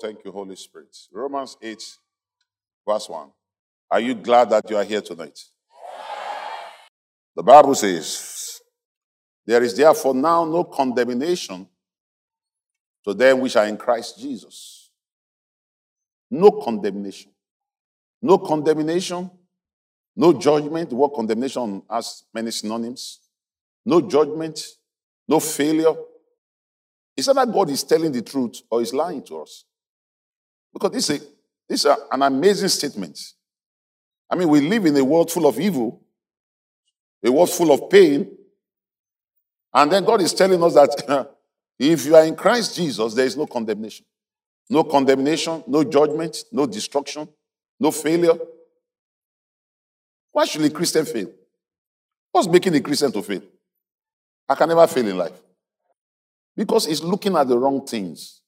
thank 0.00 0.24
you, 0.24 0.32
Holy 0.32 0.56
Spirit. 0.56 0.96
Romans 1.12 1.56
8, 1.60 1.82
verse 2.88 3.08
1. 3.08 3.30
Are 3.90 4.00
you 4.00 4.14
glad 4.14 4.50
that 4.50 4.68
you 4.70 4.76
are 4.76 4.84
here 4.84 5.00
tonight? 5.00 5.38
The 7.36 7.42
Bible 7.42 7.74
says, 7.74 8.60
There 9.46 9.62
is 9.62 9.76
therefore 9.76 10.14
now 10.14 10.44
no 10.44 10.64
condemnation 10.64 11.66
to 13.04 13.14
them 13.14 13.40
which 13.40 13.56
are 13.56 13.66
in 13.66 13.76
Christ 13.76 14.18
Jesus. 14.18 14.90
No 16.30 16.50
condemnation. 16.50 17.32
No 18.22 18.38
condemnation. 18.38 19.30
No 20.14 20.32
judgment. 20.32 20.90
The 20.90 20.96
word 20.96 21.12
condemnation 21.14 21.82
has 21.90 22.24
many 22.32 22.50
synonyms. 22.50 23.20
No 23.84 24.00
judgment. 24.00 24.60
No 25.26 25.40
failure. 25.40 25.94
It's 27.16 27.26
not 27.26 27.36
that 27.36 27.52
God 27.52 27.70
is 27.70 27.82
telling 27.82 28.12
the 28.12 28.22
truth 28.22 28.62
or 28.70 28.82
is 28.82 28.94
lying 28.94 29.22
to 29.24 29.38
us. 29.38 29.64
Because 30.72 30.92
this 30.92 31.10
is, 31.10 31.20
a, 31.20 31.24
this 31.68 31.84
is 31.84 31.96
an 32.10 32.22
amazing 32.22 32.68
statement. 32.68 33.18
I 34.30 34.36
mean, 34.36 34.48
we 34.48 34.60
live 34.60 34.86
in 34.86 34.96
a 34.96 35.04
world 35.04 35.30
full 35.30 35.46
of 35.46 35.58
evil, 35.58 36.00
a 37.24 37.30
world 37.30 37.50
full 37.50 37.72
of 37.72 37.90
pain. 37.90 38.30
And 39.72 39.90
then 39.90 40.04
God 40.04 40.20
is 40.20 40.32
telling 40.32 40.62
us 40.62 40.74
that 40.74 41.30
if 41.78 42.06
you 42.06 42.14
are 42.14 42.24
in 42.24 42.36
Christ 42.36 42.76
Jesus, 42.76 43.14
there 43.14 43.26
is 43.26 43.36
no 43.36 43.46
condemnation. 43.46 44.06
No 44.68 44.84
condemnation, 44.84 45.64
no 45.66 45.82
judgment, 45.82 46.44
no 46.52 46.64
destruction, 46.64 47.28
no 47.78 47.90
failure. 47.90 48.38
Why 50.30 50.44
should 50.44 50.62
a 50.62 50.70
Christian 50.70 51.04
fail? 51.04 51.30
What's 52.30 52.46
making 52.46 52.76
a 52.76 52.80
Christian 52.80 53.10
to 53.10 53.22
fail? 53.22 53.42
I 54.48 54.54
can 54.54 54.68
never 54.68 54.86
fail 54.86 55.08
in 55.08 55.18
life. 55.18 55.32
Because 56.56 56.86
he's 56.86 57.02
looking 57.02 57.34
at 57.36 57.48
the 57.48 57.58
wrong 57.58 57.84
things. 57.84 58.39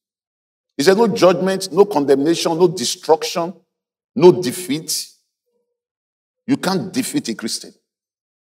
He 0.76 0.82
said, 0.82 0.96
no 0.96 1.06
judgment, 1.08 1.70
no 1.72 1.84
condemnation, 1.84 2.58
no 2.58 2.68
destruction, 2.68 3.54
no 4.14 4.32
defeat. 4.32 5.08
You 6.46 6.56
can't 6.56 6.92
defeat 6.92 7.28
a 7.28 7.34
Christian. 7.34 7.72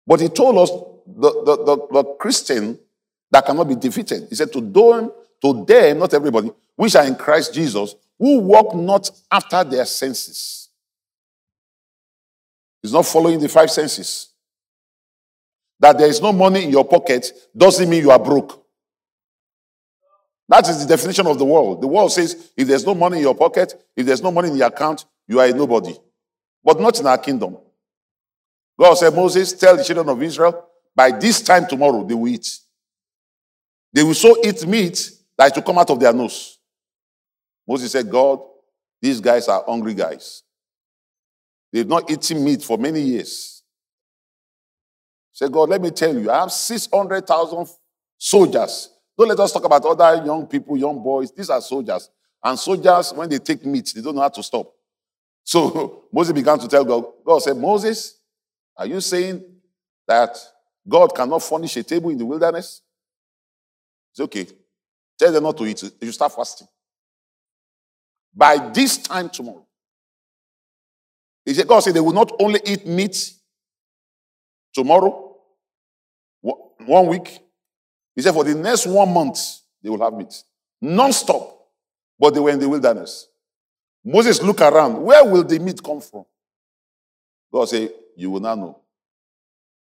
But 0.06 0.22
he 0.22 0.30
told 0.30 0.58
us 0.58 0.70
the, 1.06 1.32
the, 1.44 1.64
the, 1.64 1.88
the 1.92 2.04
Christian 2.20 2.80
that 3.32 3.45
cannot 3.45 3.67
be 3.67 3.76
defeated. 3.76 4.28
He 4.30 4.36
said, 4.36 4.52
To 4.54 4.62
them, 4.62 5.12
to 5.42 5.66
them, 5.66 6.00
not 6.00 6.14
everybody, 6.14 6.52
which 6.76 6.95
are 6.95 7.06
in 7.06 7.16
Christ 7.16 7.54
Jesus, 7.54 7.95
who 8.17 8.39
walk 8.39 8.76
not 8.76 9.10
after 9.32 9.64
their 9.64 9.86
senses. 9.86 10.70
He's 12.82 12.94
not 12.94 13.06
following 13.06 13.39
the 13.39 13.50
five 13.50 13.72
senses. 13.72 14.30
That 15.80 15.98
there 15.98 16.08
is 16.08 16.22
no 16.22 16.32
money 16.32 16.64
in 16.64 16.70
your 16.70 16.86
pocket 16.86 17.32
doesn't 17.56 17.89
mean 17.89 18.04
you 18.04 18.12
are 18.12 18.20
broke. 18.20 18.64
That 20.48 20.68
is 20.70 20.86
the 20.86 20.96
definition 20.96 21.26
of 21.28 21.40
the 21.40 21.46
world. 21.46 21.82
The 21.82 21.88
world 21.88 22.12
says 22.12 22.52
if 22.56 22.68
there's 22.68 22.86
no 22.86 22.94
money 22.94 23.18
in 23.18 23.24
your 23.24 23.36
pocket, 23.36 23.74
if 23.96 24.06
there's 24.06 24.22
no 24.22 24.32
money 24.32 24.50
in 24.50 24.56
your 24.56 24.68
account, 24.68 25.06
you 25.28 25.40
are 25.40 25.48
a 25.48 25.54
nobody. 25.54 25.96
But 26.64 26.80
not 26.80 27.00
in 27.00 27.08
our 27.08 27.18
kingdom. 27.18 27.58
God 28.80 28.94
said, 28.96 29.14
Moses, 29.14 29.54
tell 29.54 29.78
the 29.78 29.84
children 29.84 30.10
of 30.10 30.22
Israel, 30.22 30.68
by 30.96 31.12
this 31.12 31.42
time 31.42 31.66
tomorrow 31.68 32.04
they 32.04 32.14
will 32.14 32.28
eat. 32.28 32.48
They 33.94 34.04
will 34.04 34.14
so 34.14 34.36
eat 34.44 34.68
meat 34.68 35.12
that 35.38 35.52
it 35.52 35.56
will 35.56 35.64
come 35.64 35.78
out 35.78 35.90
of 35.90 36.00
their 36.00 36.14
nose. 36.14 36.60
Moses 37.68 37.92
said, 37.92 38.10
God, 38.10 38.40
these 39.02 39.20
guys 39.20 39.48
are 39.48 39.64
hungry 39.66 39.94
guys. 39.94 40.44
They've 41.72 41.88
not 41.88 42.10
eaten 42.10 42.44
meat 42.44 42.64
for 42.64 42.78
many 42.78 43.02
years. 43.02 43.64
Say, 45.34 45.50
God, 45.50 45.70
let 45.70 45.82
me 45.82 45.92
tell 45.92 46.18
you, 46.18 46.32
I 46.32 46.40
have 46.40 46.52
600,000 46.52 47.68
soldiers. 48.18 48.95
Don't 49.17 49.30
let 49.30 49.39
us 49.39 49.52
talk 49.52 49.63
about 49.63 49.85
other 49.85 50.23
young 50.25 50.45
people, 50.45 50.77
young 50.77 51.02
boys. 51.02 51.31
These 51.31 51.49
are 51.49 51.61
soldiers. 51.61 52.09
And 52.44 52.59
soldiers, 52.59 53.14
when 53.14 53.30
they 53.30 53.39
take 53.39 53.65
meat, 53.65 53.92
they 53.95 54.02
don't 54.02 54.15
know 54.15 54.21
how 54.21 54.30
to 54.30 54.43
stop. 54.43 54.71
So 55.43 56.05
Moses 56.11 56.33
began 56.33 56.59
to 56.59 56.67
tell 56.67 56.83
God, 56.83 57.05
God 57.25 57.39
said, 57.39 57.58
Moses, 57.58 58.20
are 58.77 58.86
you 58.86 58.99
saying 58.99 59.43
that 60.08 60.37
God 60.87 61.15
cannot 61.15 61.42
furnish 61.42 61.77
a 61.77 61.83
table 61.83 62.09
in 62.09 62.17
the 62.17 62.25
wilderness? 62.25 62.81
It's 64.11 64.20
okay. 64.20 64.48
Tell 65.17 65.31
them 65.31 65.43
not 65.43 65.58
to 65.58 65.65
eat. 65.65 65.83
You 66.02 66.11
start 66.11 66.33
fasting. 66.33 66.67
By 68.33 68.70
this 68.73 68.98
time 68.98 69.30
tomorrow, 69.30 69.65
he 71.45 71.54
said, 71.54 71.67
God 71.67 71.80
said 71.80 71.93
they 71.93 72.02
will 72.02 72.11
not 72.11 72.31
only 72.39 72.59
eat 72.65 72.86
meat 72.86 73.31
tomorrow, 74.73 75.36
one 76.42 77.08
week. 77.08 77.39
He 78.15 78.21
said, 78.21 78.33
for 78.33 78.43
the 78.43 78.55
next 78.55 78.87
one 78.87 79.14
month, 79.14 79.39
they 79.83 79.89
will 79.89 80.02
have 80.03 80.14
meat. 80.14 80.33
Non-stop. 80.81 81.52
But 82.17 82.33
they 82.33 82.39
were 82.39 82.52
in 82.52 82.59
the 82.59 82.70
wilderness. 82.70 83.27
Moses 84.03 84.42
looked 84.42 84.61
around. 84.61 85.02
Where 85.02 85.26
will 85.26 85.43
the 85.43 85.59
meat 85.59 85.83
come 85.83 85.99
from? 85.99 86.25
God 87.52 87.65
said, 87.65 87.92
you 88.15 88.31
will 88.31 88.39
not 88.39 88.58
know. 88.58 88.80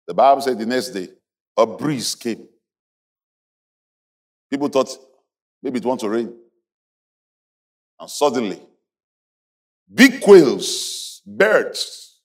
The 0.08 0.14
Bible 0.14 0.42
said 0.42 0.60
the 0.60 0.66
next 0.66 0.90
day, 0.90 1.10
a 1.58 1.66
breeze 1.66 2.14
came. 2.16 2.48
People 4.50 4.68
thought 4.68 4.90
maybe 5.64 5.80
it 5.80 5.86
wants 5.86 6.04
to 6.04 6.10
rain. 6.10 6.34
And 8.00 8.10
suddenly, 8.10 8.60
big 9.94 10.22
quails, 10.22 11.22
birds, 11.26 12.20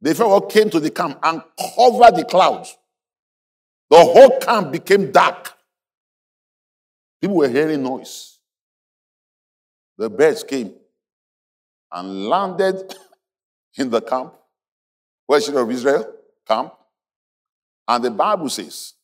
they 0.00 0.14
all 0.22 0.40
came 0.42 0.68
to 0.70 0.80
the 0.80 0.90
camp 0.90 1.18
and 1.22 1.42
covered 1.76 2.16
the 2.16 2.24
clouds. 2.24 2.76
The 3.94 4.04
whole 4.04 4.40
camp 4.40 4.72
became 4.72 5.12
dark. 5.12 5.52
People 7.20 7.36
were 7.36 7.48
hearing 7.48 7.80
noise. 7.80 8.40
The 9.96 10.10
birds 10.10 10.42
came 10.42 10.74
and 11.92 12.26
landed 12.28 12.92
in 13.78 13.90
the 13.90 14.00
camp, 14.00 14.34
children 15.30 15.58
of 15.58 15.70
Israel 15.70 16.12
camp. 16.44 16.72
And 17.86 18.04
the 18.04 18.10
Bible 18.10 18.48
says, 18.48 18.94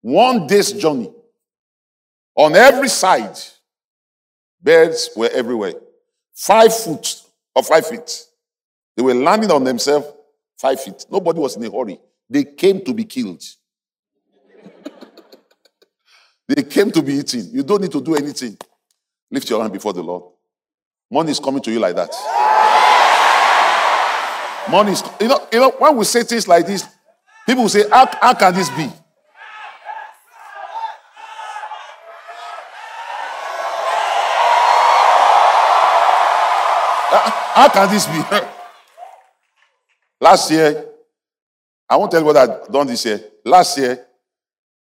one 0.00 0.46
day's 0.46 0.72
journey, 0.72 1.12
on 2.34 2.56
every 2.56 2.88
side, 2.88 3.36
birds 4.62 5.10
were 5.14 5.28
everywhere. 5.30 5.74
Five 6.32 6.74
foot 6.74 7.20
or 7.54 7.62
five 7.62 7.86
feet. 7.86 8.24
They 8.96 9.02
were 9.02 9.12
landing 9.12 9.50
on 9.50 9.64
themselves 9.64 10.06
five 10.56 10.80
feet. 10.80 11.04
Nobody 11.10 11.40
was 11.40 11.56
in 11.56 11.64
a 11.64 11.70
hurry. 11.70 12.00
They 12.34 12.42
came 12.42 12.84
to 12.84 12.92
be 12.92 13.04
killed. 13.04 13.44
they 16.48 16.64
came 16.64 16.90
to 16.90 17.00
be 17.00 17.12
eaten. 17.12 17.48
You 17.52 17.62
don't 17.62 17.80
need 17.80 17.92
to 17.92 18.00
do 18.00 18.16
anything. 18.16 18.58
Lift 19.30 19.48
your 19.48 19.60
hand 19.60 19.72
before 19.72 19.92
the 19.92 20.02
Lord. 20.02 20.32
Money 21.08 21.30
is 21.30 21.38
coming 21.38 21.62
to 21.62 21.70
you 21.70 21.78
like 21.78 21.94
that. 21.94 22.10
Money 24.68 24.90
is, 24.90 25.04
you 25.20 25.28
know, 25.28 25.46
you 25.52 25.60
know, 25.60 25.70
when 25.78 25.96
we 25.96 26.04
say 26.04 26.24
things 26.24 26.48
like 26.48 26.66
this, 26.66 26.84
people 27.46 27.68
say, 27.68 27.88
how, 27.88 28.10
how 28.20 28.34
can 28.34 28.52
this 28.52 28.68
be? 28.70 28.90
How 37.54 37.68
can 37.68 37.88
this 37.88 38.06
be? 38.08 38.20
Last 40.20 40.50
year, 40.50 40.93
I 41.94 41.96
won't 41.96 42.10
tell 42.10 42.18
you 42.22 42.26
what 42.26 42.36
I've 42.36 42.66
done 42.72 42.88
this 42.88 43.04
year. 43.04 43.22
Last 43.44 43.78
year, 43.78 44.04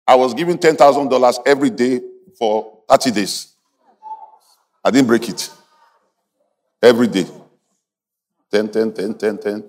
I 0.08 0.14
was 0.14 0.31
given 0.36 0.59
$10,000 0.59 1.40
every 1.44 1.72
day 1.72 2.02
for 2.38 2.84
30 2.88 3.09
days. 3.09 3.52
I 4.86 4.92
didn't 4.92 5.08
break 5.08 5.28
it. 5.28 5.50
Every 6.84 7.08
day. 7.08 7.25
10, 8.52 8.70
10, 8.70 8.94
10, 8.94 9.14
10, 9.16 9.38
10 9.40 9.64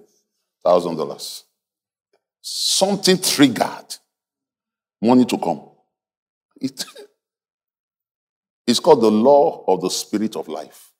thousand 0.62 0.96
dollars. 0.96 1.44
Something 2.42 3.16
triggered 3.16 3.96
money 5.00 5.24
to 5.24 5.38
come. 5.38 5.62
It, 6.60 6.84
it's 8.66 8.80
called 8.80 9.00
the 9.00 9.10
law 9.10 9.64
of 9.66 9.80
the 9.80 9.88
spirit 9.88 10.36
of 10.36 10.46
life. 10.46 10.92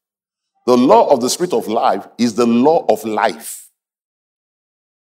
The 0.67 0.79
law 0.79 1.11
of 1.13 1.21
the 1.21 1.29
spirit 1.29 1.53
of 1.53 1.69
life 1.69 2.09
is 2.17 2.35
the 2.35 2.47
law 2.47 2.87
of 2.89 3.05
life. 3.05 3.70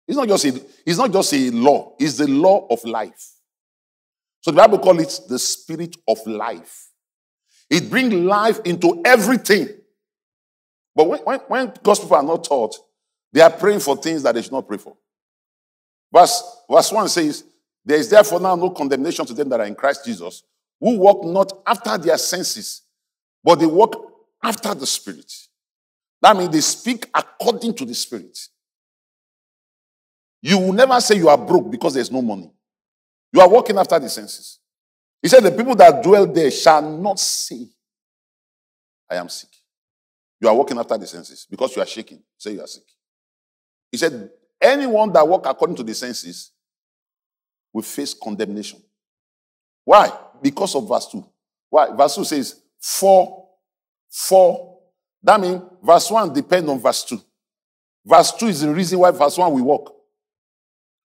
It's 0.08 0.18
not 0.18 0.28
just 0.28 0.46
a, 0.46 0.62
it's 0.86 0.98
not 0.98 1.12
just 1.12 1.34
a 1.34 1.50
law, 1.52 1.94
it's 2.00 2.18
the 2.18 2.28
law 2.28 2.66
of 2.70 2.84
life. 2.86 3.34
So 4.42 4.52
the 4.52 4.58
Bible 4.58 4.80
calls 4.80 5.02
it 5.02 5.28
the 5.28 5.40
spirit 5.40 5.98
of 6.08 6.26
life. 6.26 6.88
It 7.70 7.90
brings 7.90 8.14
life 8.14 8.60
into 8.64 9.02
everything. 9.06 9.68
But 10.96 11.10
when, 11.10 11.20
when, 11.20 11.40
when 11.48 11.74
God's 11.84 12.00
people 12.00 12.16
are 12.16 12.24
not 12.24 12.46
taught, 12.46 12.76
they 13.34 13.42
are 13.42 13.50
praying 13.50 13.82
for 13.82 13.98
things 13.98 14.24
that 14.24 14.36
they 14.36 14.42
should 14.42 14.54
not 14.54 14.68
pray 14.68 14.78
for. 14.78 14.96
Verse, 16.14 16.42
verse 16.70 16.92
1 16.92 17.10
says, 17.10 17.44
There 17.84 17.98
is 17.98 18.10
therefore 18.10 18.40
now 18.40 18.56
no 18.56 18.70
condemnation 18.70 19.26
to 19.26 19.34
them 19.34 19.50
that 19.50 19.60
are 19.60 19.66
in 19.66 19.76
Christ 19.76 20.06
Jesus, 20.06 20.44
who 20.80 20.98
walk 20.98 21.26
not 21.26 21.52
after 21.66 21.98
their 21.98 22.18
senses, 22.18 22.84
but 23.44 23.56
they 23.56 23.66
walk 23.66 23.96
after 24.42 24.74
the 24.74 24.88
Spirit. 24.88 25.32
That 26.22 26.38
means 26.38 26.50
they 26.50 26.62
speak 26.62 27.10
according 27.14 27.74
to 27.76 27.86
the 27.86 27.94
Spirit. 27.94 28.38
You 30.48 30.58
will 30.60 30.72
never 30.72 30.98
say 31.02 31.18
you 31.18 31.28
are 31.28 31.38
broke 31.38 31.70
because 31.70 31.94
there's 31.94 32.10
no 32.10 32.22
money. 32.22 32.50
You 33.34 33.42
are 33.42 33.50
walking 33.50 33.78
after 33.78 34.00
the 34.00 34.08
senses. 34.08 34.60
He 35.22 35.28
said, 35.28 35.44
The 35.44 35.52
people 35.52 35.76
that 35.76 36.02
dwell 36.02 36.26
there 36.26 36.50
shall 36.50 36.82
not 36.82 37.20
say, 37.20 37.68
I 39.12 39.18
am 39.18 39.28
sick. 39.28 39.50
You 40.40 40.48
are 40.48 40.56
walking 40.56 40.78
after 40.78 40.98
the 40.98 41.06
senses 41.06 41.46
because 41.52 41.76
you 41.76 41.82
are 41.82 41.86
shaking. 41.86 42.24
Say 42.38 42.54
you 42.54 42.62
are 42.62 42.68
sick. 42.68 42.86
He 43.92 43.98
said, 43.98 44.30
Anyone 44.62 45.12
that 45.12 45.28
walk 45.28 45.46
according 45.48 45.76
to 45.76 45.84
the 45.84 45.94
senses 45.94 46.54
will 47.74 47.82
face 47.84 48.14
condemnation. 48.14 48.82
Why? 49.84 50.10
Because 50.42 50.76
of 50.76 50.88
verse 50.88 51.08
2. 51.08 51.26
Why? 51.70 51.94
Verse 51.94 52.16
2 52.16 52.24
says, 52.24 52.62
For, 52.80 53.50
for. 54.10 54.80
That 55.22 55.42
means 55.42 55.62
verse 55.84 56.10
1 56.10 56.32
depends 56.32 56.70
on 56.70 56.80
verse 56.80 57.04
2. 57.04 57.20
Verse 58.06 58.32
2 58.32 58.48
is 58.48 58.62
the 58.62 58.74
reason 58.74 59.00
why 59.00 59.12
verse 59.12 59.38
1 59.38 59.52
we 59.52 59.62
walk. 59.62 59.97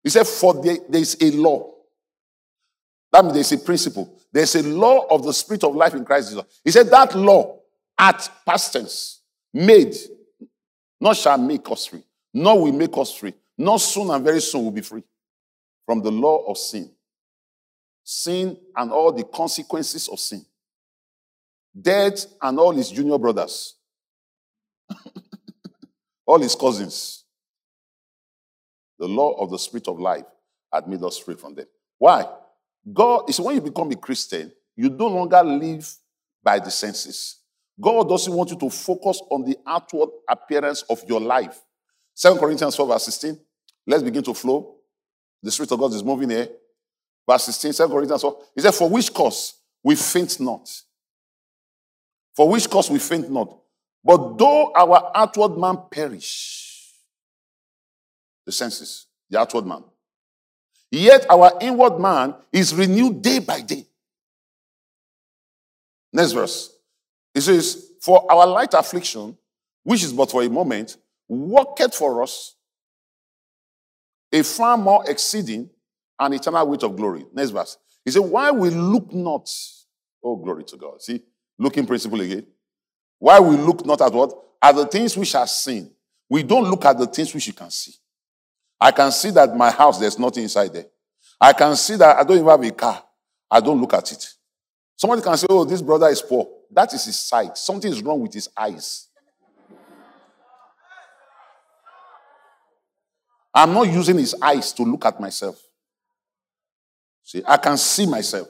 He 0.03 0.11
said, 0.11 0.27
For 0.27 0.55
there, 0.63 0.79
is 0.93 1.17
a 1.21 1.31
law. 1.33 1.73
That 3.13 3.25
means 3.25 3.35
there's 3.35 3.53
a 3.53 3.59
principle. 3.59 4.19
There's 4.33 4.55
a 4.55 4.63
law 4.63 5.07
of 5.11 5.25
the 5.25 5.33
spirit 5.33 5.65
of 5.65 5.75
life 5.75 5.95
in 5.95 6.05
Christ 6.05 6.31
Jesus. 6.31 6.61
He 6.65 6.71
said 6.71 6.89
that 6.91 7.15
law 7.15 7.59
at 7.99 8.31
past 8.47 8.73
tense 8.73 9.21
made, 9.53 9.95
not 11.01 11.17
shall 11.17 11.39
make 11.39 11.69
us 11.71 11.87
free, 11.87 12.03
nor 12.33 12.63
will 12.63 12.73
make 12.73 12.97
us 12.97 13.13
free, 13.13 13.35
not 13.59 13.79
soon 13.79 14.11
and 14.11 14.25
very 14.25 14.41
soon 14.41 14.65
will 14.65 14.71
be 14.71 14.81
free 14.81 15.03
from 15.85 16.03
the 16.03 16.11
law 16.11 16.45
of 16.47 16.57
sin. 16.57 16.91
Sin 18.05 18.57
and 18.77 18.93
all 18.93 19.13
the 19.13 19.25
consequences 19.25 20.09
of 20.09 20.19
sin. 20.19 20.45
Death 21.79 22.27
and 22.41 22.59
all 22.59 22.73
his 22.73 22.91
junior 22.91 23.19
brothers. 23.19 23.77
all 26.27 26.41
his 26.41 26.55
cousins. 26.55 27.20
The 29.01 29.09
law 29.09 29.33
of 29.41 29.51
the 29.51 29.59
spirit 29.59 29.89
of 29.89 29.99
life 29.99 30.27
had 30.73 30.87
made 30.87 31.03
us 31.03 31.19
free 31.19 31.35
from 31.35 31.55
them. 31.55 31.67
Why? 31.99 32.27
God 32.93 33.29
is 33.31 33.41
when 33.41 33.57
you 33.57 33.63
become 33.63 33.91
a 33.91 33.97
Christian, 33.97 34.53
you 34.77 34.91
no 34.91 35.07
longer 35.07 35.43
live 35.43 35.91
by 36.43 36.59
the 36.59 36.71
senses. 36.71 37.39
God 37.81 38.09
doesn't 38.11 38.33
want 38.33 38.51
you 38.51 38.59
to 38.59 38.69
focus 38.69 39.23
on 39.31 39.43
the 39.45 39.57
outward 39.67 40.11
appearance 40.29 40.83
of 40.83 41.03
your 41.09 41.21
life. 41.21 41.59
2 42.17 42.37
Corinthians 42.37 42.77
4, 42.77 42.87
verse 42.87 43.05
16. 43.05 43.41
Let's 43.87 44.03
begin 44.03 44.23
to 44.23 44.35
flow. 44.35 44.77
The 45.43 45.51
Spirit 45.51 45.73
of 45.73 45.81
God 45.81 45.95
is 45.95 46.05
moving 46.05 46.29
here. 46.29 46.49
Verse 47.27 47.45
16, 47.45 47.73
2 47.73 47.89
Corinthians 47.89 48.21
4. 48.21 48.39
He 48.55 48.61
said, 48.61 48.75
For 48.75 48.91
which 48.91 49.13
cause 49.15 49.55
we 49.83 49.97
faint 49.97 50.39
not. 50.41 50.69
For 52.37 52.51
which 52.51 52.69
cause 52.69 52.91
we 52.91 52.99
faint 52.99 53.31
not. 53.31 53.57
But 54.05 54.37
though 54.37 54.73
our 54.75 55.11
outward 55.15 55.57
man 55.57 55.79
perish, 55.91 56.60
the 58.47 58.53
senses, 58.53 59.07
the 59.29 59.39
outward 59.39 59.67
man, 59.67 59.85
yet 60.91 61.27
our 61.31 61.53
inward 61.61 61.99
man 61.99 62.35
is 62.53 62.75
renewed 62.75 63.23
day 63.23 63.39
by 63.39 63.61
day. 63.61 63.85
Next 66.13 66.33
verse. 66.33 66.77
It 67.35 67.43
says, 67.43 67.93
For 68.01 68.31
our 68.31 68.47
light 68.47 68.75
affliction, 68.75 69.37
which 69.85 70.03
is 70.03 70.13
but 70.13 70.31
for 70.31 70.43
a 70.43 70.49
moment, 70.49 70.97
worketh 71.29 71.95
for 71.95 72.23
us 72.23 72.57
a 74.33 74.43
far 74.43 74.77
more 74.77 75.09
exceeding 75.09 75.71
and 76.19 76.35
eternal 76.35 76.67
weight 76.67 76.83
of 76.83 76.97
glory. 76.97 77.25
Next 77.33 77.51
verse. 77.51 77.79
He 78.05 78.11
said, 78.11 78.21
Why 78.21 78.51
we 78.51 78.71
look 78.71 79.13
not, 79.13 79.49
oh, 80.25 80.37
glory 80.37 80.65
to 80.65 80.77
God. 80.77 81.03
See, 81.03 81.23
looking 81.59 81.87
principle 81.87 82.21
again. 82.21 82.47
Why 83.19 83.39
we 83.39 83.57
look 83.57 83.85
not 83.85 84.01
at 84.01 84.13
what? 84.13 84.33
At 84.63 84.75
the 84.75 84.87
things 84.87 85.17
which 85.17 85.35
are 85.35 85.47
seen. 85.47 85.91
We 86.29 86.43
don't 86.43 86.65
look 86.71 86.85
at 86.85 86.99
the 86.99 87.07
things 87.07 87.35
which 87.35 87.47
you 87.47 87.53
can 87.53 87.71
see. 87.71 87.93
I 88.81 88.91
can 88.93 89.13
see 89.13 89.31
that 89.33 89.55
my 89.57 89.71
house, 89.71 89.99
there's 89.99 90.19
nothing 90.19 90.45
inside 90.45 90.73
there. 90.73 90.87
I 91.41 91.53
can 91.53 91.77
see 91.77 91.97
that 91.97 92.17
I 92.17 92.25
don't 92.25 92.39
even 92.39 92.49
have 92.49 92.63
a 92.63 92.71
car. 92.71 93.03
I 93.51 93.61
don't 93.61 93.81
look 93.81 93.93
at 93.95 94.11
it. 94.13 94.27
Somebody 94.97 95.23
can 95.23 95.37
say, 95.37 95.47
Oh, 95.51 95.65
this 95.65 95.83
brother 95.83 96.09
is 96.09 96.23
poor. 96.23 96.49
That 96.71 96.93
is 96.95 97.05
his 97.05 97.19
sight. 97.19 97.59
Something 97.59 97.91
is 97.91 98.03
wrong 98.03 98.21
with 98.21 98.33
his 98.33 98.49
eyes. 98.57 99.09
I'm 103.53 103.75
not 103.75 103.89
using 103.89 104.19
his 104.19 104.35
eyes 104.41 104.73
to 104.75 104.85
look 104.85 105.05
at 105.05 105.21
myself. 105.21 105.61
See, 107.25 107.43
I 107.47 107.57
can 107.57 107.77
see 107.77 108.07
myself. 108.07 108.49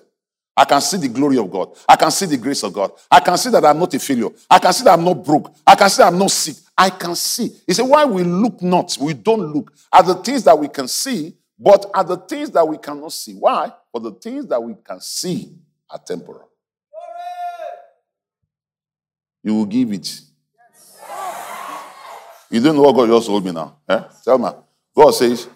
I 0.57 0.65
can 0.65 0.81
see 0.81 0.99
the 0.99 1.09
glory 1.09 1.39
of 1.39 1.51
God. 1.51 1.71
I 1.89 1.97
can 1.97 2.11
see 2.11 2.27
the 2.27 2.37
grace 2.37 2.63
of 2.63 2.73
God. 2.73 2.93
I 3.11 3.21
can 3.21 3.39
see 3.39 3.51
that 3.51 3.65
I'm 3.65 3.79
not 3.79 3.95
a 3.95 3.99
failure. 3.99 4.29
I 4.51 4.59
can 4.59 4.73
see 4.73 4.85
that 4.85 4.93
I'm 4.99 5.05
not 5.05 5.25
broke. 5.25 5.55
I 5.67 5.75
can 5.75 5.89
see 5.89 6.03
that 6.03 6.13
I'm 6.13 6.19
not 6.19 6.31
sick. 6.31 6.57
I 6.81 6.89
can 6.89 7.15
see. 7.15 7.51
He 7.67 7.75
said, 7.75 7.83
Why 7.83 8.07
we 8.07 8.23
look 8.25 8.63
not, 8.63 8.97
we 8.99 9.13
don't 9.13 9.53
look 9.53 9.71
at 9.93 10.07
the 10.07 10.15
things 10.15 10.45
that 10.45 10.59
we 10.59 10.67
can 10.67 10.89
see, 10.89 11.37
but 11.59 11.85
at 11.95 12.09
the 12.09 12.17
things 12.17 12.51
that 12.53 12.67
we 12.67 12.79
cannot 12.79 13.13
see. 13.13 13.35
Why? 13.35 13.71
For 13.93 14.01
the 14.01 14.13
things 14.13 14.47
that 14.47 14.63
we 14.63 14.75
can 14.83 14.99
see 14.99 15.53
are 15.91 15.99
temporal. 15.99 16.49
You 19.43 19.57
will 19.57 19.67
give 19.67 19.93
it. 19.93 20.23
You 22.51 22.61
don't 22.63 22.77
know 22.77 22.83
what 22.83 22.97
God 22.97 23.09
just 23.09 23.27
told 23.27 23.45
me 23.45 23.53
now. 23.53 23.77
Eh? 23.87 24.03
Tell 24.25 24.39
me. 24.39 24.49
God 24.97 25.11
says, 25.11 25.49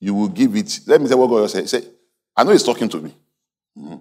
You 0.00 0.12
will 0.12 0.28
give 0.28 0.56
it. 0.56 0.80
Let 0.88 1.00
me 1.00 1.06
tell 1.06 1.20
what 1.20 1.28
God 1.28 1.42
just 1.42 1.54
said. 1.54 1.60
He 1.62 1.68
said, 1.68 1.88
I 2.36 2.42
know 2.42 2.50
He's 2.50 2.64
talking 2.64 2.88
to 2.88 3.00
me. 3.00 3.14
Mm-hmm. 3.78 3.96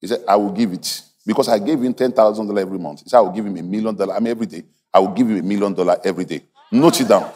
He 0.00 0.06
said, 0.06 0.24
I 0.26 0.36
will 0.36 0.52
give 0.52 0.72
it. 0.72 1.02
Because 1.26 1.48
I 1.48 1.58
gave 1.58 1.82
him 1.82 1.92
$10,000 1.92 2.58
every 2.58 2.78
month. 2.78 3.02
He 3.02 3.10
said, 3.10 3.18
I 3.18 3.20
will 3.20 3.30
give 3.30 3.44
him 3.44 3.58
a 3.58 3.62
million 3.62 3.94
dollars. 3.94 4.16
I 4.16 4.20
mean, 4.20 4.30
every 4.30 4.46
day. 4.46 4.64
I 4.92 4.98
will 4.98 5.08
give 5.08 5.28
him 5.28 5.38
a 5.38 5.42
million 5.42 5.72
dollars 5.72 5.98
every 6.04 6.24
day. 6.24 6.42
Note 6.70 7.00
it 7.00 7.08
down. 7.08 7.30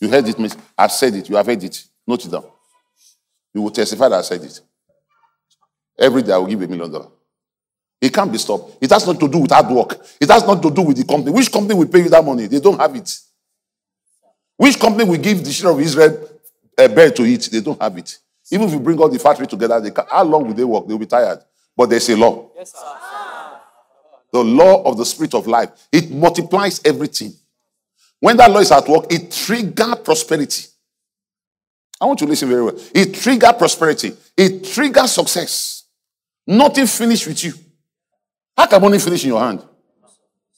You 0.00 0.08
heard 0.08 0.26
it, 0.28 0.38
miss. 0.38 0.56
I've 0.76 0.92
said 0.92 1.14
it. 1.14 1.28
You 1.28 1.36
have 1.36 1.46
heard 1.46 1.62
it. 1.62 1.84
Note 2.06 2.24
it 2.24 2.30
down. 2.30 2.44
You 3.52 3.62
will 3.62 3.70
testify 3.70 4.08
that 4.08 4.18
I 4.18 4.22
said 4.22 4.42
it. 4.42 4.60
Every 5.98 6.22
day 6.22 6.32
I 6.32 6.38
will 6.38 6.46
give 6.46 6.62
a 6.62 6.66
million 6.68 6.90
dollars. 6.90 7.08
It 8.00 8.14
can't 8.14 8.30
be 8.30 8.38
stopped. 8.38 8.78
It 8.80 8.90
has 8.90 9.04
nothing 9.06 9.20
to 9.20 9.28
do 9.28 9.38
with 9.38 9.50
hard 9.50 9.68
work. 9.68 9.98
It 10.20 10.30
has 10.30 10.46
nothing 10.46 10.62
to 10.62 10.70
do 10.70 10.82
with 10.82 10.96
the 10.96 11.04
company. 11.04 11.32
Which 11.34 11.50
company 11.50 11.74
will 11.74 11.88
pay 11.88 11.98
you 12.00 12.08
that 12.10 12.24
money? 12.24 12.46
They 12.46 12.60
don't 12.60 12.78
have 12.78 12.94
it. 12.94 13.18
Which 14.56 14.78
company 14.78 15.04
will 15.08 15.18
give 15.18 15.44
the 15.44 15.50
children 15.50 15.80
of 15.80 15.86
Israel 15.86 16.28
a 16.78 16.84
uh, 16.84 16.88
bread 16.88 17.16
to 17.16 17.24
eat? 17.24 17.48
They 17.50 17.60
don't 17.60 17.80
have 17.80 17.98
it. 17.98 18.18
Even 18.50 18.68
if 18.68 18.72
you 18.72 18.80
bring 18.80 18.98
all 18.98 19.08
the 19.08 19.18
factory 19.18 19.46
together, 19.46 19.80
they 19.80 19.90
can, 19.90 20.04
how 20.08 20.22
long 20.24 20.46
will 20.46 20.54
they 20.54 20.64
work? 20.64 20.86
They'll 20.86 20.98
be 20.98 21.06
tired. 21.06 21.40
But 21.76 21.90
there's 21.90 22.08
a 22.08 22.16
law. 22.16 22.50
Yes, 22.56 22.72
sir. 22.72 23.17
The 24.38 24.44
law 24.44 24.84
of 24.84 24.96
the 24.96 25.04
spirit 25.04 25.34
of 25.34 25.48
life. 25.48 25.70
It 25.90 26.12
multiplies 26.12 26.80
everything. 26.84 27.32
When 28.20 28.36
that 28.36 28.48
law 28.48 28.60
is 28.60 28.70
at 28.70 28.86
work, 28.88 29.06
it 29.10 29.32
triggers 29.32 29.96
prosperity. 30.04 30.64
I 32.00 32.06
want 32.06 32.20
you 32.20 32.28
to 32.28 32.30
listen 32.30 32.48
very 32.48 32.62
well. 32.62 32.78
It 32.94 33.14
triggers 33.14 33.52
prosperity. 33.58 34.12
It 34.36 34.62
triggers 34.62 35.10
success. 35.10 35.86
Nothing 36.46 36.86
finished 36.86 37.26
with 37.26 37.42
you. 37.42 37.52
How 38.56 38.68
can 38.68 38.80
money 38.80 39.00
finish 39.00 39.24
in 39.24 39.30
your 39.30 39.40
hand? 39.40 39.60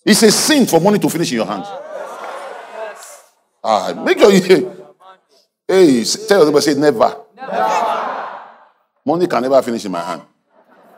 It's 0.05 0.23
a 0.25 0.31
sin 0.31 0.67
for 0.67 0.79
money 0.79 0.99
to 0.99 1.09
finish 1.09 1.31
in 1.31 1.37
your 1.37 1.47
hand. 1.47 1.65
Ah, 3.65 3.95
make 4.05 4.19
sure 4.19 4.31
you. 4.31 4.77
Hey, 5.67 6.03
tell 6.03 6.41
everybody, 6.41 6.65
say 6.65 6.75
never. 6.75 7.17
never. 7.35 8.41
Money 9.07 9.27
can 9.27 9.41
never 9.41 9.63
finish 9.63 9.85
in 9.85 9.93
my 9.93 10.01
hand. 10.01 10.23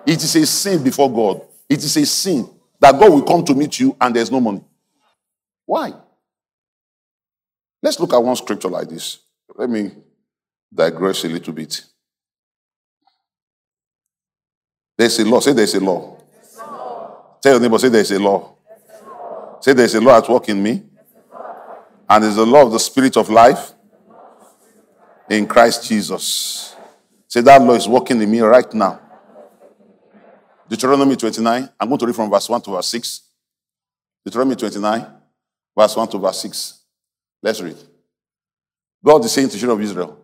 It 0.05 0.21
is 0.25 0.35
a 0.35 0.47
sin 0.47 0.83
before 0.83 1.13
God. 1.13 1.43
It 1.69 1.85
is 1.85 1.95
a 1.99 2.07
sin 2.07 2.49
that 2.83 2.99
God 2.99 3.13
will 3.13 3.23
come 3.23 3.45
to 3.45 3.55
meet 3.55 3.79
you 3.79 3.97
and 4.01 4.15
there's 4.15 4.31
no 4.31 4.41
money. 4.41 4.61
Why? 5.65 5.95
Let's 7.81 8.01
look 8.01 8.13
at 8.13 8.23
one 8.23 8.35
scripture 8.35 8.69
like 8.69 8.89
this. 8.89 9.21
Let 9.55 9.71
me 9.71 9.93
digress 10.75 11.23
a 11.23 11.29
little 11.29 11.53
bit. 11.53 11.85
There's 14.99 15.17
a 15.21 15.25
law. 15.25 15.39
Say 15.39 15.53
there's 15.53 15.75
a 15.77 15.81
law. 15.81 16.19
Tell 17.41 17.53
your 17.53 17.61
neighbor, 17.61 17.79
say 17.79 17.89
there's 17.89 18.11
a 18.11 18.19
law. 18.19 18.57
Say 19.61 19.75
there's 19.75 19.95
a 19.95 20.01
law 20.01 20.19
at 20.19 20.29
work 20.29 20.49
in 20.49 20.61
me. 20.61 20.83
And 22.11 22.25
there's 22.25 22.37
a 22.37 22.45
law 22.45 22.67
of 22.67 22.73
the 22.73 22.81
spirit 22.81 23.17
of 23.17 23.31
life 23.31 23.75
in 25.31 25.47
Christ 25.47 25.89
Jesus. 25.89 26.75
Say 27.29 27.43
that 27.43 27.63
law 27.63 27.75
is 27.75 27.87
working 27.87 28.21
in 28.21 28.29
me 28.29 28.41
right 28.41 28.75
now. 28.75 29.02
Deuteronomy 30.73 31.17
29. 31.17 31.69
I'm 31.79 31.89
going 31.89 31.99
to 31.99 32.07
read 32.07 32.17
from 32.17 32.31
verse 32.31 32.49
1 32.49 32.63
to 32.63 32.71
verse 32.71 32.87
6. 32.87 33.21
Deuteronomy 34.25 34.57
29, 34.57 35.07
verse 35.77 35.95
1 35.95 36.09
to 36.09 36.19
verse 36.19 36.41
6. 36.41 36.81
Let's 37.43 37.61
read. 37.61 37.77
God 39.05 39.23
is 39.23 39.33
saying 39.33 39.49
to 39.49 39.53
the 39.53 39.61
children 39.61 39.79
of 39.79 39.85
Israel, 39.85 40.19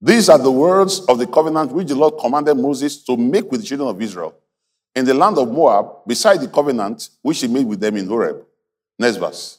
These 0.00 0.30
are 0.30 0.38
the 0.38 0.50
words 0.50 1.00
of 1.00 1.18
the 1.18 1.26
covenant 1.26 1.72
which 1.72 1.88
the 1.88 1.94
Lord 1.94 2.14
commanded 2.18 2.54
Moses 2.54 3.04
to 3.04 3.18
make 3.18 3.50
with 3.50 3.60
the 3.60 3.66
children 3.66 3.90
of 3.90 4.00
Israel 4.00 4.34
in 4.94 5.04
the 5.04 5.12
land 5.12 5.36
of 5.36 5.52
Moab, 5.52 6.06
beside 6.06 6.40
the 6.40 6.48
covenant 6.48 7.10
which 7.20 7.42
he 7.42 7.48
made 7.48 7.66
with 7.66 7.80
them 7.80 7.98
in 7.98 8.06
Horeb. 8.06 8.46
Next 8.98 9.16
verse. 9.16 9.58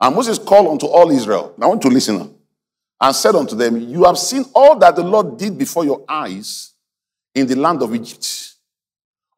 And 0.00 0.14
Moses 0.14 0.38
called 0.38 0.68
unto 0.68 0.86
all 0.86 1.10
Israel. 1.10 1.52
Now 1.58 1.66
I 1.66 1.68
want 1.70 1.82
to 1.82 1.88
listen 1.88 2.37
and 3.00 3.14
said 3.14 3.34
unto 3.34 3.56
them, 3.56 3.80
You 3.80 4.04
have 4.04 4.18
seen 4.18 4.44
all 4.54 4.78
that 4.78 4.96
the 4.96 5.04
Lord 5.04 5.36
did 5.38 5.56
before 5.58 5.84
your 5.84 6.04
eyes 6.08 6.72
in 7.34 7.46
the 7.46 7.56
land 7.56 7.82
of 7.82 7.94
Egypt, 7.94 8.54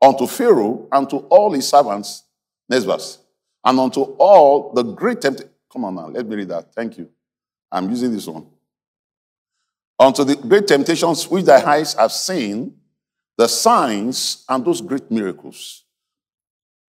unto 0.01 0.27
Pharaoh 0.27 0.89
and 0.93 1.09
to 1.11 1.17
all 1.17 1.53
his 1.53 1.69
servants. 1.69 2.25
Next 2.69 2.85
verse. 2.85 3.19
And 3.65 3.79
unto 3.79 4.01
all 4.19 4.73
the 4.73 4.83
great 4.83 5.21
temptation. 5.21 5.51
Come 5.73 5.85
on 5.85 5.95
now, 5.95 6.09
let 6.09 6.27
me 6.27 6.37
read 6.37 6.49
that. 6.49 6.75
Thank 6.75 6.99
you. 6.99 7.11
I'm 7.71 7.89
using 7.91 8.13
this 8.13 8.27
one. 8.27 8.47
unto 10.01 10.25
the 10.25 10.35
great 10.35 10.67
temptations 10.67 11.29
which 11.29 11.45
thy 11.45 11.63
eyes 11.63 11.93
have 11.95 12.11
seen, 12.11 12.75
the 13.37 13.47
signs 13.47 14.45
and 14.49 14.65
those 14.65 14.81
great 14.81 15.11
miracles. 15.11 15.85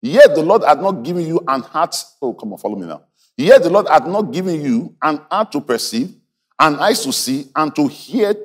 Yet 0.02 0.34
the 0.34 0.42
Lord 0.42 0.64
had 0.64 0.82
not 0.82 1.04
given 1.04 1.28
you 1.28 1.44
an 1.48 1.62
heart. 1.62 1.96
Oh, 2.22 2.34
come 2.34 2.54
on, 2.54 2.60
follow 2.60 2.78
me 2.78 2.88
now. 2.88 3.04
Yet 3.38 3.64
the 3.64 3.70
Lord 3.70 3.88
had 3.90 4.08
not 4.08 4.32
given 4.32 4.62
you 4.62 4.96
an 5.02 5.22
heart 5.30 5.52
to 5.52 5.62
perceive, 5.62 6.16
an 6.62 6.76
eyes 6.76 7.04
to 7.04 7.12
see, 7.12 7.48
and 7.56 7.76
to 7.76 7.88
hear, 7.88 8.36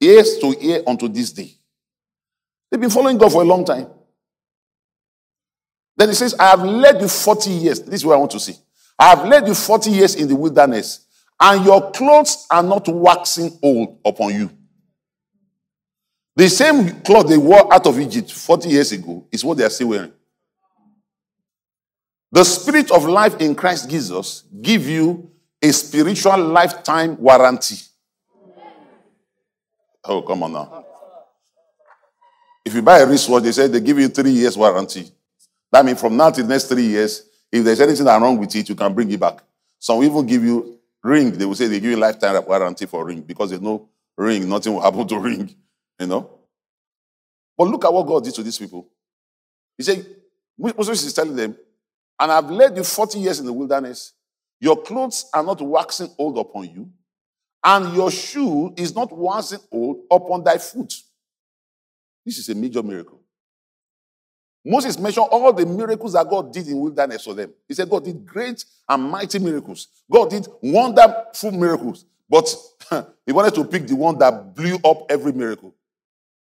ears 0.00 0.38
to 0.38 0.50
hear 0.52 0.82
unto 0.86 1.06
this 1.06 1.30
day. 1.32 1.52
They've 2.70 2.80
been 2.80 2.90
following 2.90 3.18
God 3.18 3.30
for 3.30 3.42
a 3.42 3.44
long 3.44 3.64
time. 3.64 3.88
Then 5.96 6.08
he 6.08 6.14
says, 6.14 6.34
I 6.38 6.46
have 6.48 6.62
led 6.62 7.00
you 7.00 7.08
40 7.08 7.50
years. 7.50 7.82
This 7.82 7.94
is 8.00 8.06
what 8.06 8.14
I 8.14 8.18
want 8.18 8.30
to 8.32 8.40
see. 8.40 8.54
I 8.98 9.10
have 9.10 9.26
led 9.26 9.46
you 9.46 9.54
40 9.54 9.90
years 9.90 10.14
in 10.14 10.28
the 10.28 10.34
wilderness, 10.34 11.06
and 11.40 11.64
your 11.64 11.90
clothes 11.90 12.46
are 12.50 12.62
not 12.62 12.88
waxing 12.88 13.58
old 13.62 13.98
upon 14.04 14.34
you. 14.34 14.50
The 16.36 16.48
same 16.48 17.00
cloth 17.02 17.28
they 17.28 17.36
wore 17.36 17.72
out 17.72 17.86
of 17.86 17.98
Egypt 17.98 18.32
40 18.32 18.68
years 18.68 18.92
ago 18.92 19.26
is 19.30 19.44
what 19.44 19.58
they 19.58 19.64
are 19.64 19.70
still 19.70 19.88
wearing. 19.88 20.12
The 22.30 22.44
spirit 22.44 22.90
of 22.90 23.04
life 23.06 23.40
in 23.40 23.54
Christ 23.54 23.90
Jesus 23.90 24.44
give 24.62 24.86
you 24.86 25.30
a 25.60 25.72
spiritual 25.72 26.38
lifetime 26.38 27.16
warranty. 27.18 27.76
Oh, 30.04 30.22
come 30.22 30.42
on 30.44 30.52
now. 30.52 30.84
If 32.64 32.74
you 32.74 32.82
buy 32.82 32.98
a 32.98 33.06
wristwatch, 33.06 33.42
they 33.42 33.52
say 33.52 33.66
they 33.66 33.80
give 33.80 33.98
you 33.98 34.08
three 34.08 34.30
years 34.30 34.56
warranty. 34.56 35.10
That 35.72 35.84
means 35.84 36.00
from 36.00 36.16
now 36.16 36.30
to 36.30 36.42
the 36.42 36.48
next 36.48 36.64
three 36.64 36.86
years, 36.86 37.24
if 37.50 37.64
there's 37.64 37.80
anything 37.80 38.06
wrong 38.06 38.38
with 38.38 38.54
it, 38.54 38.68
you 38.68 38.74
can 38.74 38.92
bring 38.94 39.10
it 39.10 39.20
back. 39.20 39.42
Some 39.78 40.02
even 40.02 40.26
give 40.26 40.44
you 40.44 40.78
ring. 41.02 41.32
They 41.32 41.44
will 41.44 41.54
say 41.54 41.66
they 41.66 41.80
give 41.80 41.90
you 41.90 41.96
lifetime 41.96 42.42
warranty 42.46 42.86
for 42.86 43.04
ring 43.04 43.22
because 43.22 43.50
they 43.50 43.58
know 43.58 43.88
ring, 44.16 44.48
nothing 44.48 44.74
will 44.74 44.80
happen 44.82 45.06
to 45.08 45.18
ring. 45.18 45.54
You 45.98 46.06
know? 46.06 46.30
But 47.56 47.68
look 47.68 47.84
at 47.84 47.92
what 47.92 48.06
God 48.06 48.24
did 48.24 48.34
to 48.34 48.42
these 48.42 48.58
people. 48.58 48.86
He 49.76 49.82
said, 49.82 50.04
Moses 50.58 51.04
is 51.04 51.12
telling 51.12 51.36
them, 51.36 51.56
and 52.20 52.32
I've 52.32 52.50
led 52.50 52.76
you 52.76 52.84
40 52.84 53.18
years 53.18 53.40
in 53.40 53.46
the 53.46 53.52
wilderness. 53.52 54.12
Your 54.60 54.82
clothes 54.82 55.28
are 55.32 55.42
not 55.42 55.60
waxing 55.60 56.10
old 56.18 56.38
upon 56.38 56.64
you, 56.64 56.90
and 57.64 57.94
your 57.94 58.10
shoe 58.10 58.72
is 58.76 58.94
not 58.94 59.12
waxing 59.16 59.60
old 59.70 60.04
upon 60.10 60.44
thy 60.44 60.58
foot. 60.58 60.92
This 62.24 62.38
is 62.38 62.48
a 62.48 62.54
major 62.54 62.82
miracle. 62.82 63.20
Moses 64.64 64.98
mentioned 64.98 65.26
all 65.30 65.52
the 65.52 65.64
miracles 65.64 66.12
that 66.12 66.28
God 66.28 66.52
did 66.52 66.68
in 66.68 66.78
wilderness 66.78 67.24
for 67.24 67.32
them. 67.32 67.52
He 67.66 67.74
said 67.74 67.88
God 67.88 68.04
did 68.04 68.26
great 68.26 68.64
and 68.88 69.02
mighty 69.02 69.38
miracles. 69.38 69.88
God 70.10 70.30
did 70.30 70.46
wonderful 70.60 71.52
miracles. 71.52 72.04
But 72.28 72.54
he 73.24 73.32
wanted 73.32 73.54
to 73.54 73.64
pick 73.64 73.86
the 73.86 73.96
one 73.96 74.18
that 74.18 74.54
blew 74.54 74.76
up 74.84 75.06
every 75.08 75.32
miracle. 75.32 75.74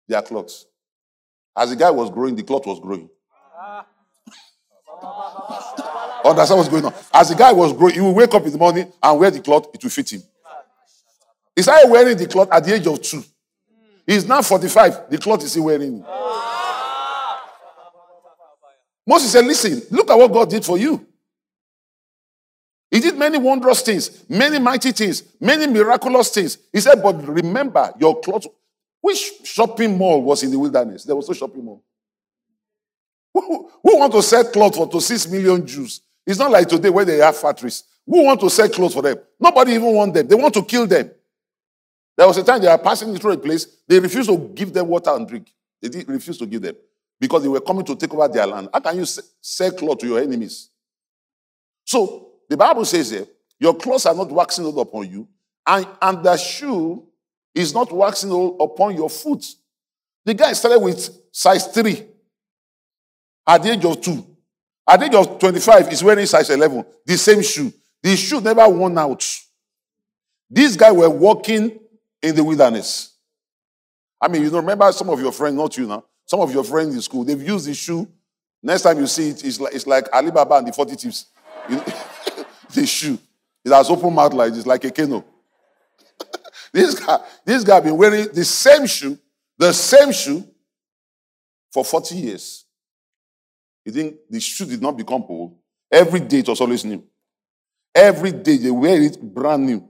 Their 0.07 0.21
clothes. 0.21 0.65
As 1.55 1.69
the 1.69 1.75
guy 1.75 1.91
was 1.91 2.09
growing, 2.09 2.35
the 2.35 2.43
cloth 2.43 2.65
was 2.65 2.79
growing. 2.79 3.09
Understand 6.29 6.57
what's 6.57 6.69
going 6.69 6.85
on? 6.85 6.93
As 7.13 7.29
the 7.29 7.35
guy 7.35 7.51
was 7.51 7.73
growing, 7.73 7.93
he 7.95 8.01
will 8.01 8.13
wake 8.13 8.33
up 8.33 8.45
in 8.45 8.51
the 8.51 8.57
morning 8.57 8.91
and 9.01 9.19
wear 9.19 9.31
the 9.31 9.39
cloth, 9.39 9.67
it 9.73 9.81
will 9.81 9.89
fit 9.89 10.11
him. 10.13 10.21
He 11.55 11.61
started 11.61 11.89
wearing 11.89 12.17
the 12.17 12.27
cloth 12.27 12.49
at 12.51 12.63
the 12.63 12.75
age 12.75 12.85
of 12.85 13.01
two. 13.01 13.23
He's 14.05 14.27
now 14.27 14.41
45, 14.41 15.09
the 15.09 15.17
cloth 15.17 15.43
is 15.43 15.53
he 15.53 15.59
wearing. 15.59 16.05
Moses 19.05 19.31
said, 19.31 19.45
Listen, 19.45 19.81
look 19.89 20.09
at 20.09 20.17
what 20.17 20.31
God 20.31 20.49
did 20.49 20.65
for 20.65 20.77
you. 20.77 21.05
He 22.91 22.99
did 22.99 23.17
many 23.17 23.37
wondrous 23.37 23.81
things, 23.81 24.25
many 24.29 24.59
mighty 24.59 24.91
things, 24.91 25.23
many 25.39 25.67
miraculous 25.67 26.29
things. 26.29 26.57
He 26.71 26.79
said, 26.79 27.01
But 27.01 27.25
remember, 27.27 27.93
your 27.99 28.19
cloth. 28.21 28.45
Which 29.01 29.31
shopping 29.43 29.97
mall 29.97 30.21
was 30.21 30.43
in 30.43 30.51
the 30.51 30.59
wilderness? 30.59 31.03
There 31.03 31.15
was 31.15 31.27
no 31.27 31.33
shopping 31.33 31.63
mall. 31.63 31.83
Who, 33.33 33.69
who 33.83 33.97
want 33.97 34.11
to 34.13 34.21
sell 34.23 34.43
cloth 34.45 34.75
for 34.75 34.89
to 34.89 34.99
six 34.99 35.27
million 35.27 35.65
Jews? 35.65 36.01
It's 36.27 36.37
not 36.37 36.51
like 36.51 36.67
today 36.67 36.89
where 36.89 37.05
they 37.05 37.17
have 37.19 37.37
factories. 37.37 37.85
Who 38.05 38.25
want 38.25 38.41
to 38.41 38.49
sell 38.49 38.67
clothes 38.67 38.93
for 38.93 39.01
them? 39.01 39.17
Nobody 39.39 39.71
even 39.73 39.93
want 39.93 40.13
them. 40.13 40.27
They 40.27 40.35
want 40.35 40.53
to 40.55 40.63
kill 40.63 40.85
them. 40.85 41.09
There 42.17 42.27
was 42.27 42.37
a 42.37 42.43
time 42.43 42.61
they 42.61 42.67
are 42.67 42.77
passing 42.77 43.15
through 43.15 43.31
a 43.31 43.37
place. 43.37 43.65
They 43.87 43.97
refused 43.97 44.29
to 44.29 44.37
give 44.37 44.73
them 44.73 44.87
water 44.87 45.11
and 45.11 45.25
drink. 45.25 45.49
They 45.81 45.87
did 45.87 46.09
refuse 46.09 46.37
to 46.39 46.45
give 46.45 46.61
them 46.61 46.75
because 47.17 47.43
they 47.43 47.47
were 47.47 47.61
coming 47.61 47.85
to 47.85 47.95
take 47.95 48.13
over 48.13 48.27
their 48.27 48.45
land. 48.45 48.67
How 48.73 48.81
can 48.81 48.97
you 48.97 49.05
sell 49.05 49.71
clothes 49.71 50.01
to 50.01 50.07
your 50.07 50.19
enemies? 50.19 50.69
So 51.85 52.31
the 52.49 52.57
Bible 52.57 52.83
says 52.83 53.11
here, 53.11 53.25
your 53.59 53.75
clothes 53.75 54.05
are 54.05 54.15
not 54.15 54.29
waxing 54.29 54.65
old 54.65 54.77
upon 54.79 55.09
you, 55.09 55.27
and, 55.65 55.87
and 56.01 56.23
the 56.23 56.35
shoe 56.35 57.07
is 57.55 57.73
not 57.73 57.91
waxing 57.91 58.31
old 58.31 58.59
upon 58.59 58.95
your 58.95 59.09
foot. 59.09 59.45
The 60.25 60.33
guy 60.33 60.53
started 60.53 60.79
with 60.79 61.09
size 61.31 61.67
3 61.67 62.05
at 63.47 63.63
the 63.63 63.71
age 63.71 63.85
of 63.85 64.01
2. 64.01 64.36
At 64.87 65.03
age 65.03 65.13
of 65.15 65.37
25, 65.39 65.89
he's 65.89 66.03
wearing 66.03 66.25
size 66.25 66.49
11, 66.49 66.85
the 67.05 67.17
same 67.17 67.41
shoe. 67.41 67.73
The 68.01 68.15
shoe 68.15 68.39
never 68.39 68.67
worn 68.69 68.97
out. 68.97 69.25
These 70.49 70.77
guys 70.77 70.93
were 70.93 71.09
walking 71.09 71.77
in 72.21 72.35
the 72.35 72.43
wilderness. 72.43 73.15
I 74.21 74.29
mean, 74.29 74.43
you 74.43 74.49
know, 74.49 74.59
remember 74.59 74.89
some 74.93 75.09
of 75.09 75.19
your 75.19 75.31
friends, 75.31 75.55
not 75.57 75.75
you 75.77 75.87
now, 75.87 76.05
some 76.25 76.39
of 76.39 76.53
your 76.53 76.63
friends 76.63 76.95
in 76.95 77.01
school, 77.01 77.25
they've 77.25 77.41
used 77.41 77.67
the 77.67 77.73
shoe. 77.73 78.07
Next 78.63 78.83
time 78.83 78.97
you 78.99 79.07
see 79.07 79.29
it, 79.29 79.43
it's 79.43 79.59
like, 79.59 79.75
it's 79.75 79.85
like 79.85 80.07
Alibaba 80.13 80.55
and 80.55 80.67
the 80.67 80.73
40 80.73 80.95
tips. 80.95 81.25
the 82.73 82.85
shoe. 82.85 83.19
It 83.63 83.71
has 83.71 83.89
open 83.89 84.13
mouth 84.13 84.33
like 84.33 84.53
this, 84.53 84.65
like 84.65 84.83
a 84.85 84.91
canoe. 84.91 85.23
this 86.71 86.97
guy, 86.97 87.19
this 87.43 87.63
guy 87.63 87.79
been 87.81 87.97
wearing 87.97 88.29
the 88.33 88.45
same 88.45 88.87
shoe, 88.87 89.17
the 89.57 89.73
same 89.73 90.13
shoe 90.13 90.47
for 91.71 91.83
40 91.83 92.15
years. 92.15 92.66
The 93.91 94.39
shoe 94.39 94.65
did 94.65 94.81
not 94.81 94.97
become 94.97 95.23
old? 95.27 95.57
Every 95.91 96.19
day 96.19 96.39
it 96.39 96.47
was 96.47 96.59
always 96.59 96.83
new. 96.83 97.03
Every 97.95 98.31
day 98.31 98.57
they 98.57 98.71
wear 98.71 99.01
it 99.01 99.21
brand 99.21 99.65
new. 99.65 99.87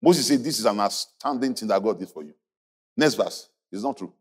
Moses 0.00 0.28
said, 0.28 0.42
This 0.42 0.58
is 0.58 0.64
an 0.64 0.78
outstanding 0.80 1.54
thing 1.54 1.68
that 1.68 1.82
God 1.82 1.98
did 1.98 2.08
for 2.08 2.22
you. 2.22 2.34
Next 2.96 3.14
verse. 3.14 3.48
It's 3.72 3.82
not 3.82 3.98
true. 3.98 4.12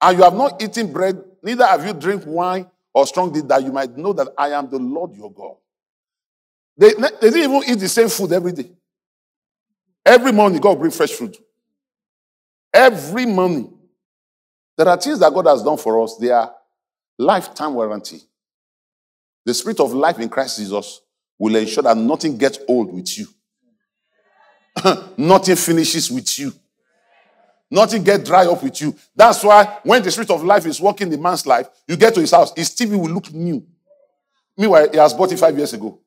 And 0.00 0.18
you 0.18 0.24
have 0.24 0.34
not 0.34 0.62
eaten 0.62 0.92
bread, 0.92 1.22
neither 1.42 1.66
have 1.66 1.84
you 1.84 1.92
drink 1.92 2.22
wine 2.26 2.66
or 2.92 3.06
strong 3.06 3.32
drink, 3.32 3.48
that 3.48 3.62
you 3.62 3.72
might 3.72 3.96
know 3.96 4.12
that 4.12 4.28
I 4.36 4.48
am 4.50 4.70
the 4.70 4.78
Lord 4.78 5.14
your 5.14 5.32
God. 5.32 5.56
They, 6.76 6.92
they 6.92 7.30
didn't 7.30 7.50
even 7.50 7.62
eat 7.68 7.78
the 7.78 7.88
same 7.88 8.08
food 8.08 8.32
every 8.32 8.52
day. 8.52 8.70
Every 10.04 10.32
morning, 10.32 10.60
God 10.60 10.78
bring 10.78 10.90
fresh 10.90 11.10
food. 11.10 11.36
Every 12.72 13.26
morning. 13.26 13.76
There 14.78 14.88
are 14.88 14.96
things 14.96 15.18
that 15.18 15.32
God 15.32 15.46
has 15.46 15.62
done 15.62 15.76
for 15.76 16.02
us. 16.02 16.16
They 16.16 16.30
are 16.30 16.54
lifetime 17.20 17.74
warranty. 17.74 18.22
The 19.44 19.54
spirit 19.54 19.80
of 19.80 19.92
life 19.92 20.18
in 20.18 20.28
Christ 20.28 20.58
Jesus 20.58 21.00
will 21.38 21.54
ensure 21.56 21.82
that 21.82 21.96
nothing 21.96 22.36
gets 22.36 22.58
old 22.66 22.92
with 22.92 23.18
you. 23.18 23.26
nothing 25.16 25.56
finishes 25.56 26.10
with 26.10 26.38
you. 26.38 26.52
Nothing 27.70 28.02
get 28.02 28.24
dry 28.24 28.46
up 28.46 28.62
with 28.62 28.80
you. 28.80 28.96
That's 29.14 29.44
why 29.44 29.78
when 29.84 30.02
the 30.02 30.10
spirit 30.10 30.30
of 30.30 30.42
life 30.42 30.66
is 30.66 30.80
working 30.80 31.08
the 31.08 31.18
man's 31.18 31.46
life, 31.46 31.68
you 31.86 31.96
get 31.96 32.14
to 32.14 32.20
his 32.20 32.32
house, 32.32 32.52
his 32.56 32.70
TV 32.70 32.98
will 32.98 33.10
look 33.10 33.32
new. 33.32 33.64
Meanwhile, 34.56 34.90
he 34.90 34.98
has 34.98 35.14
bought 35.14 35.32
it 35.32 35.38
five 35.38 35.56
years 35.56 35.72
ago. 35.72 35.98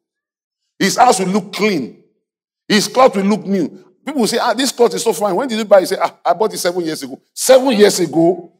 His 0.78 0.98
house 0.98 1.20
will 1.20 1.28
look 1.28 1.54
clean. 1.54 2.04
His 2.68 2.88
cloth 2.88 3.16
will 3.16 3.24
look 3.24 3.46
new. 3.46 3.70
People 4.06 4.22
will 4.22 4.28
say, 4.28 4.40
ah, 4.42 4.54
this 4.54 4.72
cloth 4.72 4.94
is 4.94 5.04
so 5.04 5.14
fine. 5.14 5.36
When 5.36 5.48
did 5.48 5.58
you 5.58 5.66
buy 5.66 5.82
it? 5.82 5.88
Say, 5.88 5.98
ah, 6.02 6.18
I 6.26 6.34
bought 6.34 6.54
it 6.54 6.58
seven 6.58 6.84
years 6.84 7.02
ago. 7.04 7.22
Seven 7.34 7.72
years 7.72 8.00
ago? 8.00 8.52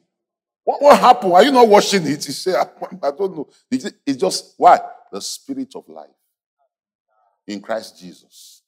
What, 0.64 0.82
what 0.82 1.00
happened? 1.00 1.34
Are 1.34 1.44
you 1.44 1.52
not 1.52 1.68
washing 1.68 2.06
it? 2.08 2.24
Say, 2.24 2.54
ah, 2.56 2.70
I 3.04 3.12
don't 3.12 3.36
know. 3.36 3.48
It's 3.70 4.18
just, 4.18 4.56
why? 4.58 4.80
The 5.12 5.22
spirit 5.22 5.76
of 5.76 5.88
life 5.90 6.10
in 7.48 7.62
Christ 7.62 8.00
Jesus. 8.00 8.62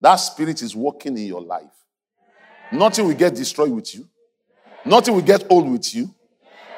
That 0.00 0.16
spirit 0.16 0.62
is 0.62 0.74
working 0.74 1.16
in 1.16 1.26
your 1.26 1.40
life. 1.40 1.64
Nothing 2.72 3.06
will 3.06 3.14
get 3.14 3.34
destroyed 3.34 3.70
with 3.70 3.94
you. 3.94 4.08
Nothing 4.84 5.14
will 5.14 5.22
get 5.22 5.46
old 5.50 5.70
with 5.70 5.94
you. 5.94 6.14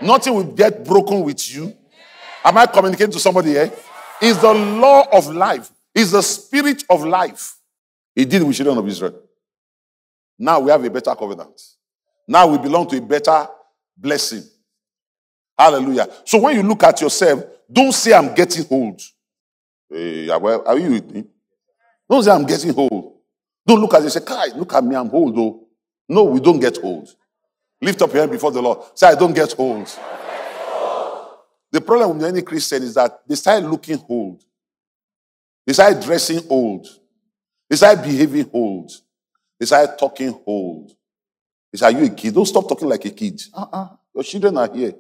Nothing 0.00 0.35
will 0.35 0.52
get 0.52 0.85
broken 0.85 1.23
with 1.23 1.52
you. 1.54 1.75
Am 2.44 2.56
I 2.58 2.66
communicating 2.66 3.12
to 3.12 3.18
somebody 3.18 3.50
here? 3.50 3.73
It's 4.20 4.38
the 4.40 4.52
law 4.52 5.06
of 5.12 5.28
life. 5.28 5.70
It's 5.94 6.12
the 6.12 6.23
spirit 6.23 6.85
of 6.90 7.04
life. 7.04 7.56
He 8.14 8.25
did 8.25 8.42
with 8.42 8.56
children 8.56 8.78
of 8.78 8.87
Israel. 8.87 9.20
Now 10.38 10.61
we 10.61 10.70
have 10.70 10.85
a 10.85 10.90
better 10.90 11.14
covenant. 11.14 11.61
Now 12.28 12.46
we 12.46 12.58
belong 12.58 12.88
to 12.88 12.99
a 12.99 13.00
better 13.00 13.49
blessing. 13.96 14.44
Hallelujah. 15.58 16.08
So 16.25 16.38
when 16.40 16.56
you 16.56 16.62
look 16.62 16.82
at 16.82 17.00
yourself, 17.00 17.44
don't 17.70 17.92
say 17.92 18.12
I'm 18.12 18.34
getting 18.34 18.66
old. 18.70 19.00
Hey, 19.88 20.28
are 20.28 20.78
you 20.78 20.90
with 20.90 21.10
me? 21.10 21.25
Don't 22.08 22.22
say 22.22 22.30
I'm 22.30 22.44
getting 22.44 22.75
old. 22.75 23.14
Don't 23.66 23.80
look 23.80 23.94
at 23.94 24.02
you 24.02 24.10
say, 24.10 24.20
guys, 24.25 24.54
look 24.54 24.72
at 24.75 24.84
me, 24.84 24.94
I'm 24.94 25.10
old 25.10 25.36
though. 25.36 25.66
No, 26.08 26.25
we 26.25 26.40
don't 26.40 26.60
get 26.60 26.78
old. 26.82 27.08
Lift 27.80 28.00
up 28.02 28.12
your 28.12 28.20
hand 28.20 28.30
before 28.30 28.52
the 28.52 28.62
Lord. 28.62 28.78
Say, 28.94 29.08
I 29.08 29.14
don't 29.14 29.34
get 29.34 29.58
old. 29.58 29.88
The 31.72 31.80
problem 31.80 32.16
with 32.18 32.26
any 32.26 32.42
Christian 32.42 32.82
is 32.84 32.94
that 32.94 33.20
they 33.26 33.34
start 33.34 33.64
looking 33.64 34.02
old. 34.08 34.42
They 35.66 35.72
start 35.72 36.00
dressing 36.00 36.40
old. 36.48 36.86
They 37.68 37.76
start 37.76 38.02
behaving 38.02 38.48
old. 38.52 38.92
They 39.58 39.66
start 39.66 39.98
talking 39.98 40.38
old. 40.46 40.92
He 41.72 41.78
said, 41.78 41.86
Are 41.86 41.98
you 41.98 42.06
a 42.06 42.10
kid? 42.10 42.34
Don't 42.34 42.46
stop 42.46 42.68
talking 42.68 42.88
like 42.88 43.04
a 43.04 43.10
kid. 43.10 43.42
Uh-uh. 43.52 43.88
Your 44.14 44.25
children 44.25 44.56
are 44.58 44.72
here. 44.72 44.94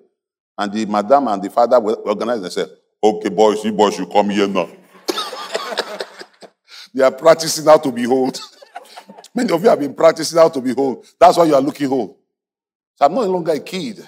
And 0.58 0.72
the 0.72 0.86
madam 0.86 1.28
and 1.28 1.42
the 1.42 1.50
father 1.50 1.78
were 1.78 1.94
organized 1.94 2.42
and 2.44 2.52
said, 2.52 2.68
Okay, 3.02 3.28
boys, 3.28 3.64
you 3.64 3.72
boys, 3.72 3.98
you 3.98 4.06
come 4.06 4.30
here 4.30 4.48
now. 4.48 4.68
they 6.94 7.02
are 7.02 7.12
practicing 7.12 7.64
how 7.64 7.76
to 7.78 7.92
behold. 7.92 8.40
Many 9.34 9.52
of 9.52 9.62
you 9.62 9.68
have 9.68 9.78
been 9.80 9.94
practicing 9.94 10.38
how 10.38 10.48
to 10.48 10.60
behold. 10.60 11.06
That's 11.20 11.36
why 11.36 11.44
you 11.44 11.54
are 11.54 11.60
looking 11.60 11.90
old. 11.92 12.16
So 12.94 13.04
I'm 13.04 13.14
no 13.14 13.22
longer 13.22 13.52
a 13.52 13.60
kid. 13.60 14.06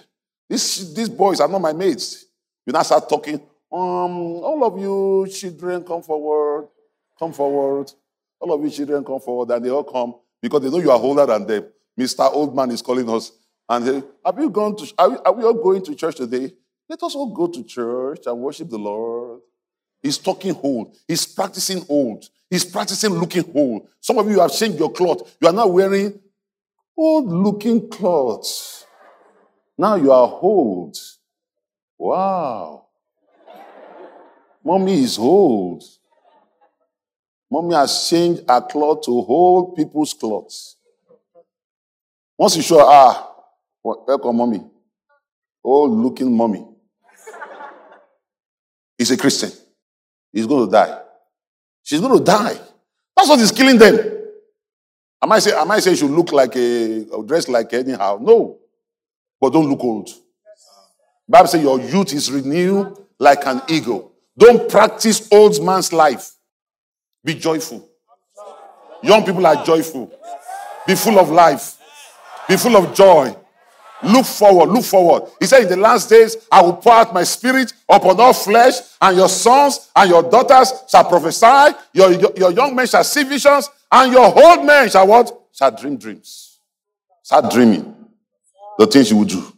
These, 0.49 0.95
these 0.95 1.09
boys 1.11 1.41
are 1.41 1.49
not 1.49 1.61
my 1.61 1.75
mates. 1.75 2.25
You 2.65 2.73
now 2.73 2.83
start 2.83 3.09
talking. 3.09 3.35
Um, 3.71 4.41
all 4.41 4.65
of 4.65 4.79
you 4.81 5.29
children, 5.31 5.85
come 5.85 6.03
forward. 6.03 6.69
Come 7.19 7.33
forward. 7.35 7.93
All 8.41 8.55
of 8.55 8.63
you 8.65 8.71
children, 8.71 9.05
come 9.05 9.21
forward. 9.21 9.51
And 9.55 9.65
they 9.65 9.71
all 9.71 9.85
come 9.85 10.15
because 10.41 10.63
they 10.63 10.71
know 10.71 10.79
you 10.79 10.91
are 10.91 10.99
older 10.99 11.27
than 11.27 11.47
them. 11.47 11.67
Mr. 11.99 12.33
Old 12.33 12.57
Man 12.57 12.71
is 12.71 12.81
calling 12.81 13.09
us. 13.11 13.33
And 13.69 13.85
say, 13.85 14.03
have 14.25 14.39
you 14.39 14.49
gone 14.51 14.77
to, 14.77 14.95
are 14.99 15.11
we, 15.11 15.17
are 15.25 15.33
we 15.33 15.45
all 15.45 15.55
going 15.55 15.83
to 15.85 15.95
church 15.95 16.17
today? 16.17 16.53
Let 16.89 17.03
us 17.03 17.15
all 17.15 17.35
go 17.35 17.49
to 17.49 17.63
church 17.65 18.27
and 18.27 18.39
worship 18.39 18.71
the 18.71 18.79
Lord. 18.79 19.41
He's 20.03 20.17
talking 20.17 20.59
old. 20.63 20.97
He's 21.07 21.27
practicing 21.27 21.85
old. 21.89 22.25
He's 22.49 22.65
practicing 22.65 23.11
looking 23.11 23.45
old. 23.55 23.89
Some 24.01 24.19
of 24.19 24.31
you 24.31 24.41
have 24.41 24.53
changed 24.53 24.79
your 24.79 24.91
cloth. 24.91 25.37
You 25.41 25.49
are 25.49 25.53
now 25.53 25.67
wearing 25.67 26.19
old 26.97 27.29
looking 27.29 27.91
clothes. 27.91 28.87
Now 29.77 29.97
you 29.97 30.13
are 30.13 30.39
old. 30.41 30.97
Wow. 31.99 32.87
Mommy 34.65 35.03
is 35.03 35.19
old. 35.19 35.85
Mommy 37.51 37.75
has 37.75 38.09
changed 38.09 38.43
her 38.49 38.61
cloth 38.63 39.03
to 39.03 39.21
hold 39.23 39.77
people's 39.77 40.15
clothes. 40.15 40.77
Once 42.37 42.57
you 42.57 42.63
show, 42.63 42.81
ah, 42.81 43.28
welcome, 44.07 44.37
mommy. 44.37 44.65
Old 45.63 45.93
looking 45.93 46.37
mommy. 46.37 46.67
He's 48.97 49.11
a 49.11 49.17
Christian. 49.17 49.51
He's 50.33 50.47
going 50.47 50.67
to 50.67 50.73
die. 50.73 51.01
She's 51.83 52.01
going 52.01 52.19
to 52.19 52.25
die. 52.25 52.59
That's 53.17 53.29
what 53.29 53.39
is 53.41 53.53
killing 53.53 53.79
them. 53.79 53.99
Am 55.23 55.33
I 55.33 55.39
say, 55.39 55.53
am 55.53 55.71
I 55.71 55.81
saying 55.81 55.97
she 55.97 56.05
look 56.05 56.33
like 56.33 56.55
a, 56.57 57.05
dress 57.25 57.49
like 57.49 57.73
anyhow? 57.73 58.19
No. 58.21 58.59
But 59.41 59.53
don't 59.53 59.69
look 59.69 59.83
old. 59.83 60.09
Bible 61.29 61.49
says 61.49 61.63
your 61.63 61.81
youth 61.81 62.13
is 62.13 62.31
renewed 62.31 62.97
like 63.19 63.45
an 63.47 63.61
eagle. 63.69 64.13
Don't 64.37 64.69
practice 64.69 65.29
old 65.33 65.63
man's 65.65 65.93
life. 65.93 66.33
Be 67.25 67.35
joyful. 67.35 67.89
Young 69.03 69.25
people 69.25 69.47
are 69.47 69.65
joyful. 69.65 70.13
Be 70.87 70.95
full 70.95 71.19
of 71.19 71.31
life. 71.31 71.77
Be 72.49 72.57
full 72.57 72.77
of 72.77 72.95
joy. 72.95 73.35
Look 74.03 74.27
forward, 74.27 74.69
look 74.71 74.85
forward. 74.85 75.31
He 75.41 75.47
said, 75.47 75.63
In 75.63 75.69
the 75.69 75.77
last 75.77 76.09
days, 76.09 76.37
I 76.53 76.63
will 76.63 76.75
pour 76.75 76.93
out 76.93 77.13
my 77.13 77.25
spirit 77.25 77.73
upon 77.89 78.21
all 78.21 78.33
flesh, 78.33 78.75
and 79.01 79.17
your 79.17 79.29
sons 79.29 79.91
and 79.95 80.09
your 80.09 80.23
daughters 80.23 80.73
shall 80.89 81.05
prophesy, 81.05 81.77
your, 81.93 82.13
your, 82.13 82.33
your 82.37 82.53
young 82.53 82.77
men 82.77 82.87
shall 82.87 83.03
see 83.03 83.25
visions, 83.25 83.69
and 83.91 84.13
your 84.13 84.27
old 84.27 84.65
men 84.65 84.89
shall 84.89 85.07
what? 85.07 85.33
Shall 85.53 85.75
dream 85.77 85.97
dreams. 85.97 86.61
Start 87.23 87.53
dreaming 87.53 87.95
the 88.79 88.87
things 88.87 89.11
you 89.11 89.17
will 89.17 89.25
do. 89.25 89.53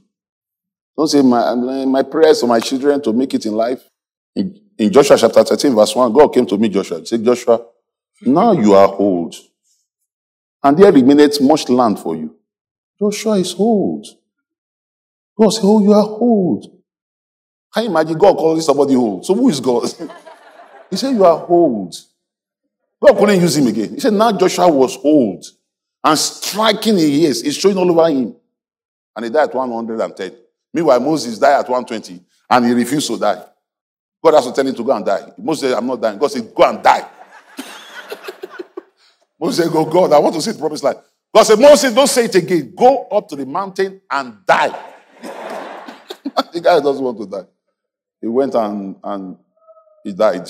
Don't 0.97 1.09
say, 1.09 1.23
My, 1.23 1.55
my 1.55 2.03
prayers 2.03 2.41
for 2.41 2.47
my 2.47 2.61
children 2.61 3.03
to 3.03 3.13
make 3.13 3.35
it 3.35 3.45
in 3.45 3.53
life. 3.53 3.83
In, 4.35 4.59
in 4.79 4.91
Joshua 4.91 5.19
chapter 5.19 5.45
13, 5.45 5.75
verse 5.75 5.95
1, 5.95 6.13
God 6.13 6.29
came 6.29 6.47
to 6.47 6.57
me, 6.57 6.71
Joshua. 6.71 7.01
He 7.01 7.07
said, 7.07 7.23
Joshua, 7.23 7.67
now 8.23 8.53
you 8.53 8.73
are 8.73 8.89
old, 8.95 9.35
and 10.63 10.79
there 10.79 10.93
remaineth 10.93 11.41
much 11.43 11.69
land 11.69 11.99
for 11.99 12.17
you. 12.17 12.35
Joshua 12.99 13.39
is 13.39 13.55
old. 13.59 14.07
God 15.41 15.51
said, 15.51 15.63
Oh, 15.65 15.81
you 15.81 15.93
are 15.95 16.05
old. 16.05 16.67
Can 17.73 17.85
you 17.85 17.91
imagine 17.91 18.19
God 18.19 18.37
calling 18.37 18.61
somebody 18.61 18.95
old? 18.95 19.25
So 19.25 19.35
who 19.35 19.49
is 19.49 19.59
God? 19.59 19.85
he 20.91 20.97
said, 20.97 21.13
You 21.13 21.25
are 21.25 21.47
old. 21.47 21.95
God 23.03 23.17
couldn't 23.17 23.41
use 23.41 23.57
him 23.57 23.67
again. 23.69 23.95
He 23.95 24.01
said, 24.01 24.13
Now 24.13 24.33
Joshua 24.33 24.71
was 24.71 24.99
old 24.99 25.47
and 26.05 26.19
striking 26.19 26.99
in 26.99 27.11
years. 27.11 27.43
It's 27.43 27.57
showing 27.57 27.79
all 27.79 27.91
over 27.91 28.11
him. 28.11 28.37
And 29.17 29.25
he 29.25 29.31
died 29.31 29.49
at 29.49 29.55
110. 29.55 30.37
Meanwhile, 30.75 31.01
Moses 31.01 31.39
died 31.39 31.61
at 31.61 31.69
120 31.69 32.23
and 32.51 32.67
he 32.67 32.73
refused 32.73 33.07
to 33.07 33.19
die. 33.19 33.43
God 34.23 34.35
has 34.35 34.47
to 34.47 34.53
tell 34.53 34.67
him 34.67 34.75
to 34.75 34.85
go 34.85 34.93
and 34.95 35.07
die. 35.07 35.33
Moses 35.39 35.71
said, 35.71 35.79
I'm 35.79 35.87
not 35.87 36.03
dying. 36.03 36.19
God 36.19 36.31
said, 36.31 36.55
Go 36.55 36.69
and 36.69 36.83
die. 36.83 37.09
Moses 39.41 39.65
said, 39.65 39.73
Go, 39.73 39.87
God, 39.87 40.13
I 40.13 40.19
want 40.19 40.35
to 40.35 40.43
see 40.43 40.53
the 40.53 40.59
promised 40.59 40.85
land. 40.85 40.99
God 41.35 41.45
said, 41.45 41.59
Moses, 41.59 41.95
don't 41.95 42.07
say 42.09 42.27
it 42.27 42.35
again. 42.35 42.75
Go 42.77 43.05
up 43.05 43.27
to 43.29 43.37
the 43.37 43.47
mountain 43.47 44.03
and 44.11 44.45
die. 44.45 44.90
the 46.53 46.61
guy 46.61 46.81
doesn't 46.81 47.05
want 47.05 47.19
to 47.19 47.27
die. 47.27 47.47
He 48.21 48.29
went 48.29 48.55
and, 48.55 48.97
and 49.03 49.37
he 50.05 50.13
died. 50.13 50.49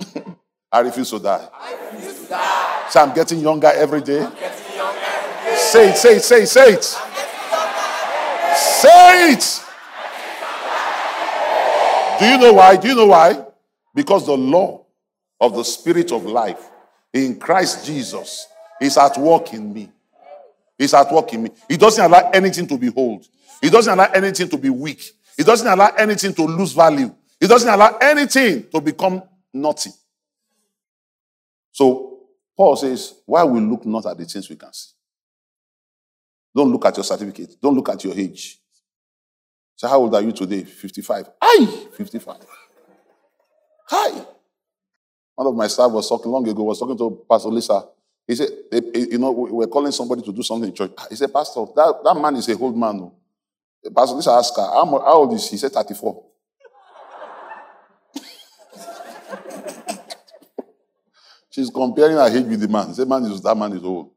I 0.72 0.80
refuse 0.80 1.10
to 1.10 1.18
die. 1.18 1.48
I 1.52 1.72
refuse 1.92 2.22
to 2.22 2.28
die. 2.28 2.86
So 2.90 3.00
I'm 3.00 3.14
getting 3.14 3.40
younger 3.40 3.68
every 3.68 4.00
day. 4.00 4.20
Younger 4.20 4.36
every 4.36 5.50
day. 5.50 5.56
Say 5.56 5.90
it, 5.90 5.96
say 5.96 6.16
it, 6.16 6.22
say 6.22 6.42
it, 6.42 6.46
say 6.46 6.72
it. 6.72 6.84
Say 8.54 9.32
it. 9.32 9.64
Do 12.18 12.26
you 12.26 12.38
know 12.38 12.52
why? 12.54 12.76
Do 12.76 12.88
you 12.88 12.94
know 12.94 13.06
why? 13.06 13.44
Because 13.94 14.26
the 14.26 14.36
law 14.36 14.84
of 15.40 15.54
the 15.54 15.62
spirit 15.62 16.10
of 16.12 16.24
life 16.24 16.68
in 17.12 17.38
Christ 17.38 17.86
Jesus 17.86 18.46
is 18.80 18.96
at 18.98 19.16
work 19.16 19.52
in 19.54 19.72
me. 19.72 19.90
He's 20.76 20.94
at 20.94 21.10
work 21.12 21.32
in 21.32 21.44
me. 21.44 21.50
He 21.68 21.76
doesn't 21.76 22.04
allow 22.04 22.30
anything 22.30 22.66
to 22.68 22.78
be 22.78 22.88
hold. 22.88 23.26
He 23.60 23.70
doesn't 23.70 23.92
allow 23.92 24.10
anything 24.12 24.48
to 24.48 24.56
be 24.56 24.70
weak. 24.70 25.02
He 25.36 25.44
doesn't 25.44 25.66
allow 25.66 25.88
anything 25.96 26.34
to 26.34 26.42
lose 26.42 26.72
value. 26.72 27.14
He 27.40 27.46
doesn't 27.46 27.68
allow 27.68 27.96
anything 28.00 28.68
to 28.70 28.80
become 28.80 29.22
naughty. 29.52 29.90
So 31.72 32.20
Paul 32.56 32.76
says, 32.76 33.14
why 33.24 33.44
we 33.44 33.60
look 33.60 33.86
not 33.86 34.06
at 34.06 34.18
the 34.18 34.24
things 34.24 34.48
we 34.50 34.56
can 34.56 34.72
see? 34.72 34.90
Don't 36.54 36.72
look 36.72 36.84
at 36.86 36.96
your 36.96 37.04
certificate. 37.04 37.56
Don't 37.62 37.74
look 37.74 37.88
at 37.88 38.02
your 38.02 38.18
age. 38.18 38.58
So 39.76 39.86
how 39.86 39.98
old 39.98 40.14
are 40.14 40.22
you 40.22 40.32
today? 40.32 40.64
55. 40.64 41.30
Hi, 41.40 41.66
55. 41.92 42.36
Hi. 43.90 44.24
One 45.36 45.46
of 45.46 45.54
my 45.54 45.68
staff 45.68 45.92
was 45.92 46.08
talking 46.08 46.32
long 46.32 46.48
ago, 46.48 46.64
was 46.64 46.80
talking 46.80 46.98
to 46.98 47.24
Pastor 47.30 47.48
Lisa. 47.48 47.84
He 48.26 48.34
said, 48.34 48.48
eh, 48.72 48.80
you 48.92 49.18
know, 49.18 49.30
we're 49.30 49.68
calling 49.68 49.92
somebody 49.92 50.22
to 50.22 50.32
do 50.32 50.42
something 50.42 50.68
in 50.68 50.74
church. 50.74 50.90
Ah, 50.98 51.06
he 51.08 51.14
said, 51.14 51.32
Pastor, 51.32 51.64
that, 51.76 52.00
that 52.02 52.14
man 52.14 52.34
is 52.34 52.48
a 52.48 52.58
old 52.58 52.76
man. 52.76 52.98
Oh. 53.00 53.12
No. 53.84 53.90
Pastor 53.90 54.16
Lisa 54.16 54.30
asked 54.30 54.56
her, 54.56 54.62
how, 54.62 54.84
how 54.86 55.14
old 55.14 55.32
is 55.34 55.44
he? 55.44 55.50
He 55.52 55.56
said, 55.58 55.72
34. 55.72 56.24
She's 61.50 61.70
comparing 61.70 62.16
her 62.16 62.28
age 62.28 62.46
with 62.46 62.60
the 62.60 62.68
man. 62.68 62.92
The 62.92 63.06
man 63.06 63.24
is 63.24 63.40
that 63.42 63.56
man 63.56 63.72
is 63.72 63.82
old. 63.82 64.10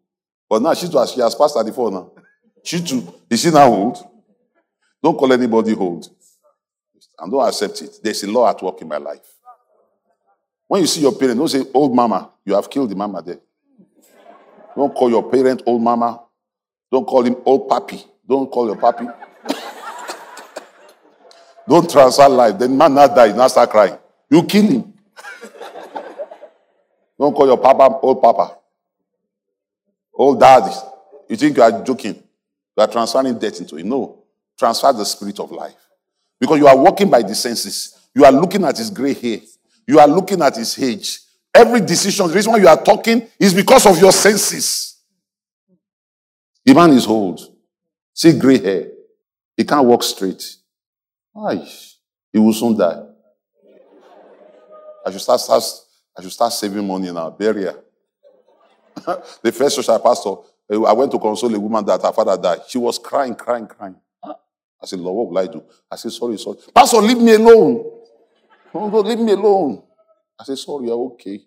But 0.49 0.61
now 0.61 0.73
she 0.73 0.87
she 0.87 1.21
has 1.21 1.33
passed 1.33 1.55
34 1.55 1.91
now. 1.91 2.11
She 2.63 2.83
too. 2.83 3.07
Is 3.29 3.41
she 3.41 3.49
now 3.51 3.67
old? 3.67 3.97
Don't 5.01 5.17
call 5.17 5.31
anybody 5.33 5.73
old. 5.73 6.07
And 7.17 7.31
don't 7.31 7.47
accept 7.47 7.81
it. 7.81 7.99
There's 8.03 8.23
a 8.23 8.31
law 8.31 8.49
at 8.49 8.61
work 8.61 8.81
in 8.81 8.87
my 8.87 8.97
life. 8.97 9.25
When 10.67 10.81
you 10.81 10.87
see 10.87 11.01
your 11.01 11.13
parent, 11.13 11.37
don't 11.37 11.47
say, 11.47 11.63
old 11.73 11.95
mama. 11.95 12.31
You 12.45 12.53
have 12.55 12.69
killed 12.69 12.89
the 12.89 12.95
mama 12.95 13.21
there. 13.21 13.39
Don't 14.75 14.93
call 14.93 15.09
your 15.09 15.29
parent 15.29 15.63
old 15.65 15.81
mama. 15.81 16.21
Don't 16.91 17.05
call 17.05 17.23
him 17.23 17.35
old 17.45 17.69
papi. 17.69 18.03
Don't 18.27 18.49
call 18.49 18.67
your 18.67 18.77
papi. 18.77 19.13
Don't 21.67 21.89
transfer 21.89 22.27
life. 22.27 22.57
Then 22.57 22.77
man 22.77 22.93
not 22.93 23.15
die, 23.15 23.31
not 23.31 23.51
start 23.51 23.69
crying. 23.69 23.97
You 24.29 24.43
kill 24.43 24.63
him. 24.63 24.93
Don't 27.19 27.35
call 27.35 27.47
your 27.47 27.57
papa 27.57 27.99
old 28.01 28.21
papa. 28.21 28.57
Old 30.13 30.39
daddy. 30.39 30.73
You 31.29 31.35
think 31.35 31.55
you 31.55 31.63
are 31.63 31.83
joking. 31.83 32.15
You 32.15 32.83
are 32.83 32.87
transferring 32.87 33.37
death 33.37 33.59
into 33.59 33.75
him. 33.75 33.89
No. 33.89 34.23
Transfer 34.57 34.91
the 34.91 35.05
spirit 35.05 35.39
of 35.39 35.51
life. 35.51 35.75
Because 36.39 36.57
you 36.57 36.67
are 36.67 36.77
walking 36.77 37.09
by 37.09 37.21
the 37.21 37.35
senses. 37.35 37.97
You 38.15 38.25
are 38.25 38.31
looking 38.31 38.63
at 38.65 38.77
his 38.77 38.89
gray 38.89 39.13
hair. 39.13 39.39
You 39.87 39.99
are 39.99 40.07
looking 40.07 40.41
at 40.41 40.55
his 40.55 40.81
age. 40.81 41.19
Every 41.53 41.81
decision, 41.81 42.27
the 42.27 42.33
reason 42.33 42.53
why 42.53 42.59
you 42.59 42.67
are 42.67 42.81
talking 42.81 43.27
is 43.39 43.53
because 43.53 43.85
of 43.85 43.99
your 43.99 44.11
senses. 44.11 44.97
The 46.65 46.73
man 46.73 46.91
is 46.91 47.07
old. 47.07 47.41
See 48.13 48.37
gray 48.37 48.57
hair. 48.57 48.87
He 49.57 49.63
can't 49.63 49.85
walk 49.85 50.03
straight. 50.03 50.57
Why? 51.33 51.65
He 52.33 52.39
will 52.39 52.53
soon 52.53 52.77
die. 52.77 53.01
I 55.05 55.11
should 55.11 55.21
start, 55.21 55.39
start 55.39 55.63
I 56.17 56.21
should 56.21 56.31
start 56.31 56.53
saving 56.53 56.85
money 56.85 57.11
now. 57.11 57.29
Burial. 57.29 57.83
the 59.41 59.51
first 59.51 59.75
social 59.75 59.99
pastor, 59.99 60.35
eh, 60.69 60.77
I 60.77 60.93
went 60.93 61.11
to 61.11 61.19
console 61.19 61.53
a 61.55 61.59
woman 61.59 61.85
that 61.85 62.01
her 62.01 62.11
father 62.11 62.37
died. 62.41 62.59
She 62.67 62.77
was 62.77 62.99
crying, 62.99 63.35
crying, 63.35 63.67
crying. 63.67 63.95
I 64.23 64.87
said, 64.87 64.99
Lord, 64.99 65.15
what 65.15 65.29
will 65.29 65.37
I 65.37 65.51
do? 65.51 65.63
I 65.91 65.95
said, 65.95 66.11
sorry, 66.11 66.37
sorry. 66.37 66.57
Pastor, 66.73 66.97
leave 66.97 67.19
me 67.19 67.35
alone. 67.35 67.85
No, 68.73 68.89
no, 68.89 68.99
leave 68.99 69.19
me 69.19 69.33
alone. 69.33 69.83
I 70.39 70.43
said, 70.43 70.57
sorry, 70.57 70.87
you're 70.87 70.97
okay. 71.13 71.39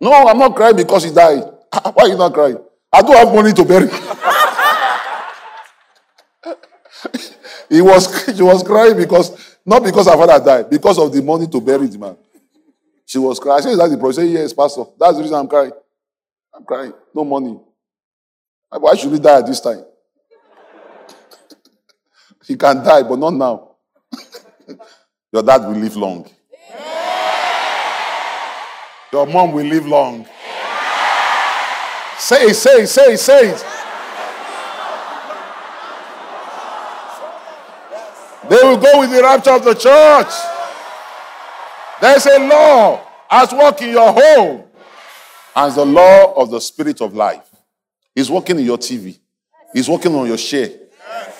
No, 0.00 0.26
I'm 0.26 0.38
not 0.38 0.56
crying 0.56 0.76
because 0.76 1.04
he 1.04 1.12
died. 1.12 1.42
Why 1.92 2.04
are 2.04 2.08
you 2.08 2.16
not 2.16 2.32
crying? 2.32 2.58
I 2.92 3.02
don't 3.02 3.16
have 3.16 3.34
money 3.34 3.52
to 3.52 3.64
bury 3.64 3.88
he 7.68 7.80
was 7.80 8.24
she 8.36 8.42
was 8.42 8.62
crying 8.62 8.96
because 8.96 9.56
not 9.64 9.82
because 9.84 10.06
her 10.06 10.16
father 10.16 10.44
died, 10.44 10.70
because 10.70 10.98
of 10.98 11.12
the 11.12 11.22
money 11.22 11.46
to 11.46 11.60
bury 11.60 11.86
the 11.86 11.98
man. 11.98 12.16
She 13.04 13.18
was 13.18 13.38
crying. 13.38 13.58
I 13.58 13.62
said, 13.62 13.78
that 13.78 13.88
the 13.88 13.96
problem? 13.96 14.12
She 14.12 14.20
said, 14.20 14.40
Yes, 14.40 14.52
Pastor. 14.52 14.84
That's 14.98 15.16
the 15.16 15.22
reason 15.22 15.36
I'm 15.36 15.48
crying. 15.48 15.72
I'm 16.54 16.64
crying. 16.64 16.92
No 17.14 17.24
money. 17.24 17.58
Why 18.70 18.94
should 18.96 19.10
we 19.12 19.18
die 19.18 19.38
at 19.38 19.46
this 19.46 19.60
time? 19.60 19.82
he 22.46 22.56
can 22.56 22.84
die, 22.84 23.02
but 23.02 23.18
not 23.18 23.32
now. 23.32 23.70
Your 25.32 25.42
dad 25.42 25.62
will 25.62 25.76
live 25.76 25.96
long. 25.96 26.28
Your 29.12 29.26
mom 29.26 29.52
will 29.52 29.64
live 29.66 29.86
long. 29.86 30.26
Say 32.18 32.52
say 32.52 32.84
say 32.84 33.16
say 33.16 33.50
it. 33.50 33.64
They 38.48 38.56
will 38.62 38.78
go 38.78 39.00
with 39.00 39.10
the 39.10 39.22
rapture 39.22 39.50
of 39.50 39.64
the 39.64 39.74
church. 39.74 40.32
There's 42.00 42.26
a 42.26 42.38
law 42.46 43.00
as 43.30 43.52
work 43.52 43.82
in 43.82 43.90
your 43.90 44.12
home. 44.12 44.64
As 45.54 45.74
the 45.74 45.84
law 45.84 46.34
of 46.34 46.50
the 46.50 46.60
spirit 46.60 47.00
of 47.00 47.14
life. 47.14 47.48
He's 48.14 48.30
working 48.30 48.58
in 48.58 48.64
your 48.64 48.78
TV. 48.78 49.18
He's 49.72 49.88
working 49.88 50.14
on 50.14 50.26
your 50.26 50.38
share. 50.38 50.70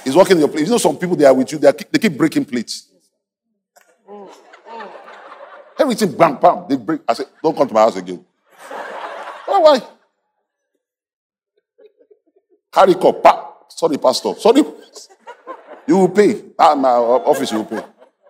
He's 0.04 0.14
working 0.14 0.36
in 0.36 0.40
your 0.40 0.48
place. 0.48 0.64
You 0.64 0.70
know, 0.70 0.78
some 0.78 0.96
people 0.98 1.16
they 1.16 1.24
are 1.24 1.34
with 1.34 1.50
you, 1.52 1.58
they, 1.58 1.68
are, 1.68 1.72
they 1.90 1.98
keep 1.98 2.16
breaking 2.16 2.44
plates. 2.44 2.88
Everything 5.78 6.12
bam, 6.12 6.36
bam. 6.36 6.66
They 6.68 6.76
break. 6.76 7.00
I 7.08 7.14
said, 7.14 7.26
don't 7.42 7.56
come 7.56 7.68
to 7.68 7.74
my 7.74 7.80
house 7.80 7.96
again. 7.96 8.24
Why, 9.46 9.58
why? 9.60 9.80
Carry 12.72 12.94
cup. 12.94 13.66
Sorry, 13.68 13.96
pastor. 13.96 14.34
Sorry. 14.34 14.62
You 15.88 15.96
will 15.96 16.10
pay. 16.10 16.44
Ah, 16.58 16.74
my 16.74 16.90
office, 16.90 17.50
you 17.50 17.58
will 17.58 17.64
pay. 17.64 17.82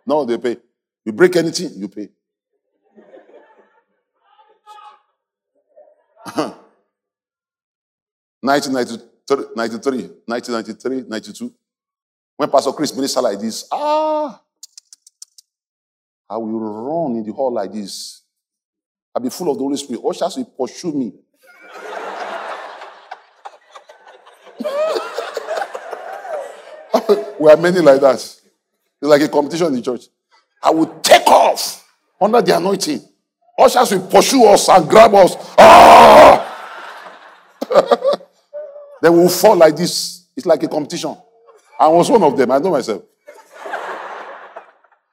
No, 0.07 0.25
they 0.25 0.39
pay. 0.39 0.57
You 1.05 1.13
break 1.13 1.35
anything, 1.35 1.73
you 1.75 1.89
pay. 1.89 2.09
1993, 8.41 10.07
1993, 10.25 11.09
92. 11.09 11.55
When 12.37 12.49
Pastor 12.49 12.71
Chris 12.73 12.95
ministered 12.95 13.25
like 13.25 13.41
this, 13.41 13.67
ah, 13.73 14.41
I 16.31 16.37
will 16.37 16.61
run 16.61 17.17
in 17.17 17.25
the 17.25 17.33
hall 17.33 17.53
like 17.53 17.73
this. 17.73 18.23
I'll 19.13 19.23
be 19.23 19.31
full 19.31 19.51
of 19.51 19.57
the 19.59 19.65
Holy 19.65 19.77
Spirit. 19.77 20.05
Ushers 20.09 20.37
will 20.37 20.45
pursue 20.45 20.93
me. 20.93 21.13
We 27.39 27.51
are 27.51 27.57
many 27.57 27.81
like 27.81 28.01
that. 28.01 28.15
It's 28.15 28.41
like 29.01 29.23
a 29.23 29.29
competition 29.29 29.69
in 29.69 29.75
the 29.75 29.83
church. 29.83 30.07
I 30.63 30.71
will 30.71 31.01
take 31.01 31.27
off 31.27 31.89
under 32.21 32.43
the 32.43 32.57
anointing. 32.57 33.01
Ushers 33.59 33.93
will 33.93 34.07
pursue 34.09 34.45
us 34.47 34.69
and 34.69 34.89
grab 34.89 35.15
us. 35.15 35.35
Ah! 35.59 36.45
then 39.03 39.13
we'll 39.13 39.29
fall 39.29 39.57
like 39.57 39.77
this. 39.77 40.27
It's 40.37 40.47
like 40.47 40.63
a 40.63 40.69
competition. 40.69 41.17
I 41.79 41.89
was 41.89 42.11
one 42.11 42.23
of 42.23 42.37
them. 42.37 42.51
I 42.51 42.59
know 42.59 42.71
myself. 42.71 43.03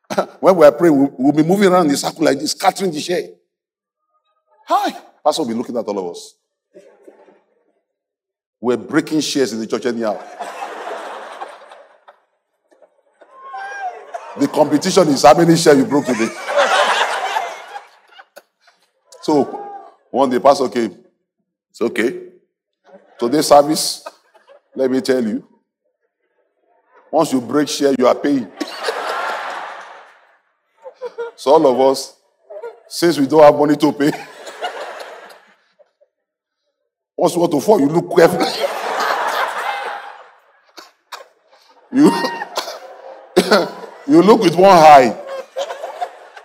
when 0.39 0.55
we 0.55 0.65
are 0.65 0.71
praying, 0.71 0.97
we'll, 0.97 1.13
we'll, 1.17 1.33
be 1.33 1.43
moving 1.43 1.69
around 1.69 1.87
in 1.87 1.91
a 1.91 1.97
circle 1.97 2.23
like 2.25 2.39
this, 2.39 2.51
scattering 2.51 2.91
the 2.91 2.99
share. 2.99 3.29
Hi. 4.67 4.99
Pastor 5.23 5.41
will 5.41 5.49
be 5.49 5.55
looking 5.55 5.77
at 5.77 5.85
all 5.85 5.99
of 5.99 6.15
us. 6.15 6.35
We're 8.61 8.77
breaking 8.77 9.21
shares 9.21 9.53
in 9.53 9.59
the 9.59 9.67
church 9.67 9.85
anyhow. 9.85 10.19
The 14.37 14.47
competition 14.47 15.07
is 15.09 15.23
how 15.23 15.33
many 15.33 15.55
shares 15.55 15.77
you 15.77 15.85
broke 15.85 16.05
today. 16.05 16.27
so 19.21 19.43
one 20.11 20.29
day, 20.29 20.39
Pastor 20.39 20.69
came. 20.69 20.97
It's 21.71 21.81
okay. 21.81 22.21
Today's 23.19 23.47
service, 23.47 24.05
let 24.75 24.91
me 24.91 25.01
tell 25.01 25.21
you. 25.21 25.45
Once 27.11 27.31
you 27.31 27.41
break 27.41 27.67
share, 27.67 27.93
you 27.97 28.07
are 28.07 28.15
paying. 28.15 28.47
so 31.35 31.51
all 31.51 31.67
of 31.67 31.79
us, 31.91 32.17
since 32.87 33.17
we 33.17 33.25
don't 33.27 33.43
have 33.43 33.55
money 33.55 33.75
to 33.77 33.91
pay, 33.93 34.11
once 37.17 37.33
you 37.33 37.39
want 37.41 37.51
to 37.51 37.61
fall, 37.61 37.79
you 37.79 37.87
look 37.87 38.15
carefully. 38.15 38.45
You 44.15 44.23
look 44.23 44.41
with 44.41 44.55
one 44.55 44.71
eye. 44.71 45.21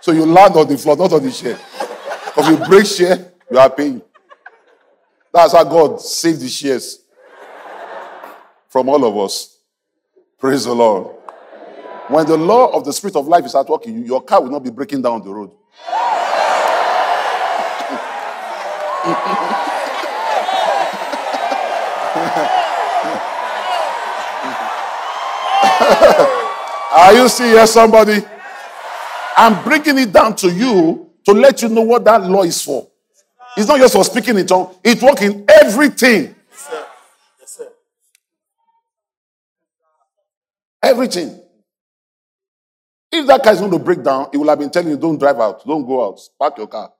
So 0.01 0.11
you 0.11 0.25
land 0.25 0.55
on 0.57 0.67
the 0.67 0.77
floor, 0.77 0.97
not 0.97 1.13
on 1.13 1.23
the 1.23 1.31
chair. 1.31 1.57
Because 2.25 2.49
you 2.49 2.57
break 2.65 2.85
chair, 2.85 3.31
you 3.49 3.57
are 3.57 3.69
paying. 3.69 4.01
That's 5.33 5.53
how 5.53 5.63
God 5.63 6.01
saved 6.01 6.41
the 6.41 6.49
shares 6.49 6.99
from 8.67 8.89
all 8.89 9.05
of 9.05 9.17
us. 9.17 9.57
Praise 10.37 10.65
the 10.65 10.75
Lord. 10.75 11.15
When 12.09 12.25
the 12.25 12.35
law 12.35 12.75
of 12.75 12.83
the 12.83 12.91
spirit 12.91 13.15
of 13.15 13.27
life 13.27 13.45
is 13.45 13.55
at 13.55 13.69
work 13.69 13.85
in 13.85 13.99
you, 13.99 14.05
your 14.05 14.21
car 14.21 14.41
will 14.41 14.49
not 14.49 14.63
be 14.63 14.69
breaking 14.69 15.01
down 15.01 15.23
the 15.23 15.33
road. 15.33 15.51
Are 26.93 27.13
you 27.13 27.29
seeing 27.29 27.51
here, 27.51 27.67
somebody? 27.67 28.19
I'm 29.37 29.63
bringing 29.63 29.97
it 29.97 30.11
down 30.11 30.35
to 30.37 30.51
you 30.51 31.09
to 31.25 31.31
let 31.31 31.61
you 31.61 31.69
know 31.69 31.81
what 31.81 32.03
that 32.03 32.21
law 32.23 32.43
is 32.43 32.61
for. 32.61 32.87
It's 33.55 33.67
not 33.67 33.79
just 33.79 33.93
for 33.93 34.03
speaking 34.03 34.37
in 34.37 34.45
tongue, 34.45 34.75
it 34.83 35.01
works 35.01 35.21
in 35.21 35.45
everything. 35.47 36.35
Yes, 36.49 36.69
sir. 36.69 36.85
Yes, 37.39 37.57
sir. 37.57 37.67
Everything. 40.83 41.39
If 43.11 43.27
that 43.27 43.43
car 43.43 43.53
is 43.53 43.59
going 43.59 43.71
to 43.71 43.79
break 43.79 44.03
down, 44.03 44.29
he 44.31 44.37
will 44.37 44.49
have 44.49 44.59
been 44.59 44.69
telling 44.69 44.89
you, 44.89 44.97
don't 44.97 45.17
drive 45.17 45.39
out, 45.39 45.65
don't 45.65 45.85
go 45.85 46.05
out, 46.05 46.19
park 46.39 46.57
your 46.57 46.67
car. 46.67 46.91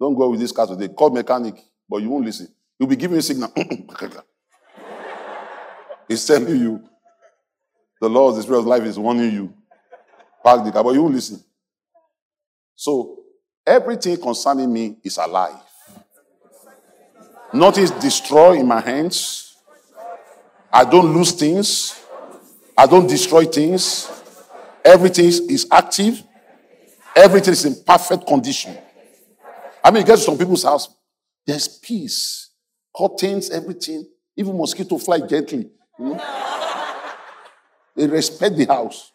Don't 0.00 0.14
go 0.14 0.30
with 0.30 0.40
this 0.40 0.52
car 0.52 0.66
today. 0.66 0.88
Call 0.88 1.10
mechanic, 1.10 1.54
but 1.88 2.02
you 2.02 2.10
won't 2.10 2.24
listen. 2.24 2.48
He'll 2.78 2.88
be 2.88 2.96
giving 2.96 3.14
you 3.14 3.20
a 3.20 3.22
signal. 3.22 3.52
He's 6.08 6.26
telling 6.26 6.58
you. 6.58 6.82
The 8.02 8.08
of 8.08 8.46
the 8.46 8.60
life 8.62 8.82
is 8.82 8.98
warning 8.98 9.30
you. 9.32 9.54
Park 10.42 10.64
the 10.64 10.72
car, 10.72 10.82
but 10.82 10.92
you 10.92 11.02
won't 11.02 11.14
listen. 11.14 11.40
So 12.74 13.20
everything 13.64 14.16
concerning 14.16 14.72
me 14.72 14.96
is 15.04 15.18
alive. 15.18 15.54
Nothing 17.52 17.84
is 17.84 17.92
destroyed 17.92 18.58
in 18.58 18.66
my 18.66 18.80
hands. 18.80 19.56
I 20.72 20.84
don't 20.84 21.14
lose 21.14 21.30
things. 21.30 22.04
I 22.76 22.86
don't 22.86 23.06
destroy 23.06 23.44
things. 23.44 24.10
Everything 24.84 25.26
is 25.26 25.68
active. 25.70 26.24
Everything 27.14 27.52
is 27.52 27.64
in 27.66 27.84
perfect 27.86 28.26
condition. 28.26 28.76
I 29.84 29.92
mean, 29.92 30.00
you 30.00 30.06
get 30.08 30.16
to 30.16 30.22
some 30.22 30.36
people's 30.36 30.64
house, 30.64 30.88
there's 31.46 31.68
peace, 31.68 32.50
curtains, 32.96 33.48
everything. 33.50 34.08
Even 34.36 34.58
mosquito 34.58 34.98
fly 34.98 35.20
gently. 35.20 35.70
You 36.00 36.04
know? 36.04 36.71
They 37.96 38.06
respect 38.06 38.56
the 38.56 38.66
house. 38.66 39.12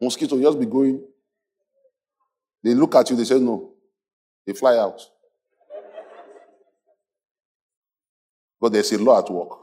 Mosquito 0.00 0.40
just 0.40 0.58
be 0.58 0.66
going. 0.66 1.02
They 2.62 2.74
look 2.74 2.94
at 2.94 3.10
you, 3.10 3.16
they 3.16 3.24
say 3.24 3.38
no. 3.38 3.72
They 4.46 4.52
fly 4.52 4.76
out. 4.76 5.00
But 8.60 8.72
there's 8.72 8.92
a 8.92 8.98
law 8.98 9.18
at 9.20 9.30
work. 9.30 9.58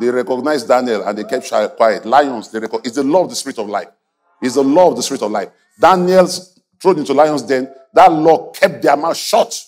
They 0.00 0.10
recognized 0.10 0.66
Daniel 0.66 1.02
and 1.06 1.16
they 1.16 1.24
kept 1.24 1.48
quiet. 1.76 2.04
Lions, 2.04 2.50
they 2.50 2.58
record, 2.58 2.84
it's 2.86 2.96
the 2.96 3.04
law 3.04 3.24
of 3.24 3.30
the 3.30 3.36
spirit 3.36 3.58
of 3.58 3.68
life. 3.68 3.88
It's 4.42 4.54
the 4.54 4.64
law 4.64 4.90
of 4.90 4.96
the 4.96 5.02
spirit 5.02 5.22
of 5.22 5.30
life. 5.30 5.50
Daniel's 5.80 6.60
thrown 6.80 6.98
into 6.98 7.14
lions 7.14 7.42
den, 7.42 7.72
that 7.94 8.12
law 8.12 8.50
kept 8.50 8.82
their 8.82 8.96
mouth 8.96 9.16
shut. 9.16 9.58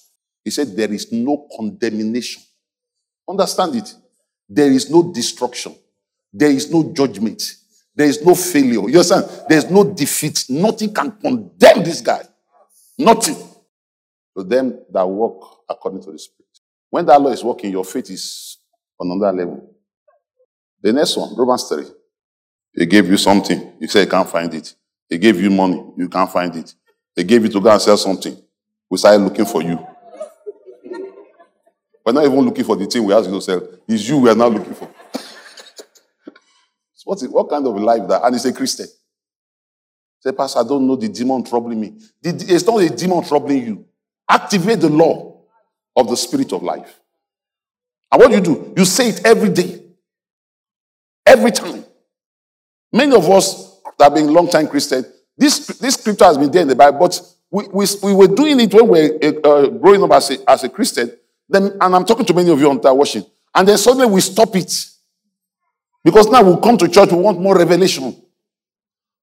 He 0.45 0.51
said, 0.51 0.77
There 0.77 0.93
is 0.93 1.11
no 1.13 1.47
condemnation. 1.57 2.43
Understand 3.29 3.77
it. 3.77 3.95
There 4.49 4.71
is 4.71 4.91
no 4.91 5.13
destruction. 5.13 5.75
There 6.33 6.51
is 6.51 6.71
no 6.71 6.93
judgment. 6.93 7.43
There 7.95 8.07
is 8.07 8.23
no 8.25 8.35
failure. 8.35 8.89
You 8.89 8.99
understand? 8.99 9.25
There's 9.49 9.71
no 9.71 9.83
defeat. 9.83 10.45
Nothing 10.49 10.93
can 10.93 11.13
condemn 11.13 11.83
this 11.83 12.01
guy. 12.01 12.23
Nothing. 12.99 13.37
To 14.37 14.45
them 14.45 14.79
that 14.93 15.09
walk 15.09 15.63
according 15.69 16.03
to 16.03 16.13
the 16.13 16.19
Spirit. 16.19 16.47
When 16.91 17.07
that 17.07 17.21
law 17.21 17.31
is 17.31 17.43
working, 17.43 17.71
your 17.71 17.85
faith 17.85 18.11
is 18.11 18.59
on 19.01 19.11
another 19.11 19.37
level. 19.37 19.71
The 20.83 20.93
next 20.93 21.17
one, 21.17 21.35
Romans 21.37 21.65
3. 21.69 21.85
He 22.75 22.87
gave 22.87 23.09
you 23.09 23.17
something. 23.17 23.73
You 23.81 23.89
say 23.89 24.03
you 24.03 24.07
can't 24.07 24.29
find 24.29 24.53
it. 24.53 24.75
He 25.09 25.17
gave 25.19 25.41
you 25.41 25.51
money. 25.51 25.83
You 25.97 26.09
can't 26.09 26.31
find 26.31 26.55
it. 26.55 26.75
He 27.15 27.25
gave 27.25 27.43
you 27.45 27.49
to 27.49 27.61
go 27.61 27.71
and 27.71 27.81
sell 27.81 27.97
something. 27.97 28.37
We 28.91 28.99
started 28.99 29.23
looking 29.23 29.47
for 29.47 29.63
you. 29.63 29.85
We're 32.07 32.13
not 32.13 32.25
even 32.25 32.39
looking 32.39 32.65
for 32.65 32.77
the 32.77 32.87
thing 32.87 33.03
we 33.03 33.13
ask 33.13 33.27
you 33.27 33.35
to 33.35 33.41
sell. 33.41 33.69
It's 33.89 34.09
you 34.09 34.19
we 34.19 34.31
are 34.31 34.35
now 34.37 34.47
looking 34.47 34.75
for. 34.75 34.89
what, 37.05 37.21
is, 37.21 37.29
what 37.29 37.51
kind 37.51 37.67
of 37.67 37.75
life 37.75 38.07
that? 38.07 38.23
And 38.23 38.33
he's 38.33 38.45
a 38.45 38.53
Christian. 38.53 38.87
Say, 40.21 40.31
Pastor, 40.31 40.61
I 40.61 40.63
don't 40.63 40.87
know 40.87 40.95
the 40.95 41.09
demon 41.09 41.43
troubling 41.43 41.81
me. 41.81 41.95
It's 42.23 42.65
not 42.65 42.79
a 42.79 42.89
demon 42.91 43.25
troubling 43.25 43.67
you. 43.67 43.85
Activate 44.29 44.81
the 44.81 44.89
law 44.89 45.41
of 45.97 46.09
the 46.09 46.17
spirit 46.17 46.53
of 46.53 46.63
life. 46.63 47.01
And 48.13 48.23
what 48.23 48.31
you 48.31 48.41
do? 48.41 48.73
You 48.77 48.85
say 48.85 49.09
it 49.09 49.27
every 49.27 49.49
day. 49.49 49.83
Every 51.27 51.51
time. 51.51 51.85
Many 52.93 53.17
of 53.17 53.29
us 53.29 53.81
that 53.99 54.05
have 54.05 54.15
been 54.15 54.33
long 54.33 54.49
time 54.49 54.69
Christians, 54.69 55.07
this, 55.37 55.67
this 55.67 55.95
scripture 55.95 56.25
has 56.27 56.39
been 56.39 56.53
there 56.53 56.63
in 56.63 56.69
the 56.69 56.77
Bible, 56.77 57.01
but 57.01 57.21
we, 57.51 57.65
we, 57.73 57.87
we 58.05 58.15
were 58.15 58.29
doing 58.29 58.61
it 58.61 58.73
when 58.73 58.87
we 58.87 59.11
were 59.11 59.41
uh, 59.45 59.67
growing 59.71 60.05
up 60.05 60.13
as 60.13 60.31
a, 60.31 60.51
as 60.51 60.63
a 60.63 60.69
Christian. 60.69 61.11
Then, 61.49 61.77
and 61.81 61.95
I'm 61.95 62.05
talking 62.05 62.27
to 62.27 62.35
many 62.35 62.51
of 62.51 62.59
you 62.59 62.69
on 62.69 62.81
that 62.81 62.95
watching. 62.95 63.25
And 63.55 63.67
then 63.67 63.79
suddenly 63.79 64.07
we 64.07 64.21
stop 64.21 64.55
it. 64.57 64.73
Because 66.05 66.29
now 66.29 66.43
we 66.43 66.61
come 66.61 66.77
to 66.79 66.89
church, 66.89 67.11
we 67.11 67.19
want 67.19 67.41
more 67.41 67.57
revelation, 67.57 68.15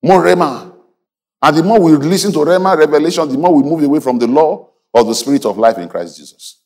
more 0.01 0.23
rhema. 0.23 0.73
And 1.41 1.57
the 1.57 1.63
more 1.63 1.79
we 1.79 1.93
listen 1.93 2.31
to 2.33 2.39
rhema 2.39 2.77
revelation, 2.77 3.29
the 3.29 3.37
more 3.37 3.53
we 3.53 3.63
move 3.63 3.83
away 3.83 3.99
from 3.99 4.19
the 4.19 4.27
law 4.27 4.69
of 4.93 5.07
the 5.07 5.15
spirit 5.15 5.45
of 5.45 5.57
life 5.57 5.77
in 5.77 5.89
Christ 5.89 6.17
Jesus. 6.17 6.61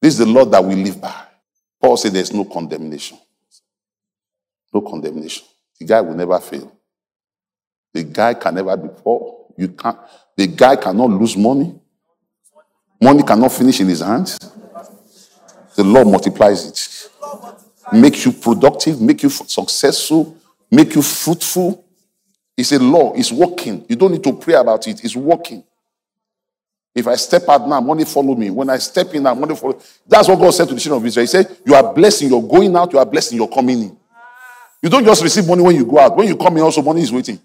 This 0.00 0.14
is 0.14 0.18
the 0.18 0.26
law 0.26 0.44
that 0.44 0.64
we 0.64 0.74
live 0.74 1.00
by. 1.00 1.14
Paul 1.80 1.96
said 1.96 2.12
there's 2.12 2.32
no 2.32 2.44
condemnation. 2.44 3.18
No 4.72 4.80
condemnation. 4.80 5.44
The 5.78 5.86
guy 5.86 6.00
will 6.00 6.14
never 6.14 6.38
fail. 6.40 6.72
The 7.92 8.04
guy 8.04 8.34
can 8.34 8.54
never 8.54 8.76
be 8.76 8.88
poor. 8.88 9.46
You 9.56 9.68
can't. 9.68 9.98
The 10.36 10.46
guy 10.46 10.76
cannot 10.76 11.10
lose 11.10 11.36
money. 11.36 11.74
Money 13.00 13.22
cannot 13.22 13.52
finish 13.52 13.80
in 13.80 13.88
his 13.88 14.00
hands. 14.00 14.38
The 15.76 15.84
Lord 15.84 16.08
multiplies 16.08 16.66
it. 16.66 17.10
Make 17.92 18.24
you 18.24 18.32
productive, 18.32 19.00
make 19.00 19.22
you 19.22 19.30
successful, 19.30 20.36
make 20.70 20.94
you 20.94 21.02
fruitful. 21.02 21.84
It's 22.56 22.72
a 22.72 22.78
law, 22.78 23.12
it's 23.14 23.30
working. 23.30 23.84
You 23.88 23.96
don't 23.96 24.12
need 24.12 24.24
to 24.24 24.32
pray 24.32 24.54
about 24.54 24.86
it, 24.88 25.04
it's 25.04 25.14
working. 25.14 25.62
If 26.94 27.06
I 27.06 27.14
step 27.14 27.48
out 27.48 27.68
now, 27.68 27.80
money 27.80 28.04
follow 28.04 28.34
me. 28.34 28.50
When 28.50 28.68
I 28.68 28.78
step 28.78 29.14
in 29.14 29.22
now, 29.22 29.34
money 29.34 29.54
follow. 29.54 29.80
That's 30.06 30.26
what 30.28 30.36
God 30.40 30.50
said 30.50 30.66
to 30.68 30.74
the 30.74 30.80
children 30.80 31.00
of 31.00 31.06
Israel. 31.06 31.22
He 31.22 31.28
said, 31.28 31.56
You 31.64 31.74
are 31.76 31.94
blessing 31.94 32.28
you're 32.28 32.42
going 32.42 32.74
out, 32.74 32.92
you 32.92 32.98
are 32.98 33.06
blessing 33.06 33.38
you're 33.38 33.46
coming 33.46 33.82
in. 33.82 33.96
You 34.82 34.88
don't 34.90 35.04
just 35.04 35.22
receive 35.22 35.46
money 35.46 35.62
when 35.62 35.76
you 35.76 35.84
go 35.86 36.00
out. 36.00 36.16
When 36.16 36.26
you 36.26 36.36
come 36.36 36.56
in, 36.56 36.62
also 36.64 36.82
money 36.82 37.02
is 37.02 37.12
waiting. 37.12 37.38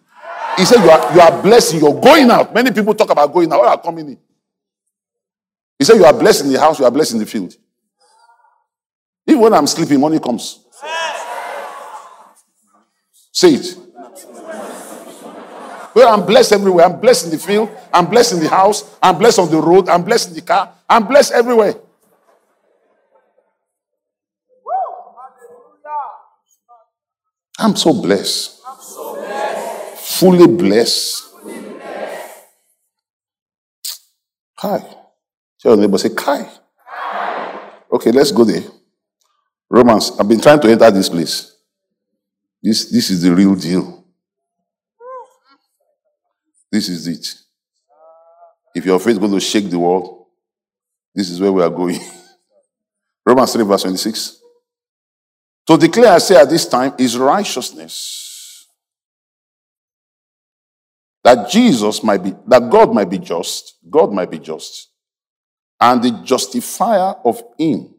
He 0.58 0.66
said, 0.66 0.84
You 0.84 0.90
are, 0.90 1.14
you 1.14 1.22
are 1.22 1.42
blessing 1.44 1.80
your 1.80 2.00
going 2.02 2.32
out. 2.32 2.52
Many 2.52 2.72
people 2.72 2.96
talk 2.96 3.12
about 3.12 3.32
going 3.32 3.52
out, 3.54 3.60
what 3.60 3.68
are 3.70 3.80
coming 3.82 4.10
in? 4.10 4.18
He 5.84 5.86
said, 5.86 5.98
You 5.98 6.06
are 6.06 6.14
blessed 6.14 6.46
in 6.46 6.54
the 6.54 6.58
house, 6.62 6.80
you 6.80 6.86
are 6.86 6.92
blessed 6.92 7.12
in 7.12 7.20
the 7.20 7.26
field. 7.26 7.54
Even 9.28 9.42
when 9.42 9.54
I'm 9.54 9.68
sleeping, 9.68 10.00
money 10.00 10.18
comes. 10.18 10.64
Say 13.34 13.56
it. 13.56 13.78
Well, 15.94 16.08
I'm 16.08 16.26
blessed 16.26 16.54
everywhere. 16.54 16.86
I'm 16.86 17.02
blessed 17.02 17.26
in 17.26 17.32
the 17.32 17.38
field. 17.38 17.70
I'm 17.94 18.06
blessed 18.06 18.32
in 18.32 18.40
the 18.40 18.48
house. 18.48 18.98
I'm 19.04 19.18
blessed 19.18 19.40
on 19.40 19.52
the 19.52 19.60
road. 19.60 19.90
I'm 19.90 20.06
blessed 20.06 20.30
in 20.30 20.36
the 20.36 20.42
car. 20.42 20.74
I'm 20.90 21.06
blessed 21.06 21.34
everywhere. 21.34 21.76
I'm 27.60 27.76
so 27.76 28.02
blessed. 28.02 28.62
I'm 28.66 28.82
so 28.82 29.16
blessed. 29.16 30.18
Fully 30.18 30.48
blessed. 30.48 31.26
Hi. 34.60 35.03
Tell 35.64 35.76
your 35.76 35.82
neighbor, 35.82 35.98
say, 35.98 36.10
Kai. 36.10 36.46
Okay, 37.90 38.12
let's 38.12 38.34
go 38.34 38.44
there. 38.44 38.64
Romans, 39.70 40.12
I've 40.20 40.28
been 40.28 40.42
trying 40.42 40.60
to 40.60 40.70
enter 40.70 40.92
this 40.92 41.08
place. 41.08 41.56
This, 42.62 42.92
this 42.92 43.10
is 43.10 43.22
the 43.22 43.34
real 43.34 43.56
deal. 43.56 44.04
This 46.70 46.90
is 46.90 47.08
it. 47.08 47.34
If 48.76 48.86
your 48.86 49.00
faith 49.00 49.14
is 49.14 49.20
going 49.20 49.32
to 49.32 49.40
shake 49.40 49.70
the 49.70 49.80
world, 49.80 50.26
this 51.16 51.30
is 51.30 51.40
where 51.40 51.52
we 51.54 51.64
are 51.64 51.70
going. 51.70 52.00
Romans 53.26 53.54
3, 53.54 53.64
verse 53.64 53.84
26. 53.84 54.42
To 55.68 55.78
declare, 55.78 56.12
I 56.12 56.18
say 56.18 56.36
at 56.36 56.50
this 56.50 56.68
time, 56.68 56.94
is 56.98 57.18
righteousness. 57.18 58.68
That 61.24 61.50
Jesus 61.50 62.04
might 62.04 62.22
be, 62.22 62.34
that 62.48 62.70
God 62.70 62.94
might 62.94 63.10
be 63.10 63.20
just, 63.20 63.78
God 63.90 64.12
might 64.12 64.30
be 64.30 64.40
just, 64.40 64.90
and 65.84 66.02
the 66.02 66.12
justifier 66.24 67.14
of 67.26 67.44
him 67.60 67.94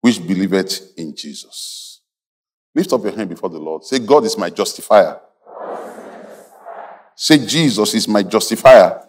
which 0.00 0.24
believeth 0.24 0.96
in 0.96 1.16
Jesus. 1.16 2.00
Lift 2.76 2.92
up 2.92 3.02
your 3.02 3.12
hand 3.12 3.28
before 3.28 3.50
the 3.50 3.58
Lord. 3.58 3.82
Say, 3.82 3.98
God 3.98 4.24
is 4.24 4.38
my 4.38 4.50
justifier. 4.50 5.20
Say, 7.16 7.44
Jesus 7.44 7.92
is 7.94 8.06
my 8.06 8.22
justifier. 8.22 9.04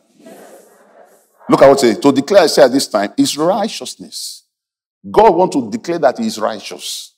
Look 1.48 1.62
at 1.62 1.70
what 1.70 1.80
say. 1.80 1.94
To 1.94 2.12
declare, 2.12 2.42
I 2.42 2.48
say 2.48 2.64
at 2.64 2.72
this 2.72 2.88
time, 2.88 3.14
is 3.16 3.38
righteousness. 3.38 4.48
God 5.10 5.36
wants 5.36 5.56
to 5.56 5.70
declare 5.70 6.00
that 6.00 6.18
he 6.18 6.26
is 6.26 6.40
righteous. 6.40 7.16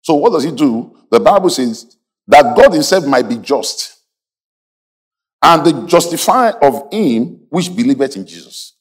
So 0.00 0.14
what 0.14 0.32
does 0.32 0.44
he 0.44 0.52
do? 0.52 1.04
The 1.10 1.20
Bible 1.20 1.50
says 1.50 1.98
that 2.26 2.56
God 2.56 2.72
himself 2.72 3.04
might 3.06 3.28
be 3.28 3.36
just. 3.36 3.94
And 5.42 5.66
the 5.66 5.86
justifier 5.86 6.52
of 6.62 6.90
him 6.90 7.46
which 7.50 7.76
believeth 7.76 8.16
in 8.16 8.26
Jesus. 8.26 8.75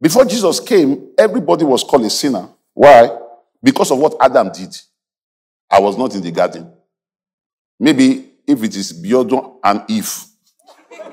Before 0.00 0.24
Jesus 0.24 0.60
came, 0.60 1.10
everybody 1.18 1.64
was 1.64 1.84
called 1.84 2.04
a 2.04 2.10
sinner. 2.10 2.48
Why? 2.72 3.10
Because 3.62 3.90
of 3.90 3.98
what 3.98 4.16
Adam 4.20 4.50
did. 4.50 4.74
I 5.70 5.78
was 5.78 5.98
not 5.98 6.14
in 6.14 6.22
the 6.22 6.30
garden. 6.30 6.72
Maybe 7.78 8.30
if 8.46 8.62
it 8.62 8.74
is 8.76 8.92
beyond 8.92 9.32
and 9.62 9.82
Eve. 9.88 10.24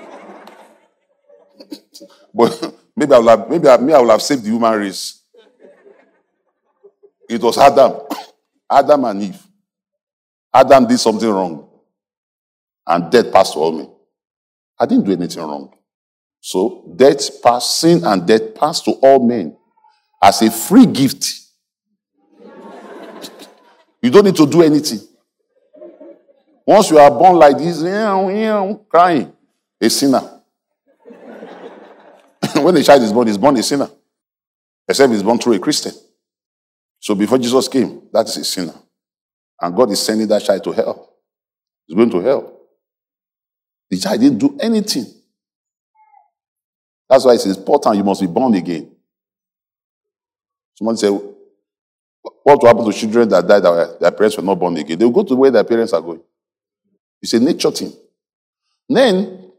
but 2.33 2.75
maybe 2.95 3.13
I 3.13 3.19
will 3.19 3.27
have, 3.27 3.49
maybe 3.49 3.67
I, 3.67 3.77
maybe 3.77 3.93
I 3.93 3.99
will 3.99 4.09
have 4.11 4.21
saved 4.21 4.43
the 4.43 4.49
human 4.49 4.79
race. 4.79 5.21
It 7.29 7.41
was 7.41 7.57
Adam. 7.57 8.01
Adam 8.69 9.05
and 9.05 9.21
Eve. 9.23 9.47
Adam 10.53 10.87
did 10.87 10.97
something 10.97 11.29
wrong. 11.29 11.69
And 12.85 13.11
death 13.11 13.31
passed 13.33 13.55
all 13.57 13.73
men. 13.73 13.89
I 14.79 14.85
didn't 14.85 15.05
do 15.05 15.11
anything 15.11 15.43
wrong. 15.43 15.76
So 16.39 16.93
death 16.95 17.41
passed, 17.41 17.79
sin 17.79 18.03
and 18.03 18.25
death 18.25 18.55
passed 18.55 18.85
to 18.85 18.91
all 18.91 19.25
men 19.25 19.57
as 20.21 20.41
a 20.41 20.51
free 20.51 20.85
gift. 20.85 21.41
you 24.01 24.09
don't 24.09 24.25
need 24.25 24.35
to 24.35 24.47
do 24.47 24.61
anything. 24.61 24.99
Once 26.65 26.89
you 26.91 26.97
are 26.97 27.11
born 27.11 27.37
like 27.37 27.57
this, 27.57 27.81
crying, 28.89 29.33
a 29.79 29.89
sinner. 29.89 30.41
when 32.55 32.75
a 32.75 32.83
child 32.83 33.01
is 33.01 33.13
born, 33.13 33.27
he's 33.27 33.37
born 33.37 33.55
a 33.57 33.63
sinner. 33.63 33.89
Except 34.87 35.11
he's 35.11 35.23
born 35.23 35.37
through 35.37 35.53
a 35.53 35.59
Christian. 35.59 35.93
So 36.99 37.15
before 37.15 37.37
Jesus 37.37 37.67
came, 37.67 38.09
that 38.11 38.27
is 38.27 38.37
a 38.37 38.43
sinner. 38.43 38.73
And 39.61 39.75
God 39.75 39.91
is 39.91 40.01
sending 40.01 40.27
that 40.27 40.43
child 40.43 40.63
to 40.65 40.71
hell. 40.71 41.13
He's 41.85 41.95
going 41.95 42.09
to 42.09 42.19
hell. 42.19 42.59
The 43.89 43.97
child 43.97 44.19
didn't 44.19 44.37
do 44.37 44.57
anything. 44.59 45.05
That's 47.09 47.25
why 47.25 47.33
it's 47.33 47.45
important 47.45 47.97
you 47.97 48.03
must 48.03 48.21
be 48.21 48.27
born 48.27 48.53
again. 48.55 48.91
Someone 50.75 50.97
say, 50.97 51.09
What 51.09 52.61
will 52.61 52.67
happen 52.67 52.85
to 52.85 52.93
children 52.93 53.29
that 53.29 53.47
died 53.47 53.63
that 53.63 53.99
their 53.99 54.11
parents 54.11 54.37
were 54.37 54.43
not 54.43 54.59
born 54.59 54.77
again? 54.77 54.97
They 54.97 55.05
will 55.05 55.11
go 55.11 55.23
to 55.23 55.35
where 55.35 55.51
their 55.51 55.63
parents 55.63 55.93
are 55.93 56.01
going. 56.01 56.21
It's 57.21 57.33
a 57.33 57.39
nature 57.39 57.71
thing. 57.71 57.93
Then 58.89 59.51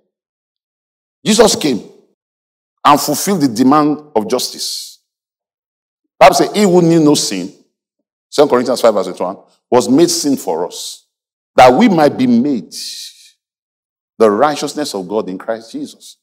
Jesus 1.25 1.57
came 1.57 1.83
and 2.85 3.01
fulfilled 3.01 3.41
the 3.41 3.49
demand 3.49 4.03
of 4.15 4.29
justice. 4.29 5.01
Bible 6.19 6.35
says, 6.35 6.53
He 6.53 6.63
who 6.63 6.83
knew 6.83 7.01
no 7.01 7.15
sin, 7.15 7.53
2 8.31 8.47
Corinthians 8.47 8.81
5, 8.81 8.95
verse 8.95 9.19
1, 9.19 9.37
was 9.71 9.89
made 9.89 10.11
sin 10.11 10.37
for 10.37 10.67
us, 10.67 11.07
that 11.57 11.73
we 11.73 11.89
might 11.89 12.17
be 12.17 12.27
made 12.27 12.75
the 14.19 14.31
righteousness 14.31 14.95
of 14.95 15.09
God 15.09 15.29
in 15.29 15.39
Christ 15.39 15.73
Jesus. 15.73 16.17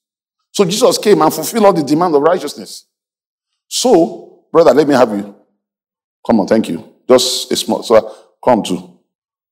So 0.55 0.63
Jesus 0.63 0.97
came 0.97 1.21
and 1.21 1.33
fulfilled 1.33 1.65
all 1.65 1.73
the 1.73 1.83
demand 1.83 2.15
of 2.15 2.21
righteousness. 2.21 2.85
So, 3.67 4.45
brother, 4.53 4.73
let 4.73 4.87
me 4.87 4.93
have 4.93 5.09
you. 5.09 5.35
Come 6.25 6.39
on, 6.39 6.47
thank 6.47 6.69
you. 6.69 6.93
Just 7.09 7.51
a 7.51 7.57
small, 7.57 7.83
so 7.83 8.15
come 8.41 8.63
to. 8.63 8.97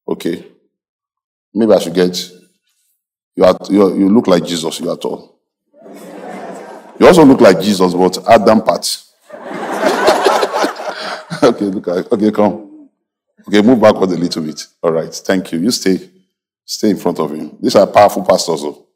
Okay. 0.07 0.45
Maybe 1.53 1.73
I 1.73 1.79
should 1.79 1.93
get. 1.93 2.31
You 3.35 3.43
are 3.43 3.57
you, 3.69 3.97
you 3.97 4.07
look 4.07 4.27
like 4.27 4.45
Jesus. 4.45 4.79
You 4.79 4.91
are 4.91 4.95
tall. 4.95 5.41
You 6.97 7.05
also 7.05 7.25
look 7.25 7.41
like 7.41 7.59
Jesus, 7.59 7.93
but 7.93 8.25
Adam 8.29 8.61
part. 8.61 9.03
okay, 11.43 11.65
look 11.65 11.85
okay, 11.89 12.31
come. 12.31 12.87
Okay, 13.45 13.61
move 13.61 13.81
backward 13.81 14.11
a 14.11 14.15
little 14.15 14.41
bit. 14.41 14.65
All 14.81 14.93
right, 14.93 15.13
thank 15.13 15.51
you. 15.51 15.59
You 15.59 15.71
stay, 15.71 15.99
stay 16.63 16.91
in 16.91 16.97
front 16.97 17.19
of 17.19 17.31
him. 17.31 17.57
These 17.61 17.75
are 17.75 17.87
powerful 17.87 18.23
pastors. 18.23 18.61
Though. 18.61 18.87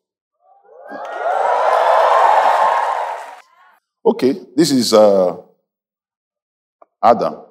Okay, 4.08 4.40
this 4.56 4.72
is 4.72 4.94
uh 4.94 5.36
Adam 7.04 7.42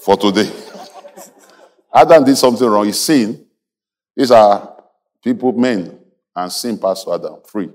for 0.00 0.16
today. 0.16 0.48
Adam 1.92 2.22
did 2.22 2.36
something 2.36 2.68
wrong. 2.68 2.86
He 2.86 2.92
sinned. 2.92 3.44
These 4.14 4.30
are 4.30 4.80
people, 5.20 5.50
men, 5.54 5.98
and 6.36 6.52
sin 6.52 6.78
passed 6.78 7.04
to 7.06 7.14
Adam 7.14 7.38
free. 7.44 7.70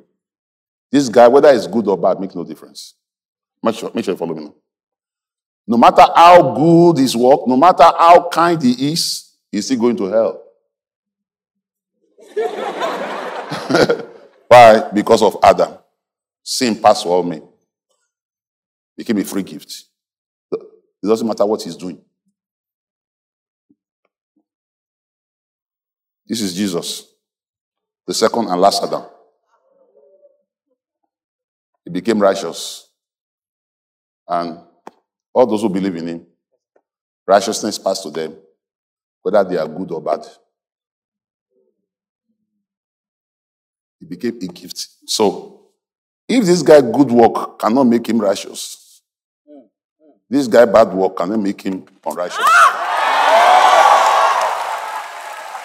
This 0.89 1.09
guy, 1.09 1.27
whether 1.27 1.49
it's 1.49 1.67
good 1.67 1.85
or 1.89 1.97
bad, 1.97 2.21
makes 2.21 2.33
no 2.33 2.45
difference. 2.45 2.93
Make 3.61 3.75
sure, 3.75 3.91
make 3.93 4.05
sure 4.05 4.13
you 4.13 4.17
follow 4.17 4.33
me 4.33 4.45
now. 4.45 4.55
No 5.67 5.75
matter 5.75 6.05
how 6.15 6.53
good 6.55 6.99
his 6.99 7.13
work, 7.13 7.45
no 7.45 7.57
matter 7.57 7.83
how 7.83 8.29
kind 8.29 8.61
he 8.61 8.93
is, 8.93 9.33
he's 9.51 9.65
still 9.65 9.79
going 9.79 9.97
to 9.97 10.05
hell. 10.05 10.43
Why? 14.47 14.89
Because 14.93 15.21
of 15.21 15.35
Adam. 15.43 15.77
Sin 16.49 16.81
passed 16.81 17.03
to 17.03 17.10
all 17.10 17.23
men. 17.23 17.39
It 17.39 18.99
became 18.99 19.17
a 19.17 19.25
free 19.25 19.43
gift. 19.43 19.83
It 20.49 21.05
doesn't 21.05 21.27
matter 21.27 21.45
what 21.45 21.62
he's 21.62 21.75
doing. 21.75 22.01
This 26.25 26.39
is 26.39 26.55
Jesus, 26.55 27.05
the 28.05 28.13
second 28.13 28.47
and 28.47 28.62
last 28.62 28.81
Adam. 28.81 29.03
He 31.83 31.91
became 31.91 32.19
righteous. 32.19 32.91
And 34.25 34.62
all 35.33 35.45
those 35.45 35.62
who 35.62 35.69
believe 35.69 35.97
in 35.97 36.07
him, 36.07 36.27
righteousness 37.27 37.77
passed 37.77 38.03
to 38.03 38.10
them, 38.10 38.38
whether 39.21 39.43
they 39.43 39.57
are 39.57 39.67
good 39.67 39.91
or 39.91 40.01
bad. 40.01 40.25
He 43.99 44.05
became 44.05 44.38
a 44.41 44.47
gift. 44.47 44.88
So, 45.05 45.57
if 46.27 46.45
this 46.45 46.61
guy 46.61 46.81
good 46.81 47.11
work 47.11 47.59
cannot 47.59 47.85
make 47.85 48.07
him 48.07 48.19
righteous, 48.19 49.01
this 50.29 50.47
guy 50.47 50.65
bad 50.65 50.93
work 50.93 51.15
cannot 51.17 51.39
make 51.39 51.61
him 51.61 51.85
unrighteous. 52.05 52.37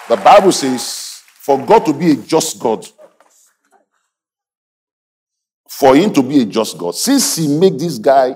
The 0.07 0.17
Bible 0.17 0.51
says, 0.51 1.21
for 1.25 1.57
God 1.65 1.85
to 1.85 1.93
be 1.93 2.11
a 2.11 2.15
just 2.15 2.59
God, 2.59 2.87
for 5.69 5.95
him 5.95 6.13
to 6.13 6.23
be 6.23 6.41
a 6.41 6.45
just 6.45 6.77
God, 6.77 6.95
since 6.95 7.35
he 7.35 7.47
made 7.47 7.77
this 7.77 7.97
guy 7.97 8.35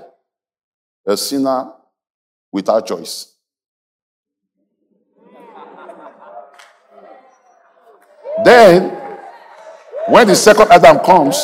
a 1.06 1.16
sinner 1.16 1.72
without 2.52 2.86
choice. 2.86 3.34
Then, 8.44 8.90
when 10.08 10.26
the 10.26 10.36
second 10.36 10.70
Adam 10.70 10.98
comes, 11.00 11.36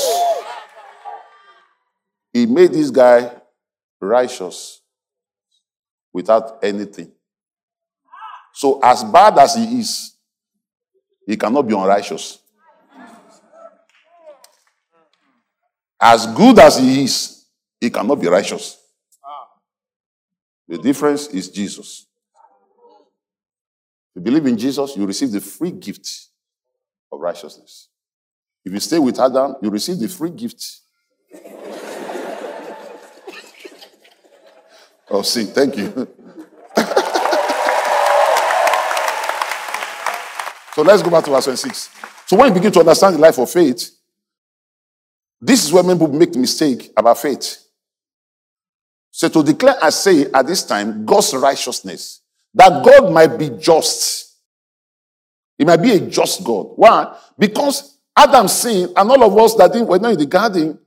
he 2.35 2.47
made 2.47 2.73
this 2.73 2.91
guy 2.91 3.31
righteous 4.01 4.83
without 6.13 6.59
anything. 6.65 7.13
So, 8.53 8.81
as 8.83 9.05
bad 9.05 9.39
as 9.39 9.55
he 9.55 9.81
is, 9.81 10.17
he 11.27 11.37
cannot 11.37 11.63
be 11.63 11.75
unrighteous. 11.75 12.41
As 16.01 16.27
good 16.27 16.59
as 16.59 16.77
he 16.77 17.05
is, 17.05 17.47
he 17.81 17.89
cannot 17.89 18.17
be 18.17 18.27
righteous. 18.27 18.79
The 20.67 20.79
difference 20.79 21.29
is 21.29 21.49
Jesus. 21.49 22.07
If 24.11 24.17
you 24.17 24.23
believe 24.23 24.47
in 24.47 24.59
Jesus, 24.59 24.97
you 24.97 25.07
receive 25.07 25.31
the 25.31 25.41
free 25.41 25.71
gift 25.71 26.31
of 27.13 27.21
righteousness. 27.21 27.91
If 28.65 28.73
you 28.73 28.81
stay 28.81 28.99
with 28.99 29.21
Adam, 29.21 29.55
you 29.63 29.71
receive 29.71 29.99
the 30.01 30.09
free 30.09 30.31
gift 30.31 30.81
of 35.11 35.27
see, 35.27 35.45
Thank 35.45 35.77
you. 35.77 36.09
so 40.75 40.83
let's 40.83 41.03
go 41.03 41.11
back 41.11 41.25
to 41.25 41.31
verse 41.31 41.45
26. 41.45 41.91
So 42.27 42.37
when 42.37 42.49
you 42.49 42.55
begin 42.55 42.73
to 42.73 42.81
understand 42.81 43.17
the 43.17 43.21
life 43.21 43.39
of 43.39 43.51
faith, 43.51 43.91
this 45.41 45.65
is 45.65 45.73
where 45.73 45.83
people 45.83 46.09
make 46.09 46.33
the 46.33 46.39
mistake 46.39 46.91
about 46.97 47.19
faith. 47.19 47.59
So 49.11 49.29
to 49.29 49.43
declare, 49.43 49.77
I 49.83 49.91
say 49.91 50.25
at 50.33 50.47
this 50.47 50.65
time, 50.65 51.05
God's 51.05 51.35
righteousness, 51.35 52.23
that 52.55 52.85
God 52.85 53.13
might 53.13 53.39
be 53.39 53.51
just. 53.51 54.39
He 55.59 55.65
might 55.65 55.77
be 55.83 55.93
a 55.93 56.01
just 56.01 56.43
God. 56.43 56.73
Why? 56.77 57.17
Because 57.39 57.99
Adam 58.17 58.49
sinned, 58.49 58.93
and 58.97 59.11
all 59.11 59.23
of 59.23 59.37
us 59.39 59.55
that 59.57 59.73
were 59.87 59.99
not 59.99 60.13
in 60.13 60.19
the 60.19 60.27
garden, 60.27 60.79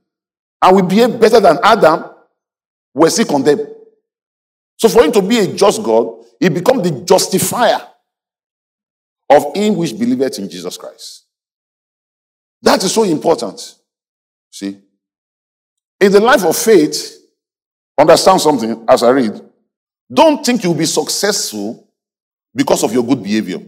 and 0.61 0.75
we 0.75 0.81
behave 0.81 1.19
better 1.19 1.39
than 1.39 1.59
Adam, 1.63 2.05
were 2.93 3.09
still 3.09 3.25
condemned. 3.25 3.67
So 4.77 4.89
for 4.89 5.03
him 5.03 5.11
to 5.13 5.21
be 5.21 5.39
a 5.39 5.47
just 5.53 5.83
God, 5.83 6.23
he 6.39 6.49
becomes 6.49 6.83
the 6.83 7.01
justifier 7.03 7.81
of 9.29 9.55
him 9.55 9.75
which 9.75 9.97
believeth 9.97 10.39
in 10.39 10.49
Jesus 10.49 10.77
Christ. 10.77 11.25
That 12.61 12.83
is 12.83 12.93
so 12.93 13.03
important. 13.03 13.75
See? 14.49 14.77
In 15.99 16.11
the 16.11 16.19
life 16.19 16.45
of 16.45 16.55
faith, 16.55 17.17
Understand 17.97 18.39
something 18.39 18.85
as 18.87 19.01
I 19.01 19.09
read. 19.09 19.41
Don't 20.13 20.45
think 20.45 20.63
you'll 20.63 20.75
be 20.75 20.85
successful 20.85 21.87
because 22.53 22.83
of 22.83 22.93
your 22.93 23.03
good 23.03 23.23
behavior. 23.23 23.59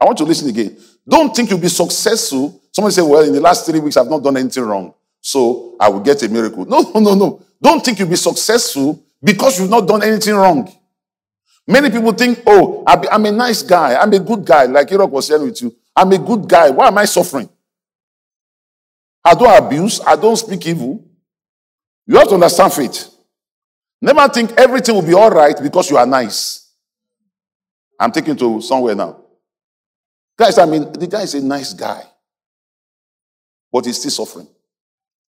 I 0.00 0.04
want 0.04 0.18
to 0.18 0.24
listen 0.24 0.48
again. 0.48 0.76
Don't 1.08 1.34
think 1.34 1.50
you'll 1.50 1.58
be 1.58 1.68
successful. 1.68 2.62
Somebody 2.72 2.94
say, 2.94 3.02
Well, 3.02 3.22
in 3.22 3.32
the 3.32 3.40
last 3.40 3.66
three 3.66 3.80
weeks, 3.80 3.96
I've 3.96 4.08
not 4.08 4.22
done 4.22 4.36
anything 4.36 4.62
wrong. 4.62 4.94
So 5.20 5.76
I 5.80 5.88
will 5.88 6.00
get 6.00 6.22
a 6.22 6.28
miracle. 6.28 6.64
No, 6.66 6.80
no, 6.94 7.00
no, 7.00 7.14
no. 7.14 7.42
Don't 7.60 7.84
think 7.84 7.98
you'll 7.98 8.08
be 8.08 8.16
successful 8.16 9.02
because 9.26 9.58
you've 9.58 9.68
not 9.70 9.88
done 9.88 10.04
anything 10.04 10.34
wrong. 10.34 10.72
Many 11.66 11.90
people 11.90 12.12
think, 12.12 12.42
Oh, 12.46 12.84
I'm 12.86 13.26
a 13.26 13.32
nice 13.32 13.62
guy. 13.62 13.96
I'm 13.96 14.12
a 14.12 14.20
good 14.20 14.44
guy. 14.44 14.64
Like 14.66 14.88
Irok 14.88 15.10
was 15.10 15.26
sharing 15.26 15.46
with 15.46 15.60
you. 15.60 15.74
I'm 15.96 16.12
a 16.12 16.18
good 16.18 16.48
guy. 16.48 16.70
Why 16.70 16.86
am 16.86 16.98
I 16.98 17.06
suffering? 17.06 17.48
I 19.24 19.34
don't 19.34 19.66
abuse. 19.66 20.00
I 20.00 20.14
don't 20.14 20.36
speak 20.36 20.64
evil. 20.66 21.04
You 22.06 22.16
have 22.18 22.28
to 22.28 22.34
understand 22.34 22.72
faith. 22.72 23.10
Never 24.00 24.28
think 24.28 24.52
everything 24.52 24.94
will 24.94 25.02
be 25.02 25.14
all 25.14 25.30
right 25.30 25.58
because 25.60 25.90
you 25.90 25.96
are 25.96 26.06
nice. 26.06 26.70
I'm 27.98 28.12
taking 28.12 28.36
to 28.36 28.60
somewhere 28.60 28.94
now. 28.94 29.20
Guys, 30.38 30.58
I 30.58 30.66
mean, 30.66 30.92
the 30.92 31.06
guy 31.08 31.22
is 31.22 31.34
a 31.34 31.42
nice 31.42 31.72
guy, 31.72 32.02
but 33.72 33.86
he's 33.86 33.98
still 33.98 34.10
suffering. 34.10 34.46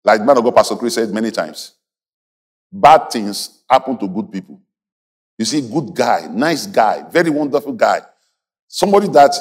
Like 0.03 0.21
man 0.21 0.37
of 0.37 0.43
God, 0.43 0.55
Pastor 0.55 0.75
Chris 0.75 0.93
said 0.95 1.09
many 1.09 1.31
times, 1.31 1.73
bad 2.71 3.09
things 3.11 3.63
happen 3.69 3.97
to 3.97 4.07
good 4.07 4.31
people. 4.31 4.59
You 5.37 5.45
see, 5.45 5.61
good 5.61 5.95
guy, 5.95 6.27
nice 6.29 6.65
guy, 6.65 7.03
very 7.09 7.29
wonderful 7.29 7.73
guy. 7.73 8.01
Somebody 8.67 9.07
that 9.09 9.31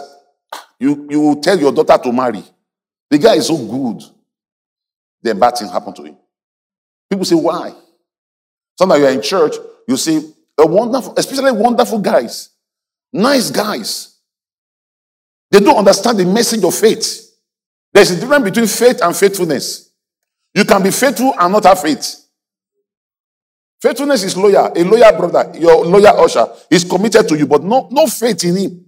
ah, 0.52 0.68
you, 0.78 1.06
you 1.10 1.20
will 1.20 1.36
tell 1.40 1.58
your 1.58 1.72
daughter 1.72 1.98
to 2.04 2.12
marry. 2.12 2.42
The 3.10 3.18
guy 3.18 3.34
is 3.34 3.48
so 3.48 3.56
good. 3.56 4.02
Then 5.22 5.38
bad 5.38 5.56
things 5.56 5.70
happen 5.70 5.92
to 5.94 6.02
him. 6.04 6.16
People 7.10 7.24
say, 7.24 7.34
why? 7.34 7.74
Sometimes 8.78 9.00
you're 9.00 9.10
in 9.10 9.22
church, 9.22 9.56
you 9.88 9.96
see 9.96 10.32
a 10.56 10.66
wonderful, 10.66 11.14
especially 11.16 11.52
wonderful 11.52 11.98
guys, 11.98 12.50
nice 13.12 13.50
guys. 13.50 14.16
They 15.50 15.60
don't 15.60 15.78
understand 15.78 16.18
the 16.18 16.26
message 16.26 16.62
of 16.62 16.74
faith. 16.74 17.24
There's 17.92 18.10
a 18.10 18.20
difference 18.20 18.44
between 18.44 18.66
faith 18.66 19.00
and 19.02 19.16
faithfulness. 19.16 19.90
You 20.54 20.64
can 20.64 20.82
be 20.82 20.90
faithful 20.90 21.34
and 21.38 21.52
not 21.52 21.64
have 21.64 21.80
faith. 21.80 22.27
Faithfulness 23.80 24.24
is 24.24 24.36
loyal. 24.36 24.72
A 24.74 24.82
loyal 24.84 25.16
brother, 25.16 25.58
your 25.58 25.84
loyal 25.86 26.20
usher, 26.20 26.46
is 26.70 26.84
committed 26.84 27.28
to 27.28 27.36
you, 27.38 27.46
but 27.46 27.62
no, 27.62 27.88
no 27.90 28.06
faith 28.06 28.44
in 28.44 28.56
him. 28.56 28.84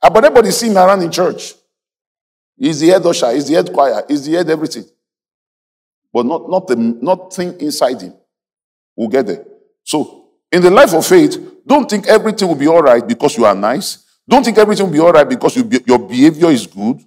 But 0.00 0.16
everybody 0.24 0.50
see 0.50 0.68
him 0.68 0.76
around 0.76 1.02
in 1.02 1.10
church. 1.10 1.54
He's 2.56 2.80
the 2.80 2.88
head 2.88 3.06
usher, 3.06 3.32
he's 3.32 3.48
the 3.48 3.54
head 3.54 3.72
choir, 3.72 4.04
he's 4.08 4.26
the 4.26 4.32
head 4.32 4.50
everything 4.50 4.84
but 6.14 6.24
not, 6.24 6.48
not 6.48 6.68
the 6.68 6.76
nothing 6.76 7.60
inside 7.60 8.00
him. 8.00 8.14
We'll 8.94 9.08
get 9.08 9.26
there. 9.26 9.44
So, 9.82 10.28
in 10.52 10.62
the 10.62 10.70
life 10.70 10.94
of 10.94 11.04
faith, 11.04 11.36
don't 11.66 11.90
think 11.90 12.06
everything 12.06 12.46
will 12.46 12.54
be 12.54 12.68
all 12.68 12.82
right 12.82 13.04
because 13.04 13.36
you 13.36 13.44
are 13.44 13.54
nice. 13.54 14.04
Don't 14.26 14.44
think 14.44 14.56
everything 14.56 14.86
will 14.86 14.92
be 14.92 15.00
all 15.00 15.12
right 15.12 15.28
because 15.28 15.56
you 15.56 15.64
be, 15.64 15.80
your 15.84 15.98
behavior 15.98 16.50
is 16.50 16.68
good. 16.68 17.00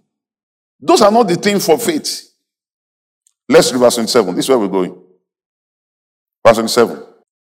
Those 0.81 1.01
are 1.01 1.09
not 1.09 1.29
the 1.29 1.35
things 1.37 1.65
for 1.65 1.79
faith. 1.79 2.29
Let's 3.47 3.71
read 3.71 3.79
verse 3.79 3.95
27. 3.95 4.35
This 4.35 4.45
is 4.45 4.49
where 4.49 4.59
we're 4.59 4.67
going. 4.67 5.01
Verse 6.47 6.57
27. 6.57 7.03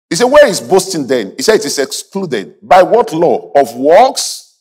He 0.09 0.15
said, 0.15 0.25
Where 0.25 0.47
is 0.47 0.61
boasting 0.61 1.07
then? 1.07 1.33
He 1.35 1.43
said 1.43 1.55
it 1.55 1.65
is 1.65 1.79
excluded. 1.79 2.55
By 2.61 2.83
what 2.83 3.13
law? 3.13 3.51
Of 3.55 3.75
works? 3.75 4.59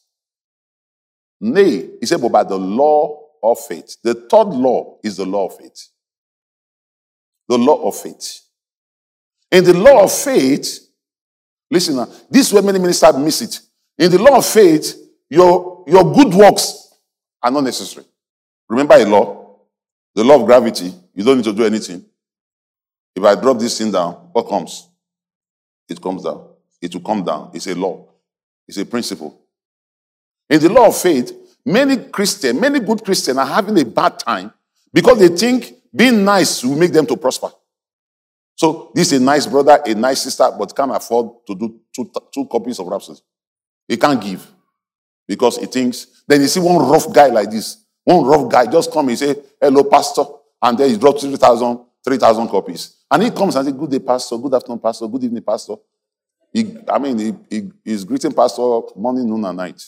Nay. 1.40 1.90
He 2.00 2.06
said, 2.06 2.20
but 2.20 2.32
by 2.32 2.44
the 2.44 2.56
law 2.56 3.20
of 3.42 3.58
faith. 3.60 3.96
The 4.02 4.14
third 4.14 4.48
law 4.48 4.98
is 5.02 5.16
the 5.18 5.26
law 5.26 5.46
of 5.46 5.56
faith 5.56 5.88
the 7.48 7.58
law 7.58 7.86
of 7.88 7.96
faith. 7.96 8.40
In 9.50 9.64
the 9.64 9.74
law 9.74 10.02
of 10.04 10.12
faith, 10.12 10.80
listen 11.70 11.96
now, 11.96 12.08
this 12.30 12.48
is 12.48 12.52
where 12.52 12.62
many 12.62 12.78
ministers 12.78 13.16
miss 13.16 13.42
it. 13.42 13.60
In 13.98 14.10
the 14.10 14.18
law 14.18 14.38
of 14.38 14.46
faith, 14.46 14.96
your, 15.30 15.84
your 15.86 16.12
good 16.12 16.34
works 16.34 16.94
are 17.42 17.50
not 17.50 17.64
necessary. 17.64 18.06
Remember 18.68 18.94
a 18.94 19.04
law, 19.04 19.58
the 20.14 20.24
law 20.24 20.40
of 20.40 20.46
gravity, 20.46 20.92
you 21.14 21.22
don't 21.22 21.36
need 21.36 21.44
to 21.44 21.52
do 21.52 21.64
anything. 21.64 22.04
If 23.14 23.22
I 23.22 23.34
drop 23.40 23.58
this 23.58 23.78
thing 23.78 23.92
down, 23.92 24.23
what 24.34 24.48
comes? 24.48 24.88
It 25.88 26.02
comes 26.02 26.24
down. 26.24 26.48
It 26.82 26.92
will 26.92 27.02
come 27.02 27.22
down. 27.22 27.52
It's 27.54 27.68
a 27.68 27.74
law. 27.74 28.08
It's 28.66 28.78
a 28.78 28.84
principle. 28.84 29.40
In 30.50 30.60
the 30.60 30.68
law 30.68 30.88
of 30.88 30.96
faith, 30.96 31.32
many 31.64 31.96
Christians, 31.96 32.60
many 32.60 32.80
good 32.80 33.04
Christians 33.04 33.38
are 33.38 33.46
having 33.46 33.78
a 33.78 33.84
bad 33.84 34.18
time 34.18 34.52
because 34.92 35.20
they 35.20 35.28
think 35.28 35.74
being 35.94 36.24
nice 36.24 36.64
will 36.64 36.76
make 36.76 36.92
them 36.92 37.06
to 37.06 37.16
prosper. 37.16 37.50
So 38.56 38.90
this 38.92 39.12
is 39.12 39.20
a 39.20 39.24
nice 39.24 39.46
brother, 39.46 39.80
a 39.86 39.94
nice 39.94 40.22
sister, 40.22 40.50
but 40.58 40.74
can't 40.74 40.94
afford 40.94 41.46
to 41.46 41.54
do 41.54 41.80
two, 41.94 42.10
two 42.32 42.46
copies 42.46 42.80
of 42.80 42.88
Rhapsody. 42.88 43.20
He 43.86 43.96
can't 43.96 44.20
give 44.20 44.44
because 45.28 45.58
he 45.58 45.66
thinks. 45.66 46.24
Then 46.26 46.40
you 46.40 46.48
see 46.48 46.60
one 46.60 46.88
rough 46.88 47.12
guy 47.12 47.28
like 47.28 47.52
this, 47.52 47.84
one 48.02 48.24
rough 48.24 48.50
guy 48.50 48.66
just 48.66 48.90
come 48.90 49.08
and 49.10 49.18
say, 49.18 49.36
"Hello, 49.60 49.84
pastor," 49.84 50.24
and 50.60 50.76
then 50.76 50.90
he 50.90 50.96
drops 50.96 51.22
3,000 51.22 51.84
3,000 52.04 52.48
copies. 52.48 52.96
And 53.10 53.22
he 53.22 53.30
comes 53.30 53.56
and 53.56 53.64
says, 53.64 53.74
Good 53.74 53.90
day, 53.90 53.98
Pastor. 53.98 54.36
Good 54.36 54.54
afternoon, 54.54 54.78
Pastor. 54.78 55.08
Good 55.08 55.24
evening, 55.24 55.42
Pastor. 55.42 55.76
He, 56.52 56.76
I 56.88 56.98
mean, 56.98 57.18
he, 57.18 57.34
he, 57.50 57.70
he's 57.84 58.04
greeting 58.04 58.32
Pastor 58.32 58.62
morning, 58.94 59.28
noon, 59.28 59.44
and 59.44 59.56
night. 59.56 59.82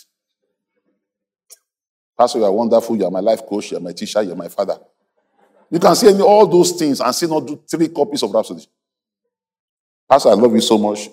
Pastor, 2.19 2.39
you 2.39 2.45
are 2.45 2.53
wonderful. 2.53 2.97
You 2.97 3.05
are 3.05 3.11
my 3.11 3.21
life 3.21 3.45
coach. 3.47 3.71
You 3.71 3.77
are 3.77 3.81
my 3.81 3.93
teacher. 3.93 4.23
You 4.23 4.33
are 4.33 4.37
my 4.37 4.49
father. 4.49 4.79
You 5.71 5.79
can 5.79 5.95
see 5.95 6.21
all 6.21 6.47
those 6.47 6.73
things 6.73 7.01
and 7.01 7.14
still 7.14 7.29
not 7.41 7.47
do 7.47 7.62
three 7.69 7.89
copies 7.89 8.23
of 8.23 8.33
Rhapsody. 8.33 8.67
Pastor, 10.09 10.31
I 10.31 10.35
love 10.35 10.55
you 10.55 10.61
so 10.61 10.79
much. 10.79 11.09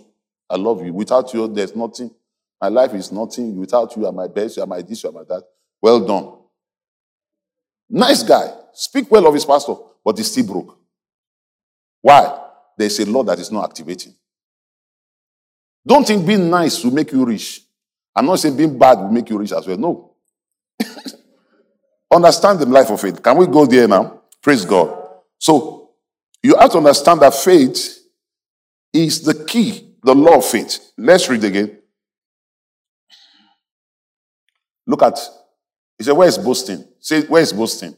I 0.49 0.55
love 0.55 0.85
you. 0.85 0.93
Without 0.93 1.33
you, 1.33 1.47
there's 1.47 1.75
nothing. 1.75 2.11
My 2.61 2.69
life 2.69 2.93
is 2.93 3.11
nothing. 3.11 3.57
Without 3.57 3.95
you, 3.95 4.03
you 4.03 4.07
are 4.07 4.11
my 4.11 4.27
best. 4.27 4.57
You 4.57 4.63
are 4.63 4.67
my 4.67 4.81
this. 4.81 5.03
You 5.03 5.09
are 5.09 5.13
my 5.13 5.23
that. 5.23 5.43
Well 5.81 5.99
done. 6.05 6.37
Nice 7.89 8.23
guy. 8.23 8.53
Speak 8.73 9.09
well 9.11 9.27
of 9.27 9.33
his 9.33 9.45
pastor, 9.45 9.75
but 10.05 10.17
he's 10.17 10.31
still 10.31 10.45
broke. 10.45 10.79
Why? 12.03 12.37
There's 12.77 12.99
a 12.99 13.05
law 13.09 13.23
that 13.23 13.39
is 13.39 13.49
not 13.49 13.63
activating. 13.63 14.13
Don't 15.87 16.05
think 16.05 16.27
being 16.27 16.49
nice 16.49 16.83
will 16.83 16.91
make 16.91 17.11
you 17.13 17.25
rich. 17.25 17.61
I'm 18.15 18.25
not 18.25 18.39
saying 18.39 18.57
being 18.57 18.77
bad 18.77 18.99
will 18.99 19.11
make 19.11 19.29
you 19.29 19.37
rich 19.37 19.53
as 19.53 19.65
well. 19.65 19.77
No. 19.77 20.15
understand 22.11 22.59
the 22.59 22.65
life 22.65 22.89
of 22.89 22.99
faith. 22.99 23.23
Can 23.23 23.37
we 23.37 23.47
go 23.47 23.65
there 23.65 23.87
now? 23.87 24.21
Praise 24.41 24.65
God. 24.65 25.07
So, 25.39 25.91
you 26.43 26.55
have 26.57 26.71
to 26.71 26.77
understand 26.77 27.21
that 27.21 27.33
faith 27.33 27.99
is 28.91 29.21
the 29.21 29.45
key, 29.45 29.95
the 30.03 30.13
law 30.13 30.37
of 30.37 30.45
faith. 30.45 30.91
Let's 30.97 31.29
read 31.29 31.43
again. 31.43 31.79
Look 34.85 35.01
at, 35.03 35.17
he 35.97 36.03
said, 36.03 36.13
Where 36.13 36.27
is 36.27 36.37
boasting? 36.37 36.85
Say, 36.99 37.21
Where 37.23 37.41
is 37.41 37.53
boasting? 37.53 37.95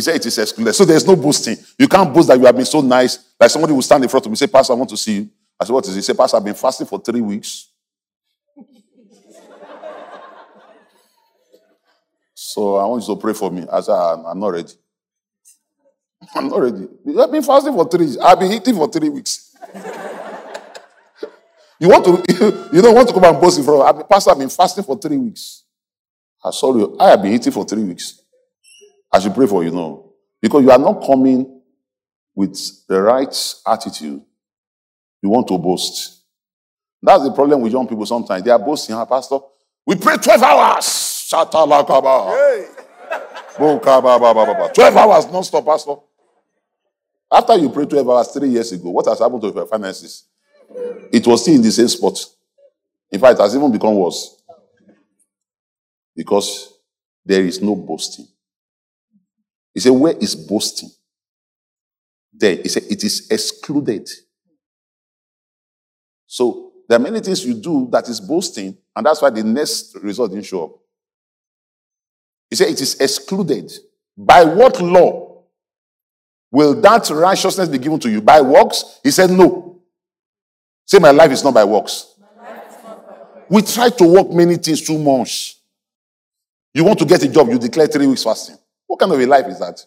He 0.00 0.02
said 0.02 0.16
it 0.16 0.24
is 0.24 0.38
excluded. 0.38 0.72
So 0.72 0.86
there's 0.86 1.06
no 1.06 1.14
boasting. 1.14 1.58
You 1.78 1.86
can't 1.86 2.14
boast 2.14 2.28
that 2.28 2.38
you 2.38 2.46
have 2.46 2.56
been 2.56 2.64
so 2.64 2.80
nice. 2.80 3.18
Like 3.38 3.50
somebody 3.50 3.74
will 3.74 3.82
stand 3.82 4.02
in 4.02 4.08
front 4.08 4.24
of 4.24 4.30
me 4.30 4.32
and 4.32 4.38
say, 4.38 4.46
Pastor, 4.46 4.72
I 4.72 4.76
want 4.76 4.88
to 4.88 4.96
see 4.96 5.16
you. 5.16 5.30
I 5.60 5.66
said, 5.66 5.74
What 5.74 5.84
is 5.84 5.92
it? 5.92 5.96
He 5.96 6.00
said, 6.00 6.16
Pastor, 6.16 6.38
I've 6.38 6.44
been 6.44 6.54
fasting 6.54 6.86
for 6.86 6.98
three 6.98 7.20
weeks. 7.20 7.68
so 12.32 12.76
I 12.76 12.86
want 12.86 13.06
you 13.06 13.14
to 13.14 13.20
pray 13.20 13.34
for 13.34 13.50
me. 13.50 13.66
I 13.70 13.80
said, 13.80 13.92
ah, 13.92 14.22
I'm 14.26 14.40
not 14.40 14.48
ready. 14.48 14.72
I'm 16.34 16.48
not 16.48 16.60
ready. 16.60 16.88
I've 17.20 17.30
been 17.30 17.42
fasting 17.42 17.74
for 17.74 17.86
three. 17.86 18.16
I've 18.22 18.40
been 18.40 18.52
eating 18.52 18.76
for 18.76 18.88
three 18.88 19.10
weeks. 19.10 19.54
you 21.78 21.90
want 21.90 22.06
to, 22.06 22.68
you 22.72 22.80
don't 22.80 22.94
want 22.94 23.06
to 23.06 23.12
come 23.12 23.24
and 23.24 23.38
boast 23.38 23.58
in 23.58 23.66
front 23.66 23.82
of 23.82 23.96
me. 23.98 24.04
Pastor, 24.10 24.30
I've 24.30 24.38
been 24.38 24.48
fasting 24.48 24.82
for 24.82 24.98
three 24.98 25.18
weeks. 25.18 25.64
I 26.42 26.52
saw 26.52 26.74
you. 26.74 26.96
I 26.98 27.10
have 27.10 27.20
been 27.20 27.34
eating 27.34 27.52
for 27.52 27.66
three 27.66 27.84
weeks. 27.84 28.19
I 29.12 29.18
should 29.18 29.34
pray 29.34 29.46
for 29.46 29.64
you, 29.64 29.70
no. 29.70 30.12
Because 30.40 30.62
you 30.62 30.70
are 30.70 30.78
not 30.78 31.04
coming 31.04 31.60
with 32.34 32.86
the 32.86 33.00
right 33.02 33.54
attitude. 33.66 34.22
You 35.22 35.28
want 35.28 35.48
to 35.48 35.58
boast. 35.58 36.22
That's 37.02 37.24
the 37.24 37.32
problem 37.32 37.60
with 37.62 37.72
young 37.72 37.86
people 37.88 38.06
sometimes. 38.06 38.42
They 38.42 38.50
are 38.50 38.58
boasting, 38.58 38.94
huh, 38.94 39.06
Pastor? 39.06 39.38
We 39.86 39.96
pray 39.96 40.16
12 40.16 40.42
hours. 40.42 40.84
Shatalakaba. 41.30 42.30
Hey. 42.30 42.66
12 44.74 44.96
hours 44.96 45.26
non-stop, 45.26 45.64
Pastor. 45.64 45.94
After 47.32 47.56
you 47.56 47.68
prayed 47.70 47.90
12 47.90 48.08
hours 48.08 48.28
three 48.28 48.48
years 48.48 48.72
ago, 48.72 48.90
what 48.90 49.06
has 49.06 49.18
happened 49.18 49.42
to 49.42 49.48
your 49.52 49.66
finances? 49.66 50.24
It 51.12 51.26
was 51.26 51.42
still 51.42 51.54
in 51.54 51.62
the 51.62 51.70
same 51.70 51.88
spot. 51.88 52.18
In 53.10 53.20
fact, 53.20 53.38
it 53.38 53.42
has 53.42 53.54
even 53.54 53.70
become 53.70 53.94
worse. 53.94 54.42
Because 56.14 56.74
there 57.24 57.44
is 57.44 57.60
no 57.60 57.74
boasting. 57.76 58.26
He 59.74 59.80
said, 59.80 59.90
Where 59.90 60.14
is 60.16 60.34
boasting? 60.34 60.90
There. 62.32 62.56
He 62.56 62.68
said, 62.68 62.84
It 62.90 63.04
is 63.04 63.30
excluded. 63.30 64.08
So 66.26 66.72
there 66.88 66.98
are 66.98 67.02
many 67.02 67.20
things 67.20 67.44
you 67.44 67.54
do 67.54 67.88
that 67.92 68.08
is 68.08 68.20
boasting, 68.20 68.76
and 68.94 69.06
that's 69.06 69.22
why 69.22 69.30
the 69.30 69.44
next 69.44 69.96
result 70.02 70.30
didn't 70.30 70.46
show 70.46 70.64
up. 70.64 70.70
He 72.48 72.56
said, 72.56 72.68
It 72.68 72.80
is 72.80 73.00
excluded. 73.00 73.72
By 74.16 74.44
what 74.44 74.80
law 74.80 75.44
will 76.50 76.80
that 76.80 77.08
righteousness 77.10 77.68
be 77.68 77.78
given 77.78 78.00
to 78.00 78.10
you? 78.10 78.20
By 78.20 78.40
works? 78.40 79.00
He 79.02 79.10
said, 79.10 79.30
No. 79.30 79.80
Say, 80.84 80.98
My 80.98 81.10
life 81.12 81.30
is 81.30 81.44
not 81.44 81.54
by 81.54 81.64
works. 81.64 82.14
We 83.48 83.62
try 83.62 83.90
to 83.90 84.04
work 84.04 84.30
many 84.30 84.56
things 84.56 84.80
too 84.80 84.96
much. 84.96 85.56
You 86.72 86.84
want 86.84 87.00
to 87.00 87.04
get 87.04 87.22
a 87.24 87.28
job, 87.28 87.48
you 87.48 87.58
declare 87.58 87.88
three 87.88 88.06
weeks 88.06 88.22
fasting. 88.22 88.56
What 88.90 88.98
kind 88.98 89.12
of 89.12 89.20
a 89.20 89.24
life 89.24 89.46
is 89.46 89.60
that? 89.60 89.86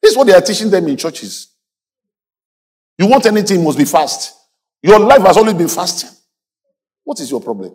This 0.00 0.12
is 0.12 0.16
what 0.16 0.24
they 0.24 0.34
are 0.34 0.40
teaching 0.40 0.70
them 0.70 0.86
in 0.86 0.96
churches. 0.96 1.48
You 2.96 3.08
want 3.08 3.26
anything, 3.26 3.64
must 3.64 3.76
be 3.76 3.84
fast. 3.84 4.32
Your 4.80 5.00
life 5.00 5.20
has 5.22 5.36
always 5.36 5.54
been 5.54 5.66
fasting. 5.66 6.10
What 7.02 7.18
is 7.18 7.28
your 7.28 7.40
problem? 7.40 7.74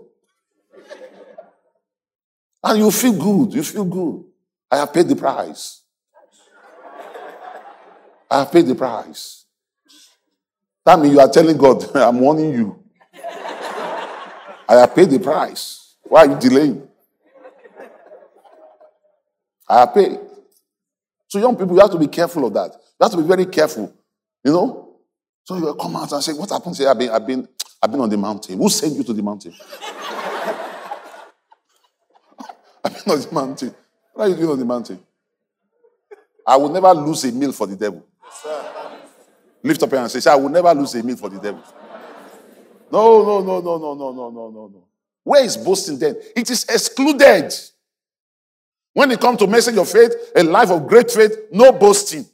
And 2.63 2.79
you 2.79 2.89
feel 2.89 3.11
good. 3.21 3.53
You 3.53 3.63
feel 3.63 3.83
good. 3.83 4.23
I 4.71 4.77
have 4.77 4.93
paid 4.93 5.09
the 5.09 5.15
price. 5.17 5.81
I 8.31 8.39
have 8.39 8.49
paid 8.49 8.65
the 8.65 8.75
price. 8.75 9.43
That 10.85 11.01
means 11.01 11.13
you 11.13 11.19
are 11.19 11.29
telling 11.29 11.57
God, 11.57 11.83
I'm 11.97 12.21
warning 12.21 12.53
you. 12.53 12.81
I 14.69 14.75
have 14.75 14.95
paid 14.95 15.09
the 15.09 15.19
price. 15.19 15.95
Why 16.03 16.21
are 16.21 16.27
you 16.27 16.39
delaying? 16.39 16.87
I 19.67 19.79
have 19.79 19.93
paid. 19.93 20.17
So 21.27 21.39
young 21.39 21.55
people, 21.55 21.75
you 21.75 21.81
have 21.81 21.91
to 21.91 21.99
be 21.99 22.07
careful 22.07 22.45
of 22.45 22.53
that. 22.53 22.71
You 22.73 23.03
have 23.03 23.11
to 23.11 23.17
be 23.17 23.23
very 23.27 23.45
careful. 23.45 23.93
You 24.43 24.51
know? 24.51 24.95
So 25.43 25.57
you 25.57 25.73
come 25.75 25.95
out 25.95 26.11
and 26.11 26.23
say, 26.23 26.33
What 26.33 26.49
happened? 26.49 26.75
Say, 26.75 26.85
I've 26.85 26.97
been, 26.97 27.09
I've 27.09 27.27
been, 27.27 27.47
I've 27.81 27.91
been 27.91 28.01
on 28.01 28.09
the 28.09 28.17
mountain. 28.17 28.57
Who 28.57 28.69
sent 28.69 28.93
you 28.95 29.03
to 29.03 29.13
the 29.13 29.21
mountain? 29.23 29.53
I've 32.83 33.03
been 33.03 33.13
on 33.13 33.21
the 33.21 33.29
mountain. 33.31 33.75
What 34.13 34.25
are 34.25 34.29
you 34.29 34.35
doing 34.35 34.49
on 34.51 34.59
the 34.59 34.65
mountain? 34.65 34.99
I 36.45 36.55
will 36.55 36.69
never 36.69 36.93
lose 36.93 37.25
a 37.25 37.31
meal 37.31 37.51
for 37.51 37.67
the 37.67 37.75
devil. 37.75 38.05
Lift 39.63 39.83
up 39.83 39.91
your 39.91 39.99
hand 39.99 40.11
and 40.13 40.23
say, 40.23 40.31
I 40.31 40.35
will 40.35 40.49
never 40.49 40.73
lose 40.73 40.95
a 40.95 41.03
meal 41.03 41.17
for 41.17 41.29
the 41.29 41.39
devil. 41.39 41.61
No, 42.89 43.23
no, 43.23 43.41
no, 43.41 43.59
no, 43.59 43.77
no, 43.77 43.93
no, 43.95 44.11
no, 44.13 44.29
no, 44.29 44.49
no. 44.49 44.83
Where 45.23 45.43
is 45.43 45.57
boasting 45.57 45.99
then? 45.99 46.15
It 46.35 46.49
is 46.49 46.63
excluded. 46.63 47.53
When 48.97 49.11
it 49.11 49.21
comes 49.21 49.37
to 49.37 49.45
message 49.45 49.77
of 49.77 49.87
faith, 49.87 50.11
a 50.35 50.41
life 50.41 50.71
of 50.71 50.87
great 50.87 51.11
faith, 51.11 51.37
no 51.51 51.71
boasting. 51.71 52.25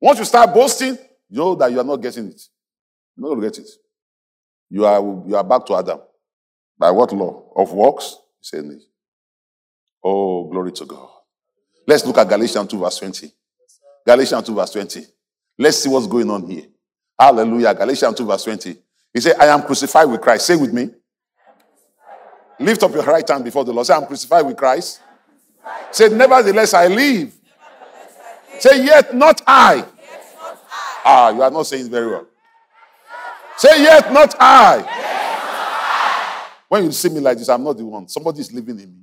Once 0.00 0.18
you 0.18 0.24
start 0.24 0.52
boasting, 0.52 0.98
you 1.30 1.38
know 1.38 1.54
that 1.54 1.70
you 1.70 1.78
are 1.78 1.84
not 1.84 1.98
getting 1.98 2.26
it. 2.26 2.42
You're 3.16 3.28
not 3.28 3.36
going 3.36 3.42
to 3.42 3.46
get 3.46 3.58
it. 3.64 3.70
You 4.68 4.84
are, 4.86 4.98
you 5.24 5.36
are 5.36 5.44
back 5.44 5.64
to 5.66 5.76
Adam. 5.76 6.00
By 6.76 6.90
what 6.90 7.12
law? 7.12 7.52
Of 7.54 7.72
works? 7.72 8.16
He 8.50 8.58
Oh, 10.02 10.48
glory 10.50 10.72
to 10.72 10.84
God. 10.84 11.10
Let's 11.86 12.04
look 12.04 12.18
at 12.18 12.28
Galatians 12.28 12.68
2, 12.68 12.80
verse 12.80 12.98
20. 12.98 13.32
Galatians 14.04 14.46
2, 14.48 14.52
verse 14.52 14.70
20. 14.70 15.06
Let's 15.60 15.76
see 15.76 15.88
what's 15.88 16.08
going 16.08 16.28
on 16.28 16.50
here. 16.50 16.64
Hallelujah. 17.16 17.72
Galatians 17.72 18.16
2, 18.16 18.26
verse 18.26 18.42
20. 18.42 18.76
He 19.14 19.20
said, 19.20 19.36
I 19.38 19.46
am 19.46 19.62
crucified 19.62 20.10
with 20.10 20.20
Christ. 20.20 20.48
Say 20.48 20.56
with 20.56 20.72
me. 20.72 20.90
Lift 22.58 22.82
up 22.82 22.90
your 22.90 23.04
right 23.04 23.28
hand 23.28 23.44
before 23.44 23.64
the 23.64 23.72
Lord. 23.72 23.86
Say, 23.86 23.94
I'm 23.94 24.06
crucified 24.06 24.44
with 24.44 24.56
Christ. 24.56 25.02
Say, 25.90 26.08
nevertheless, 26.08 26.74
I 26.74 26.86
live. 26.88 27.34
Say, 28.58 28.84
yet 28.84 29.14
not 29.14 29.42
I. 29.46 29.84
Ah, 31.04 31.30
you 31.30 31.42
are 31.42 31.50
not 31.50 31.66
saying 31.66 31.86
it 31.86 31.90
very 31.90 32.08
well. 32.08 32.26
Say, 33.56 33.82
yet 33.82 34.12
not 34.12 34.34
I. 34.38 35.04
When 36.68 36.84
you 36.84 36.92
see 36.92 37.08
me 37.08 37.20
like 37.20 37.38
this, 37.38 37.48
I'm 37.48 37.62
not 37.62 37.76
the 37.76 37.84
one. 37.84 38.08
Somebody 38.08 38.40
is 38.40 38.52
living 38.52 38.78
in 38.80 38.88
me. 38.88 39.02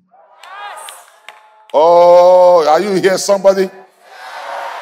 Oh, 1.73 2.67
are 2.67 2.79
you 2.79 2.93
here, 3.01 3.17
somebody? 3.17 3.69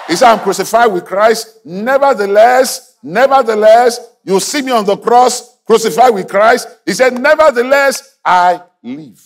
He 0.08 0.16
said, 0.16 0.32
I'm 0.34 0.40
crucified 0.40 0.92
with 0.92 1.06
Christ. 1.06 1.60
Nevertheless, 1.64 2.98
nevertheless, 3.02 4.00
you 4.26 4.40
see 4.40 4.62
me 4.62 4.72
on 4.72 4.86
the 4.86 4.98
cross, 4.98 5.60
crucified 5.66 6.14
with 6.14 6.28
Christ. 6.28 6.68
He 6.86 6.94
said, 6.94 7.14
Nevertheless, 7.14 8.18
I 8.26 8.62
live. 8.84 9.26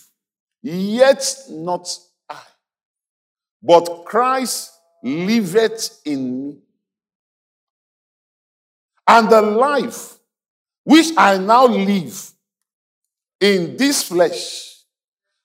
Yet 0.62 1.38
not 1.50 1.88
but 3.62 4.04
Christ 4.04 4.72
liveth 5.02 6.00
in 6.04 6.48
me. 6.48 6.58
And 9.08 9.30
the 9.30 9.40
life 9.40 10.14
which 10.84 11.06
I 11.16 11.38
now 11.38 11.66
live 11.66 12.32
in 13.40 13.76
this 13.76 14.02
flesh, 14.02 14.82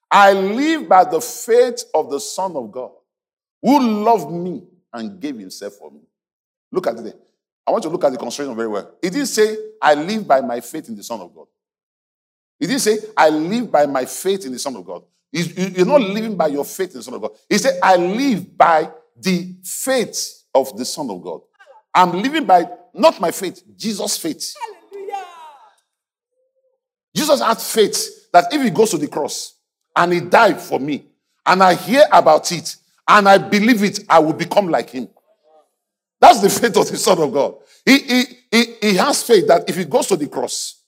I 0.10 0.34
live 0.34 0.90
by 0.90 1.04
the 1.04 1.22
faith 1.22 1.84
of 1.94 2.10
the 2.10 2.20
Son 2.20 2.56
of 2.56 2.72
God, 2.72 2.92
who 3.62 4.04
loved 4.04 4.32
me 4.32 4.64
and 4.94 5.20
gave 5.20 5.38
himself 5.38 5.74
for 5.74 5.92
me. 5.92 6.02
Look 6.72 6.88
at 6.88 6.98
it. 6.98 7.20
I 7.66 7.72
want 7.72 7.84
you 7.84 7.90
to 7.90 7.94
look 7.94 8.04
at 8.04 8.12
the 8.12 8.18
construction 8.18 8.56
very 8.56 8.68
well. 8.68 8.96
It 9.02 9.12
didn't 9.12 9.28
say, 9.28 9.56
I 9.82 9.94
live 9.94 10.28
by 10.28 10.42
my 10.42 10.60
faith 10.60 10.90
in 10.90 10.96
the 10.96 11.04
Son 11.04 11.20
of 11.22 11.34
God. 11.34 11.48
It 12.60 12.68
didn't 12.68 12.82
say, 12.82 12.98
I 13.16 13.30
live 13.30 13.72
by 13.72 13.86
my 13.86 14.06
faith 14.06 14.46
in 14.46 14.52
the 14.52 14.60
Son 14.60 14.76
of 14.76 14.86
God. 14.86 15.04
You're 15.32 15.86
not 15.86 16.02
living 16.02 16.36
by 16.36 16.48
your 16.48 16.66
faith 16.66 16.92
in 16.92 16.98
the 16.98 17.04
Son 17.04 17.14
of 17.14 17.22
God. 17.22 17.32
He 17.50 17.58
said, 17.58 17.80
I 17.82 17.96
live 17.96 18.58
by 18.58 18.92
the 19.16 19.56
faith 19.64 20.44
of 20.54 20.76
the 20.78 20.86
Son 20.86 21.10
of 21.10 21.22
God. 21.22 21.42
I'm 21.94 22.22
living 22.22 22.46
by 22.46 22.70
not 22.94 23.20
my 23.20 23.32
faith, 23.32 23.64
Jesus' 23.78 24.18
faith. 24.18 24.54
Hallelujah. 24.92 25.24
Jesus 27.16 27.42
had 27.42 27.62
faith 27.62 28.30
that 28.34 28.54
if 28.54 28.62
he 28.62 28.70
goes 28.70 28.92
to 28.92 28.98
the 28.98 29.08
cross 29.08 29.56
and 29.96 30.14
he 30.14 30.20
died 30.20 30.60
for 30.60 30.80
me, 30.80 31.06
and 31.46 31.64
I 31.64 31.76
hear 31.76 32.06
about 32.12 32.52
it 32.52 32.76
and 33.08 33.28
I 33.28 33.38
believe 33.38 33.84
it, 33.84 34.00
I 34.10 34.20
will 34.20 34.34
become 34.34 34.68
like 34.68 34.90
him. 34.90 35.10
That's 36.20 36.40
the 36.42 36.50
faith 36.50 36.78
of 36.78 36.88
the 36.88 36.98
Son 36.98 37.20
of 37.20 37.34
God. 37.34 37.56
He, 37.86 37.98
he, 38.00 38.24
he, 38.52 38.66
he 38.82 38.96
has 38.96 39.24
faith 39.24 39.48
that 39.48 39.68
if 39.68 39.76
he 39.76 39.86
goes 39.86 40.08
to 40.08 40.16
the 40.16 40.28
cross, 40.28 40.84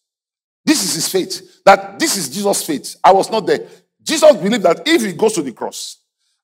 this 0.64 0.84
is 0.84 0.94
his 0.94 1.10
faith, 1.10 1.64
that 1.66 2.00
this 2.00 2.16
is 2.16 2.30
Jesus' 2.30 2.66
faith. 2.66 2.96
I 3.04 3.12
was 3.12 3.30
not 3.30 3.46
there. 3.46 3.68
Jesus 4.04 4.36
believed 4.36 4.64
that 4.64 4.82
if 4.86 5.02
he 5.02 5.14
goes 5.14 5.34
to 5.34 5.42
the 5.42 5.52
cross 5.52 5.98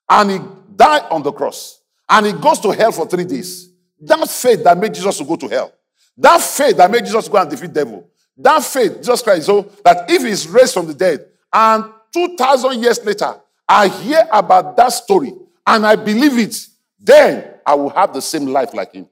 and 0.10 0.32
he 0.32 0.40
died 0.76 1.04
on 1.12 1.22
the 1.24 1.32
cross 1.32 1.82
and 2.08 2.26
he 2.26 2.34
goes 2.34 2.60
to 2.62 2.72
hell 2.72 2.92
for 2.92 3.06
three 3.06 3.26
days, 3.26 3.72
that 4.02 4.30
faith 4.30 4.64
that 4.64 4.78
made 4.78 4.94
Jesus 4.94 5.18
to 5.18 5.26
go 5.26 5.36
to 5.36 5.48
hell, 5.48 5.74
that 6.18 6.42
faith 6.42 6.78
that 6.78 6.90
made 6.90 7.06
Jesus 7.06 7.28
go 7.28 7.38
and 7.38 7.50
defeat 7.50 7.74
devil, 7.74 8.10
that 8.38 8.64
faith, 8.64 8.98
Jesus 8.98 9.22
Christ, 9.22 9.46
so 9.46 9.64
that 9.84 10.10
if 10.10 10.24
he's 10.24 10.48
raised 10.48 10.74
from 10.74 10.88
the 10.88 10.94
dead 10.94 11.26
and 11.52 11.86
2,000 12.14 12.82
years 12.82 13.04
later, 13.04 13.36
I 13.68 13.88
hear 13.88 14.28
about 14.32 14.78
that 14.78 14.90
story 14.90 15.34
and 15.68 15.86
I 15.86 15.96
believe 15.96 16.38
it, 16.38 16.68
then 17.00 17.56
I 17.66 17.76
will 17.76 17.90
have 17.90 18.14
the 18.14 18.22
same 18.22 18.48
life 18.48 18.74
like 18.74 18.94
him. 18.94 19.08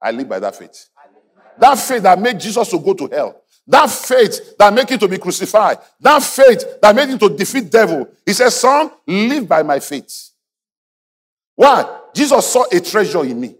I 0.00 0.10
live 0.10 0.28
by 0.28 0.38
that 0.40 0.56
faith. 0.56 0.88
That 1.58 1.78
faith 1.78 2.02
that 2.02 2.18
made 2.18 2.38
Jesus 2.38 2.68
to 2.68 2.78
go 2.78 2.94
to 2.94 3.08
hell. 3.08 3.41
That 3.66 3.90
faith 3.90 4.56
that 4.58 4.74
made 4.74 4.90
him 4.90 4.98
to 4.98 5.08
be 5.08 5.18
crucified. 5.18 5.78
That 6.00 6.22
faith 6.22 6.80
that 6.80 6.94
made 6.94 7.08
him 7.08 7.18
to 7.18 7.28
defeat 7.28 7.70
devil. 7.70 8.08
He 8.26 8.32
says, 8.32 8.58
son, 8.58 8.90
live 9.06 9.48
by 9.48 9.62
my 9.62 9.78
faith. 9.78 10.30
Why? 11.54 12.00
Jesus 12.14 12.46
saw 12.46 12.64
a 12.72 12.80
treasure 12.80 13.24
in 13.24 13.40
me. 13.40 13.54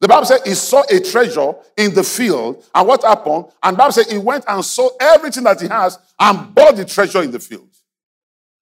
The 0.00 0.08
Bible 0.08 0.26
said 0.26 0.40
he 0.46 0.54
saw 0.54 0.84
a 0.88 1.00
treasure 1.00 1.54
in 1.76 1.92
the 1.92 2.04
field. 2.04 2.64
And 2.74 2.86
what 2.86 3.02
happened? 3.02 3.46
And 3.62 3.76
Bible 3.76 3.92
said 3.92 4.06
he 4.06 4.18
went 4.18 4.44
and 4.46 4.64
saw 4.64 4.88
everything 5.00 5.44
that 5.44 5.60
he 5.60 5.66
has 5.68 5.98
and 6.18 6.54
bought 6.54 6.76
the 6.76 6.84
treasure 6.84 7.22
in 7.22 7.30
the 7.30 7.40
field. 7.40 7.68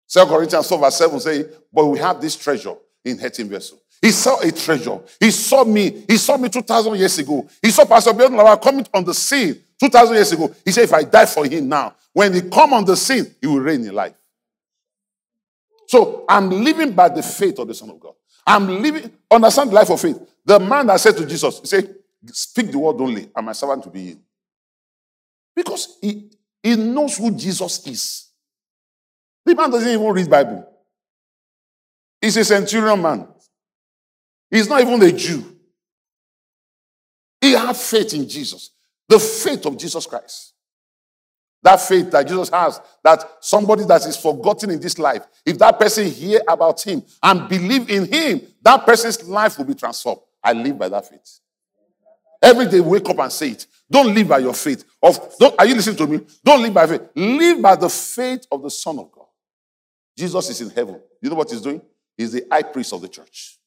2 0.08 0.26
Corinthians 0.26 0.68
4 0.68 0.78
verse 0.78 0.96
7 0.96 1.20
say, 1.20 1.44
but 1.72 1.86
we 1.86 1.98
have 1.98 2.20
this 2.20 2.36
treasure 2.36 2.74
in 3.04 3.18
earthen 3.20 3.48
vessel. 3.48 3.80
He 4.00 4.10
saw 4.10 4.38
a 4.40 4.52
treasure. 4.52 5.00
He 5.18 5.30
saw 5.30 5.64
me. 5.64 6.04
He 6.06 6.18
saw 6.18 6.36
me 6.36 6.48
2,000 6.48 6.94
years 6.96 7.18
ago. 7.18 7.48
He 7.60 7.70
saw 7.70 7.84
Pastor 7.84 8.12
Bill 8.12 8.56
coming 8.58 8.86
on 8.94 9.02
the 9.02 9.14
scene 9.14 9.60
2,000 9.84 10.14
years 10.14 10.32
ago. 10.32 10.54
He 10.64 10.72
said, 10.72 10.84
if 10.84 10.92
I 10.92 11.04
die 11.04 11.26
for 11.26 11.44
him 11.44 11.68
now, 11.68 11.94
when 12.12 12.32
he 12.32 12.42
come 12.42 12.72
on 12.72 12.84
the 12.84 12.96
scene, 12.96 13.34
he 13.40 13.46
will 13.46 13.60
reign 13.60 13.86
in 13.86 13.94
life. 13.94 14.14
So 15.86 16.24
I'm 16.28 16.50
living 16.50 16.92
by 16.92 17.10
the 17.10 17.22
faith 17.22 17.58
of 17.58 17.68
the 17.68 17.74
Son 17.74 17.90
of 17.90 18.00
God. 18.00 18.14
I'm 18.46 18.66
living, 18.80 19.10
understand 19.30 19.70
the 19.70 19.74
life 19.74 19.90
of 19.90 20.00
faith. 20.00 20.18
The 20.44 20.58
man 20.58 20.86
that 20.86 21.00
said 21.00 21.16
to 21.16 21.26
Jesus, 21.26 21.60
he 21.60 21.66
said, 21.66 21.94
speak 22.26 22.70
the 22.70 22.78
word 22.78 23.00
only, 23.00 23.28
and 23.34 23.46
my 23.46 23.52
servant 23.52 23.82
to 23.84 23.90
be 23.90 24.04
healed. 24.04 24.20
Because 25.54 25.98
he, 26.00 26.30
he 26.62 26.76
knows 26.76 27.16
who 27.16 27.30
Jesus 27.30 27.86
is. 27.86 28.30
The 29.44 29.54
man 29.54 29.70
doesn't 29.70 29.88
even 29.88 30.06
read 30.06 30.30
Bible. 30.30 30.66
He's 32.20 32.36
a 32.38 32.44
centurion 32.44 33.02
man. 33.02 33.28
He's 34.50 34.68
not 34.68 34.80
even 34.80 35.02
a 35.02 35.12
Jew. 35.12 35.44
He 37.40 37.52
had 37.52 37.76
faith 37.76 38.14
in 38.14 38.26
Jesus. 38.26 38.70
The 39.08 39.18
faith 39.18 39.66
of 39.66 39.76
Jesus 39.78 40.06
Christ. 40.06 40.52
That 41.62 41.80
faith 41.80 42.10
that 42.10 42.28
Jesus 42.28 42.50
has, 42.50 42.80
that 43.02 43.24
somebody 43.40 43.84
that 43.84 44.04
is 44.04 44.16
forgotten 44.18 44.70
in 44.70 44.80
this 44.80 44.98
life, 44.98 45.26
if 45.46 45.58
that 45.58 45.78
person 45.78 46.06
hear 46.06 46.42
about 46.46 46.82
him 46.82 47.02
and 47.22 47.48
believe 47.48 47.88
in 47.88 48.10
him, 48.12 48.42
that 48.62 48.84
person's 48.84 49.26
life 49.26 49.56
will 49.56 49.64
be 49.64 49.74
transformed. 49.74 50.20
I 50.42 50.52
live 50.52 50.78
by 50.78 50.90
that 50.90 51.08
faith. 51.08 51.40
Every 52.42 52.66
day, 52.66 52.80
wake 52.80 53.08
up 53.08 53.18
and 53.18 53.32
say 53.32 53.50
it. 53.50 53.66
Don't 53.90 54.14
live 54.14 54.28
by 54.28 54.38
your 54.38 54.52
faith. 54.52 54.84
Of, 55.02 55.38
don't, 55.38 55.54
are 55.58 55.64
you 55.64 55.74
listening 55.74 55.96
to 55.96 56.06
me? 56.06 56.20
Don't 56.44 56.60
live 56.60 56.74
by 56.74 56.86
faith. 56.86 57.02
Live 57.14 57.62
by 57.62 57.76
the 57.76 57.88
faith 57.88 58.46
of 58.52 58.62
the 58.62 58.70
Son 58.70 58.98
of 58.98 59.10
God. 59.10 59.24
Jesus 60.16 60.50
is 60.50 60.60
in 60.60 60.70
heaven. 60.70 61.00
You 61.22 61.30
know 61.30 61.36
what 61.36 61.50
he's 61.50 61.62
doing? 61.62 61.80
He's 62.16 62.32
the 62.32 62.44
high 62.50 62.62
priest 62.62 62.92
of 62.92 63.00
the 63.00 63.08
church. 63.08 63.58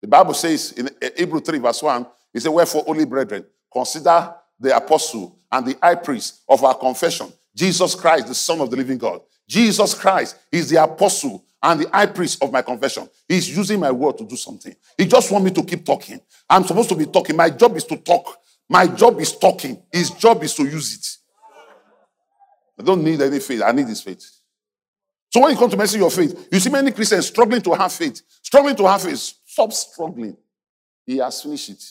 The 0.00 0.08
Bible 0.08 0.34
says 0.34 0.72
in 0.72 0.88
Hebrew 1.16 1.40
3, 1.40 1.58
verse 1.58 1.82
1, 1.82 2.06
he 2.32 2.40
said, 2.40 2.50
Wherefore, 2.50 2.84
holy 2.84 3.04
brethren, 3.04 3.44
consider 3.72 4.34
the 4.62 4.74
apostle 4.76 5.38
and 5.50 5.66
the 5.66 5.76
high 5.82 5.96
priest 5.96 6.42
of 6.48 6.64
our 6.64 6.74
confession, 6.74 7.32
Jesus 7.54 7.94
Christ, 7.94 8.28
the 8.28 8.34
Son 8.34 8.60
of 8.60 8.70
the 8.70 8.76
living 8.76 8.98
God. 8.98 9.20
Jesus 9.48 9.92
Christ 9.92 10.38
is 10.50 10.70
the 10.70 10.82
apostle 10.82 11.44
and 11.62 11.80
the 11.80 11.88
high 11.90 12.06
priest 12.06 12.42
of 12.42 12.52
my 12.52 12.62
confession. 12.62 13.08
He's 13.28 13.54
using 13.54 13.80
my 13.80 13.90
word 13.90 14.18
to 14.18 14.24
do 14.24 14.36
something. 14.36 14.74
He 14.96 15.06
just 15.06 15.30
wants 15.30 15.44
me 15.44 15.50
to 15.50 15.62
keep 15.64 15.84
talking. 15.84 16.20
I'm 16.48 16.64
supposed 16.64 16.88
to 16.88 16.94
be 16.94 17.06
talking. 17.06 17.36
My 17.36 17.50
job 17.50 17.76
is 17.76 17.84
to 17.84 17.96
talk. 17.96 18.38
My 18.68 18.86
job 18.86 19.20
is 19.20 19.36
talking. 19.36 19.82
His 19.92 20.10
job 20.10 20.42
is 20.42 20.54
to 20.54 20.64
use 20.64 20.94
it. 20.94 21.06
I 22.80 22.84
don't 22.84 23.04
need 23.04 23.20
any 23.20 23.40
faith. 23.40 23.62
I 23.62 23.72
need 23.72 23.88
his 23.88 24.00
faith. 24.00 24.24
So 25.30 25.40
when 25.40 25.52
you 25.52 25.56
come 25.56 25.70
to 25.70 25.76
mention 25.76 26.00
your 26.00 26.10
faith, 26.10 26.48
you 26.50 26.60
see 26.60 26.70
many 26.70 26.92
Christians 26.92 27.26
struggling 27.26 27.62
to 27.62 27.74
have 27.74 27.92
faith. 27.92 28.22
Struggling 28.42 28.76
to 28.76 28.86
have 28.86 29.02
faith. 29.02 29.32
Stop 29.44 29.72
struggling. 29.72 30.36
He 31.04 31.18
has 31.18 31.42
finished 31.42 31.70
it. 31.70 31.84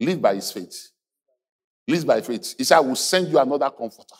Live 0.00 0.20
by 0.20 0.34
his 0.34 0.50
faith. 0.50 0.90
Live 1.86 2.06
by 2.06 2.20
faith. 2.20 2.54
He 2.56 2.64
said, 2.64 2.76
I 2.78 2.80
will 2.80 2.96
send 2.96 3.28
you 3.28 3.38
another 3.38 3.70
comforter. 3.70 4.16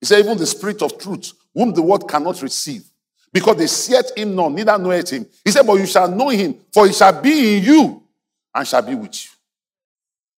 He 0.00 0.06
said, 0.06 0.20
even 0.20 0.36
the 0.36 0.46
spirit 0.46 0.82
of 0.82 0.98
truth, 0.98 1.32
whom 1.54 1.72
the 1.72 1.82
world 1.82 2.08
cannot 2.08 2.40
receive, 2.42 2.84
because 3.32 3.56
they 3.56 3.66
seeth 3.66 4.16
him 4.16 4.34
not, 4.34 4.52
neither 4.52 4.78
knoweth 4.78 5.10
him. 5.10 5.26
He 5.44 5.50
said, 5.50 5.66
But 5.66 5.74
you 5.74 5.86
shall 5.86 6.08
know 6.08 6.28
him, 6.28 6.54
for 6.72 6.86
he 6.86 6.92
shall 6.92 7.20
be 7.20 7.56
in 7.58 7.64
you 7.64 8.02
and 8.54 8.66
shall 8.66 8.82
be 8.82 8.94
with 8.94 9.24
you. 9.24 9.30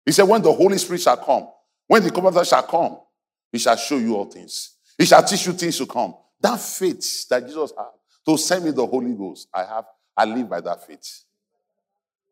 He 0.05 0.11
said, 0.11 0.23
When 0.23 0.41
the 0.41 0.53
Holy 0.53 0.77
Spirit 0.77 1.01
shall 1.01 1.17
come, 1.17 1.47
when 1.87 2.03
the 2.03 2.11
comforter 2.11 2.45
shall 2.45 2.63
come, 2.63 2.97
he 3.51 3.59
shall 3.59 3.75
show 3.75 3.97
you 3.97 4.15
all 4.15 4.25
things. 4.25 4.75
He 4.97 5.05
shall 5.05 5.23
teach 5.23 5.45
you 5.45 5.53
things 5.53 5.77
to 5.77 5.85
come. 5.85 6.15
That 6.39 6.59
faith 6.59 7.27
that 7.29 7.45
Jesus 7.45 7.71
had 7.77 7.85
to 8.25 8.37
send 8.37 8.65
me 8.65 8.71
the 8.71 8.85
Holy 8.85 9.13
Ghost, 9.13 9.47
I 9.53 9.63
have, 9.63 9.85
I 10.15 10.25
live 10.25 10.49
by 10.49 10.61
that 10.61 10.85
faith. 10.85 11.23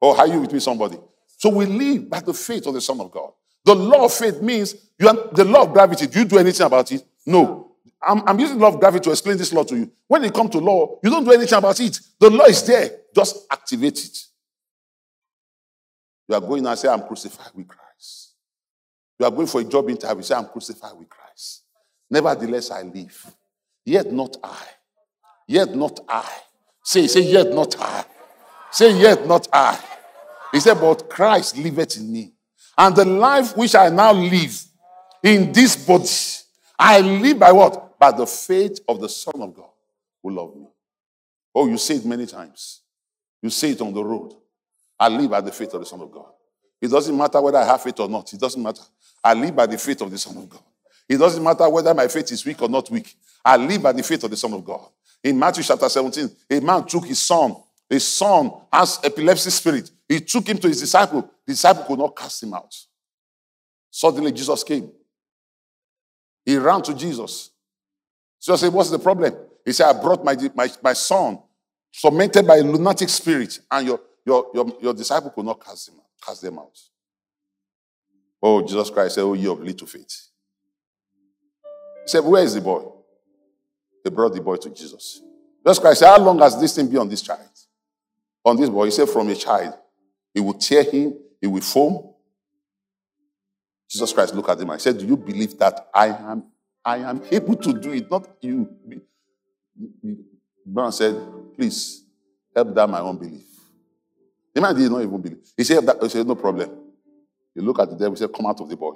Oh, 0.02 0.16
are 0.16 0.28
you 0.28 0.42
with 0.42 0.54
me, 0.54 0.60
somebody? 0.60 0.98
So 1.46 1.52
we 1.52 1.68
live 1.68 2.10
by 2.10 2.22
the 2.22 2.34
faith 2.34 2.66
of 2.66 2.74
the 2.74 2.82
Son 2.82 3.00
of 3.00 3.12
God. 3.12 3.32
The 3.66 3.76
law 3.76 4.06
of 4.06 4.12
faith 4.12 4.42
means 4.42 4.74
you 4.98 5.08
are, 5.08 5.30
the 5.32 5.46
law 5.46 5.62
of 5.62 5.74
gravity. 5.74 6.08
Do 6.08 6.18
you 6.18 6.26
do 6.26 6.40
anything 6.40 6.66
about 6.66 6.92
it? 6.92 7.04
No. 7.24 7.76
I'm, 8.02 8.28
I'm 8.28 8.40
using 8.40 8.58
law 8.58 8.70
of 8.70 8.80
gravity 8.80 9.04
to 9.04 9.12
explain 9.12 9.38
this 9.38 9.54
law 9.54 9.64
to 9.66 9.78
you. 9.78 9.92
When 10.08 10.24
it 10.24 10.34
comes 10.34 10.50
to 10.54 10.58
law, 10.58 10.98
you 11.04 11.12
don't 11.12 11.24
do 11.24 11.32
anything 11.32 11.56
about 11.56 11.80
it. 11.80 12.00
The 12.20 12.32
law 12.32 12.46
is 12.46 12.66
there. 12.66 12.90
Just 13.14 13.46
activate 13.52 14.04
it. 14.04 14.18
You 16.28 16.34
are 16.34 16.42
going 16.42 16.66
and 16.66 16.80
say, 16.80 16.88
I'm 16.88 17.04
crucified 17.04 17.52
with 17.54 17.68
Christ. 17.68 18.34
You 19.20 19.28
are 19.28 19.32
going 19.32 19.46
for 19.46 19.62
a 19.62 19.66
job 19.66 19.88
interview, 19.88 20.24
say, 20.24 20.34
I'm 20.34 20.48
crucified 20.48 20.98
with 20.98 21.10
Christ. 21.10 21.62
Nevertheless, 22.10 22.72
I 22.72 22.82
live. 22.82 23.36
Yet 23.86 24.12
not 24.12 24.36
I. 24.44 24.64
Yet 25.48 25.76
not 25.76 26.00
I. 26.10 26.28
Say, 26.82 27.06
say, 27.06 27.22
yet 27.22 27.54
not 27.54 27.80
I. 27.80 28.04
Say, 28.72 29.00
yet 29.00 29.28
not 29.28 29.48
I. 29.54 29.80
He 30.56 30.62
said, 30.62 30.80
But 30.80 31.10
Christ 31.10 31.58
liveth 31.58 31.98
in 31.98 32.10
me. 32.10 32.32
And 32.78 32.96
the 32.96 33.04
life 33.04 33.58
which 33.58 33.76
I 33.76 33.90
now 33.90 34.14
live 34.14 34.64
in 35.22 35.52
this 35.52 35.76
body, 35.76 36.08
I 36.80 37.02
live 37.02 37.40
by 37.40 37.52
what? 37.52 38.00
By 38.00 38.14
the 38.14 38.26
faith 38.26 38.80
of 38.88 39.02
the 39.02 39.10
Son 39.10 39.42
of 39.42 39.54
God 39.54 39.68
who 40.24 40.32
loved 40.32 40.56
me. 40.56 40.68
Oh, 41.54 41.68
you 41.68 41.78
say 41.78 41.96
it 41.96 42.06
many 42.06 42.26
times. 42.26 42.80
You 43.42 43.50
say 43.50 43.72
it 43.72 43.82
on 43.82 43.94
the 43.94 44.02
road. 44.02 44.34
I 44.98 45.10
live 45.10 45.30
by 45.30 45.42
the 45.42 45.52
faith 45.52 45.74
of 45.74 45.82
the 45.82 45.86
Son 45.86 46.00
of 46.00 46.10
God. 46.10 46.32
It 46.82 46.88
doesn't 46.88 47.18
matter 47.18 47.42
whether 47.42 47.58
I 47.58 47.66
have 47.66 47.84
faith 47.84 48.00
or 48.00 48.08
not. 48.08 48.32
It 48.32 48.40
doesn't 48.40 48.64
matter. 48.64 48.84
I 49.22 49.34
live 49.34 49.58
by 49.58 49.66
the 49.66 49.78
faith 49.78 50.00
of 50.04 50.10
the 50.10 50.18
Son 50.18 50.38
of 50.38 50.48
God. 50.48 50.64
It 51.10 51.18
doesn't 51.18 51.44
matter 51.44 51.68
whether 51.68 51.94
my 51.94 52.08
faith 52.08 52.32
is 52.32 52.46
weak 52.46 52.62
or 52.62 52.70
not 52.70 52.90
weak. 52.90 53.14
I 53.44 53.58
live 53.58 53.84
by 53.84 53.92
the 53.92 54.04
faith 54.04 54.24
of 54.24 54.32
the 54.32 54.38
Son 54.38 54.54
of 54.54 54.64
God. 54.64 54.88
In 55.22 55.38
Matthew 55.38 55.64
chapter 55.64 55.90
17, 55.90 56.30
a 56.50 56.62
man 56.62 56.86
took 56.86 57.06
his 57.06 57.22
son. 57.22 57.58
His 57.90 58.08
son 58.08 58.52
has 58.72 59.00
epilepsy 59.04 59.50
spirit. 59.50 59.92
He 60.08 60.20
took 60.20 60.48
him 60.48 60.58
to 60.58 60.68
his 60.68 60.80
disciple. 60.80 61.22
The 61.46 61.54
disciple 61.54 61.84
could 61.84 62.00
not 62.00 62.16
cast 62.16 62.42
him 62.42 62.54
out. 62.54 62.74
Suddenly, 63.92 64.32
Jesus 64.32 64.64
came. 64.64 64.92
He 66.44 66.58
ran 66.58 66.82
to 66.84 66.94
Jesus. 66.94 67.52
Jesus 68.42 68.62
said, 68.62 68.74
What's 68.74 68.90
the 68.90 69.00
problem? 69.00 69.34
He 69.64 69.72
said, 69.72 69.88
I 69.88 70.00
brought 70.00 70.24
my, 70.24 70.36
my, 70.54 70.70
my 70.84 70.94
son, 70.94 71.40
tormented 72.02 72.46
by 72.46 72.58
a 72.58 72.64
lunatic 72.64 73.10
spirit, 73.10 73.60
and 73.72 73.88
your, 73.88 74.00
your, 74.26 74.48
your, 74.54 74.78
your 74.82 74.94
disciple 74.94 75.32
could 75.32 75.46
not 75.46 75.64
cast 75.64 75.90
him 75.90 75.96
out. 75.96 76.06
cast 76.24 76.42
them 76.42 76.60
out. 76.60 76.78
Oh, 78.42 78.62
Jesus 78.62 78.90
Christ 78.90 79.16
said, 79.16 79.22
Oh, 79.22 79.34
you 79.34 79.52
of 79.52 79.62
little 79.62 79.88
faith. 79.88 80.28
He 82.04 82.10
said, 82.10 82.20
Where 82.20 82.44
is 82.44 82.54
the 82.54 82.62
boy? 82.62 82.84
They 84.04 84.12
brought 84.12 84.34
the 84.34 84.42
boy 84.42 84.58
to 84.58 84.70
Jesus. 84.70 85.22
Jesus 85.66 85.80
Christ 85.80 86.00
said, 86.00 86.10
How 86.10 86.20
long 86.20 86.38
has 86.40 86.60
this 86.60 86.76
thing 86.76 86.88
been 86.88 87.00
on 87.00 87.10
this 87.10 87.24
child? 87.24 87.40
On 88.46 88.56
this 88.56 88.70
boy. 88.70 88.86
He 88.86 88.92
said, 88.92 89.10
From 89.10 89.28
a 89.30 89.36
child. 89.36 89.74
He 90.34 90.40
will 90.40 90.54
tear 90.54 90.84
him, 90.84 91.18
he 91.42 91.48
will 91.48 91.62
foam. 91.62 92.14
Jesus 93.90 94.14
Christ 94.14 94.36
looked 94.36 94.50
at 94.50 94.60
him 94.60 94.70
and 94.70 94.82
said, 94.82 94.98
Do 94.98 95.06
you 95.06 95.18
believe 95.18 95.58
that 95.60 95.90
I 95.94 96.08
am 96.08 96.46
I 96.84 96.98
am 96.98 97.22
able 97.32 97.56
to 97.56 97.74
do 97.74 97.94
it, 97.94 98.10
not 98.12 98.28
you? 98.42 98.70
Brown 100.66 100.92
said, 100.92 101.16
Please 101.56 102.04
help 102.56 102.76
that 102.76 102.90
my 102.90 103.00
own 103.00 103.18
belief. 103.18 103.44
The 104.54 104.62
man 104.62 104.76
did 104.76 104.92
not 104.92 105.02
even 105.02 105.20
believe. 105.20 105.52
He 105.58 105.64
said, 105.64 105.86
that, 105.86 106.02
he 106.02 106.10
said, 106.10 106.28
No 106.28 106.36
problem. 106.36 106.70
He 107.56 107.62
looked 107.62 107.80
at 107.80 107.90
the 107.90 107.96
devil, 107.96 108.12
he 108.12 108.18
said, 108.18 108.32
Come 108.34 108.46
out 108.46 108.62
of 108.62 108.70
the 108.70 108.78
boy. 108.78 108.96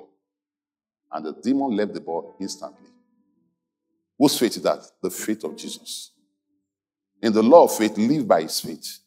And 1.11 1.25
the 1.25 1.33
demon 1.33 1.75
left 1.75 1.93
the 1.93 2.01
boy 2.01 2.31
instantly. 2.39 2.89
Whose 4.17 4.37
faith 4.37 4.57
is 4.57 4.63
that? 4.63 4.83
The 5.01 5.09
faith 5.09 5.43
of 5.43 5.55
Jesus. 5.55 6.11
In 7.21 7.33
the 7.33 7.41
law 7.41 7.63
of 7.63 7.75
faith, 7.75 7.97
live 7.97 8.27
by 8.27 8.43
his 8.43 8.59
faith. 8.59 8.99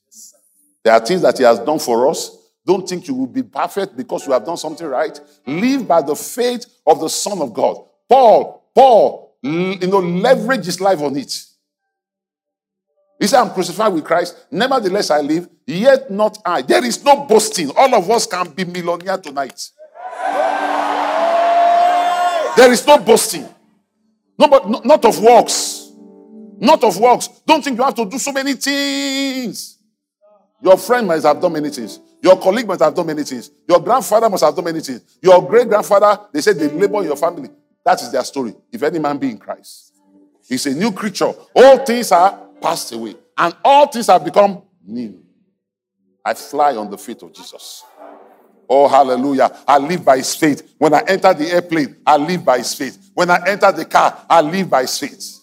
There 0.85 0.93
are 0.93 1.01
things 1.05 1.23
that 1.23 1.39
he 1.39 1.45
has 1.45 1.59
done 1.61 1.79
for 1.79 2.09
us. 2.09 2.37
Don't 2.65 2.89
think 2.89 3.09
you 3.09 3.15
will 3.15 3.27
be 3.27 3.43
perfect 3.43 3.97
because 3.97 4.27
you 4.27 4.33
have 4.33 4.45
done 4.45 4.57
something 4.57 4.87
right. 4.87 5.19
Live 5.47 5.87
by 5.87 6.03
the 6.03 6.15
faith 6.15 6.67
of 6.87 7.01
the 7.01 7.09
Son 7.09 7.41
of 7.41 7.53
God. 7.53 7.85
Paul, 8.09 8.71
Paul, 8.75 9.37
you 9.43 9.87
know, 9.87 9.99
leverage 9.99 10.67
his 10.67 10.81
life 10.81 11.01
on 11.01 11.17
it. 11.17 11.45
He 13.19 13.27
said, 13.27 13.41
I'm 13.41 13.51
crucified 13.51 13.93
with 13.93 14.05
Christ. 14.05 14.47
Nevertheless, 14.51 15.11
I 15.11 15.21
live, 15.21 15.49
yet 15.67 16.11
not 16.11 16.39
I. 16.45 16.63
There 16.63 16.85
is 16.85 17.05
no 17.05 17.25
boasting. 17.25 17.71
All 17.77 17.95
of 17.95 18.11
us 18.11 18.27
can 18.27 18.51
be 18.51 18.65
millionaire 18.65 19.19
tonight. 19.19 19.71
There 22.57 22.73
is 22.73 22.87
no 22.87 22.99
boasting. 22.99 23.49
No, 24.39 24.49
but 24.49 24.85
not 24.85 25.05
of 25.05 25.21
works. 25.21 25.93
Not 26.59 26.83
of 26.85 26.99
works. 26.99 27.29
Don't 27.47 27.63
think 27.63 27.79
you 27.79 27.85
have 27.85 27.95
to 27.95 28.05
do 28.05 28.19
so 28.19 28.33
many 28.33 28.55
things. 28.55 29.79
Your 30.63 30.79
friend 30.79 31.07
might 31.09 31.23
have 31.23 31.41
done 31.41 31.53
many 31.53 31.71
things. 31.71 31.99
Your 32.23 32.41
colleague 32.41 32.69
must 32.69 32.81
have 32.81 32.95
done 32.95 33.07
many 33.07 33.25
things. 33.25 33.51
Your 33.69 33.81
grandfather 33.81 34.31
must 34.31 34.45
have 34.45 34.55
done 34.55 34.65
many 34.65 34.81
things. 34.81 35.19
Your 35.21 35.47
great 35.47 35.69
grandfather, 35.69 36.21
they 36.33 36.41
said 36.41 36.57
they 36.57 36.69
labor 36.69 36.99
in 36.99 37.07
your 37.07 37.17
family. 37.17 37.51
That 37.85 38.01
is 38.01 38.13
their 38.13 38.23
story. 38.23 38.55
If 38.71 38.83
any 38.83 39.01
man 39.01 39.19
be 39.19 39.31
in 39.31 39.39
Christ, 39.39 39.93
he's 40.49 40.65
a 40.67 40.75
new 40.75 40.93
creature. 40.93 41.33
All 41.55 41.79
things 41.85 42.13
are 42.13 42.39
passed 42.61 42.93
away, 42.93 43.17
and 43.37 43.57
all 43.65 43.89
things 43.89 44.07
have 44.07 44.25
become 44.25 44.63
new. 44.87 45.21
I 46.25 46.35
fly 46.35 46.77
on 46.77 46.89
the 46.89 46.99
feet 46.99 47.21
of 47.23 47.33
Jesus. 47.33 47.83
Oh, 48.69 48.87
hallelujah. 48.87 49.51
I 49.67 49.79
live 49.79 50.05
by 50.05 50.19
his 50.19 50.35
faith. 50.37 50.75
When 50.79 50.95
I 50.95 51.03
enter 51.09 51.35
the 51.35 51.51
airplane, 51.51 51.97
I 52.07 52.17
live 52.17 52.45
by 52.45 52.59
his 52.59 52.73
faith. 52.73 53.11
When 53.15 53.29
I 53.29 53.45
enter 53.49 53.73
the 53.73 53.85
car, 53.85 54.25
I 54.31 54.41
live 54.41 54.71
by 54.71 54.83
his 54.83 54.97
faith. 54.97 55.41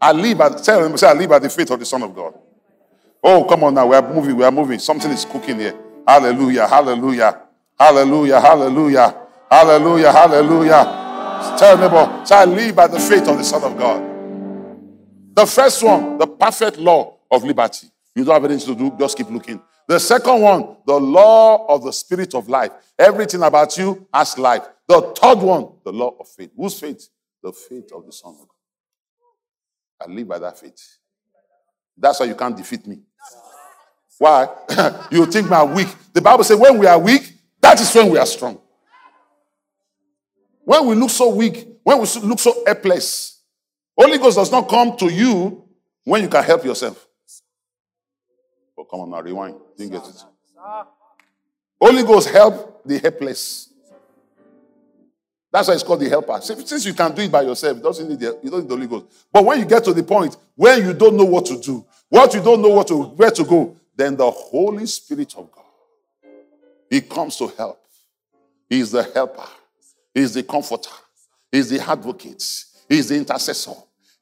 I 0.00 0.10
live 0.12 0.36
by, 0.36 0.48
tell 0.50 0.84
him, 0.84 0.96
say, 0.96 1.06
I 1.06 1.12
live 1.12 1.30
by 1.30 1.38
the 1.38 1.48
faith 1.48 1.70
of 1.70 1.78
the 1.78 1.86
Son 1.86 2.02
of 2.02 2.14
God. 2.14 2.34
Oh, 3.22 3.44
come 3.44 3.64
on 3.64 3.74
now. 3.74 3.86
We 3.86 3.96
are 3.96 4.14
moving. 4.14 4.36
We 4.36 4.44
are 4.44 4.50
moving. 4.52 4.78
Something 4.78 5.10
is 5.10 5.24
cooking 5.24 5.58
here. 5.58 5.74
Hallelujah. 6.06 6.66
Hallelujah. 6.66 7.42
Hallelujah. 7.78 8.40
Hallelujah. 8.40 9.26
Hallelujah. 9.50 10.12
Hallelujah. 10.12 11.02
Tell 11.58 11.78
neighbor, 11.78 12.24
I 12.30 12.44
live 12.44 12.76
by 12.76 12.86
the 12.86 12.98
faith 12.98 13.28
of 13.28 13.38
the 13.38 13.44
Son 13.44 13.62
of 13.62 13.78
God. 13.78 14.02
The 15.34 15.46
first 15.46 15.82
one, 15.82 16.18
the 16.18 16.26
perfect 16.26 16.78
law 16.78 17.18
of 17.30 17.44
liberty. 17.44 17.88
You 18.14 18.24
don't 18.24 18.34
have 18.34 18.50
anything 18.50 18.74
to 18.74 18.90
do, 18.90 18.96
just 18.98 19.16
keep 19.16 19.30
looking. 19.30 19.60
The 19.86 20.00
second 20.00 20.40
one, 20.40 20.76
the 20.86 20.98
law 20.98 21.66
of 21.66 21.84
the 21.84 21.92
spirit 21.92 22.34
of 22.34 22.48
life. 22.48 22.72
Everything 22.98 23.42
about 23.42 23.76
you 23.76 24.06
has 24.12 24.36
life. 24.38 24.62
The 24.88 25.00
third 25.16 25.38
one, 25.38 25.68
the 25.84 25.92
law 25.92 26.14
of 26.18 26.28
faith. 26.28 26.50
Whose 26.56 26.78
faith? 26.80 27.08
The 27.42 27.52
faith 27.52 27.92
of 27.94 28.06
the 28.06 28.12
Son 28.12 28.32
of 28.32 28.48
God. 28.48 30.08
I 30.08 30.12
live 30.12 30.28
by 30.28 30.38
that 30.38 30.58
faith. 30.58 30.98
That's 31.96 32.20
why 32.20 32.26
you 32.26 32.34
can't 32.34 32.56
defeat 32.56 32.86
me. 32.86 33.00
Why? 34.18 34.48
you 35.10 35.26
think 35.26 35.50
are 35.50 35.66
weak. 35.66 35.88
The 36.12 36.20
Bible 36.20 36.44
says 36.44 36.58
when 36.58 36.78
we 36.78 36.86
are 36.86 36.98
weak, 36.98 37.32
that 37.60 37.80
is 37.80 37.94
when 37.94 38.10
we 38.10 38.18
are 38.18 38.26
strong. 38.26 38.58
When 40.64 40.86
we 40.86 40.94
look 40.94 41.10
so 41.10 41.34
weak, 41.34 41.68
when 41.82 41.98
we 41.98 42.06
look 42.22 42.38
so 42.38 42.64
helpless, 42.66 43.40
Holy 43.96 44.18
Ghost 44.18 44.36
does 44.36 44.50
not 44.50 44.68
come 44.68 44.96
to 44.96 45.12
you 45.12 45.64
when 46.04 46.22
you 46.22 46.28
can 46.28 46.42
help 46.42 46.64
yourself. 46.64 47.06
Oh, 48.78 48.84
come 48.84 49.00
on 49.00 49.10
now, 49.10 49.20
rewind. 49.20 49.56
Didn't 49.76 49.92
get 49.92 50.06
it. 50.06 50.22
Holy 51.80 52.02
Ghost 52.02 52.28
help 52.30 52.82
the 52.84 52.98
helpless. 52.98 53.72
That's 55.56 55.68
why 55.68 55.74
it's 55.74 55.82
called 55.82 56.00
the 56.00 56.08
helper. 56.10 56.38
Since 56.42 56.84
you 56.84 56.92
can 56.92 57.14
do 57.14 57.22
it 57.22 57.32
by 57.32 57.40
yourself, 57.40 57.78
it 57.78 57.82
doesn't 57.82 58.06
need 58.06 58.20
the, 58.20 58.38
you 58.42 58.50
don't 58.50 58.60
need 58.60 58.68
the 58.68 58.74
Holy 58.74 58.86
Ghost. 58.86 59.06
But 59.32 59.42
when 59.42 59.58
you 59.58 59.64
get 59.64 59.84
to 59.84 59.94
the 59.94 60.02
point 60.02 60.36
where 60.54 60.78
you 60.78 60.92
don't 60.92 61.16
know 61.16 61.24
what 61.24 61.46
to 61.46 61.58
do, 61.58 61.82
what 62.10 62.34
you 62.34 62.42
don't 62.42 62.60
know 62.60 62.68
what 62.68 62.88
to 62.88 63.02
where 63.04 63.30
to 63.30 63.42
go, 63.42 63.74
then 63.96 64.16
the 64.16 64.30
Holy 64.30 64.84
Spirit 64.84 65.34
of 65.34 65.50
God, 65.50 65.64
He 66.90 67.00
comes 67.00 67.36
to 67.38 67.46
help. 67.48 67.80
He 68.68 68.80
is 68.80 68.90
the 68.90 69.02
helper. 69.02 69.48
He 70.12 70.20
is 70.20 70.34
the 70.34 70.42
comforter. 70.42 70.90
He 71.50 71.56
is 71.56 71.70
the 71.70 71.80
advocate. 71.80 72.64
He 72.86 72.98
is 72.98 73.08
the 73.08 73.16
intercessor. 73.16 73.72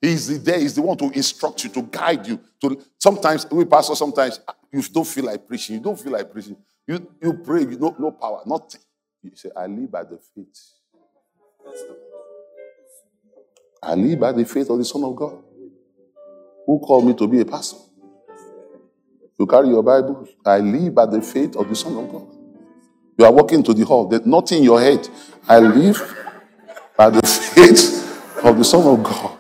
He 0.01 0.13
is 0.13 0.29
the 0.29 0.39
there. 0.39 0.61
He's 0.61 0.77
the 0.77 0.83
one 0.83 0.97
to 0.99 1.11
instruct 1.11 1.65
you, 1.65 1.71
to 1.71 1.83
guide 1.83 2.29
you. 2.29 2.39
To 2.61 2.81
sometimes 2.97 3.51
we 3.51 3.65
pastor. 3.65 3.97
Sometimes 3.97 4.39
you 4.71 4.83
don't 4.83 5.05
feel 5.05 5.25
like 5.25 5.49
preaching. 5.49 5.75
You 5.75 5.83
don't 5.83 5.99
feel 5.99 6.13
like 6.13 6.31
preaching. 6.31 6.57
You 6.87 7.05
you 7.21 7.33
pray. 7.33 7.63
You 7.63 7.77
know 7.77 7.97
no 7.99 8.13
power. 8.13 8.41
Nothing. 8.47 8.83
You 9.21 9.33
say, 9.35 9.51
I 9.57 9.67
live 9.67 9.91
by 9.91 10.05
the 10.05 10.21
faith. 10.33 10.74
I 13.83 13.95
live 13.95 14.19
by 14.19 14.33
the 14.33 14.45
faith 14.45 14.71
of 14.71 14.79
the 14.79 14.85
Son 14.85 15.05
of 15.05 15.15
God, 15.15 15.43
who 16.67 16.79
called 16.79 17.07
me 17.07 17.15
to 17.15 17.29
be 17.29 17.41
a 17.41 17.45
pastor. 17.45 17.79
You 19.39 19.47
carry 19.47 19.69
your 19.69 19.83
Bible. 19.83 20.27
I 20.45 20.59
live 20.59 20.95
by 20.95 21.07
the 21.07 21.21
faith 21.21 21.57
of 21.57 21.69
the 21.69 21.75
Son 21.75 21.97
of 21.97 22.11
God. 22.11 22.27
You 23.19 23.25
are 23.25 23.33
walking 23.33 23.63
to 23.63 23.75
the 23.75 23.85
hall. 23.85 24.07
There's 24.07 24.25
nothing 24.27 24.59
in 24.59 24.65
your 24.65 24.81
head. 24.81 25.07
I 25.49 25.59
live 25.59 26.01
by 26.97 27.11
the 27.11 27.23
faith 27.27 28.43
of 28.45 28.57
the 28.57 28.65
Son 28.65 28.87
of 28.87 29.03
God, 29.03 29.39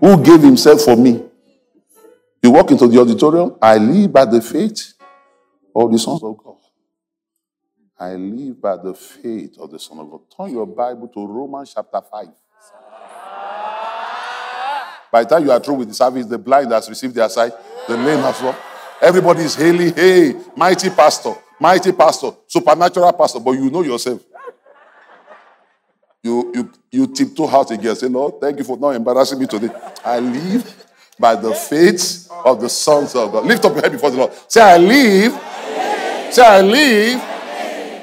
who 0.00 0.22
gave 0.22 0.42
himself 0.42 0.82
for 0.82 0.96
me. 0.96 1.24
You 2.42 2.50
walk 2.52 2.70
into 2.70 2.86
the 2.86 3.00
auditorium. 3.00 3.56
I 3.60 3.78
live 3.78 4.12
by 4.12 4.24
the 4.24 4.40
faith 4.40 4.94
of 5.74 5.90
the 5.90 5.98
Son 5.98 6.18
of 6.22 6.36
God. 6.38 6.56
I 7.98 8.14
live 8.14 8.60
by 8.60 8.76
the 8.76 8.92
faith 8.94 9.58
of 9.58 9.70
the 9.70 9.78
Son 9.78 9.98
of 9.98 10.10
God. 10.10 10.20
Turn 10.36 10.52
your 10.52 10.66
Bible 10.66 11.08
to 11.08 11.26
Romans 11.26 11.72
chapter 11.74 12.00
5. 12.00 12.28
By 15.10 15.22
the 15.22 15.28
time 15.30 15.44
you 15.44 15.50
are 15.50 15.60
through 15.60 15.76
with 15.76 15.88
the 15.88 15.94
service, 15.94 16.26
the 16.26 16.36
blind 16.36 16.70
has 16.72 16.88
received 16.90 17.14
their 17.14 17.28
sight, 17.28 17.52
the 17.88 17.96
lame 17.96 18.22
as 18.24 18.42
well. 18.42 18.58
Everybody 19.00 19.42
is 19.42 19.54
hailing, 19.54 19.94
hey, 19.94 20.34
mighty 20.54 20.90
pastor, 20.90 21.34
mighty 21.58 21.92
pastor, 21.92 22.32
supernatural 22.46 23.12
pastor, 23.14 23.40
but 23.40 23.52
you 23.52 23.70
know 23.70 23.82
yourself. 23.82 24.22
You, 26.22 26.52
you, 26.54 26.72
you 26.90 27.06
tiptoe 27.06 27.48
out 27.48 27.70
again. 27.70 27.94
Say, 27.94 28.08
Lord, 28.08 28.40
thank 28.40 28.58
you 28.58 28.64
for 28.64 28.76
not 28.76 28.90
embarrassing 28.90 29.38
me 29.38 29.46
today. 29.46 29.70
I 30.04 30.18
live 30.18 30.86
by 31.18 31.34
the 31.36 31.54
faith 31.54 32.28
of 32.44 32.60
the 32.60 32.68
sons 32.68 33.14
of 33.14 33.32
God. 33.32 33.46
Lift 33.46 33.64
up 33.64 33.72
your 33.72 33.82
head 33.82 33.92
before 33.92 34.10
the 34.10 34.18
Lord. 34.18 34.32
Say, 34.48 34.60
I 34.60 34.76
live. 34.76 35.32
Say, 36.34 36.42
I 36.44 36.60
live. 36.60 37.35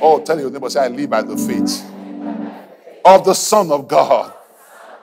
Oh, 0.05 0.21
tell 0.21 0.37
your 0.37 0.51
neighbor, 0.51 0.69
say, 0.69 0.81
I 0.81 0.89
live 0.89 1.09
by 1.09 1.21
the 1.21 1.37
faith 1.37 1.81
of 3.05 3.23
the 3.23 3.33
Son 3.33 3.71
of 3.71 3.87
God. 3.87 4.33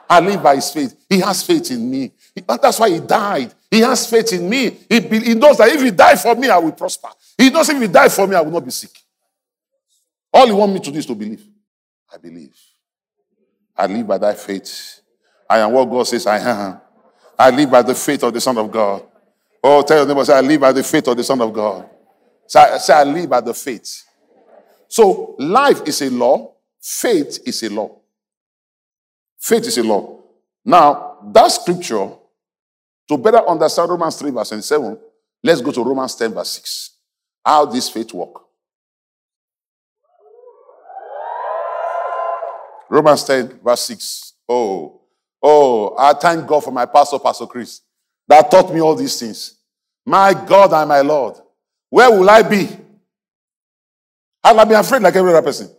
I 0.07 0.19
live 0.19 0.43
by 0.43 0.55
his 0.55 0.69
faith. 0.69 0.95
He 1.09 1.19
has 1.21 1.41
faith 1.41 1.71
in 1.71 1.89
me. 1.89 2.11
That's 2.47 2.79
why 2.79 2.91
he 2.91 2.99
died. 2.99 3.51
He 3.71 3.79
has 3.79 4.07
faith 4.07 4.31
in 4.31 4.47
me. 4.47 4.77
He, 4.87 4.99
he 4.99 5.33
knows 5.33 5.57
that 5.57 5.69
if 5.69 5.81
he 5.81 5.89
died 5.89 6.19
for 6.19 6.35
me, 6.35 6.49
I 6.49 6.57
will 6.59 6.73
prosper. 6.73 7.07
He 7.35 7.49
knows 7.49 7.67
if 7.69 7.81
he 7.81 7.87
died 7.87 8.11
for 8.11 8.27
me, 8.27 8.35
I 8.35 8.41
will 8.41 8.51
not 8.51 8.63
be 8.63 8.69
sick. 8.69 8.91
All 10.31 10.45
he 10.45 10.51
wants 10.53 10.73
me 10.75 10.79
to 10.81 10.91
do 10.91 10.99
is 10.99 11.05
to 11.07 11.15
believe. 11.15 11.43
I 12.13 12.17
believe. 12.17 12.53
I 13.75 13.87
live 13.87 14.05
by 14.05 14.19
that 14.19 14.37
faith. 14.37 15.01
I 15.49 15.59
am 15.59 15.71
what 15.71 15.85
God 15.85 16.03
says 16.03 16.27
I 16.27 16.37
am. 16.37 16.79
I 17.39 17.49
live 17.49 17.71
by 17.71 17.81
the 17.81 17.95
faith 17.95 18.23
of 18.23 18.33
the 18.33 18.41
Son 18.41 18.55
of 18.55 18.69
God. 18.71 19.03
Oh, 19.63 19.81
tell 19.81 19.97
your 19.97 20.05
neighbor, 20.07 20.23
say, 20.25 20.37
I 20.37 20.41
live 20.41 20.61
by 20.61 20.71
the 20.73 20.83
faith 20.83 21.07
of 21.07 21.17
the 21.17 21.23
Son 21.23 21.41
of 21.41 21.51
God. 21.51 21.89
Say, 22.45 22.77
say 22.77 22.93
I 22.93 23.03
live 23.03 23.27
by 23.29 23.41
the 23.41 23.53
faith. 23.53 24.03
So, 24.91 25.37
life 25.39 25.83
is 25.85 26.01
a 26.01 26.09
law, 26.09 26.53
faith 26.81 27.39
is 27.45 27.63
a 27.63 27.69
law. 27.69 27.97
Faith 29.39 29.65
is 29.65 29.77
a 29.77 29.83
law. 29.83 30.19
Now, 30.65 31.17
that 31.31 31.47
scripture, 31.47 32.09
to 33.07 33.17
better 33.17 33.37
understand 33.47 33.89
Romans 33.89 34.17
3, 34.17 34.31
verse 34.31 34.65
7, 34.65 34.99
let's 35.41 35.61
go 35.61 35.71
to 35.71 35.81
Romans 35.81 36.13
10, 36.15 36.33
verse 36.33 36.49
6. 36.49 36.89
How 37.45 37.65
this 37.67 37.87
faith 37.87 38.13
work. 38.13 38.41
Romans 42.89 43.23
10, 43.23 43.61
verse 43.63 43.81
6. 43.83 44.33
Oh, 44.49 45.03
oh, 45.41 45.95
I 45.97 46.11
thank 46.15 46.45
God 46.45 46.65
for 46.65 46.71
my 46.71 46.85
pastor, 46.85 47.17
Pastor 47.17 47.45
Chris, 47.45 47.79
that 48.27 48.51
taught 48.51 48.73
me 48.73 48.81
all 48.81 48.95
these 48.95 49.17
things. 49.17 49.55
My 50.05 50.33
God 50.33 50.73
and 50.73 50.89
my 50.89 50.99
Lord, 50.99 51.35
where 51.89 52.11
will 52.11 52.29
I 52.29 52.41
be 52.41 52.67
I'll 54.43 54.65
be 54.65 54.73
afraid 54.73 55.01
like 55.01 55.15
every 55.15 55.31
other 55.31 55.41
person. 55.41 55.69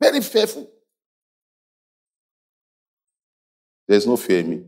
Very 0.00 0.20
fearful. 0.20 0.68
There's 3.86 4.06
no 4.06 4.16
fear 4.16 4.40
in 4.40 4.50
me. 4.50 4.62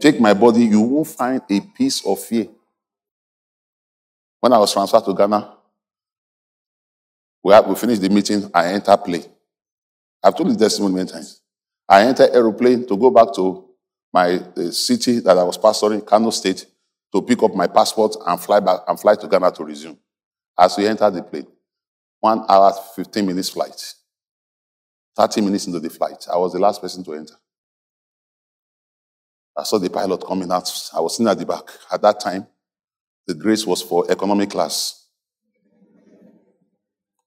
Take 0.00 0.18
my 0.18 0.32
body, 0.32 0.64
you 0.64 0.80
won't 0.80 1.06
find 1.06 1.42
a 1.48 1.60
piece 1.60 2.04
of 2.04 2.18
fear. 2.18 2.48
When 4.40 4.52
I 4.52 4.58
was 4.58 4.72
transferred 4.72 5.04
to 5.04 5.14
Ghana, 5.14 5.54
we, 7.44 7.60
we 7.60 7.74
finished 7.74 8.00
the 8.00 8.08
meeting, 8.08 8.50
I 8.54 8.68
enter 8.68 8.96
plane. 8.96 9.26
I've 10.22 10.36
told 10.36 10.48
this 10.48 10.56
testimony 10.56 10.94
many 10.94 11.10
times. 11.10 11.42
I 11.88 12.04
enter 12.06 12.28
aeroplane 12.32 12.86
to 12.86 12.96
go 12.96 13.10
back 13.10 13.34
to 13.34 13.68
my 14.12 14.36
uh, 14.56 14.70
city 14.70 15.20
that 15.20 15.36
I 15.36 15.42
was 15.42 15.58
pastoring, 15.58 16.04
Kano 16.04 16.30
State, 16.30 16.66
to 17.12 17.22
pick 17.22 17.42
up 17.42 17.54
my 17.54 17.66
passport 17.66 18.16
and 18.26 18.40
fly 18.40 18.60
back 18.60 18.80
and 18.88 18.98
fly 18.98 19.14
to 19.16 19.28
Ghana 19.28 19.52
to 19.52 19.64
resume. 19.64 19.98
As 20.58 20.76
we 20.76 20.86
entered 20.86 21.10
the 21.14 21.22
plane, 21.22 21.46
one 22.20 22.44
hour, 22.48 22.72
15 22.94 23.26
minutes 23.26 23.48
flight. 23.48 23.94
30 25.16 25.40
minutes 25.40 25.66
into 25.66 25.80
the 25.80 25.90
flight, 25.90 26.26
I 26.32 26.36
was 26.36 26.52
the 26.52 26.58
last 26.58 26.80
person 26.80 27.02
to 27.04 27.14
enter. 27.14 27.34
I 29.56 29.64
saw 29.64 29.78
the 29.78 29.90
pilot 29.90 30.24
coming 30.26 30.50
out. 30.50 30.70
I 30.94 31.00
was 31.00 31.16
sitting 31.16 31.30
at 31.30 31.38
the 31.38 31.44
back. 31.44 31.64
At 31.92 32.00
that 32.02 32.20
time, 32.20 32.46
the 33.26 33.34
grace 33.34 33.66
was 33.66 33.82
for 33.82 34.10
economy 34.10 34.46
class. 34.46 35.06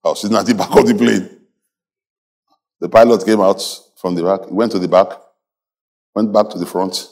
I 0.04 0.10
was 0.10 0.22
sitting 0.22 0.38
at 0.38 0.46
the 0.46 0.56
back 0.56 0.76
of 0.76 0.88
the 0.88 0.96
plane. 0.96 1.30
The 2.80 2.90
pilot 2.90 3.26
came 3.26 3.42
out 3.42 3.62
from 3.98 4.16
the 4.16 4.24
back. 4.24 4.48
He 4.48 4.54
went 4.54 4.72
to 4.74 4.80
the 4.80 4.88
back, 4.88 5.08
went 6.16 6.34
back 6.34 6.50
to 6.50 6.60
the 6.60 6.66
front. 6.66 7.08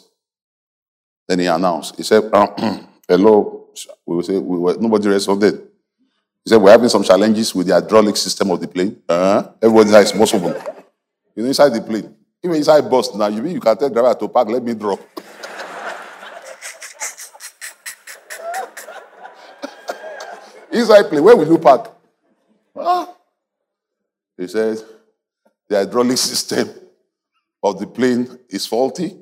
Then 1.27 1.39
he 1.39 1.45
announced. 1.45 1.95
He 1.95 2.03
said, 2.03 2.29
"Hello." 3.07 3.57
We 4.05 4.15
will 4.17 4.23
say 4.23 4.37
we 4.37 4.57
were, 4.57 4.75
nobody 4.77 5.07
responded. 5.07 5.70
He 6.43 6.49
said, 6.49 6.61
"We're 6.61 6.71
having 6.71 6.89
some 6.89 7.03
challenges 7.03 7.53
with 7.53 7.67
the 7.67 7.73
hydraulic 7.73 8.17
system 8.17 8.51
of 8.51 8.59
the 8.59 8.67
plane. 8.67 9.01
Uh-huh. 9.07 9.51
Everybody's 9.61 9.93
eyes 9.93 10.15
must 10.15 10.33
open. 10.33 10.55
You 11.35 11.43
know, 11.43 11.49
inside 11.49 11.69
the 11.69 11.81
plane, 11.81 12.15
even 12.43 12.57
inside 12.57 12.81
the 12.81 12.89
bus 12.89 13.13
now, 13.15 13.27
you 13.27 13.41
mean 13.41 13.53
you 13.53 13.61
can 13.61 13.77
tell 13.77 13.89
driver 13.89 14.19
to 14.19 14.27
park? 14.27 14.49
Let 14.49 14.63
me 14.63 14.73
drop." 14.73 14.99
inside 20.71 21.03
plane, 21.03 21.23
where 21.23 21.35
will 21.35 21.47
you 21.47 21.57
park? 21.57 21.91
Ah. 22.75 23.13
He 24.37 24.47
said, 24.47 24.77
the 25.67 25.77
hydraulic 25.77 26.17
system 26.17 26.69
of 27.61 27.79
the 27.79 27.87
plane 27.87 28.39
is 28.49 28.65
faulty 28.65 29.15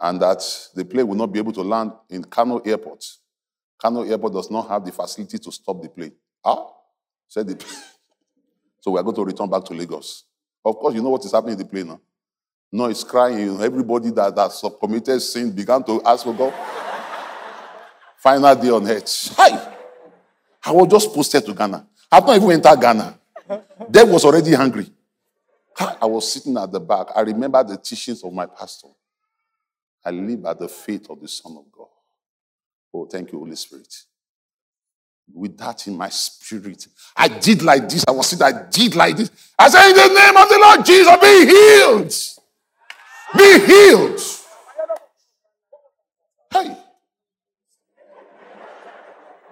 and 0.00 0.20
that 0.20 0.42
the 0.74 0.84
plane 0.84 1.06
will 1.06 1.14
not 1.14 1.32
be 1.32 1.38
able 1.38 1.52
to 1.52 1.62
land 1.62 1.92
in 2.08 2.24
Kano 2.24 2.58
Airport. 2.58 3.04
Kano 3.80 4.02
Airport 4.02 4.34
does 4.34 4.50
not 4.50 4.68
have 4.68 4.84
the 4.84 4.92
facility 4.92 5.38
to 5.38 5.50
stop 5.50 5.80
the 5.80 5.88
plane. 5.88 6.12
Ah, 6.44 6.66
said 7.28 7.46
the 7.48 7.56
plane. 7.56 7.72
so 8.80 8.90
we 8.90 9.00
are 9.00 9.02
going 9.02 9.16
to 9.16 9.24
return 9.24 9.48
back 9.48 9.64
to 9.64 9.74
Lagos. 9.74 10.24
Of 10.64 10.76
course, 10.76 10.94
you 10.94 11.02
know 11.02 11.10
what 11.10 11.24
is 11.24 11.32
happening 11.32 11.54
in 11.54 11.58
the 11.58 11.64
plane 11.64 11.88
now. 11.88 12.00
No, 12.72 12.84
it's 12.86 13.02
crying. 13.02 13.60
Everybody 13.60 14.10
that 14.10 14.36
has 14.36 14.62
committed 14.78 15.20
sin 15.22 15.50
began 15.50 15.82
to 15.84 16.00
ask 16.04 16.24
for 16.24 16.34
God. 16.34 16.54
Final 18.18 18.54
day 18.54 18.70
on 18.70 18.86
earth. 18.88 19.34
Hi. 19.36 19.74
I 20.64 20.72
was 20.72 20.88
just 20.88 21.12
posted 21.14 21.44
to 21.46 21.54
Ghana. 21.54 21.86
I've 22.12 22.26
not 22.26 22.36
even 22.36 22.50
entered 22.52 22.80
Ghana. 22.80 23.18
Dad 23.90 24.08
was 24.08 24.24
already 24.24 24.52
hungry. 24.52 24.86
I 25.78 26.04
was 26.06 26.30
sitting 26.30 26.56
at 26.58 26.70
the 26.70 26.80
back. 26.80 27.08
I 27.16 27.22
remember 27.22 27.64
the 27.64 27.76
teachings 27.78 28.22
of 28.22 28.32
my 28.32 28.46
pastor. 28.46 28.88
I 30.04 30.10
live 30.10 30.42
by 30.42 30.54
the 30.54 30.68
faith 30.68 31.08
of 31.08 31.20
the 31.20 31.28
Son 31.28 31.56
of 31.56 31.64
God. 31.72 31.88
Oh, 32.92 33.06
thank 33.06 33.32
you, 33.32 33.38
Holy 33.38 33.56
Spirit. 33.56 33.94
With 35.32 35.56
that 35.58 35.86
in 35.86 35.96
my 35.96 36.08
spirit, 36.08 36.88
I 37.16 37.28
did 37.28 37.62
like 37.62 37.88
this. 37.88 38.04
I 38.06 38.10
was 38.10 38.26
sitting, 38.28 38.44
I 38.44 38.66
did 38.68 38.96
like 38.96 39.16
this. 39.16 39.30
I 39.56 39.68
said, 39.68 39.90
In 39.90 39.96
the 39.96 40.08
name 40.08 40.36
of 40.36 40.48
the 40.48 40.58
Lord 40.58 40.84
Jesus, 40.84 41.16
be 41.20 41.46
healed. 41.46 42.14
Be 43.36 43.66
healed. 43.66 44.20
Hey. 46.52 46.76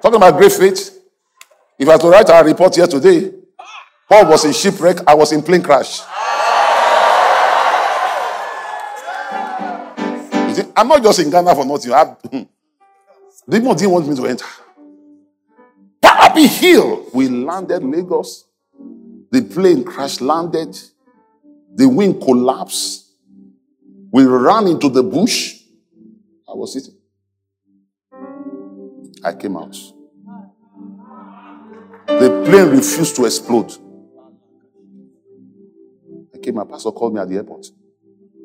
Talking 0.03 0.17
about 0.17 0.37
great 0.37 0.53
faith. 0.53 0.99
If 1.79 1.89
I 1.89 1.93
had 1.93 2.01
to 2.01 2.09
write 2.09 2.29
our 2.31 2.45
report 2.45 2.75
here 2.75 2.89
today, 2.89 3.33
Paul 4.09 4.27
was 4.31 4.45
in 4.45 4.53
shipwreck, 4.53 4.99
I 5.07 5.15
was 5.15 5.33
in 5.33 5.43
plane 5.43 5.63
crash. 5.63 6.01
See, 10.57 10.65
I'm 10.75 10.89
not 10.89 11.03
just 11.03 11.21
in 11.21 11.31
Ghana 11.31 11.55
for 11.55 11.65
nothing. 11.65 11.93
I, 11.93 12.05
hmm. 12.05 12.43
The 13.49 13.61
didn't 13.61 13.91
want 13.91 14.07
me 14.07 14.15
to 14.15 14.27
enter. 14.27 14.45
Happy 16.03 16.47
Hill. 16.47 17.07
We 17.15 17.29
landed 17.29 17.83
Lagos. 17.83 18.45
The 19.31 19.43
plane 19.43 19.83
crash 19.83 20.21
landed. 20.21 20.79
The 21.75 21.89
wing 21.89 22.21
collapsed. 22.21 23.07
We 24.13 24.25
ran 24.25 24.67
into 24.67 24.91
the 24.91 25.03
bush. 25.03 25.61
I 26.47 26.53
was 26.53 26.75
sitting. 26.75 26.99
I 29.25 29.33
came 29.33 29.57
out. 29.57 29.77
The 32.07 32.45
plane 32.47 32.69
refused 32.71 33.17
to 33.17 33.25
explode. 33.25 33.73
I 36.35 36.39
came, 36.39 36.55
my 36.55 36.65
pastor 36.65 36.91
called 36.91 37.15
me 37.15 37.21
at 37.21 37.29
the 37.29 37.37
airport. 37.37 37.67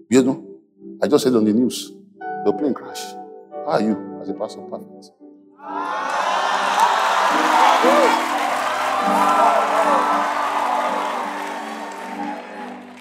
You 0.09 0.23
know, 0.23 0.59
I 1.01 1.07
just 1.07 1.23
said 1.23 1.33
on 1.35 1.45
the 1.45 1.53
news, 1.53 1.91
the 2.45 2.53
plane 2.53 2.73
crashed. 2.73 3.15
How 3.65 3.71
are 3.71 3.81
you 3.81 4.12
as 4.23 4.29
a 4.29 4.33
pastor? 4.33 4.61
Perfect. 4.61 5.11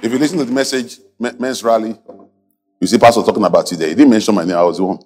If 0.03 0.11
you 0.11 0.19
listen 0.19 0.39
to 0.39 0.45
the 0.45 0.53
message, 0.53 0.99
men's 1.19 1.63
rally, 1.63 1.97
you 2.81 2.87
see 2.89 2.99
Pastor 2.99 3.23
talking 3.23 3.45
about 3.45 3.71
there. 3.71 3.89
He 3.89 3.95
didn't 3.95 4.11
mention 4.11 4.35
my 4.35 4.43
name, 4.45 4.57
I 4.57 4.63
was 4.65 4.79
the 4.79 4.85
one. 4.85 4.99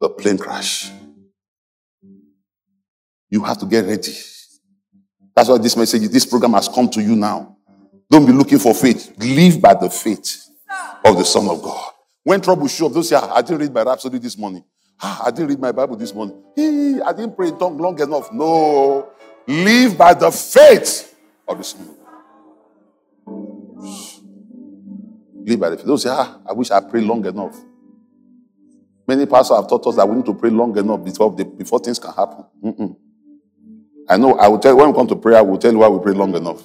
The 0.00 0.08
plane 0.10 0.36
crash. 0.36 0.90
You 3.30 3.44
have 3.44 3.58
to 3.58 3.66
get 3.66 3.84
ready. 3.84 4.14
That's 5.36 5.48
why 5.48 5.58
this 5.58 5.76
message, 5.76 6.08
this 6.08 6.26
program 6.26 6.54
has 6.54 6.68
come 6.68 6.88
to 6.90 7.00
you 7.00 7.14
now. 7.14 7.56
Don't 8.10 8.26
be 8.26 8.32
looking 8.32 8.58
for 8.58 8.74
faith. 8.74 9.14
Live 9.18 9.60
by 9.60 9.74
the 9.74 9.90
faith 9.90 10.48
of 11.04 11.16
the 11.16 11.24
Son 11.24 11.46
of 11.48 11.62
God. 11.62 11.92
When 12.24 12.40
trouble 12.40 12.66
show 12.66 12.86
up, 12.86 12.92
those 12.94 13.08
say, 13.10 13.16
ah, 13.16 13.32
I 13.34 13.42
didn't 13.42 13.60
read 13.60 13.72
my 13.72 13.82
Rhapsody 13.82 14.18
this 14.18 14.36
morning. 14.36 14.64
Ah, 15.00 15.24
I 15.26 15.30
didn't 15.30 15.48
read 15.48 15.60
my 15.60 15.72
Bible 15.72 15.96
this 15.96 16.12
morning. 16.12 16.42
I 16.56 17.12
didn't 17.12 17.36
pray 17.36 17.48
in 17.48 17.58
tongue 17.58 17.78
long 17.78 18.00
enough. 18.00 18.32
No. 18.32 19.08
Live 19.46 19.96
by 19.96 20.14
the 20.14 20.30
faith 20.30 21.16
of 21.46 21.58
the 21.58 21.74
God. 21.74 21.94
Live 25.44 25.60
by 25.60 25.70
the 25.70 25.76
faith. 25.76 25.86
Don't 25.86 25.98
say, 25.98 26.10
ah, 26.10 26.40
I 26.48 26.52
wish 26.52 26.70
I 26.70 26.80
prayed 26.80 27.04
long 27.04 27.24
enough. 27.24 27.56
Many 29.06 29.24
pastors 29.24 29.56
have 29.56 29.68
taught 29.68 29.86
us 29.86 29.96
that 29.96 30.06
we 30.08 30.16
need 30.16 30.26
to 30.26 30.34
pray 30.34 30.50
long 30.50 30.76
enough 30.76 31.02
before, 31.02 31.34
the, 31.34 31.44
before 31.44 31.78
things 31.78 31.98
can 31.98 32.12
happen. 32.12 32.44
Mm-mm. 32.62 32.96
I 34.08 34.16
know 34.18 34.34
I 34.34 34.48
will 34.48 34.58
tell 34.58 34.72
you 34.72 34.76
when 34.78 34.88
we 34.88 34.94
come 34.94 35.06
to 35.06 35.16
prayer, 35.16 35.42
we'll 35.42 35.58
tell 35.58 35.72
you 35.72 35.78
why 35.78 35.88
we 35.88 35.98
pray 36.02 36.12
long 36.12 36.34
enough. 36.34 36.62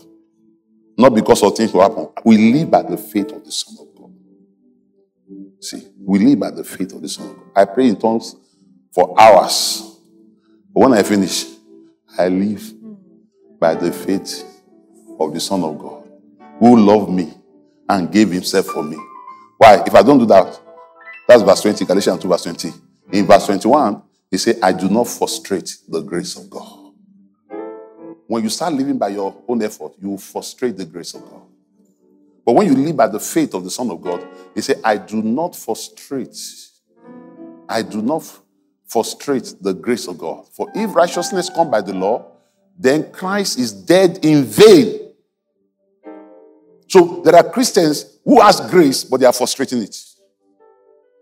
Not 0.97 1.15
because 1.15 1.41
of 1.43 1.55
things 1.55 1.71
will 1.73 1.81
happen. 1.81 2.09
We 2.25 2.51
live 2.53 2.69
by 2.69 2.81
the 2.83 2.97
faith 2.97 3.31
of 3.31 3.45
the 3.45 3.51
Son 3.51 3.75
of 3.79 3.95
God. 3.95 4.11
See, 5.61 5.87
we 6.05 6.19
live 6.19 6.39
by 6.39 6.51
the 6.51 6.63
faith 6.63 6.93
of 6.93 7.01
the 7.01 7.09
Son 7.09 7.29
of 7.29 7.37
God. 7.37 7.45
I 7.55 7.65
pray 7.65 7.87
in 7.87 7.95
tongues 7.95 8.35
for 8.93 9.19
hours. 9.19 9.97
But 10.73 10.81
when 10.81 10.93
I 10.93 11.03
finish, 11.03 11.45
I 12.17 12.27
live 12.29 12.73
by 13.59 13.75
the 13.75 13.91
faith 13.91 14.43
of 15.19 15.33
the 15.33 15.39
Son 15.39 15.63
of 15.63 15.79
God 15.79 16.09
who 16.59 16.77
loved 16.77 17.11
me 17.11 17.33
and 17.89 18.11
gave 18.11 18.31
himself 18.31 18.67
for 18.67 18.83
me. 18.83 18.97
Why? 19.57 19.83
If 19.85 19.95
I 19.95 20.01
don't 20.01 20.19
do 20.19 20.25
that, 20.25 20.59
that's 21.27 21.41
verse 21.41 21.61
20, 21.61 21.85
Galatians 21.85 22.21
2, 22.21 22.27
verse 22.27 22.43
20. 22.43 22.71
In 23.11 23.25
verse 23.25 23.45
21, 23.45 24.01
he 24.29 24.37
said, 24.37 24.57
I 24.61 24.71
do 24.71 24.89
not 24.89 25.07
frustrate 25.07 25.77
the 25.87 26.01
grace 26.01 26.35
of 26.35 26.49
God. 26.49 26.91
When 28.27 28.43
you 28.43 28.49
start 28.49 28.73
living 28.73 28.97
by 28.97 29.09
your 29.09 29.35
own 29.47 29.61
effort, 29.61 29.93
you 30.01 30.17
frustrate 30.17 30.75
the 30.77 30.85
grace 30.85 31.13
of 31.13 31.21
God. 31.21 31.41
But 32.45 32.53
when 32.53 32.67
you 32.67 32.75
live 32.75 32.97
by 32.97 33.07
the 33.07 33.19
faith 33.19 33.53
of 33.53 33.63
the 33.63 33.69
Son 33.69 33.89
of 33.89 34.01
God, 34.01 34.27
he 34.53 34.61
said, 34.61 34.81
I 34.83 34.97
do 34.97 35.21
not 35.21 35.55
frustrate. 35.55 36.37
I 37.69 37.81
do 37.81 38.01
not 38.01 38.23
frustrate 38.87 39.55
the 39.61 39.73
grace 39.73 40.07
of 40.07 40.17
God. 40.17 40.47
For 40.51 40.69
if 40.75 40.93
righteousness 40.93 41.49
come 41.49 41.71
by 41.71 41.81
the 41.81 41.93
law, 41.93 42.31
then 42.77 43.11
Christ 43.11 43.59
is 43.59 43.71
dead 43.71 44.19
in 44.23 44.43
vain. 44.43 45.11
So 46.87 47.21
there 47.23 47.35
are 47.35 47.49
Christians 47.49 48.19
who 48.23 48.41
ask 48.41 48.69
grace, 48.69 49.03
but 49.03 49.19
they 49.19 49.25
are 49.25 49.33
frustrating 49.33 49.81
it. 49.81 49.97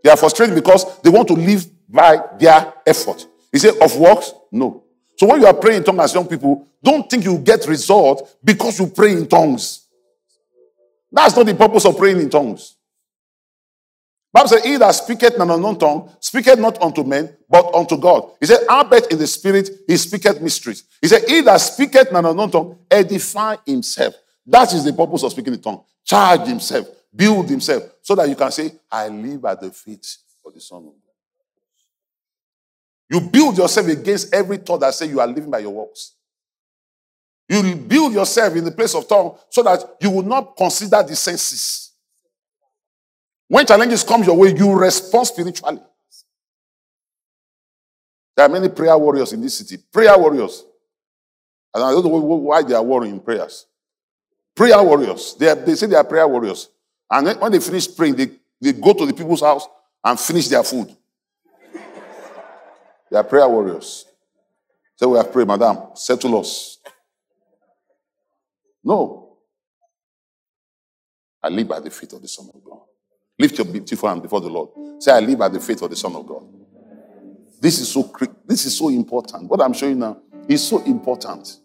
They 0.03 0.09
are 0.09 0.17
frustrated 0.17 0.55
because 0.55 0.99
they 1.01 1.09
want 1.09 1.27
to 1.27 1.33
live 1.33 1.65
by 1.87 2.21
their 2.39 2.73
effort. 2.85 3.27
He 3.51 3.59
said, 3.59 3.75
of 3.81 3.95
works? 3.97 4.33
No. 4.51 4.83
So 5.17 5.27
when 5.27 5.39
you 5.39 5.47
are 5.47 5.53
praying 5.53 5.77
in 5.77 5.83
tongues 5.83 5.99
as 5.99 6.13
young 6.13 6.27
people, 6.27 6.67
don't 6.81 7.09
think 7.09 7.23
you 7.23 7.37
get 7.37 7.67
result 7.67 8.37
because 8.43 8.79
you 8.79 8.87
pray 8.87 9.11
in 9.11 9.27
tongues. 9.27 9.80
That's 11.11 11.35
not 11.35 11.45
the 11.45 11.55
purpose 11.55 11.85
of 11.85 11.97
praying 11.97 12.19
in 12.19 12.29
tongues. 12.29 12.75
Bible 14.33 14.47
says, 14.47 14.63
He 14.63 14.77
that 14.77 14.91
speaketh 14.91 15.35
in 15.35 15.41
an 15.41 15.49
unknown 15.49 15.77
tongue, 15.77 16.09
speaketh 16.19 16.57
not 16.57 16.81
unto 16.81 17.03
men, 17.03 17.35
but 17.49 17.73
unto 17.75 17.97
God. 17.97 18.31
He 18.39 18.45
said, 18.45 18.59
I 18.69 18.83
bet 18.83 19.11
in 19.11 19.17
the 19.17 19.27
spirit, 19.27 19.69
he 19.87 19.97
speaketh 19.97 20.41
mysteries. 20.41 20.85
He 21.01 21.07
said, 21.07 21.23
He 21.27 21.41
that 21.41 21.57
speaketh 21.57 22.09
in 22.09 22.15
an 22.15 22.25
unknown 22.25 22.51
tongue, 22.51 22.77
edify 22.89 23.57
himself. 23.65 24.15
That 24.45 24.73
is 24.73 24.85
the 24.85 24.93
purpose 24.93 25.23
of 25.23 25.31
speaking 25.31 25.53
the 25.53 25.59
tongue. 25.59 25.83
Charge 26.05 26.47
himself, 26.47 26.87
build 27.13 27.49
himself, 27.49 27.83
so 28.01 28.15
that 28.15 28.29
you 28.29 28.35
can 28.35 28.51
say, 28.51 28.71
I 28.89 29.09
live 29.09 29.43
at 29.45 29.59
the 29.59 29.71
feet 29.71 30.17
of 30.45 30.53
the 30.53 30.61
Son 30.61 30.79
of 30.79 30.85
God. 30.85 30.93
You 33.09 33.19
build 33.19 33.57
yourself 33.57 33.87
against 33.87 34.33
every 34.33 34.57
thought 34.57 34.79
that 34.79 34.93
say 34.93 35.07
you 35.07 35.19
are 35.19 35.27
living 35.27 35.51
by 35.51 35.59
your 35.59 35.71
works. 35.71 36.13
You 37.51 37.75
build 37.75 38.13
yourself 38.13 38.55
in 38.55 38.63
the 38.63 38.71
place 38.71 38.95
of 38.95 39.05
tongue 39.09 39.35
so 39.49 39.61
that 39.63 39.97
you 39.99 40.09
will 40.09 40.23
not 40.23 40.55
consider 40.55 41.03
the 41.03 41.17
senses. 41.17 41.91
When 43.49 43.65
challenges 43.65 44.05
come 44.05 44.23
your 44.23 44.37
way, 44.37 44.55
you 44.55 44.71
respond 44.71 45.27
spiritually. 45.27 45.81
There 48.37 48.45
are 48.45 48.49
many 48.49 48.69
prayer 48.69 48.97
warriors 48.97 49.33
in 49.33 49.41
this 49.41 49.57
city. 49.57 49.83
Prayer 49.91 50.17
warriors. 50.17 50.63
And 51.73 51.83
I 51.83 51.91
don't 51.91 52.05
know 52.05 52.09
why 52.09 52.63
they 52.63 52.73
are 52.73 52.81
warring 52.81 53.11
in 53.11 53.19
prayers. 53.19 53.65
Prayer 54.55 54.81
warriors. 54.81 55.35
They, 55.37 55.49
are, 55.49 55.55
they 55.55 55.75
say 55.75 55.87
they 55.87 55.95
are 55.97 56.05
prayer 56.05 56.29
warriors. 56.29 56.69
And 57.09 57.37
when 57.37 57.51
they 57.51 57.59
finish 57.59 57.93
praying, 57.93 58.15
they, 58.15 58.31
they 58.61 58.71
go 58.71 58.93
to 58.93 59.05
the 59.05 59.13
people's 59.13 59.41
house 59.41 59.67
and 60.05 60.17
finish 60.17 60.47
their 60.47 60.63
food. 60.63 60.95
they 63.11 63.17
are 63.17 63.25
prayer 63.25 63.49
warriors. 63.49 64.05
Say, 64.95 65.05
we 65.05 65.17
have 65.17 65.33
prayed, 65.33 65.47
madam, 65.47 65.89
settle 65.95 66.39
us. 66.39 66.77
No. 68.83 69.37
I 71.43 71.49
live 71.49 71.67
by 71.67 71.79
the 71.79 71.89
faith 71.89 72.13
of 72.13 72.21
the 72.21 72.27
Son 72.27 72.49
of 72.53 72.63
God. 72.63 72.79
Lift 73.39 73.57
your 73.57 73.65
beautiful 73.65 74.09
hand 74.09 74.21
before 74.21 74.41
the 74.41 74.49
Lord. 74.49 74.69
Say, 75.01 75.11
I 75.11 75.19
live 75.19 75.39
by 75.39 75.49
the 75.49 75.59
faith 75.59 75.81
of 75.81 75.89
the 75.89 75.95
Son 75.95 76.15
of 76.15 76.25
God. 76.27 76.43
This 77.59 77.79
is 77.79 77.89
so 77.89 78.11
this 78.45 78.65
is 78.65 78.77
so 78.77 78.89
important. 78.89 79.47
What 79.47 79.61
I'm 79.61 79.73
showing 79.73 79.99
now 79.99 80.17
is 80.47 80.67
so 80.67 80.83
important. 80.83 81.57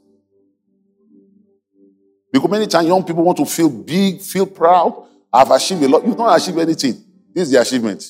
Because 2.30 2.50
many 2.50 2.66
times 2.66 2.86
young 2.86 3.02
people 3.02 3.24
want 3.24 3.38
to 3.38 3.46
feel 3.46 3.70
big, 3.70 4.20
feel 4.20 4.46
proud. 4.46 5.08
I've 5.32 5.50
achieved 5.50 5.82
a 5.82 5.88
lot. 5.88 6.06
You've 6.06 6.18
not 6.18 6.38
achieved 6.38 6.58
anything. 6.58 7.02
This 7.32 7.44
is 7.44 7.50
the 7.50 7.60
achievement. 7.60 8.04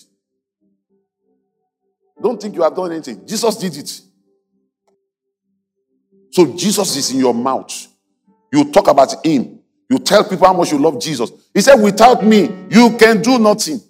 Don't 2.20 2.40
think 2.40 2.54
you 2.56 2.62
have 2.62 2.74
done 2.74 2.90
anything. 2.92 3.26
Jesus 3.26 3.56
did 3.56 3.76
it. 3.76 4.00
So 6.32 6.56
Jesus 6.56 6.96
is 6.96 7.10
in 7.12 7.18
your 7.18 7.34
mouth. 7.34 7.88
You 8.52 8.70
talk 8.70 8.88
about 8.88 9.24
him. 9.24 9.60
You 9.88 9.98
tell 9.98 10.24
people 10.24 10.46
how 10.46 10.52
much 10.52 10.72
you 10.72 10.78
love 10.78 11.00
Jesus. 11.00 11.30
He 11.54 11.60
said, 11.60 11.76
Without 11.76 12.24
me, 12.24 12.66
you 12.70 12.96
can 12.98 13.22
do 13.22 13.38
nothing. 13.38 13.80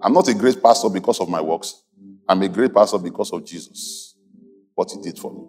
I'm 0.00 0.12
not 0.12 0.28
a 0.28 0.34
great 0.34 0.62
pastor 0.62 0.88
because 0.88 1.20
of 1.20 1.28
my 1.28 1.40
works. 1.40 1.82
I'm 2.28 2.42
a 2.42 2.48
great 2.48 2.74
pastor 2.74 2.98
because 2.98 3.32
of 3.32 3.44
Jesus. 3.44 4.14
What 4.74 4.90
he 4.90 5.00
did 5.00 5.18
for 5.18 5.32
me. 5.32 5.44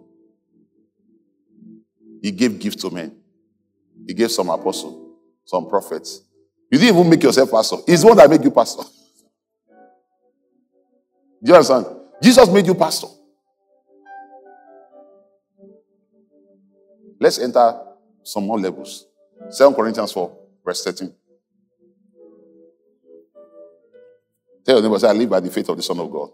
He 2.22 2.30
gave 2.30 2.58
gifts 2.58 2.80
to 2.82 2.90
men. 2.90 3.16
He 4.06 4.14
gave 4.14 4.30
some 4.30 4.48
apostles, 4.50 5.16
some 5.44 5.68
prophets. 5.68 6.22
You 6.70 6.78
didn't 6.78 6.96
even 6.96 7.10
make 7.10 7.22
yourself 7.22 7.50
pastor. 7.50 7.76
He's 7.86 8.02
the 8.02 8.08
one 8.08 8.16
that 8.16 8.30
made 8.30 8.44
you 8.44 8.50
pastor. 8.50 8.82
Do 11.42 11.50
you 11.50 11.54
understand? 11.54 11.86
Jesus 12.22 12.48
made 12.48 12.66
you 12.66 12.74
pastor. 12.74 13.08
Let's 17.24 17.38
enter 17.38 17.80
some 18.22 18.44
more 18.44 18.60
levels. 18.60 19.06
2 19.56 19.72
Corinthians 19.72 20.12
4, 20.12 20.38
verse 20.62 20.84
13. 20.84 21.10
Tell 24.62 24.74
your 24.74 24.82
neighbor, 24.82 24.98
say, 24.98 25.08
I 25.08 25.12
live 25.12 25.30
by 25.30 25.40
the 25.40 25.50
faith 25.50 25.66
of 25.70 25.78
the 25.78 25.82
Son 25.82 25.98
of 26.00 26.12
God. 26.12 26.32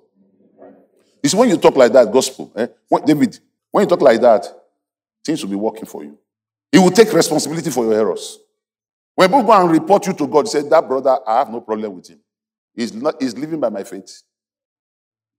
It's 1.23 1.33
when 1.33 1.49
you 1.49 1.59
talk 1.59 1.77
like 1.77 1.93
that, 1.93 2.11
gospel. 2.11 2.53
Eh? 2.57 2.67
When, 2.89 3.05
David, 3.05 3.39
when 3.71 3.85
you 3.85 3.89
talk 3.89 4.01
like 4.01 4.21
that, 4.21 4.45
things 5.25 5.41
will 5.45 5.51
be 5.51 5.55
working 5.55 5.87
for 5.87 6.03
you. 6.03 6.19
He 6.73 6.79
will 6.81 6.91
take 6.91 7.13
responsibility 7.13 7.71
for 7.71 7.85
your 7.85 7.95
errors. 7.95 8.41
When 9.15 9.29
people 9.29 9.45
go 9.45 9.53
and 9.53 9.71
report 9.71 10.09
you 10.09 10.13
to 10.15 10.27
God, 10.27 10.49
say, 10.49 10.69
That 10.69 10.89
brother, 10.89 11.19
I 11.25 11.39
have 11.39 11.51
no 11.51 11.61
problem 11.61 11.95
with 11.95 12.09
him. 12.09 12.19
He's, 12.75 12.93
not, 12.93 13.15
he's 13.23 13.39
living 13.39 13.61
by 13.61 13.69
my 13.69 13.85
faith. 13.85 14.23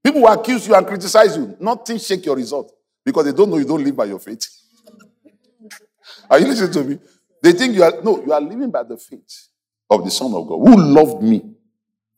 People 0.01 0.21
will 0.21 0.31
accuse 0.31 0.65
you 0.65 0.75
and 0.75 0.87
criticize 0.87 1.35
you. 1.35 1.57
Nothing 1.59 1.97
shake 1.97 2.25
your 2.25 2.37
result 2.37 2.71
because 3.03 3.25
they 3.25 3.33
don't 3.33 3.49
know 3.49 3.57
you 3.57 3.65
don't 3.65 3.83
live 3.83 3.97
by 3.97 4.05
your 4.05 4.19
faith. 4.19 4.47
Are 6.29 6.39
you 6.39 6.47
listening 6.47 6.71
to 6.73 6.83
me? 6.83 6.99
They 7.41 7.53
think 7.53 7.75
you 7.75 7.83
are, 7.83 8.01
no, 8.03 8.23
you 8.23 8.31
are 8.31 8.41
living 8.41 8.71
by 8.71 8.83
the 8.83 8.97
faith 8.97 9.47
of 9.89 10.03
the 10.03 10.11
Son 10.11 10.33
of 10.33 10.47
God 10.47 10.57
who 10.57 10.77
loved 10.77 11.23
me 11.23 11.41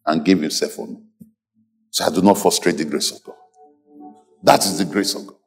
and 0.05 0.23
gave 0.23 0.41
himself 0.41 0.73
for 0.73 0.87
me. 0.87 0.97
So 1.89 2.05
I 2.05 2.09
do 2.09 2.21
not 2.21 2.37
frustrate 2.37 2.77
the 2.77 2.85
grace 2.85 3.11
of 3.11 3.23
God. 3.23 3.35
That 4.43 4.65
is 4.65 4.77
the 4.77 4.85
grace 4.85 5.15
of 5.15 5.27
God. 5.27 5.37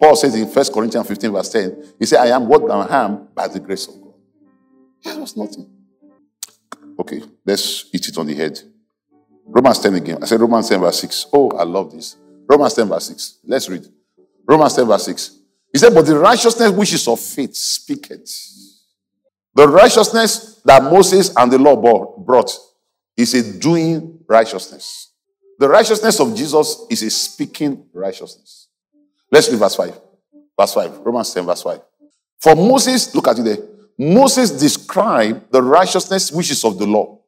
Paul 0.00 0.16
says 0.16 0.34
in 0.34 0.46
1 0.46 0.72
Corinthians 0.72 1.06
15, 1.06 1.32
verse 1.32 1.48
10, 1.50 1.94
he 1.98 2.06
said, 2.06 2.20
I 2.20 2.34
am 2.34 2.46
what 2.48 2.70
I 2.70 3.04
am 3.04 3.28
by 3.34 3.48
the 3.48 3.60
grace 3.60 3.86
of 3.86 3.94
God. 4.00 4.14
That 5.04 5.18
was 5.18 5.36
nothing. 5.36 5.70
Okay, 6.98 7.22
let's 7.44 7.90
hit 7.90 8.08
it 8.08 8.18
on 8.18 8.26
the 8.26 8.34
head. 8.34 8.60
Romans 9.46 9.78
10 9.78 9.94
again. 9.94 10.18
I 10.22 10.26
said 10.26 10.40
Romans 10.40 10.68
10, 10.68 10.80
verse 10.80 11.00
6. 11.00 11.26
Oh, 11.32 11.50
I 11.50 11.64
love 11.64 11.92
this. 11.92 12.16
Romans 12.48 12.74
10, 12.74 12.88
verse 12.88 13.06
6. 13.08 13.38
Let's 13.44 13.68
read. 13.68 13.86
Romans 14.46 14.74
10, 14.76 14.86
verse 14.86 15.04
6. 15.04 15.39
He 15.72 15.78
said, 15.78 15.94
But 15.94 16.06
the 16.06 16.18
righteousness 16.18 16.70
which 16.70 16.92
is 16.92 17.06
of 17.06 17.20
faith 17.20 17.54
speaketh. 17.54 18.58
The 19.54 19.68
righteousness 19.68 20.60
that 20.64 20.82
Moses 20.84 21.34
and 21.36 21.50
the 21.50 21.58
law 21.58 21.76
brought 22.16 22.56
is 23.16 23.34
a 23.34 23.58
doing 23.58 24.20
righteousness. 24.26 25.12
The 25.58 25.68
righteousness 25.68 26.20
of 26.20 26.34
Jesus 26.34 26.86
is 26.88 27.02
a 27.02 27.10
speaking 27.10 27.84
righteousness. 27.92 28.68
Let's 29.30 29.50
read 29.50 29.58
verse 29.58 29.76
5. 29.76 30.00
Verse 30.58 30.74
5. 30.74 30.98
Romans 30.98 31.34
10, 31.34 31.44
verse 31.44 31.62
5. 31.62 31.80
For 32.40 32.54
Moses, 32.54 33.14
look 33.14 33.28
at 33.28 33.38
it 33.38 33.42
there. 33.42 33.58
Moses 33.98 34.50
described 34.50 35.52
the 35.52 35.62
righteousness 35.62 36.32
which 36.32 36.50
is 36.50 36.64
of 36.64 36.78
the 36.78 36.86
law. 36.86 37.18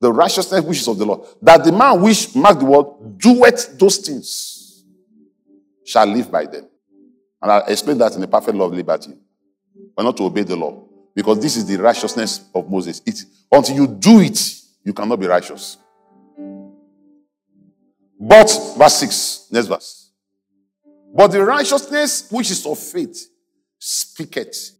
The 0.00 0.12
righteousness 0.12 0.64
which 0.64 0.78
is 0.78 0.88
of 0.88 0.98
the 0.98 1.06
law. 1.06 1.24
That 1.40 1.62
the 1.62 1.70
man 1.70 2.00
which, 2.00 2.34
mark 2.34 2.58
the 2.58 2.64
word, 2.64 3.18
doeth 3.18 3.78
those 3.78 3.98
things 3.98 4.82
shall 5.84 6.06
live 6.06 6.30
by 6.30 6.46
them. 6.46 6.69
And 7.42 7.52
I 7.52 7.58
explain 7.68 7.98
that 7.98 8.14
in 8.14 8.20
the 8.20 8.28
perfect 8.28 8.56
law 8.56 8.66
of 8.66 8.72
liberty. 8.72 9.12
But 9.96 10.02
not 10.02 10.16
to 10.18 10.24
obey 10.24 10.42
the 10.42 10.56
law. 10.56 10.84
Because 11.14 11.40
this 11.40 11.56
is 11.56 11.66
the 11.66 11.76
righteousness 11.76 12.48
of 12.54 12.70
Moses. 12.70 13.02
It, 13.04 13.24
until 13.50 13.76
you 13.76 13.86
do 13.86 14.20
it, 14.20 14.38
you 14.84 14.92
cannot 14.92 15.18
be 15.18 15.26
righteous. 15.26 15.76
But, 18.18 18.50
verse 18.76 18.96
6, 18.96 19.46
next 19.50 19.66
verse. 19.66 20.10
But 21.14 21.28
the 21.28 21.44
righteousness 21.44 22.28
which 22.30 22.50
is 22.50 22.64
of 22.66 22.78
faith 22.78 23.28
speaketh, 23.78 24.72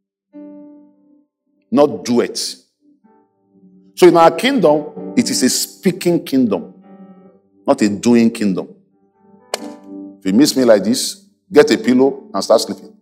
not 1.70 2.04
do 2.04 2.20
it. 2.20 2.38
So 3.94 4.06
in 4.06 4.16
our 4.16 4.30
kingdom, 4.30 5.14
it 5.16 5.28
is 5.30 5.42
a 5.42 5.48
speaking 5.48 6.24
kingdom, 6.24 6.74
not 7.66 7.80
a 7.82 7.88
doing 7.88 8.30
kingdom. 8.30 8.74
If 10.18 10.26
you 10.26 10.32
miss 10.32 10.56
me 10.56 10.64
like 10.64 10.84
this, 10.84 11.19
get 11.52 11.70
a 11.70 11.78
pillow 11.78 12.30
and 12.32 12.42
start 12.44 12.60
sleeping. 12.60 12.96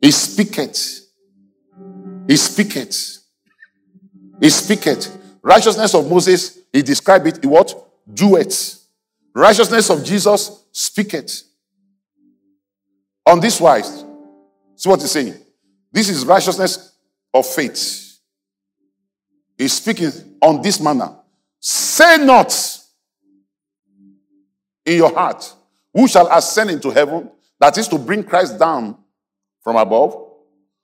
He 0.00 0.10
speaketh. 0.10 1.00
He 2.26 2.36
speaketh. 2.36 3.18
He 4.40 4.50
speaketh. 4.50 5.16
Righteousness 5.42 5.94
of 5.94 6.08
Moses, 6.10 6.58
he 6.72 6.82
described 6.82 7.26
it, 7.26 7.38
he 7.42 7.46
what? 7.46 7.74
Do 8.12 8.36
it. 8.36 8.76
Righteousness 9.34 9.90
of 9.90 10.04
Jesus, 10.04 10.64
speak 10.72 11.14
it. 11.14 11.42
On 13.26 13.40
this 13.40 13.60
wise, 13.60 14.04
see 14.76 14.88
what 14.88 15.00
he's 15.00 15.10
saying. 15.10 15.34
This 15.90 16.08
is 16.08 16.26
righteousness 16.26 16.92
of 17.32 17.46
faith. 17.46 18.18
He's 19.56 19.72
speaking 19.72 20.10
on 20.42 20.60
this 20.60 20.80
manner. 20.80 21.16
Say 21.60 22.18
not 22.18 22.73
in 24.84 24.96
your 24.96 25.12
heart, 25.12 25.52
who 25.92 26.08
shall 26.08 26.30
ascend 26.30 26.70
into 26.70 26.90
heaven, 26.90 27.30
that 27.58 27.78
is 27.78 27.88
to 27.88 27.98
bring 27.98 28.22
Christ 28.22 28.58
down 28.58 28.96
from 29.62 29.76
above, 29.76 30.14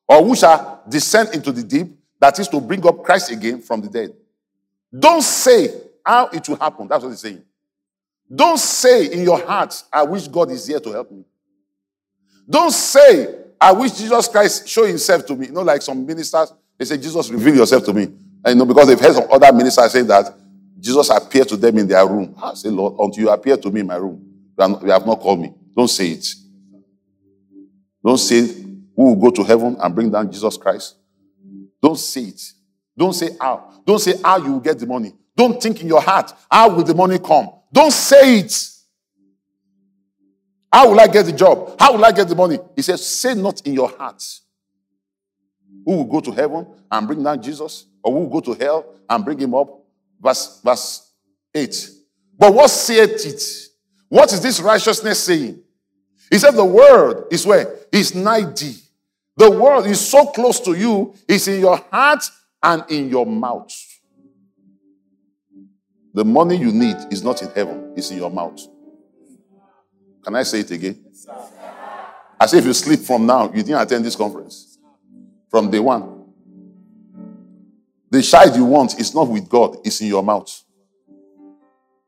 or 0.08 0.24
who 0.24 0.34
shall 0.34 0.82
descend 0.88 1.34
into 1.34 1.52
the 1.52 1.62
deep, 1.62 1.88
that 2.18 2.38
is 2.38 2.48
to 2.48 2.60
bring 2.60 2.86
up 2.86 3.02
Christ 3.02 3.30
again 3.30 3.60
from 3.60 3.80
the 3.80 3.88
dead. 3.88 4.14
Don't 4.96 5.22
say 5.22 5.68
how 6.04 6.26
it 6.28 6.48
will 6.48 6.56
happen. 6.56 6.88
That's 6.88 7.02
what 7.02 7.10
he's 7.10 7.20
saying. 7.20 7.42
Don't 8.32 8.58
say 8.58 9.12
in 9.12 9.22
your 9.22 9.44
heart, 9.44 9.82
I 9.92 10.02
wish 10.02 10.28
God 10.28 10.50
is 10.50 10.66
here 10.66 10.80
to 10.80 10.92
help 10.92 11.10
me. 11.10 11.24
Don't 12.48 12.70
say, 12.70 13.34
I 13.60 13.72
wish 13.72 13.92
Jesus 13.92 14.28
Christ 14.28 14.68
show 14.68 14.86
himself 14.86 15.26
to 15.26 15.36
me. 15.36 15.46
You 15.46 15.52
know, 15.52 15.62
like 15.62 15.82
some 15.82 16.04
ministers, 16.06 16.52
they 16.78 16.84
say, 16.84 16.96
Jesus, 16.96 17.30
reveal 17.30 17.56
yourself 17.56 17.84
to 17.84 17.92
me. 17.92 18.04
And 18.04 18.48
you 18.48 18.54
know, 18.54 18.64
because 18.64 18.88
they've 18.88 19.00
heard 19.00 19.14
some 19.14 19.28
other 19.30 19.52
ministers 19.52 19.92
say 19.92 20.02
that 20.02 20.34
Jesus 20.80 21.10
appeared 21.10 21.48
to 21.48 21.56
them 21.56 21.78
in 21.78 21.86
their 21.86 22.06
room. 22.06 22.34
I 22.42 22.54
say, 22.54 22.70
Lord, 22.70 22.94
until 22.98 23.24
you 23.24 23.30
appear 23.30 23.56
to 23.56 23.70
me 23.70 23.80
in 23.80 23.86
my 23.86 23.96
room, 23.96 24.26
you 24.58 24.90
have 24.90 25.06
not 25.06 25.20
called 25.20 25.40
me. 25.40 25.54
Don't 25.76 25.88
say 25.88 26.08
it. 26.08 26.26
Don't 28.04 28.18
say, 28.18 28.46
who 28.46 29.14
will 29.14 29.16
go 29.16 29.30
to 29.30 29.44
heaven 29.44 29.76
and 29.80 29.94
bring 29.94 30.10
down 30.10 30.30
Jesus 30.32 30.56
Christ? 30.56 30.96
Don't 31.82 31.98
say 31.98 32.22
it. 32.22 32.42
Don't 32.96 33.12
say 33.12 33.30
how. 33.40 33.82
Don't 33.86 33.98
say 33.98 34.14
how 34.22 34.38
you 34.38 34.52
will 34.52 34.60
get 34.60 34.78
the 34.78 34.86
money. 34.86 35.12
Don't 35.36 35.62
think 35.62 35.80
in 35.80 35.86
your 35.86 36.00
heart, 36.00 36.32
how 36.50 36.68
will 36.74 36.84
the 36.84 36.94
money 36.94 37.18
come? 37.18 37.50
Don't 37.72 37.92
say 37.92 38.40
it. 38.40 38.68
How 40.72 40.90
will 40.90 41.00
I 41.00 41.06
get 41.06 41.26
the 41.26 41.32
job? 41.32 41.76
How 41.78 41.92
will 41.92 42.04
I 42.04 42.12
get 42.12 42.28
the 42.28 42.34
money? 42.34 42.58
He 42.76 42.82
says, 42.82 43.04
say 43.06 43.34
not 43.34 43.66
in 43.66 43.74
your 43.74 43.88
heart. 43.88 44.22
Who 45.84 45.96
will 45.96 46.04
go 46.04 46.20
to 46.20 46.30
heaven 46.30 46.66
and 46.90 47.06
bring 47.06 47.22
down 47.22 47.42
Jesus? 47.42 47.86
Or 48.02 48.12
who 48.12 48.18
will 48.20 48.40
go 48.40 48.52
to 48.52 48.58
hell 48.58 48.94
and 49.08 49.24
bring 49.24 49.38
him 49.38 49.54
up? 49.54 49.79
Verse, 50.20 50.60
verse 50.62 51.12
8. 51.54 51.90
But 52.38 52.54
what 52.54 52.68
saith 52.68 53.26
it? 53.26 53.42
What 54.08 54.32
is 54.32 54.40
this 54.40 54.60
righteousness 54.60 55.22
saying? 55.22 55.62
He 56.30 56.38
said, 56.38 56.52
The 56.52 56.64
word 56.64 57.26
is 57.30 57.46
where? 57.46 57.76
Is 57.92 58.14
nigh 58.14 58.42
thee. 58.42 58.76
The 59.36 59.50
word 59.50 59.86
is 59.86 60.00
so 60.00 60.26
close 60.26 60.60
to 60.60 60.74
you, 60.74 61.14
it's 61.26 61.48
in 61.48 61.60
your 61.60 61.78
heart 61.90 62.24
and 62.62 62.84
in 62.90 63.08
your 63.08 63.24
mouth. 63.24 63.74
The 66.12 66.24
money 66.24 66.56
you 66.56 66.72
need 66.72 66.96
is 67.10 67.22
not 67.22 67.40
in 67.40 67.48
heaven, 67.50 67.94
it's 67.96 68.10
in 68.10 68.18
your 68.18 68.30
mouth. 68.30 68.60
Can 70.24 70.34
I 70.34 70.42
say 70.42 70.60
it 70.60 70.70
again? 70.70 71.02
As 72.38 72.52
if 72.52 72.64
you 72.64 72.72
sleep 72.72 73.00
from 73.00 73.26
now, 73.26 73.46
you 73.46 73.62
didn't 73.62 73.80
attend 73.80 74.04
this 74.04 74.16
conference. 74.16 74.78
From 75.48 75.70
day 75.70 75.78
one. 75.78 76.19
The 78.10 78.22
child 78.22 78.56
you 78.56 78.64
want 78.64 78.98
is 78.98 79.14
not 79.14 79.28
with 79.28 79.48
God, 79.48 79.76
it's 79.84 80.00
in 80.00 80.08
your 80.08 80.22
mouth. 80.22 80.64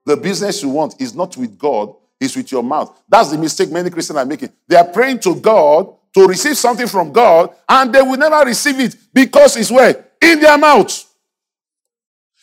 The 0.04 0.16
business 0.16 0.62
you 0.62 0.68
want 0.68 1.00
is 1.00 1.14
not 1.14 1.36
with 1.36 1.56
God, 1.56 1.94
it's 2.20 2.34
with 2.34 2.50
your 2.50 2.62
mouth. 2.62 3.00
That's 3.08 3.30
the 3.30 3.38
mistake 3.38 3.70
many 3.70 3.88
Christians 3.90 4.18
are 4.18 4.26
making. 4.26 4.50
They 4.66 4.76
are 4.76 4.86
praying 4.86 5.20
to 5.20 5.36
God 5.36 5.94
to 6.14 6.26
receive 6.26 6.56
something 6.56 6.88
from 6.88 7.12
God, 7.12 7.54
and 7.68 7.92
they 7.92 8.02
will 8.02 8.16
never 8.16 8.44
receive 8.44 8.80
it 8.80 8.96
because 9.14 9.56
it's 9.56 9.70
where? 9.70 10.06
In 10.20 10.40
their 10.40 10.58
mouth. 10.58 11.08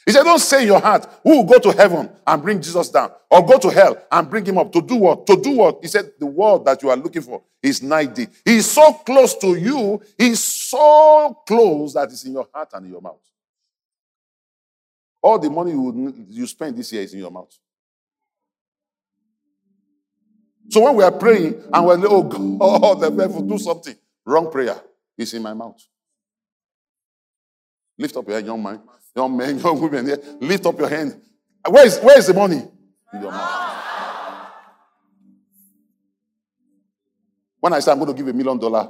He 0.06 0.14
said, 0.14 0.24
Don't 0.24 0.40
say 0.40 0.62
in 0.62 0.68
your 0.68 0.80
heart, 0.80 1.06
who 1.24 1.38
will 1.38 1.44
go 1.44 1.60
to 1.60 1.78
heaven 1.78 2.10
and 2.26 2.42
bring 2.42 2.62
Jesus 2.62 2.90
down, 2.90 3.12
or 3.30 3.46
go 3.46 3.60
to 3.60 3.70
hell 3.70 3.98
and 4.12 4.30
bring 4.30 4.46
him 4.46 4.58
up. 4.58 4.72
To 4.72 4.82
do 4.82 4.96
what? 4.96 5.28
To 5.28 5.36
do 5.36 5.52
what? 5.52 5.80
He 5.82 5.88
said, 5.88 6.14
The 6.18 6.26
word 6.26 6.66
that 6.66 6.82
you 6.82 6.90
are 6.90 6.98
looking 6.98 7.22
for 7.22 7.44
is 7.62 7.84
90. 7.84 8.28
He's 8.44 8.66
so 8.72 8.94
close 8.94 9.36
to 9.38 9.56
you, 9.56 10.02
he's 10.18 10.40
so 10.40 11.38
close 11.46 11.94
that 11.94 12.10
it's 12.10 12.24
in 12.24 12.34
your 12.34 12.48
heart 12.54 12.70
and 12.74 12.86
in 12.86 12.92
your 12.94 13.02
mouth. 13.02 13.20
All 15.22 15.38
the 15.38 15.50
money 15.50 15.72
you, 15.72 16.26
you 16.30 16.48
spend 16.48 16.78
this 16.78 16.92
year 16.94 17.02
is 17.02 17.14
in 17.14 17.20
your 17.20 17.32
mouth. 17.32 17.54
So 20.70 20.82
when 20.82 20.96
we 20.96 21.04
are 21.04 21.12
praying 21.12 21.64
and 21.74 21.86
we're 21.86 21.96
like, 21.96 22.10
oh 22.10 22.24
God, 22.24 23.00
the 23.02 23.10
devil, 23.10 23.42
do 23.42 23.58
something. 23.58 23.96
Wrong 24.26 24.52
prayer. 24.52 24.80
It's 25.18 25.34
in 25.34 25.42
my 25.42 25.54
mouth. 25.54 25.82
Lift 27.98 28.16
up 28.16 28.28
your 28.28 28.36
hand, 28.36 28.48
young 28.48 28.64
man. 28.64 28.82
Young 29.16 29.36
men, 29.36 29.60
young 29.64 29.82
women 29.82 30.06
here. 30.06 30.20
Lift 30.40 30.66
up 30.66 30.78
your 30.78 30.88
hand. 30.88 31.20
Where 31.68 31.86
is, 31.86 32.00
where 32.00 32.18
is 32.18 32.28
the 32.28 32.34
money? 32.34 32.62
In 33.14 33.22
your 33.22 33.32
mouth. 33.32 33.70
When 37.60 37.74
I 37.74 37.80
say 37.80 37.92
I'm 37.92 38.00
going 38.00 38.12
to 38.12 38.18
give 38.18 38.28
a 38.28 38.34
million 38.34 38.58
dollar, 38.58 38.90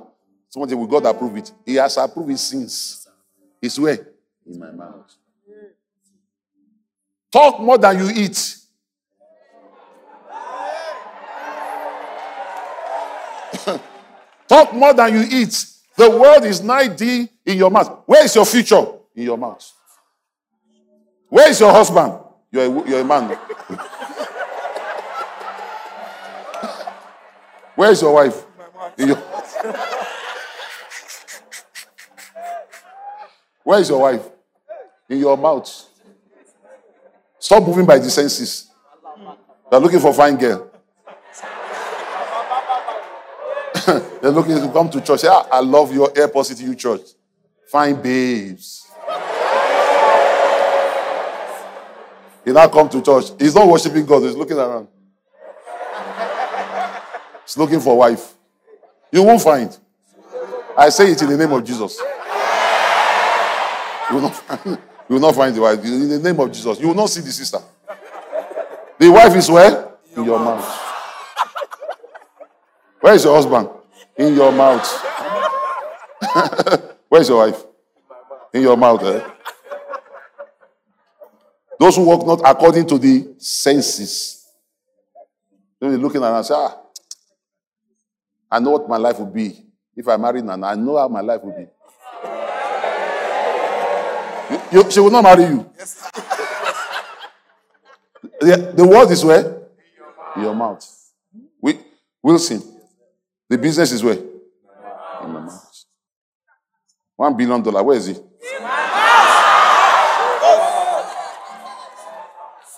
someone 0.49 0.69
Will 0.77 0.85
God 0.85 1.05
approve 1.05 1.37
it? 1.37 1.51
He 1.65 1.75
has 1.75 1.97
approved 1.97 2.31
it 2.31 2.37
since. 2.37 3.07
It's 3.61 3.79
where? 3.79 4.07
In 4.45 4.59
my 4.59 4.71
mouth. 4.71 5.11
Talk 7.31 7.59
more 7.59 7.77
than 7.77 7.99
you 7.99 8.09
eat. 8.09 8.55
Talk 14.47 14.73
more 14.73 14.93
than 14.93 15.13
you 15.13 15.23
eat. 15.29 15.65
The 15.95 16.09
world 16.09 16.45
is 16.45 16.61
90 16.61 17.27
in 17.45 17.57
your 17.57 17.69
mouth. 17.69 18.03
Where 18.05 18.23
is 18.25 18.33
your 18.33 18.45
future? 18.45 18.83
In 19.15 19.23
your 19.23 19.37
mouth. 19.37 19.71
Where 21.27 21.49
is 21.49 21.59
your 21.59 21.71
husband? 21.71 22.13
You're 22.51 22.65
a, 22.65 22.89
you're 22.89 23.01
a 23.01 23.03
man. 23.03 23.29
Where 27.75 27.91
is 27.91 28.01
your 28.01 28.13
wife? 28.13 28.43
In 28.97 29.09
your... 29.09 29.17
Where 33.63 33.79
is 33.79 33.89
your 33.89 34.01
wife? 34.01 34.27
In 35.07 35.19
your 35.19 35.37
mouth. 35.37 35.88
Stop 37.39 37.65
moving 37.65 37.85
by 37.85 37.97
the 37.97 38.09
senses. 38.09 38.69
You're 39.71 39.81
looking 39.81 39.99
for 39.99 40.13
fine 40.13 40.35
girl. 40.35 40.69
They're 44.21 44.31
looking 44.31 44.55
to 44.55 44.69
come 44.71 44.89
to 44.89 45.01
church. 45.01 45.21
Say, 45.21 45.29
ah, 45.29 45.47
I 45.51 45.61
love 45.61 45.93
your 45.93 46.11
airport 46.17 46.47
city 46.47 46.63
you 46.65 46.75
church. 46.75 47.01
Fine 47.71 48.01
babes. 48.01 48.87
He 52.43 52.51
now 52.51 52.67
come 52.67 52.89
to 52.89 53.01
church. 53.01 53.25
He's 53.39 53.55
not 53.55 53.67
worshiping 53.67 54.05
God. 54.05 54.23
He's 54.23 54.35
looking 54.35 54.57
around. 54.57 54.87
He's 57.45 57.57
looking 57.57 57.79
for 57.79 57.97
wife. 57.97 58.33
You 59.11 59.23
won't 59.23 59.41
find. 59.41 59.77
I 60.77 60.89
say 60.89 61.11
it 61.11 61.21
in 61.21 61.29
the 61.29 61.37
name 61.37 61.51
of 61.51 61.63
Jesus. 61.63 61.97
You 64.09 64.15
will 64.15 64.21
not 64.21 64.35
find, 64.35 64.79
you 65.09 65.15
will 65.15 65.21
not 65.21 65.33
find 65.35 65.55
the 65.55 65.61
wife. 65.61 65.83
In 65.83 66.07
the 66.07 66.19
name 66.19 66.39
of 66.39 66.51
Jesus. 66.51 66.79
You 66.79 66.89
will 66.89 66.95
not 66.95 67.09
see 67.09 67.21
the 67.21 67.31
sister. 67.31 67.57
The 68.99 69.09
wife 69.09 69.35
is 69.35 69.49
where? 69.49 69.93
In 70.15 70.23
your 70.23 70.37
mouth. 70.39 70.85
Where 73.01 73.13
is 73.15 73.23
your 73.23 73.35
husband? 73.35 73.69
In 74.17 74.35
your 74.35 74.51
mouth. 74.51 74.85
Where's 77.09 77.27
your 77.27 77.37
wife? 77.47 77.63
In 78.53 78.61
your 78.61 78.77
mouth. 78.77 79.03
Eh? 79.03 79.27
Those 81.79 81.95
who 81.95 82.03
walk 82.03 82.27
not 82.27 82.41
according 82.45 82.85
to 82.87 82.97
the 82.99 83.33
senses. 83.39 84.45
They're 85.79 85.97
looking 85.97 86.21
around 86.21 86.35
and 86.35 86.45
say, 86.45 86.53
ah, 86.55 86.77
I 88.51 88.59
know 88.59 88.71
what 88.71 88.89
my 88.89 88.97
life 88.97 89.17
will 89.17 89.27
be 89.27 89.65
if 89.95 90.07
I 90.07 90.17
marry 90.17 90.41
Nana. 90.41 90.67
I 90.67 90.75
know 90.75 90.97
how 90.97 91.07
my 91.07 91.21
life 91.21 91.41
will 91.41 91.55
be. 91.55 91.67
You, 94.49 94.61
you, 94.71 94.91
she 94.91 94.99
will 94.99 95.11
not 95.11 95.23
marry 95.23 95.43
you. 95.43 95.57
the, 98.41 98.73
the 98.75 98.87
word 98.87 99.11
is 99.11 99.23
where? 99.23 99.67
In 100.35 100.41
your 100.43 100.55
mouth. 100.55 100.85
We, 101.61 101.79
Wilson. 102.21 102.61
The 103.47 103.57
business 103.57 103.91
is 103.91 104.03
where? 104.03 104.17
In 104.17 105.31
my 105.31 105.39
mouth. 105.41 105.83
One 107.15 107.35
billion 107.35 107.61
dollar. 107.61 107.83
Where 107.83 107.97
is 107.97 108.07
he? 108.07 108.15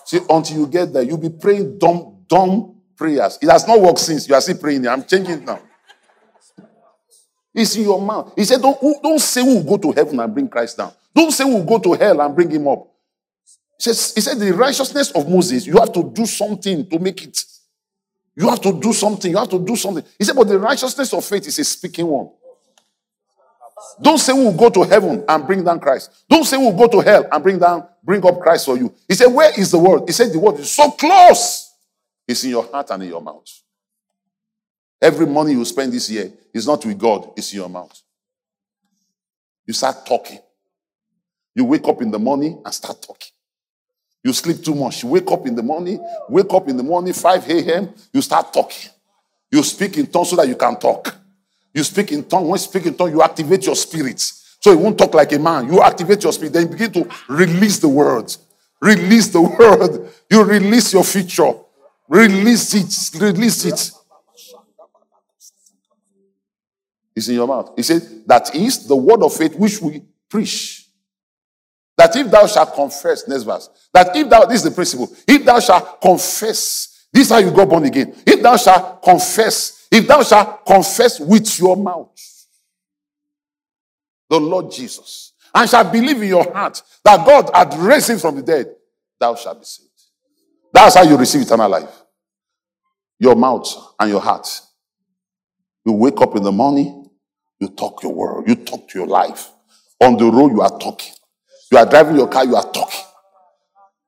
See, 0.04 0.20
until 0.28 0.56
you 0.58 0.66
get 0.66 0.92
there, 0.92 1.02
you'll 1.02 1.16
be 1.16 1.30
praying 1.30 1.78
dumb, 1.78 2.24
dumb 2.26 2.74
prayers. 2.96 3.38
It 3.40 3.48
has 3.48 3.66
not 3.66 3.80
worked 3.80 3.98
since. 3.98 4.28
You 4.28 4.34
are 4.34 4.40
still 4.40 4.58
praying. 4.58 4.86
I'm 4.86 5.04
changing 5.04 5.36
it 5.36 5.44
now. 5.44 5.58
It's 7.54 7.76
in 7.76 7.82
your 7.84 8.00
mouth. 8.00 8.32
He 8.36 8.44
said, 8.44 8.60
don't, 8.60 8.78
don't 9.02 9.18
say 9.18 9.42
we'll 9.42 9.62
go 9.62 9.76
to 9.76 9.92
heaven 9.92 10.20
and 10.20 10.32
bring 10.32 10.48
Christ 10.48 10.76
down. 10.76 10.92
Don't 11.14 11.30
say 11.30 11.44
we'll 11.44 11.64
go 11.64 11.78
to 11.78 11.92
hell 11.92 12.20
and 12.20 12.34
bring 12.34 12.50
him 12.50 12.66
up. 12.68 12.88
He, 13.78 13.92
said, 13.92 14.38
the 14.38 14.52
righteousness 14.52 15.10
of 15.10 15.28
Moses, 15.28 15.66
you 15.66 15.76
have 15.78 15.92
to 15.92 16.04
do 16.04 16.24
something 16.24 16.88
to 16.88 16.98
make 16.98 17.24
it. 17.24 17.44
You 18.36 18.48
have 18.48 18.60
to 18.60 18.78
do 18.80 18.92
something. 18.92 19.30
You 19.30 19.38
have 19.38 19.50
to 19.50 19.58
do 19.58 19.74
something. 19.74 20.04
He 20.18 20.24
said, 20.24 20.36
but 20.36 20.48
the 20.48 20.58
righteousness 20.58 21.12
of 21.12 21.24
faith 21.24 21.46
is 21.48 21.58
a 21.58 21.64
speaking 21.64 22.06
one. 22.06 22.30
Don't 24.00 24.18
say 24.18 24.32
we'll 24.32 24.56
go 24.56 24.70
to 24.70 24.82
heaven 24.84 25.24
and 25.28 25.46
bring 25.46 25.64
down 25.64 25.80
Christ. 25.80 26.24
Don't 26.28 26.44
say 26.44 26.56
we'll 26.56 26.76
go 26.76 26.86
to 26.88 27.00
hell 27.00 27.26
and 27.30 27.42
bring 27.42 27.58
down, 27.58 27.86
bring 28.02 28.24
up 28.24 28.40
Christ 28.40 28.66
for 28.66 28.76
you. 28.76 28.94
He 29.08 29.14
said, 29.14 29.26
Where 29.26 29.50
is 29.58 29.70
the 29.70 29.78
word? 29.78 30.04
He 30.06 30.12
said, 30.12 30.32
The 30.32 30.38
word 30.38 30.60
is 30.60 30.70
so 30.70 30.90
close. 30.92 31.74
It's 32.26 32.44
in 32.44 32.50
your 32.50 32.64
heart 32.64 32.90
and 32.90 33.02
in 33.02 33.08
your 33.08 33.20
mouth. 33.20 33.44
Every 35.00 35.26
money 35.26 35.52
you 35.52 35.64
spend 35.64 35.92
this 35.92 36.08
year 36.08 36.32
is 36.54 36.66
not 36.66 36.84
with 36.84 36.98
God, 36.98 37.32
it's 37.36 37.52
in 37.52 37.58
your 37.58 37.68
mouth. 37.68 38.00
You 39.66 39.74
start 39.74 40.06
talking. 40.06 40.38
You 41.54 41.64
wake 41.64 41.86
up 41.86 42.00
in 42.02 42.10
the 42.10 42.18
morning 42.18 42.60
and 42.64 42.74
start 42.74 43.02
talking. 43.02 43.32
You 44.24 44.32
sleep 44.32 44.62
too 44.62 44.74
much. 44.74 45.02
You 45.02 45.10
wake 45.10 45.30
up 45.30 45.46
in 45.46 45.54
the 45.54 45.62
morning, 45.62 46.04
wake 46.28 46.52
up 46.52 46.68
in 46.68 46.76
the 46.76 46.82
morning, 46.82 47.12
5 47.12 47.50
a.m., 47.50 47.92
you 48.12 48.22
start 48.22 48.52
talking. 48.52 48.90
You 49.50 49.62
speak 49.62 49.98
in 49.98 50.06
tongues 50.06 50.30
so 50.30 50.36
that 50.36 50.48
you 50.48 50.56
can 50.56 50.78
talk. 50.78 51.14
You 51.74 51.82
speak 51.82 52.12
in 52.12 52.24
tongues. 52.24 52.44
When 52.44 52.52
you 52.52 52.58
speak 52.58 52.86
in 52.86 52.94
tongues, 52.94 53.12
you 53.12 53.22
activate 53.22 53.66
your 53.66 53.76
spirit. 53.76 54.20
So 54.20 54.70
you 54.70 54.78
won't 54.78 54.96
talk 54.96 55.12
like 55.14 55.32
a 55.32 55.38
man. 55.38 55.66
You 55.66 55.82
activate 55.82 56.22
your 56.22 56.32
spirit. 56.32 56.52
Then 56.52 56.62
you 56.62 56.68
begin 56.68 56.92
to 56.92 57.08
release 57.28 57.78
the 57.78 57.88
word. 57.88 58.34
Release 58.80 59.28
the 59.28 59.40
word. 59.58 60.08
You 60.30 60.44
release 60.44 60.92
your 60.92 61.04
future. 61.04 61.52
Release 62.08 62.74
it. 62.74 63.20
Release 63.20 63.64
it. 63.64 63.92
It's 67.14 67.28
in 67.28 67.34
your 67.34 67.46
mouth. 67.46 67.72
He 67.76 67.82
said, 67.82 68.02
That 68.26 68.54
is 68.54 68.86
the 68.86 68.96
word 68.96 69.22
of 69.22 69.34
faith 69.34 69.54
which 69.56 69.80
we 69.82 70.02
preach 70.30 70.81
that 71.96 72.14
if 72.16 72.30
thou 72.30 72.46
shalt 72.46 72.74
confess, 72.74 73.28
next 73.28 73.42
verse, 73.42 73.68
that 73.92 74.16
if 74.16 74.28
thou, 74.28 74.44
this 74.44 74.58
is 74.58 74.64
the 74.64 74.70
principle, 74.70 75.14
if 75.26 75.44
thou 75.44 75.60
shalt 75.60 76.00
confess, 76.00 77.06
this 77.12 77.26
is 77.26 77.30
how 77.30 77.38
you 77.38 77.50
go 77.50 77.66
born 77.66 77.84
again. 77.84 78.14
If 78.26 78.42
thou 78.42 78.56
shalt 78.56 79.02
confess, 79.02 79.86
if 79.90 80.06
thou 80.06 80.22
shalt 80.22 80.64
confess 80.64 81.20
with 81.20 81.58
your 81.58 81.76
mouth 81.76 82.18
the 84.30 84.40
Lord 84.40 84.72
Jesus 84.72 85.34
and 85.54 85.68
shall 85.68 85.90
believe 85.90 86.22
in 86.22 86.28
your 86.28 86.50
heart 86.52 86.82
that 87.04 87.26
God 87.26 87.50
had 87.54 87.74
raised 87.74 88.08
him 88.08 88.18
from 88.18 88.36
the 88.36 88.42
dead, 88.42 88.74
thou 89.20 89.34
shalt 89.34 89.60
be 89.60 89.64
saved. 89.66 89.90
That's 90.72 90.94
how 90.94 91.02
you 91.02 91.16
receive 91.18 91.42
eternal 91.42 91.68
life. 91.68 92.02
Your 93.18 93.36
mouth 93.36 93.68
and 94.00 94.10
your 94.10 94.20
heart. 94.20 94.48
You 95.84 95.92
wake 95.92 96.20
up 96.20 96.34
in 96.36 96.42
the 96.42 96.52
morning, 96.52 97.10
you 97.60 97.68
talk 97.68 98.02
your 98.02 98.14
word, 98.14 98.48
you 98.48 98.54
talk 98.54 98.88
to 98.88 98.98
your 98.98 99.08
life. 99.08 99.50
On 100.00 100.16
the 100.16 100.24
road, 100.24 100.52
you 100.52 100.62
are 100.62 100.78
talking. 100.78 101.12
You 101.72 101.78
are 101.78 101.86
driving 101.86 102.16
your 102.16 102.28
car, 102.28 102.44
you 102.44 102.54
are 102.54 102.70
talking. 102.70 103.00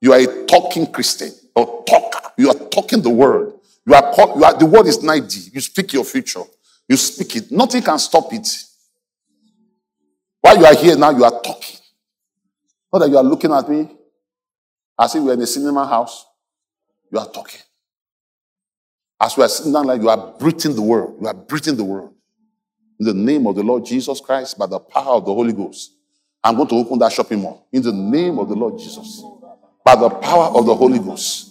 You 0.03 0.13
are 0.13 0.21
a 0.21 0.45
talking 0.45 0.93
Christian 0.93 1.33
or 1.57 1.83
talker. 1.85 2.31
You 2.37 2.51
are 2.51 2.69
talking 2.69 3.01
the 3.01 3.09
word. 3.09 3.55
You 3.87 3.95
are, 3.95 4.13
call, 4.13 4.37
you 4.37 4.45
are 4.45 4.59
the 4.59 4.67
word 4.67 4.87
is 4.87 5.03
90. 5.03 5.51
You 5.51 5.63
speak 5.63 5.95
your 5.95 6.05
future. 6.05 6.43
You 6.87 6.99
speak 6.99 7.37
it. 7.37 7.51
Nothing 7.51 7.81
can 7.81 7.99
stop 7.99 8.31
it. 8.35 8.47
While 10.43 10.59
you 10.59 10.67
are 10.67 10.75
here 10.75 10.95
now, 10.95 11.09
you 11.09 11.25
are 11.25 11.41
talking. 11.41 11.79
Not 12.93 12.99
that 12.99 13.09
you 13.09 13.17
are 13.17 13.25
looking 13.25 13.51
at 13.51 13.67
me 13.67 13.89
as 15.01 15.15
if 15.15 15.23
we 15.23 15.31
are 15.31 15.35
in 15.35 15.41
a 15.41 15.47
cinema 15.47 15.87
house. 15.87 16.27
You 17.11 17.19
are 17.19 17.31
talking. 17.31 17.63
As 19.19 19.39
we 19.39 19.43
are 19.43 19.49
sitting 19.49 19.73
down, 19.73 19.87
like 19.87 20.03
you 20.03 20.11
are 20.11 20.35
breathing 20.39 20.75
the 20.75 20.83
word. 20.83 21.15
You 21.19 21.29
are 21.29 21.35
breathing 21.35 21.77
the 21.77 21.85
word. 21.85 22.11
In 23.01 23.07
the 23.07 23.15
name 23.15 23.47
of 23.47 23.55
the 23.57 23.63
Lord 23.63 23.87
Jesus 23.87 24.21
Christ, 24.21 24.59
by 24.59 24.67
the 24.67 24.81
power 24.81 25.15
of 25.15 25.25
the 25.25 25.33
Holy 25.33 25.55
Ghost, 25.55 25.93
I'm 26.45 26.57
going 26.57 26.69
to 26.69 26.75
open 26.75 26.99
that 26.99 27.11
shopping 27.11 27.41
mall. 27.41 27.67
In 27.73 27.81
the 27.83 27.93
name 27.93 28.39
of 28.39 28.51
the 28.51 28.55
Lord 28.55 28.79
Jesus, 28.79 29.23
by 29.83 29.97
the 29.97 30.11
power 30.11 30.57
of 30.57 30.67
the 30.67 30.75
Holy 30.75 30.99
Ghost, 30.99 31.51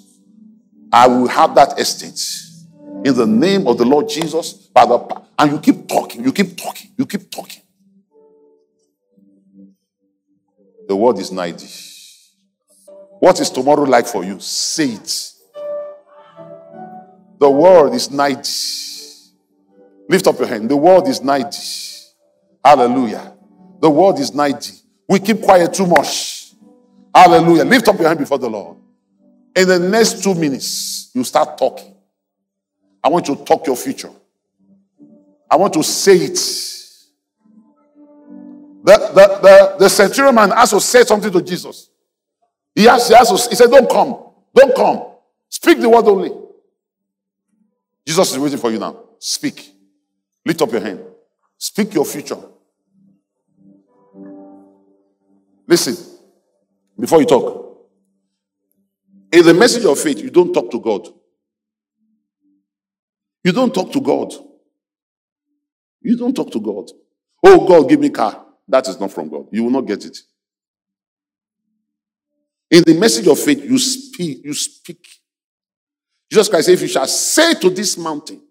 I 0.91 1.08
will 1.08 1.28
have 1.28 1.56
that 1.56 1.80
estate. 1.80 2.22
In 3.04 3.16
the 3.16 3.26
name 3.26 3.66
of 3.66 3.80
the 3.80 3.86
Lord 3.86 4.08
Jesus, 4.08 4.54
by 4.54 4.86
the 4.86 5.24
and 5.39 5.52
you 5.52 5.60
keep 5.60 5.88
talking, 5.88 6.24
you 6.24 6.32
keep 6.32 6.56
talking, 6.56 6.91
you 6.96 7.08
keep 7.08 7.32
talking. 7.32 7.64
The 10.88 10.96
word 10.96 11.18
is 11.18 11.32
90. 11.32 11.66
What 13.20 13.39
is 13.39 13.50
tomorrow 13.50 13.84
like 13.84 14.06
for 14.06 14.24
you? 14.24 14.39
Say 14.39 14.89
it. 14.89 15.32
The 17.39 17.50
world 17.50 17.96
is 17.96 18.12
90. 18.12 18.41
Lift 20.08 20.28
up 20.28 20.38
your 20.38 20.48
hand. 20.48 20.70
The 20.70 20.78
world 20.78 21.08
is 21.08 21.22
90. 21.22 21.58
Hallelujah. 22.64 23.34
The 23.82 23.89
world 23.89 24.20
is 24.20 24.34
90. 24.34 24.83
We 25.08 25.20
keep 25.20 25.41
quiet 25.41 25.74
too 25.74 25.86
much. 25.86 26.54
Hallelujah. 27.14 27.66
Lift 27.66 27.88
up 27.88 27.99
your 27.99 28.08
hand 28.08 28.20
before 28.20 28.39
the 28.39 28.49
Lord. 28.49 28.78
In 29.56 29.68
the 29.68 29.80
next 29.80 30.24
two 30.24 30.34
minutes, 30.34 31.12
you 31.14 31.24
start 31.24 31.58
talking. 31.58 31.95
I 33.04 33.10
want 33.10 33.28
you 33.28 33.36
to 33.36 33.43
talk 33.43 33.68
your 33.68 33.76
future. 33.76 34.10
I 35.49 35.56
want 35.56 35.74
to 35.74 35.84
say 35.84 36.16
it. 36.16 36.36
The, 38.86 38.97
the, 38.97 39.39
the, 39.41 39.76
the 39.80 39.89
centurion 39.89 40.34
man 40.34 40.49
has 40.51 40.72
to 40.72 40.82
say 40.82 41.04
something 41.04 41.32
to 41.32 41.41
Jesus. 41.41 41.89
He, 42.76 42.86
has, 42.86 43.08
he, 43.08 43.14
to, 43.14 43.49
he 43.49 43.56
said, 43.56 43.70
Don't 43.70 43.89
come. 43.89 44.32
Don't 44.56 44.76
come. 44.76 45.06
Speak 45.49 45.80
the 45.80 45.89
word 45.89 46.06
only. 46.06 46.32
Jesus 48.06 48.32
is 48.32 48.39
waiting 48.39 48.58
for 48.58 48.72
you 48.72 48.80
now. 48.80 48.99
Speak. 49.20 49.72
Lift 50.45 50.62
up 50.62 50.72
your 50.72 50.82
hand. 50.82 51.01
Speak 51.58 51.93
your 51.93 52.06
future. 52.06 52.38
Listen, 55.68 55.95
before 56.99 57.20
you 57.20 57.26
talk. 57.26 57.61
In 59.32 59.45
the 59.45 59.53
message 59.53 59.86
of 59.86 59.99
faith, 59.99 60.20
you 60.20 60.30
don't 60.30 60.53
talk 60.53 60.70
to 60.72 60.80
God. 60.80 61.07
You 63.43 63.51
don't 63.51 63.74
talk 63.74 63.91
to 63.91 64.01
God. 64.01 64.32
You 66.01 66.18
don't 66.18 66.36
talk 66.36 66.51
to 66.51 66.59
God. 66.59 66.91
Oh, 67.43 67.66
God, 67.68 67.89
give 67.89 67.99
me 67.99 68.09
car. 68.09 68.45
That 68.68 68.88
is 68.88 68.99
not 68.99 69.11
from 69.11 69.30
God. 69.30 69.47
You 69.51 69.64
will 69.64 69.72
not 69.72 69.88
get 69.88 70.05
it. 70.05 70.18
In 72.72 72.84
the 72.86 72.93
message 72.93 73.28
of 73.28 73.39
faith, 73.39 73.64
you 73.64 73.78
speak, 73.78 74.43
you 74.43 74.53
speak. 74.53 75.07
Jesus 76.32 76.49
Christ 76.49 76.66
said, 76.66 76.74
if 76.74 76.82
you 76.82 76.88
shall 76.88 77.07
say 77.07 77.53
to 77.55 77.70
this 77.70 77.97
mountain, 77.97 78.41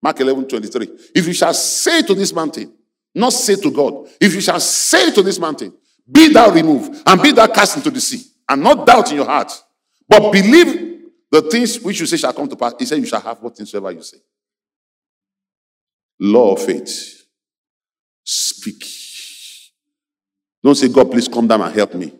Mark 0.00 0.20
11, 0.20 0.48
23, 0.48 0.88
if 1.14 1.26
you 1.26 1.34
shall 1.34 1.52
say 1.52 2.02
to 2.02 2.14
this 2.14 2.32
mountain, 2.32 2.72
not 3.14 3.32
say 3.32 3.56
to 3.56 3.70
God, 3.70 4.08
if 4.20 4.34
you 4.34 4.40
shall 4.40 4.60
say 4.60 5.10
to 5.12 5.22
this 5.22 5.38
mountain, 5.38 5.72
be 6.10 6.32
thou 6.32 6.50
removed 6.50 7.02
and 7.06 7.22
be 7.22 7.32
thou 7.32 7.46
cast 7.46 7.76
into 7.76 7.90
the 7.90 8.00
sea, 8.00 8.22
and 8.48 8.62
not 8.62 8.86
doubt 8.86 9.10
in 9.10 9.16
your 9.16 9.26
heart, 9.26 9.52
but 10.08 10.32
believe 10.32 10.88
the 11.30 11.42
things 11.42 11.80
which 11.80 12.00
you 12.00 12.06
say 12.06 12.16
shall 12.16 12.32
come 12.32 12.48
to 12.48 12.56
pass. 12.56 12.74
He 12.78 12.86
said, 12.86 12.98
You 12.98 13.06
shall 13.06 13.20
have 13.20 13.38
whatsoever 13.40 13.92
you 13.92 14.02
say. 14.02 14.18
Law 16.20 16.54
of 16.54 16.62
faith. 16.64 17.26
Speak. 18.24 18.84
Don't 20.62 20.74
say, 20.74 20.88
God, 20.88 21.10
please 21.10 21.28
come 21.28 21.46
down 21.46 21.62
and 21.62 21.74
help 21.74 21.94
me. 21.94 22.12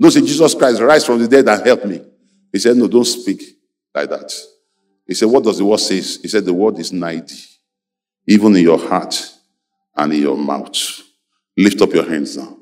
Don't 0.00 0.10
say, 0.10 0.20
Jesus 0.20 0.54
Christ, 0.54 0.80
rise 0.80 1.04
from 1.04 1.18
the 1.20 1.28
dead 1.28 1.48
and 1.48 1.64
help 1.64 1.84
me. 1.84 2.02
He 2.52 2.58
said, 2.58 2.76
No, 2.76 2.88
don't 2.88 3.04
speak 3.04 3.42
like 3.94 4.08
that. 4.10 4.32
He 5.06 5.14
said, 5.14 5.26
What 5.26 5.44
does 5.44 5.58
the 5.58 5.64
word 5.64 5.80
say? 5.80 5.96
He 5.96 6.28
said, 6.28 6.44
The 6.44 6.52
word 6.52 6.78
is 6.78 6.92
90, 6.92 7.34
even 8.28 8.56
in 8.56 8.62
your 8.62 8.78
heart 8.78 9.32
and 9.94 10.12
in 10.12 10.22
your 10.22 10.36
mouth. 10.36 11.02
Lift 11.56 11.80
up 11.80 11.92
your 11.92 12.08
hands 12.08 12.36
now. 12.36 12.56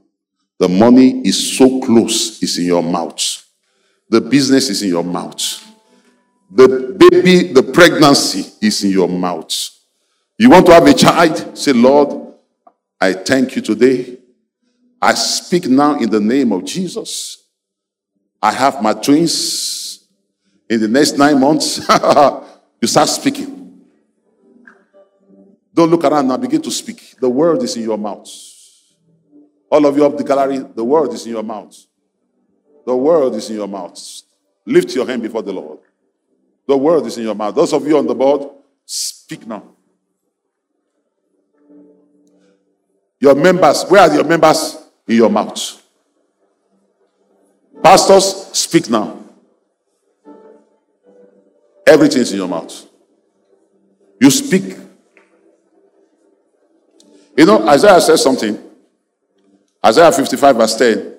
The 0.59 0.69
money 0.69 1.27
is 1.27 1.57
so 1.59 1.81
close, 1.81 2.43
it's 2.43 2.59
in 2.59 2.67
your 2.67 2.83
mouth. 2.83 3.45
The 4.09 4.21
business 4.21 4.71
is 4.71 4.83
in 4.83 4.89
your 4.89 5.05
mouth. 5.05 5.61
The 6.51 6.97
baby, 6.99 7.53
the 7.53 7.63
pregnancy 7.63 8.53
is 8.65 8.85
in 8.85 8.91
your 8.91 9.09
mouth. 9.09 9.71
You 10.39 10.51
want 10.51 10.67
to 10.67 10.73
have 10.73 10.87
a 10.87 10.95
child? 10.95 11.57
Say, 11.59 11.73
Lord, 11.73 12.35
I 13.01 13.13
thank 13.13 13.57
you 13.57 13.63
today. 13.63 14.19
I 15.01 15.15
speak 15.15 15.69
now 15.69 15.99
in 15.99 16.09
the 16.09 16.21
name 16.21 16.53
of 16.53 16.65
Jesus. 16.65 17.45
I 18.41 18.53
have 18.53 18.83
my 18.83 18.95
twins. 18.95 20.07
In 20.69 20.81
the 20.81 20.89
next 20.89 21.19
nine 21.19 21.39
months, 21.41 21.79
you 22.81 22.89
start 22.89 23.09
speaking. 23.09 23.85
Don't 25.75 25.91
look 25.91 26.05
around 26.05 26.29
now, 26.29 26.37
begin 26.37 26.63
to 26.63 26.71
speak. 26.71 27.17
The 27.21 27.29
word 27.29 27.63
is 27.63 27.77
in 27.77 27.83
your 27.83 27.99
mouth. 27.99 28.54
All 29.75 29.85
of 29.87 29.97
you 29.97 30.07
up 30.07 30.17
the 30.17 30.23
gallery, 30.23 30.59
the 30.59 30.85
word 30.85 31.13
is 31.13 31.27
in 31.27 31.33
your 31.33 31.43
mouth. 31.43 31.77
The 32.87 32.97
word 32.97 33.35
is 33.35 33.51
in 33.51 33.57
your 33.57 33.67
mouth. 33.67 33.99
Lift 34.65 34.95
your 34.95 35.05
hand 35.05 35.21
before 35.21 35.43
the 35.43 35.53
Lord. 35.53 35.81
The 36.69 36.77
word 36.77 37.05
is 37.07 37.19
in 37.19 37.25
your 37.25 37.35
mouth. 37.35 37.57
Those 37.57 37.73
of 37.73 37.85
you 37.85 37.99
on 37.99 38.07
the 38.07 38.15
board, 38.15 38.51
speak 38.87 39.45
now. 39.49 39.65
Your 43.19 43.35
members, 43.35 43.83
where 43.89 44.03
are 44.03 44.15
your 44.15 44.23
members? 44.23 44.81
In 45.09 45.17
your 45.17 45.29
mouth. 45.29 45.83
Pastors, 47.83 48.47
speak 48.53 48.89
now. 48.89 49.19
Everything 51.85 52.21
is 52.21 52.31
in 52.31 52.39
your 52.39 52.49
mouth. 52.49 52.87
You 54.21 54.31
speak. 54.31 54.77
You 57.37 57.45
know, 57.45 57.69
Isaiah 57.69 58.01
says 58.01 58.23
something. 58.23 58.64
Isaiah 59.85 60.13
55, 60.13 60.57
verse 60.57 60.77
10. 60.77 61.15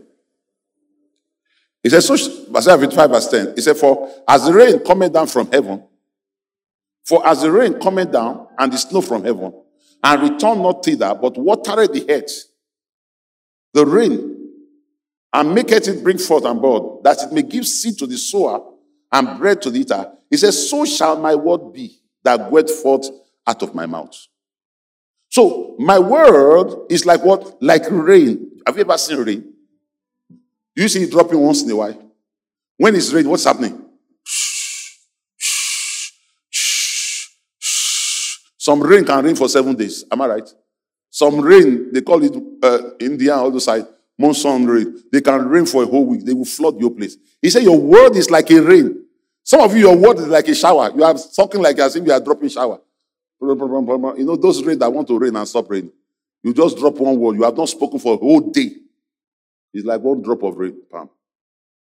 He 1.83 1.89
said, 1.89 2.01
so, 2.01 2.13
Isaiah 2.55 2.79
55, 2.79 3.09
verse 3.09 3.27
10. 3.27 3.53
He 3.55 3.61
said, 3.61 3.77
For 3.77 4.09
as 4.27 4.45
the 4.45 4.53
rain 4.53 4.79
cometh 4.79 5.13
down 5.13 5.27
from 5.27 5.51
heaven, 5.51 5.83
for 7.03 7.25
as 7.27 7.43
the 7.43 7.51
rain 7.51 7.79
cometh 7.79 8.11
down 8.11 8.47
and 8.57 8.73
the 8.73 8.77
snow 8.77 9.01
from 9.01 9.23
heaven, 9.23 9.53
and 10.03 10.21
return 10.21 10.61
not 10.61 10.83
thither, 10.83 11.13
but 11.13 11.37
watereth 11.37 11.93
the 11.93 12.05
earth, 12.09 12.45
the 13.73 13.85
rain, 13.85 14.35
and 15.31 15.53
maketh 15.53 15.87
it 15.87 16.03
bring 16.03 16.17
forth 16.17 16.45
and 16.45 16.61
bud, 16.61 17.03
that 17.03 17.21
it 17.21 17.31
may 17.31 17.41
give 17.43 17.67
seed 17.67 17.97
to 17.99 18.07
the 18.07 18.17
sower 18.17 18.73
and 19.11 19.37
bread 19.37 19.61
to 19.61 19.69
the 19.69 19.81
eater. 19.81 20.11
He 20.29 20.37
says, 20.37 20.69
So 20.69 20.85
shall 20.85 21.19
my 21.19 21.35
word 21.35 21.73
be 21.73 21.99
that 22.23 22.49
goeth 22.49 22.71
forth 22.81 23.07
out 23.45 23.61
of 23.61 23.75
my 23.75 23.85
mouth. 23.85 24.27
So 25.35 25.75
my 25.77 25.99
word 25.99 26.85
is 26.89 27.05
like 27.05 27.21
what? 27.25 27.61
Like 27.61 27.83
rain. 27.89 28.51
Have 28.65 28.77
you 28.77 28.83
ever 28.83 28.97
seen 28.97 29.17
rain? 29.17 29.53
Do 30.73 30.81
you 30.81 30.87
see 30.87 31.03
it 31.03 31.11
dropping 31.11 31.41
once 31.41 31.61
in 31.61 31.69
a 31.71 31.75
while? 31.75 32.09
When 32.77 32.95
it's 32.95 33.11
rain, 33.11 33.27
what's 33.27 33.43
happening? 33.43 33.83
Some 38.57 38.81
rain 38.81 39.03
can 39.03 39.25
rain 39.25 39.35
for 39.35 39.49
seven 39.49 39.75
days. 39.75 40.05
Am 40.09 40.21
I 40.21 40.27
right? 40.27 40.49
Some 41.09 41.41
rain, 41.41 41.91
they 41.91 41.99
call 41.99 42.23
it 42.23 42.33
uh, 42.63 42.91
India, 43.01 43.35
the 43.51 43.59
side, 43.59 43.87
monsoon 44.17 44.65
rain. 44.65 45.03
They 45.11 45.19
can 45.19 45.49
rain 45.49 45.65
for 45.65 45.83
a 45.83 45.85
whole 45.85 46.05
week. 46.05 46.23
They 46.23 46.33
will 46.33 46.45
flood 46.45 46.79
your 46.79 46.91
place. 46.91 47.17
He 47.41 47.49
said, 47.49 47.63
Your 47.63 47.77
word 47.77 48.15
is 48.15 48.31
like 48.31 48.49
a 48.51 48.61
rain. 48.61 49.03
Some 49.43 49.59
of 49.59 49.73
you, 49.75 49.89
your 49.89 49.97
word 49.97 50.17
is 50.17 50.27
like 50.27 50.47
a 50.47 50.55
shower. 50.55 50.93
You 50.95 51.03
are 51.03 51.13
talking 51.35 51.61
like 51.61 51.77
as 51.79 51.97
if 51.97 52.05
you 52.05 52.13
are 52.13 52.21
dropping 52.21 52.47
shower. 52.47 52.79
You 53.47 54.25
know, 54.25 54.35
those 54.35 54.63
rain 54.63 54.79
that 54.79 54.91
want 54.91 55.07
to 55.07 55.17
rain 55.17 55.35
and 55.35 55.47
stop 55.47 55.69
rain. 55.69 55.91
You 56.43 56.53
just 56.53 56.77
drop 56.77 56.95
one 56.95 57.17
word. 57.17 57.35
You 57.35 57.43
have 57.43 57.57
not 57.57 57.69
spoken 57.69 57.99
for 57.99 58.13
a 58.13 58.17
whole 58.17 58.51
day. 58.51 58.71
It's 59.73 59.85
like 59.85 60.01
one 60.01 60.21
drop 60.21 60.43
of 60.43 60.55
rain. 60.55 60.79
But 60.91 61.09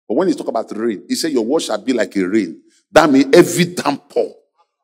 when 0.07 0.27
he 0.27 0.33
talk 0.33 0.47
about 0.47 0.71
rain, 0.75 1.03
he 1.07 1.15
said, 1.15 1.31
Your 1.31 1.45
word 1.45 1.61
shall 1.61 1.77
be 1.77 1.93
like 1.93 2.15
a 2.15 2.27
rain. 2.27 2.61
That 2.91 3.09
means 3.09 3.35
every 3.35 3.65
downpour. 3.65 4.33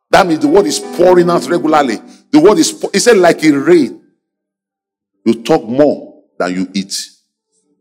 That 0.09 0.27
means 0.27 0.41
the 0.41 0.49
word 0.49 0.65
is 0.65 0.79
pouring 0.79 1.29
out 1.29 1.47
regularly. 1.47 1.97
The 2.31 2.39
word 2.39 2.57
is, 2.57 2.85
he 2.91 2.99
said, 2.99 3.17
like 3.17 3.41
a 3.43 3.51
rain. 3.51 4.03
You 5.25 5.41
talk 5.41 5.63
more 5.63 6.23
than 6.37 6.53
you 6.53 6.67
eat. 6.73 6.93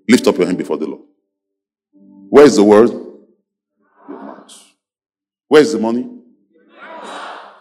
Lift 0.09 0.27
up 0.27 0.37
your 0.37 0.47
hand 0.47 0.59
before 0.59 0.77
the 0.77 0.87
Lord. 0.87 1.03
Where 2.29 2.45
is 2.45 2.57
the 2.57 2.65
word? 2.65 2.91
Your 2.91 4.23
mouth. 4.23 4.73
Where 5.49 5.63
is 5.63 5.73
the 5.73 5.81
money? 5.81 6.09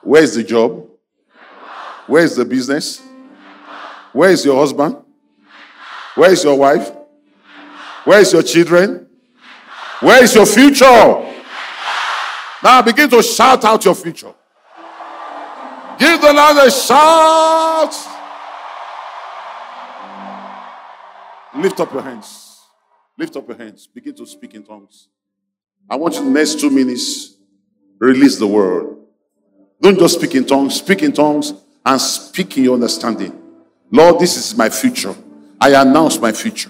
Where 0.03 0.21
is 0.21 0.35
the 0.35 0.43
job? 0.43 0.88
Where 2.09 2.23
is 2.23 2.35
the 2.35 2.43
business? 2.43 3.03
Where 4.13 4.31
is 4.31 4.43
your 4.43 4.59
husband? 4.59 4.97
Where 6.15 6.31
is 6.31 6.43
your 6.43 6.57
wife? 6.57 6.91
Where 8.03 8.19
is 8.19 8.33
your 8.33 8.41
children? 8.41 9.07
Where 9.99 10.23
is 10.23 10.33
your 10.33 10.47
future? 10.47 10.85
Now 12.63 12.81
begin 12.81 13.11
to 13.11 13.21
shout 13.21 13.63
out 13.63 13.85
your 13.85 13.93
future. 13.93 14.33
Give 15.99 16.19
the 16.19 16.33
Lord 16.33 16.57
a 16.57 16.71
shout. 16.71 17.93
Lift 21.57 21.79
up 21.79 21.93
your 21.93 22.01
hands. 22.01 22.59
Lift 23.19 23.35
up 23.35 23.47
your 23.47 23.57
hands. 23.57 23.85
Begin 23.85 24.15
to 24.15 24.25
speak 24.25 24.55
in 24.55 24.63
tongues. 24.63 25.09
I 25.87 25.95
want 25.95 26.15
you 26.15 26.23
the 26.23 26.31
next 26.31 26.59
two 26.59 26.71
minutes 26.71 27.35
release 27.99 28.39
the 28.39 28.47
word. 28.47 28.97
Don't 29.79 29.99
just 29.99 30.15
speak 30.15 30.33
in 30.33 30.45
tongues, 30.45 30.77
speak 30.77 31.03
in 31.03 31.13
tongues 31.13 31.53
and 31.89 31.99
speak 31.99 32.55
in 32.55 32.65
your 32.65 32.75
understanding. 32.75 33.35
Lord, 33.89 34.19
this 34.19 34.37
is 34.37 34.55
my 34.55 34.69
future. 34.69 35.15
I 35.59 35.81
announce 35.81 36.19
my 36.19 36.31
future. 36.31 36.69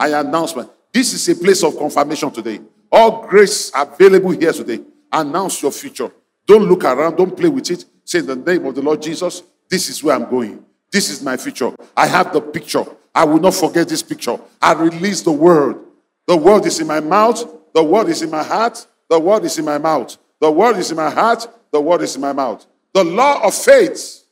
I 0.00 0.08
announce 0.08 0.56
my 0.56 0.66
this 0.92 1.12
is 1.12 1.28
a 1.28 1.38
place 1.38 1.62
of 1.62 1.76
confirmation 1.76 2.30
today. 2.30 2.60
All 2.90 3.26
grace 3.26 3.70
available 3.76 4.30
here 4.30 4.52
today. 4.52 4.82
Announce 5.12 5.60
your 5.60 5.70
future. 5.70 6.10
Don't 6.46 6.64
look 6.64 6.84
around, 6.84 7.16
don't 7.16 7.36
play 7.36 7.50
with 7.50 7.70
it. 7.70 7.84
Say 8.02 8.20
in 8.20 8.26
the 8.26 8.36
name 8.36 8.64
of 8.64 8.74
the 8.74 8.80
Lord 8.80 9.02
Jesus, 9.02 9.42
this 9.68 9.90
is 9.90 10.02
where 10.02 10.16
I'm 10.16 10.30
going. 10.30 10.64
This 10.90 11.10
is 11.10 11.22
my 11.22 11.36
future. 11.36 11.72
I 11.94 12.06
have 12.06 12.32
the 12.32 12.40
picture. 12.40 12.84
I 13.14 13.24
will 13.24 13.40
not 13.40 13.52
forget 13.52 13.86
this 13.88 14.02
picture. 14.02 14.38
I 14.62 14.72
release 14.72 15.20
the 15.20 15.32
word. 15.32 15.80
The 16.26 16.36
word 16.36 16.64
is 16.64 16.80
in 16.80 16.86
my 16.86 17.00
mouth. 17.00 17.44
The 17.74 17.84
word 17.84 18.08
is 18.08 18.22
in 18.22 18.30
my 18.30 18.42
heart. 18.42 18.86
The 19.10 19.20
word 19.20 19.44
is 19.44 19.58
in 19.58 19.66
my 19.66 19.76
mouth. 19.76 20.16
The 20.40 20.50
word 20.50 20.78
is 20.78 20.90
in 20.90 20.96
my 20.96 21.10
heart. 21.10 21.46
The 21.72 21.80
word 21.80 22.00
is 22.00 22.14
in 22.14 22.22
my 22.22 22.32
mouth. 22.32 22.64
The 22.94 23.04
law 23.04 23.46
of 23.46 23.52
faith. 23.54 24.22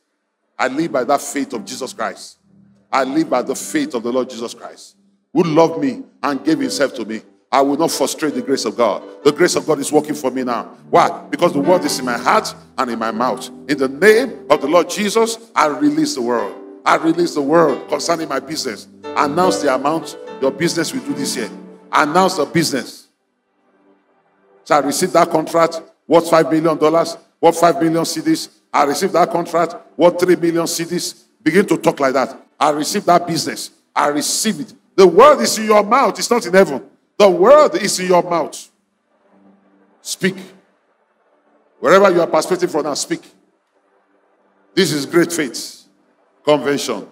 I 0.57 0.67
live 0.67 0.91
by 0.91 1.03
that 1.03 1.21
faith 1.21 1.53
of 1.53 1.65
Jesus 1.65 1.93
Christ. 1.93 2.37
I 2.91 3.03
live 3.03 3.29
by 3.29 3.41
the 3.41 3.55
faith 3.55 3.93
of 3.93 4.03
the 4.03 4.11
Lord 4.11 4.29
Jesus 4.29 4.53
Christ, 4.53 4.95
who 5.33 5.43
loved 5.43 5.81
me 5.81 6.03
and 6.23 6.43
gave 6.43 6.59
himself 6.59 6.93
to 6.95 7.05
me. 7.05 7.21
I 7.51 7.61
will 7.61 7.77
not 7.77 7.91
frustrate 7.91 8.33
the 8.33 8.41
grace 8.41 8.65
of 8.65 8.75
God. 8.75 9.03
The 9.23 9.31
grace 9.31 9.55
of 9.55 9.65
God 9.65 9.79
is 9.79 9.91
working 9.91 10.15
for 10.15 10.31
me 10.31 10.43
now. 10.43 10.63
Why? 10.89 11.25
Because 11.29 11.53
the 11.53 11.59
word 11.59 11.83
is 11.83 11.99
in 11.99 12.05
my 12.05 12.17
heart 12.17 12.53
and 12.77 12.91
in 12.91 12.99
my 12.99 13.11
mouth. 13.11 13.49
In 13.69 13.77
the 13.77 13.87
name 13.87 14.45
of 14.49 14.61
the 14.61 14.67
Lord 14.67 14.89
Jesus, 14.89 15.37
I 15.55 15.67
release 15.67 16.15
the 16.15 16.21
word. 16.21 16.53
I 16.85 16.97
release 16.97 17.33
the 17.33 17.41
word 17.41 17.87
concerning 17.87 18.29
my 18.29 18.39
business. 18.39 18.87
Announce 19.03 19.61
the 19.61 19.73
amount 19.73 20.17
your 20.41 20.51
business 20.51 20.93
will 20.93 21.01
do 21.01 21.13
this 21.13 21.35
year. 21.35 21.49
Announce 21.91 22.35
the 22.35 22.45
business. 22.45 23.07
So 24.65 24.75
I 24.75 24.79
received 24.79 25.13
that 25.13 25.29
contract 25.29 25.81
worth 26.07 26.29
$5 26.29 26.51
million, 26.51 26.77
What 27.39 27.55
5 27.55 27.75
million 27.81 28.03
cedis. 28.03 28.49
I 28.75 28.83
received 28.83 29.13
that 29.13 29.31
contract 29.31 29.73
what, 29.95 30.19
3 30.19 30.35
million 30.35 30.65
cedis? 30.65 31.23
Begin 31.41 31.65
to 31.67 31.77
talk 31.77 31.97
like 31.97 32.11
that. 32.11 32.37
I 32.59 32.71
received 32.71 33.05
that 33.05 33.25
business. 33.25 33.71
I 33.95 34.07
received 34.07 34.59
it. 34.59 34.73
The 34.97 35.07
word 35.07 35.39
is 35.39 35.57
in 35.57 35.65
your 35.65 35.81
mouth, 35.81 36.19
it's 36.19 36.29
not 36.29 36.45
in 36.45 36.53
heaven. 36.53 36.83
The 37.17 37.29
word 37.29 37.75
is 37.75 37.97
in 38.01 38.07
your 38.07 38.21
mouth. 38.21 38.69
Speak. 40.01 40.35
Wherever 41.79 42.11
you 42.11 42.19
are 42.19 42.27
participating 42.27 42.67
from 42.67 42.83
now, 42.83 42.95
speak. 42.95 43.21
This 44.73 44.91
is 44.91 45.05
great 45.05 45.31
faith. 45.31 45.85
Convention. 46.43 47.07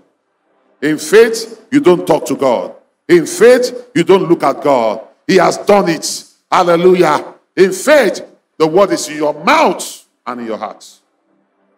In 0.81 0.97
faith, 0.97 1.65
you 1.71 1.79
don't 1.79 2.05
talk 2.05 2.25
to 2.25 2.35
God. 2.35 2.75
In 3.07 3.25
faith, 3.25 3.89
you 3.95 4.03
don't 4.03 4.27
look 4.27 4.43
at 4.43 4.61
God. 4.61 5.07
He 5.25 5.37
has 5.37 5.57
done 5.59 5.87
it. 5.87 6.25
Hallelujah. 6.51 7.35
In 7.55 7.71
faith, 7.71 8.21
the 8.57 8.67
word 8.67 8.91
is 8.91 9.07
in 9.07 9.15
your 9.15 9.33
mouth 9.45 10.05
and 10.27 10.41
in 10.41 10.47
your 10.47 10.57
heart. 10.57 10.99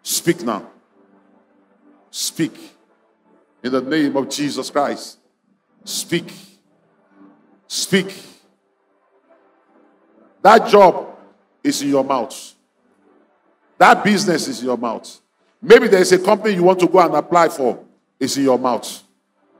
Speak 0.05 0.43
now. 0.43 0.69
Speak. 2.11 2.53
In 3.63 3.71
the 3.71 3.81
name 3.81 4.15
of 4.15 4.29
Jesus 4.29 4.69
Christ. 4.69 5.17
Speak. 5.83 6.31
Speak. 7.67 8.15
That 10.43 10.69
job 10.69 11.07
is 11.63 11.81
in 11.81 11.89
your 11.89 12.03
mouth. 12.03 12.53
That 13.79 14.03
business 14.03 14.47
is 14.47 14.59
in 14.59 14.67
your 14.67 14.77
mouth. 14.77 15.19
Maybe 15.59 15.87
there 15.87 16.01
is 16.01 16.11
a 16.11 16.19
company 16.19 16.53
you 16.53 16.61
want 16.61 16.79
to 16.81 16.87
go 16.87 16.99
and 16.99 17.15
apply 17.15 17.49
for. 17.49 17.83
It's 18.19 18.37
in 18.37 18.43
your 18.43 18.59
mouth. 18.59 19.01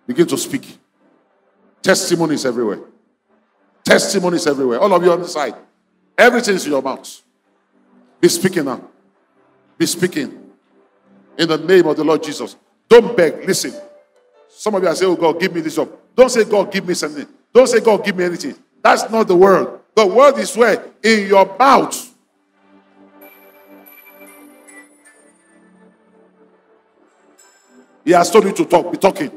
Begin 0.05 0.27
to 0.27 0.37
speak. 0.37 0.77
Testimonies 1.81 2.45
everywhere. 2.45 2.81
Testimonies 3.83 4.45
everywhere. 4.45 4.79
All 4.79 4.93
of 4.93 5.03
you 5.03 5.11
on 5.11 5.21
the 5.21 5.27
side. 5.27 5.55
Everything 6.15 6.53
is 6.53 6.65
in 6.65 6.73
your 6.73 6.83
mouth. 6.83 7.23
Be 8.21 8.27
speaking 8.27 8.65
now. 8.65 8.91
Be 9.77 9.85
speaking. 9.85 10.51
In 11.37 11.49
the 11.49 11.57
name 11.57 11.87
of 11.87 11.97
the 11.97 12.03
Lord 12.03 12.23
Jesus. 12.23 12.55
Don't 12.87 13.15
beg. 13.15 13.45
Listen. 13.45 13.73
Some 14.49 14.75
of 14.75 14.83
you 14.83 14.89
are 14.89 14.95
saying, 14.95 15.11
Oh 15.11 15.15
God, 15.15 15.39
give 15.39 15.53
me 15.53 15.61
this 15.61 15.75
job. 15.75 15.91
Don't 16.15 16.29
say, 16.29 16.45
God, 16.45 16.71
give 16.71 16.87
me 16.87 16.93
something. 16.93 17.27
Don't 17.53 17.67
say, 17.67 17.81
God, 17.81 18.03
give 18.03 18.15
me 18.15 18.23
anything. 18.23 18.55
That's 18.81 19.09
not 19.09 19.27
the 19.27 19.35
word. 19.35 19.79
The 19.95 20.05
word 20.05 20.37
is 20.37 20.55
where? 20.55 20.83
In 21.03 21.27
your 21.27 21.57
mouth. 21.57 22.13
He 28.05 28.11
has 28.11 28.29
told 28.29 28.45
you 28.45 28.53
to 28.53 28.65
talk. 28.65 28.91
Be 28.91 28.97
talking. 28.97 29.31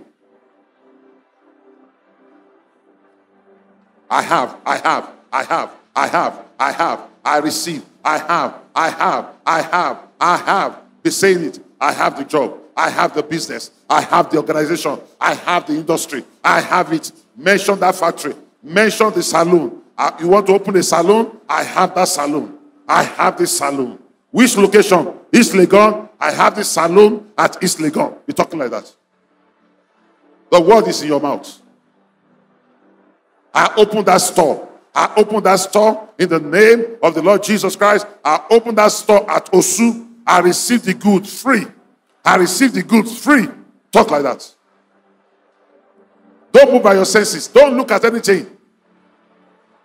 I 4.11 4.23
have, 4.23 4.57
I 4.65 4.77
have, 4.77 5.11
I 5.33 5.43
have, 5.45 5.71
I 5.95 6.07
have, 6.07 6.45
I 6.59 6.73
have, 6.73 7.01
I 7.25 7.39
receive, 7.39 7.85
I 8.09 8.17
have, 8.17 8.55
I 8.75 8.89
have, 8.89 9.35
I 9.45 9.61
have, 9.61 9.99
I 10.19 10.37
have. 10.39 10.81
Be 11.03 11.11
saying 11.11 11.45
it. 11.45 11.59
I 11.79 11.93
have 11.93 12.17
the 12.17 12.25
job. 12.25 12.59
I 12.75 12.89
have 12.89 13.13
the 13.13 13.23
business. 13.23 13.71
I 13.89 14.01
have 14.01 14.31
the 14.31 14.39
organization. 14.39 14.99
I 15.21 15.35
have 15.35 15.67
the 15.67 15.75
industry. 15.75 16.25
I 16.43 16.63
have 16.63 16.91
it. 16.95 17.13
Mention 17.37 17.79
that 17.81 17.95
factory. 17.97 18.35
Mention 18.63 19.13
the 19.13 19.23
saloon. 19.23 19.83
Uh, 19.99 20.11
you 20.21 20.29
want 20.29 20.47
to 20.47 20.55
open 20.55 20.75
a 20.77 20.83
saloon? 20.83 21.39
I 21.47 21.63
have 21.65 21.95
that 21.97 22.09
saloon. 22.09 22.57
I 22.89 23.03
have 23.03 23.37
this 23.37 23.59
saloon. 23.59 23.99
Which 24.31 24.57
location? 24.57 25.13
East 25.31 25.53
Legon. 25.53 26.09
I 26.19 26.31
have 26.31 26.57
this 26.57 26.71
saloon 26.71 27.31
at 27.37 27.63
East 27.63 27.77
Legon. 27.77 28.17
You're 28.27 28.35
talking 28.35 28.59
like 28.59 28.71
that. 28.71 28.91
The 30.51 30.63
word 30.63 30.89
is 30.89 31.03
in 31.03 31.09
your 31.09 31.21
mouth. 31.21 31.61
I 33.53 33.71
open 33.77 34.03
that 34.07 34.23
store. 34.23 34.68
I 34.99 35.13
open 35.17 35.41
that 35.45 35.61
store 35.61 36.09
in 36.19 36.29
the 36.29 36.41
name 36.41 36.97
of 37.05 37.15
the 37.15 37.23
Lord 37.23 37.45
Jesus 37.45 37.77
Christ. 37.77 38.05
I 38.25 38.45
open 38.51 38.75
that 38.75 38.91
store 38.91 39.31
at 39.31 39.47
Osu. 39.53 40.09
I 40.27 40.41
receive 40.41 40.83
the 40.83 40.93
goods 40.93 41.41
free. 41.41 41.65
I 42.25 42.35
receive 42.35 42.73
the 42.73 42.83
goods 42.83 43.17
free. 43.17 43.47
Talk 43.93 44.11
like 44.11 44.25
that. 44.25 44.53
Don't 46.51 46.73
move 46.73 46.83
by 46.83 46.95
your 46.95 47.05
senses. 47.05 47.47
Don't 47.47 47.77
look 47.77 47.93
at 47.93 48.05
anything. 48.07 48.51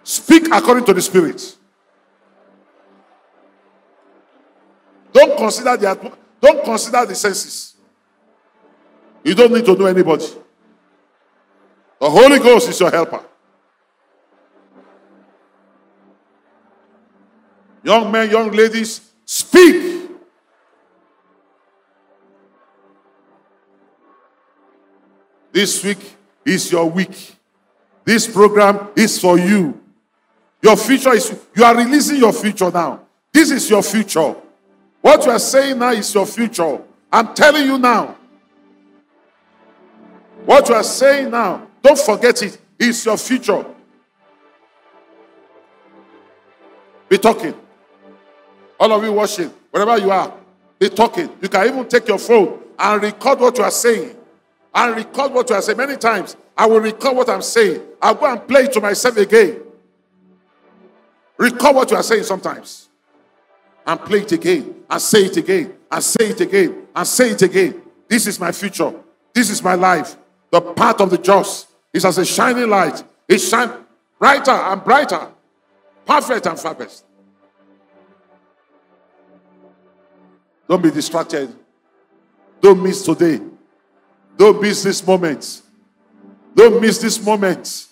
Speak 0.04 0.48
according 0.52 0.86
to 0.86 0.96
the 0.96 1.02
Spirit. 1.04 1.58
Don't 5.12 5.38
consider 5.38 5.78
the 5.78 6.12
don't 6.42 6.66
consider 6.66 7.06
the 7.06 7.14
senses. 7.14 7.76
You 9.24 9.36
don't 9.36 9.54
need 9.54 9.66
to 9.66 9.76
know 9.76 9.86
anybody. 9.86 10.26
The 12.02 12.10
Holy 12.10 12.40
Ghost 12.40 12.68
is 12.68 12.80
your 12.80 12.90
helper. 12.90 13.24
Young 17.84 18.12
men, 18.12 18.32
young 18.32 18.50
ladies, 18.52 19.12
speak. 19.26 20.10
This 25.52 25.84
week 25.84 26.16
is 26.46 26.72
your 26.72 26.90
week. 26.90 27.36
This 28.06 28.26
program 28.28 28.88
is 28.96 29.20
for 29.20 29.38
you. 29.38 29.80
Your 30.62 30.78
future 30.78 31.14
is, 31.14 31.38
you 31.56 31.64
are 31.64 31.76
releasing 31.76 32.18
your 32.18 32.34
future 32.34 32.72
now. 32.72 33.02
This 33.32 33.52
is 33.52 33.70
your 33.70 33.84
future. 33.84 34.36
What 35.02 35.26
you 35.26 35.32
are 35.32 35.40
saying 35.40 35.78
now 35.78 35.92
is 35.92 36.14
your 36.14 36.26
future. 36.26 36.82
I'm 37.12 37.34
telling 37.34 37.66
you 37.66 37.78
now. 37.78 38.16
What 40.46 40.68
you 40.70 40.76
are 40.76 40.84
saying 40.84 41.32
now, 41.32 41.68
don't 41.82 42.00
forget 42.00 42.42
it. 42.42 42.58
It's 42.80 43.06
your 43.06 43.18
future. 43.18 43.66
Be 47.10 47.18
talking. 47.18 47.54
All 48.80 48.92
of 48.92 49.04
you 49.04 49.14
watching, 49.14 49.54
wherever 49.72 49.98
you 49.98 50.12
are, 50.12 50.34
be 50.80 50.90
talking. 50.90 51.30
You 51.42 51.50
can 51.50 51.68
even 51.68 51.88
take 51.88 52.08
your 52.08 52.18
phone 52.18 52.60
and 52.78 53.02
record 53.02 53.40
what 53.40 53.58
you 53.58 53.64
are 53.64 53.72
saying. 53.72 54.16
And 54.74 54.96
record 54.96 55.32
what 55.32 55.50
you 55.50 55.56
are 55.56 55.62
saying. 55.62 55.78
Many 55.78 55.98
times, 55.98 56.36
I 56.58 56.66
will 56.66 56.80
record 56.80 57.16
what 57.16 57.30
I'm 57.30 57.42
saying. 57.42 57.82
I'll 58.02 58.16
go 58.16 58.26
and 58.26 58.48
play 58.48 58.64
it 58.64 58.74
to 58.74 58.82
myself 58.82 59.18
again. 59.18 59.62
Record 61.38 61.76
what 61.76 61.92
you 61.92 61.98
are 61.98 62.04
saying 62.04 62.24
sometimes. 62.24 62.90
And 63.86 64.00
play 64.00 64.22
it 64.22 64.32
again. 64.32 64.76
And 64.90 65.02
say 65.02 65.26
it 65.26 65.38
again. 65.38 65.74
And 65.92 66.04
say 66.04 66.30
it 66.30 66.42
again. 66.42 66.88
And 66.96 67.08
say 67.08 67.30
it 67.32 67.42
again. 67.42 67.82
This 68.08 68.28
is 68.28 68.40
my 68.40 68.52
future. 68.52 68.94
This 69.34 69.50
is 69.50 69.64
my 69.64 69.76
life. 69.76 70.16
The 70.52 70.62
path 70.62 71.02
of 71.02 71.10
the 71.10 71.18
just 71.18 71.70
is 71.92 72.06
as 72.06 72.18
a 72.18 72.26
shining 72.26 72.70
light. 72.70 73.04
It 73.28 73.40
shines 73.40 73.72
brighter 74.20 74.52
and 74.52 74.84
brighter, 74.84 75.28
perfect 76.06 76.46
and 76.46 76.60
fabulous. 76.60 77.04
Don't 80.68 80.82
be 80.82 80.92
distracted. 80.92 81.54
Don't 82.62 82.82
miss 82.82 83.04
today. 83.04 83.42
Don't 84.38 84.62
miss 84.62 84.84
this 84.84 85.06
moment. 85.06 85.62
Don't 86.56 86.82
miss 86.82 86.98
this 87.00 87.24
moment. 87.24 87.88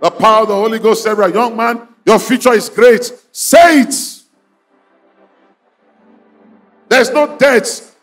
The 0.00 0.10
power 0.10 0.42
of 0.42 0.48
the 0.48 0.54
Holy 0.54 0.78
Ghost, 0.78 1.06
every 1.06 1.32
young 1.32 1.56
man, 1.56 1.86
your 2.04 2.18
future 2.18 2.52
is 2.52 2.68
great. 2.68 3.12
Say 3.32 3.82
it. 3.82 4.22
There's 6.88 7.10
no 7.10 7.36
debt 7.36 7.94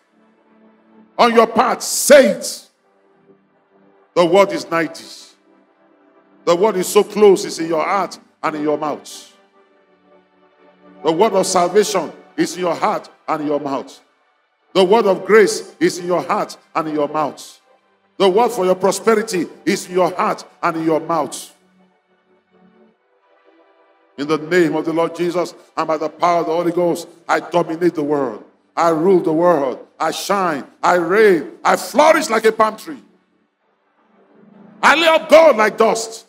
on 1.17 1.33
your 1.33 1.47
path. 1.47 1.81
Say 1.81 2.31
it. 2.31 2.69
The 4.13 4.25
word 4.25 4.51
is 4.51 4.69
90. 4.69 5.03
The 6.45 6.55
word 6.55 6.77
is 6.77 6.87
so 6.87 7.03
close, 7.03 7.43
it's 7.43 7.59
in 7.59 7.67
your 7.67 7.83
heart 7.83 8.17
and 8.43 8.55
in 8.55 8.61
your 8.61 8.77
mouth. 8.77 9.33
The 11.03 11.11
word 11.11 11.33
of 11.33 11.45
salvation 11.45 12.11
is 12.37 12.55
in 12.55 12.61
your 12.61 12.75
heart 12.75 13.09
and 13.27 13.45
your 13.45 13.59
mouth. 13.59 13.99
The 14.73 14.83
word 14.83 15.05
of 15.05 15.25
grace 15.25 15.73
is 15.79 15.99
in 15.99 16.07
your 16.07 16.21
heart 16.21 16.57
and 16.75 16.87
in 16.87 16.95
your 16.95 17.07
mouth. 17.07 17.61
The 18.17 18.29
word 18.29 18.49
for 18.49 18.65
your 18.65 18.75
prosperity 18.75 19.47
is 19.65 19.87
in 19.87 19.93
your 19.93 20.13
heart 20.13 20.45
and 20.61 20.77
in 20.77 20.83
your 20.83 20.99
mouth. 20.99 21.53
In 24.17 24.27
the 24.27 24.37
name 24.37 24.75
of 24.75 24.85
the 24.85 24.93
Lord 24.93 25.15
Jesus 25.15 25.53
and 25.75 25.87
by 25.87 25.97
the 25.97 26.09
power 26.09 26.39
of 26.39 26.45
the 26.47 26.53
Holy 26.53 26.71
Ghost, 26.71 27.07
I 27.27 27.41
dominate 27.41 27.95
the 27.95 28.03
world. 28.03 28.43
I 28.75 28.89
rule 28.89 29.21
the 29.21 29.33
world. 29.33 29.85
I 29.99 30.11
shine. 30.11 30.65
I 30.81 30.95
reign. 30.95 31.51
I 31.63 31.75
flourish 31.75 32.29
like 32.29 32.45
a 32.45 32.51
palm 32.51 32.77
tree. 32.77 33.01
I 34.81 34.95
lay 34.95 35.07
up 35.07 35.29
gold 35.29 35.57
like 35.57 35.77
dust. 35.77 36.25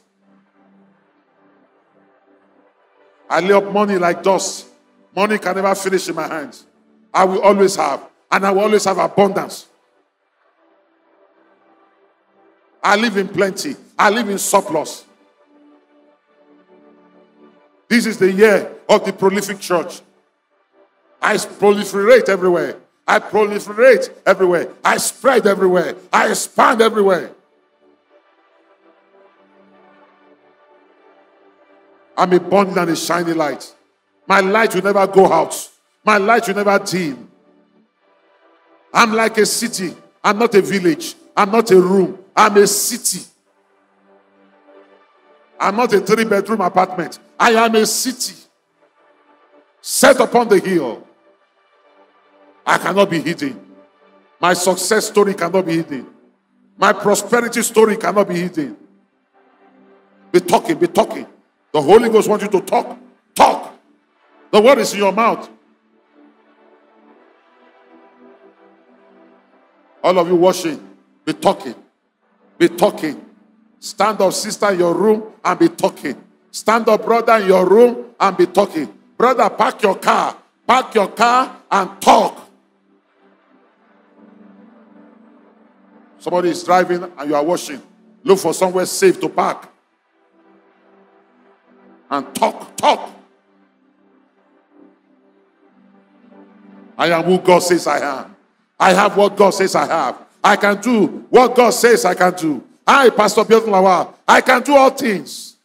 I 3.28 3.40
lay 3.40 3.52
up 3.52 3.72
money 3.72 3.98
like 3.98 4.22
dust. 4.22 4.66
Money 5.14 5.38
can 5.38 5.56
never 5.56 5.74
finish 5.74 6.08
in 6.08 6.14
my 6.14 6.28
hands. 6.28 6.65
I 7.16 7.24
will 7.24 7.40
always 7.40 7.74
have, 7.76 8.06
and 8.30 8.44
I 8.44 8.50
will 8.50 8.60
always 8.60 8.84
have 8.84 8.98
abundance. 8.98 9.64
I 12.84 12.94
live 12.96 13.16
in 13.16 13.26
plenty. 13.26 13.74
I 13.98 14.10
live 14.10 14.28
in 14.28 14.36
surplus. 14.36 15.06
This 17.88 18.04
is 18.04 18.18
the 18.18 18.30
year 18.30 18.70
of 18.86 19.06
the 19.06 19.14
prolific 19.14 19.60
church. 19.60 20.02
I 21.22 21.36
proliferate 21.36 22.28
everywhere. 22.28 22.76
I 23.08 23.18
proliferate 23.18 24.10
everywhere. 24.26 24.68
I 24.84 24.98
spread 24.98 25.46
everywhere. 25.46 25.96
I 26.12 26.28
expand 26.28 26.82
everywhere. 26.82 27.30
I'm 32.14 32.30
a 32.30 32.40
burning 32.40 32.76
and 32.76 32.90
a 32.90 32.96
shiny 32.96 33.32
light. 33.32 33.74
My 34.26 34.40
light 34.40 34.74
will 34.74 34.82
never 34.82 35.06
go 35.06 35.32
out. 35.32 35.70
My 36.06 36.18
light 36.18 36.46
will 36.46 36.54
never 36.54 36.78
dim. 36.78 37.28
I'm 38.94 39.12
like 39.12 39.36
a 39.38 39.44
city. 39.44 39.92
I'm 40.22 40.38
not 40.38 40.54
a 40.54 40.62
village. 40.62 41.16
I'm 41.36 41.50
not 41.50 41.68
a 41.72 41.80
room. 41.80 42.18
I'm 42.36 42.56
a 42.56 42.66
city. 42.68 43.26
I'm 45.58 45.74
not 45.74 45.92
a 45.92 46.00
three 46.00 46.24
bedroom 46.24 46.60
apartment. 46.60 47.18
I 47.40 47.50
am 47.50 47.74
a 47.74 47.84
city 47.84 48.36
set 49.80 50.20
upon 50.20 50.48
the 50.48 50.60
hill. 50.60 51.04
I 52.64 52.78
cannot 52.78 53.10
be 53.10 53.20
hidden. 53.20 53.60
My 54.40 54.52
success 54.52 55.08
story 55.08 55.34
cannot 55.34 55.66
be 55.66 55.76
hidden. 55.76 56.06
My 56.78 56.92
prosperity 56.92 57.62
story 57.62 57.96
cannot 57.96 58.28
be 58.28 58.36
hidden. 58.36 58.76
Be 60.30 60.38
talking, 60.38 60.78
be 60.78 60.86
talking. 60.86 61.26
The 61.72 61.82
Holy 61.82 62.08
Ghost 62.08 62.28
wants 62.28 62.44
you 62.44 62.50
to 62.50 62.60
talk. 62.60 62.96
Talk. 63.34 63.74
The 64.52 64.60
word 64.60 64.78
is 64.78 64.92
in 64.92 65.00
your 65.00 65.12
mouth. 65.12 65.50
All 70.02 70.18
of 70.18 70.28
you 70.28 70.36
watching, 70.36 70.96
be 71.24 71.32
talking. 71.32 71.74
Be 72.58 72.68
talking. 72.68 73.24
Stand 73.80 74.20
up, 74.20 74.32
sister, 74.32 74.70
in 74.70 74.78
your 74.78 74.94
room 74.94 75.32
and 75.44 75.58
be 75.58 75.68
talking. 75.68 76.22
Stand 76.50 76.88
up, 76.88 77.04
brother, 77.04 77.36
in 77.36 77.48
your 77.48 77.68
room 77.68 78.06
and 78.18 78.36
be 78.36 78.46
talking. 78.46 78.92
Brother, 79.16 79.48
park 79.50 79.82
your 79.82 79.96
car. 79.98 80.36
Park 80.66 80.94
your 80.94 81.08
car 81.08 81.56
and 81.70 82.00
talk. 82.00 82.50
Somebody 86.18 86.50
is 86.50 86.64
driving 86.64 87.04
and 87.04 87.28
you 87.30 87.36
are 87.36 87.44
watching. 87.44 87.80
Look 88.24 88.38
for 88.38 88.52
somewhere 88.52 88.86
safe 88.86 89.20
to 89.20 89.28
park. 89.28 89.68
And 92.10 92.34
talk, 92.34 92.76
talk. 92.76 93.12
I 96.98 97.10
am 97.10 97.24
who 97.24 97.38
God 97.38 97.60
says 97.60 97.86
I 97.86 97.98
am. 97.98 98.35
I 98.78 98.92
have 98.92 99.16
what 99.16 99.36
God 99.36 99.50
says 99.50 99.74
I 99.74 99.86
have. 99.86 100.20
I 100.42 100.56
can 100.56 100.80
do 100.80 101.06
what 101.30 101.56
God 101.56 101.70
says 101.70 102.04
I 102.04 102.14
can 102.14 102.34
do. 102.34 102.64
I, 102.86 103.10
Pastor 103.10 103.42
Biodun 103.42 103.66
Lawal, 103.66 104.14
I 104.28 104.40
can 104.40 104.62
do 104.62 104.76
all 104.76 104.90
things 104.90 105.56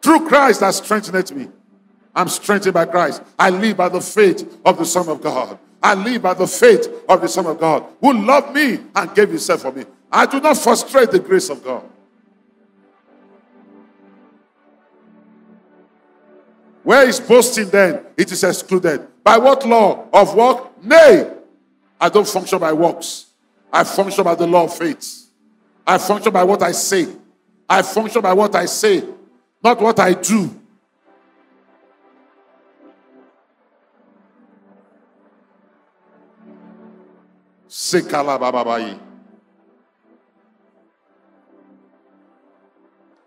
through 0.00 0.28
Christ 0.28 0.60
that 0.60 0.74
strengthened 0.74 1.36
me. 1.36 1.48
I'm 2.14 2.28
strengthened 2.28 2.74
by 2.74 2.84
Christ. 2.84 3.22
I 3.38 3.50
live 3.50 3.76
by 3.76 3.88
the 3.88 4.00
faith 4.00 4.58
of 4.64 4.78
the 4.78 4.84
Son 4.84 5.08
of 5.08 5.20
God. 5.22 5.58
I 5.82 5.94
live 5.94 6.22
by 6.22 6.34
the 6.34 6.46
faith 6.46 6.88
of 7.08 7.20
the 7.20 7.28
Son 7.28 7.46
of 7.46 7.58
God 7.58 7.84
who 8.00 8.12
loved 8.12 8.54
me 8.54 8.78
and 8.94 9.14
gave 9.14 9.30
himself 9.30 9.62
for 9.62 9.72
me. 9.72 9.84
I 10.10 10.26
do 10.26 10.40
not 10.40 10.58
frustrate 10.58 11.10
the 11.10 11.18
grace 11.18 11.48
of 11.48 11.64
God. 11.64 11.82
Where 16.84 17.08
is 17.08 17.18
boasting 17.20 17.70
then? 17.70 18.04
It 18.16 18.30
is 18.30 18.44
excluded. 18.44 19.06
By 19.24 19.38
what 19.38 19.66
law? 19.66 20.06
Of 20.12 20.34
work? 20.34 20.84
Nay. 20.84 21.30
I 22.02 22.08
don't 22.08 22.26
function 22.26 22.58
by 22.58 22.72
works. 22.72 23.26
I 23.72 23.84
function 23.84 24.24
by 24.24 24.34
the 24.34 24.44
law 24.44 24.64
of 24.64 24.76
faith. 24.76 25.30
I 25.86 25.98
function 25.98 26.32
by 26.32 26.42
what 26.42 26.60
I 26.60 26.72
say. 26.72 27.06
I 27.68 27.80
function 27.82 28.20
by 28.20 28.32
what 28.32 28.52
I 28.56 28.66
say, 28.66 29.04
not 29.62 29.80
what 29.80 30.00
I 30.00 30.12
do. 30.14 30.50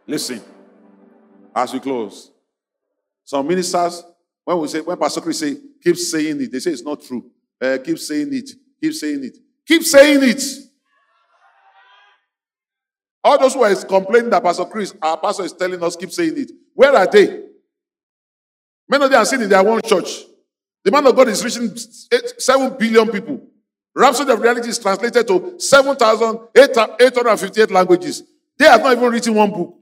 Listen, 0.05 0.41
as 1.55 1.73
we 1.73 1.79
close, 1.79 2.29
some 3.23 3.47
ministers, 3.47 4.03
when 4.43 4.59
we 4.59 4.67
say, 4.67 4.81
when 4.81 4.97
Pastor 4.97 5.21
Chris 5.21 5.39
say, 5.39 5.55
keep 5.81 5.95
saying 5.95 6.41
it, 6.41 6.51
they 6.51 6.59
say 6.59 6.71
it's 6.71 6.83
not 6.83 7.01
true. 7.01 7.31
Uh, 7.59 7.77
keep 7.83 7.97
saying 7.97 8.33
it, 8.33 8.51
keep 8.85 8.93
saying 8.93 9.23
it, 9.23 9.37
keep 9.67 9.83
saying 9.83 10.19
it. 10.21 10.43
All 13.23 13.39
those 13.39 13.55
who 13.55 13.63
are 13.63 13.73
complaining 13.85 14.29
that 14.29 14.43
Pastor 14.43 14.65
Chris, 14.65 14.93
our 15.01 15.17
pastor 15.17 15.43
is 15.43 15.53
telling 15.53 15.81
us, 15.81 15.95
keep 15.95 16.11
saying 16.11 16.37
it. 16.37 16.51
Where 16.75 16.95
are 16.95 17.07
they? 17.07 17.45
Many 18.87 19.05
of 19.05 19.09
them 19.09 19.19
are 19.19 19.25
sitting 19.25 19.45
in 19.45 19.49
their 19.49 19.63
one 19.63 19.81
church. 19.81 20.25
The 20.83 20.91
man 20.91 21.07
of 21.07 21.15
God 21.15 21.29
is 21.29 21.43
reaching 21.43 21.75
eight, 22.11 22.39
7 22.39 22.77
billion 22.77 23.09
people. 23.09 23.41
Rhapsody 23.95 24.31
of 24.31 24.39
Reality 24.39 24.69
is 24.69 24.77
translated 24.77 25.27
to 25.27 25.59
7,858 25.59 27.71
languages. 27.71 28.21
They 28.59 28.65
have 28.65 28.81
not 28.81 28.95
even 28.95 29.11
written 29.11 29.33
one 29.33 29.49
book. 29.49 29.75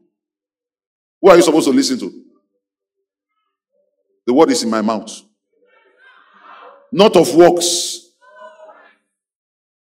Who 1.21 1.29
are 1.29 1.35
you 1.35 1.41
supposed 1.41 1.67
to 1.67 1.73
listen 1.73 1.99
to? 1.99 2.23
The 4.25 4.33
word 4.33 4.51
is 4.51 4.63
in 4.63 4.69
my 4.69 4.81
mouth. 4.81 5.21
Not 6.93 7.17
of 7.17 7.35
works. 7.35 8.02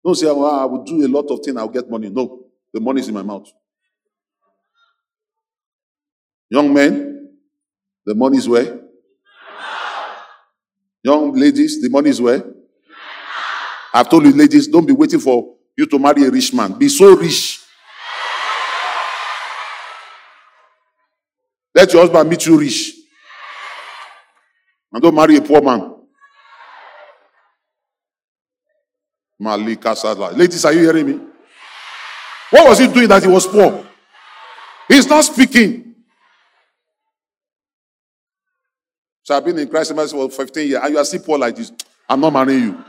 Don't 0.04 0.16
say, 0.16 0.28
well, 0.28 0.46
I 0.46 0.66
will 0.66 0.84
do 0.84 1.06
a 1.06 1.10
lot 1.10 1.30
of 1.30 1.40
things, 1.44 1.58
I'll 1.58 1.68
get 1.68 1.90
money. 1.90 2.10
No, 2.10 2.46
the 2.74 2.80
money 2.80 3.02
is 3.02 3.08
in 3.08 3.14
my 3.14 3.22
mouth. 3.22 3.48
Young 6.50 6.74
men, 6.74 7.38
the 8.06 8.16
money 8.16 8.38
is 8.38 8.48
where? 8.48 8.80
Young 11.04 11.34
ladies, 11.34 11.82
the 11.82 11.90
money 11.90 12.10
is 12.10 12.22
where? 12.22 12.44
I've 13.94 14.10
told 14.10 14.26
you, 14.26 14.34
ladies, 14.34 14.68
don't 14.68 14.86
be 14.86 14.94
waiting 14.94 15.20
for 15.20 15.56
you 15.78 15.86
to 15.86 16.00
marry 16.00 16.24
a 16.24 16.32
rich 16.32 16.54
man. 16.54 16.74
Be 16.74 16.90
so 16.90 17.16
rich. 17.16 17.60
Let 21.74 21.94
your 21.94 22.02
husband 22.02 22.30
meet 22.30 22.46
you 22.46 22.60
rich. 22.60 22.96
And 24.92 25.02
don't 25.02 25.16
marry 25.16 25.38
a 25.38 25.42
poor 25.42 25.62
man. 25.62 25.99
Malika 29.40 29.90
Sadla. 29.96 30.36
Ladies, 30.36 30.66
are 30.66 30.74
you 30.74 30.82
hearing 30.82 31.08
me? 31.08 31.20
What 32.52 32.68
was 32.68 32.80
he 32.80 32.88
doing 32.88 33.08
that 33.08 33.24
he 33.24 33.30
was 33.30 33.48
poor? 33.48 33.86
He's 34.88 35.08
not 35.08 35.24
speaking. 35.24 35.96
So 39.24 39.38
I've 39.38 39.46
been 39.46 39.60
in 39.60 39.70
Christ 39.70 39.94
for 39.94 40.30
15 40.30 40.68
years 40.68 40.82
and 40.84 40.94
you 40.94 41.00
are 41.00 41.06
still 41.06 41.22
poor 41.22 41.38
like 41.38 41.56
this. 41.56 41.72
I'm 42.10 42.20
not 42.20 42.34
marrying 42.34 42.64
you. 42.64 42.86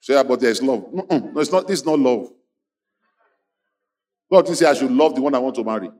Say, 0.00 0.14
so, 0.14 0.24
but 0.24 0.40
there's 0.40 0.62
love. 0.62 0.86
No, 0.92 1.32
it's 1.36 1.52
not. 1.52 1.66
This 1.66 1.80
is 1.80 1.86
not 1.86 1.98
love. 1.98 2.30
God 4.30 4.46
didn't 4.46 4.56
say 4.56 4.66
I 4.66 4.74
should 4.74 4.90
love 4.90 5.14
the 5.14 5.20
one 5.20 5.34
I 5.34 5.38
want 5.38 5.54
to 5.56 5.64
marry. 5.64 5.90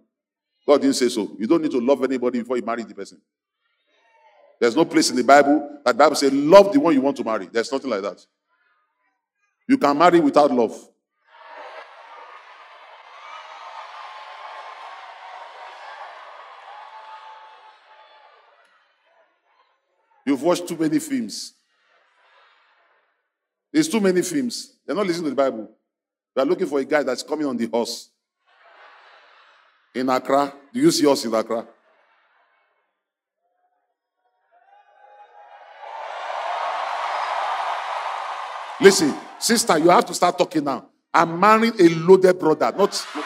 God 0.66 0.80
didn't 0.80 0.97
say 0.97 1.09
so. 1.09 1.36
You 1.38 1.47
don't 1.47 1.62
need 1.62 1.70
to 1.72 1.80
love 1.80 2.02
anybody 2.02 2.40
before 2.40 2.56
you 2.56 2.64
marry 2.64 2.82
the 2.82 2.94
person. 2.94 3.20
There's 4.59 4.74
no 4.74 4.84
place 4.84 5.10
in 5.10 5.16
the 5.16 5.24
Bible 5.24 5.80
that 5.84 5.93
the 5.93 5.98
Bible 5.98 6.16
says 6.16 6.32
love 6.32 6.72
the 6.72 6.80
one 6.80 6.94
you 6.94 7.01
want 7.01 7.16
to 7.18 7.24
marry. 7.24 7.47
There's 7.52 7.70
nothing 7.70 7.90
like 7.90 8.02
that. 8.02 8.24
You 9.68 9.78
can 9.78 9.98
marry 9.98 10.20
without 10.20 10.51
love. 10.51 10.76
You've 20.24 20.43
watched 20.43 20.66
too 20.66 20.76
many 20.76 20.98
films. 20.98 21.55
There's 23.72 23.88
too 23.88 24.01
many 24.01 24.22
films. 24.22 24.76
They're 24.84 24.97
not 24.97 25.06
listening 25.06 25.24
to 25.26 25.30
the 25.30 25.36
Bible. 25.36 25.70
They 26.34 26.43
are 26.43 26.47
looking 26.47 26.66
for 26.66 26.80
a 26.80 26.84
guy 26.84 27.02
that's 27.02 27.22
coming 27.22 27.47
on 27.47 27.56
the 27.56 27.66
horse. 27.66 28.10
In 29.94 30.09
Accra. 30.09 30.52
Do 30.72 30.80
you 30.80 30.90
see 30.90 31.06
us 31.06 31.24
in 31.24 31.34
Accra? 31.34 31.66
Listen, 38.80 39.14
sister, 39.38 39.78
you 39.78 39.90
have 39.90 40.06
to 40.06 40.14
start 40.14 40.36
talking 40.38 40.64
now. 40.64 40.86
I'm 41.12 41.38
marrying 41.38 41.74
a 41.78 41.88
loaded 41.88 42.38
brother, 42.38 42.72
not, 42.76 43.06
not. 43.14 43.24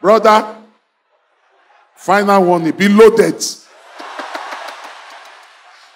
Brother, 0.00 0.56
final 1.94 2.44
warning 2.44 2.72
be 2.72 2.88
loaded. 2.88 3.42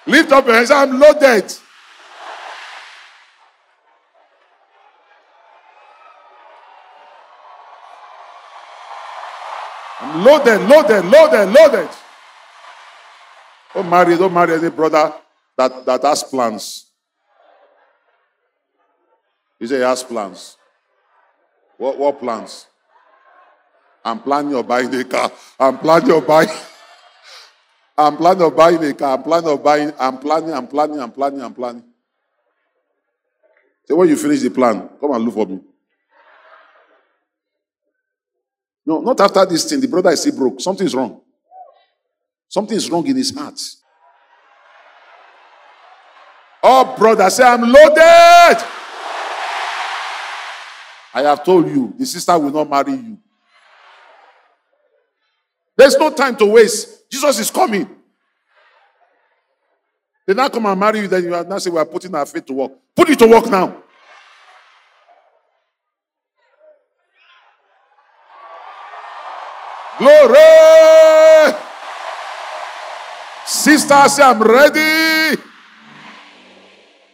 Lift 0.07 0.31
up 0.31 0.47
your 0.47 0.55
hands. 0.55 0.71
I'm 0.71 0.99
loaded. 0.99 1.53
Loaded, 10.27 10.61
loaded, 10.69 11.05
loaded, 11.05 11.49
loaded. 11.55 11.91
Don't 13.73 13.89
marry, 13.89 14.17
don't 14.17 14.35
marry 14.35 14.55
any 14.55 14.71
brother 14.71 15.15
that, 15.57 15.87
that 15.87 16.03
has 16.03 16.25
plans. 16.25 16.87
He 19.59 19.67
said 19.67 19.77
he 19.77 19.83
has 19.83 20.03
plans. 20.03 20.57
What, 21.79 21.99
what 21.99 22.19
plans? 22.19 22.67
I'm 24.05 24.21
planning 24.21 24.55
on 24.55 24.67
buying 24.67 24.95
a 24.95 25.05
car. 25.05 25.31
I'm 25.59 25.79
planning 25.79 26.11
on 26.13 26.27
buying. 26.27 26.49
I'm 27.99 28.17
planning 28.17 28.43
on 28.43 28.57
buying 28.57 28.85
a 28.85 28.95
car. 28.95 29.17
I'm 29.17 29.23
planning 29.23 29.49
on 29.51 29.63
buying. 29.63 29.93
I'm 29.99 30.19
planning. 30.19 30.53
I'm 30.53 30.67
planning. 30.67 31.01
I'm 31.01 31.11
planning. 31.13 31.43
I'm 31.43 31.55
planning. 31.55 31.85
So 33.85 33.97
when 33.97 34.09
you 34.09 34.17
finish 34.17 34.43
the 34.43 34.51
plan, 34.51 34.89
come 35.01 35.13
and 35.13 35.25
look 35.25 35.35
for 35.35 35.47
me. 35.47 35.61
No, 38.87 39.01
not 39.01 39.21
after 39.21 39.45
this 39.45 39.69
thing. 39.69 39.81
The 39.81 39.89
brother 39.89 40.11
is 40.11 40.21
still 40.21 40.37
broke. 40.37 40.61
Something's 40.61 40.95
wrong. 40.95 41.21
Something's 42.49 42.89
wrong 42.89 43.05
in 43.07 43.17
his 43.17 43.37
heart. 43.37 43.61
Oh, 46.63 46.95
brother, 46.97 47.29
say, 47.29 47.45
I'm 47.45 47.63
loaded. 47.63 48.65
I 51.13 51.23
have 51.23 51.43
told 51.45 51.69
you, 51.69 51.95
the 51.99 52.07
sister 52.07 52.39
will 52.39 52.51
not 52.51 52.69
marry 52.69 52.93
you. 52.93 53.19
There's 55.77 55.97
no 55.97 56.11
time 56.11 56.37
to 56.37 56.47
waste. 56.47 57.11
Jesus 57.11 57.39
is 57.39 57.51
coming. 57.51 57.89
They 60.27 60.35
now 60.35 60.49
come 60.49 60.67
and 60.67 60.79
marry 60.79 61.01
you, 61.01 61.09
then 61.09 61.25
you 61.25 61.35
are 61.35 61.45
now 61.45 61.59
say 61.59 61.71
we 61.71 61.79
are 61.79 61.87
putting 61.87 62.15
our 62.15 62.27
faith 62.27 62.47
to 62.47 62.53
work. 62.53 62.73
Put 62.95 63.11
it 63.11 63.19
to 63.21 63.27
work 63.27 63.47
now. 63.47 63.83
Glory! 69.99 71.57
Sister, 73.47 74.09
say 74.09 74.23
I'm 74.23 74.43
ready. 74.43 75.41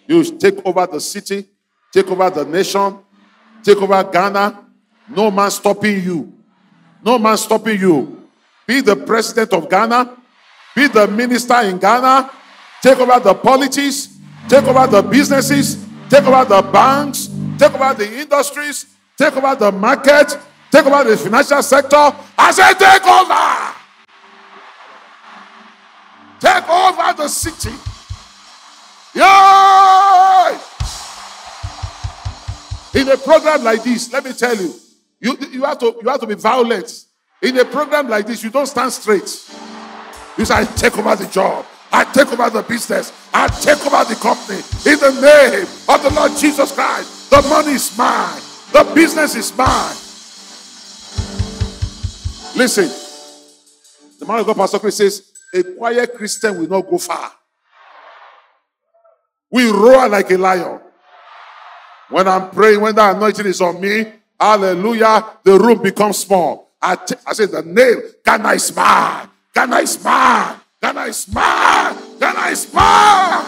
You 0.06 0.24
take 0.38 0.64
over 0.64 0.86
the 0.86 1.00
city, 1.00 1.46
take 1.92 2.10
over 2.10 2.28
the 2.30 2.44
nation, 2.44 2.98
take 3.62 3.80
over 3.80 4.02
Ghana. 4.04 4.64
No 5.08 5.30
man 5.30 5.50
stopping 5.50 6.02
you. 6.02 6.32
No 7.04 7.18
man 7.18 7.36
stopping 7.36 7.78
you 7.78 8.22
be 8.66 8.80
the 8.80 8.96
president 8.96 9.52
of 9.52 9.68
Ghana, 9.68 10.16
be 10.74 10.88
the 10.88 11.06
minister 11.08 11.60
in 11.62 11.78
Ghana, 11.78 12.30
take 12.80 12.98
over 12.98 13.20
the 13.20 13.34
politics, 13.34 14.08
take 14.48 14.64
over 14.64 14.86
the 14.86 15.02
businesses, 15.02 15.84
take 16.08 16.24
over 16.24 16.44
the 16.44 16.62
banks, 16.62 17.28
take 17.58 17.74
over 17.74 17.94
the 17.94 18.20
industries, 18.20 18.86
take 19.18 19.36
over 19.36 19.54
the 19.54 19.72
market, 19.72 20.38
take 20.72 20.84
over 20.86 21.08
the 21.08 21.16
financial 21.16 21.62
sector. 21.62 22.12
I 22.36 22.50
said, 22.50 22.74
take 22.74 23.06
over. 23.06 23.72
Take 26.40 26.68
over 26.68 27.12
the 27.22 27.28
city. 27.28 27.76
Yay! 29.14 30.58
In 33.00 33.08
a 33.08 33.16
program 33.16 33.62
like 33.62 33.84
this, 33.84 34.12
let 34.12 34.24
me 34.24 34.32
tell 34.32 34.56
you, 34.56 34.74
you, 35.20 35.36
you, 35.52 35.62
have, 35.62 35.78
to, 35.78 35.94
you 36.02 36.08
have 36.08 36.20
to 36.20 36.26
be 36.26 36.34
violent 36.34 37.04
in 37.42 37.58
a 37.58 37.64
program 37.64 38.08
like 38.08 38.26
this, 38.26 38.44
you 38.44 38.50
don't 38.50 38.66
stand 38.66 38.92
straight. 38.92 39.50
You 40.38 40.44
say, 40.44 40.54
I 40.54 40.64
take 40.64 40.96
over 40.96 41.16
the 41.16 41.26
job. 41.26 41.66
I 41.92 42.04
take 42.04 42.32
over 42.32 42.48
the 42.48 42.62
business. 42.62 43.12
I 43.34 43.48
take 43.48 43.84
over 43.84 44.08
the 44.08 44.14
company. 44.14 44.62
In 44.86 44.98
the 45.00 45.20
name 45.20 45.66
of 45.88 46.02
the 46.02 46.10
Lord 46.14 46.38
Jesus 46.38 46.72
Christ. 46.72 47.30
The 47.30 47.42
money 47.42 47.72
is 47.72 47.98
mine. 47.98 48.40
The 48.72 48.90
business 48.94 49.34
is 49.34 49.54
mine. 49.56 49.96
Listen. 52.54 52.90
The 54.18 54.26
man 54.26 54.40
of 54.40 54.46
God, 54.46 54.56
Pastor 54.56 54.78
Chris, 54.78 54.96
says, 54.96 55.32
a 55.54 55.62
quiet 55.62 56.14
Christian 56.14 56.58
will 56.58 56.68
not 56.68 56.88
go 56.88 56.98
far. 56.98 57.32
We 59.50 59.70
roar 59.70 60.08
like 60.08 60.30
a 60.30 60.36
lion. 60.38 60.80
When 62.08 62.28
I'm 62.28 62.50
praying, 62.50 62.80
when 62.80 62.94
the 62.94 63.10
anointing 63.16 63.46
is 63.46 63.60
on 63.60 63.80
me, 63.80 64.12
hallelujah, 64.38 65.24
the 65.44 65.58
room 65.58 65.82
becomes 65.82 66.18
small. 66.18 66.72
I, 66.80 66.96
t- 66.96 67.14
I 67.26 67.32
say 67.32 67.46
the 67.46 67.62
name, 67.62 68.02
Ghana 68.24 68.50
is 68.50 68.74
mine. 68.74 69.28
Ghana 69.54 69.76
is 69.76 70.02
mine. 70.02 70.56
Ghana 70.80 71.00
is 71.02 71.28
mine. 71.28 71.96
Ghana 72.18 72.50
is 72.50 72.72
mine. 72.72 73.44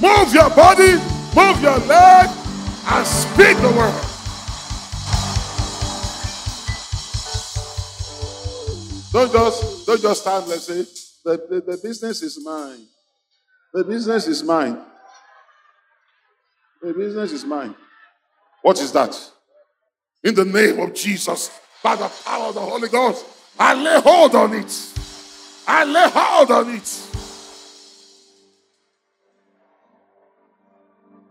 Move 0.00 0.32
your 0.32 0.50
body, 0.50 0.94
move 1.36 1.62
your 1.62 1.78
leg, 1.86 2.28
and 2.88 3.06
speak 3.06 3.56
the 3.58 3.72
word. 3.76 4.09
Don't 9.12 9.32
just 9.32 9.86
don't 9.86 10.00
just 10.00 10.20
stand. 10.20 10.46
Let's 10.46 10.66
say 10.66 10.82
the, 11.24 11.36
the, 11.48 11.72
the 11.72 11.80
business 11.82 12.22
is 12.22 12.44
mine. 12.44 12.86
The 13.72 13.84
business 13.84 14.26
is 14.26 14.42
mine. 14.42 14.78
The 16.82 16.94
business 16.94 17.32
is 17.32 17.44
mine. 17.44 17.74
What 18.62 18.80
is 18.80 18.92
that? 18.92 19.18
In 20.22 20.34
the 20.34 20.44
name 20.44 20.78
of 20.80 20.94
Jesus, 20.94 21.50
by 21.82 21.96
the 21.96 22.10
power 22.24 22.48
of 22.48 22.54
the 22.54 22.60
Holy 22.60 22.88
Ghost. 22.88 23.24
I 23.58 23.74
lay 23.74 24.00
hold 24.00 24.34
on 24.34 24.54
it. 24.54 24.72
I 25.66 25.84
lay 25.84 26.08
hold 26.10 26.50
on 26.50 26.74
it. 26.74 27.06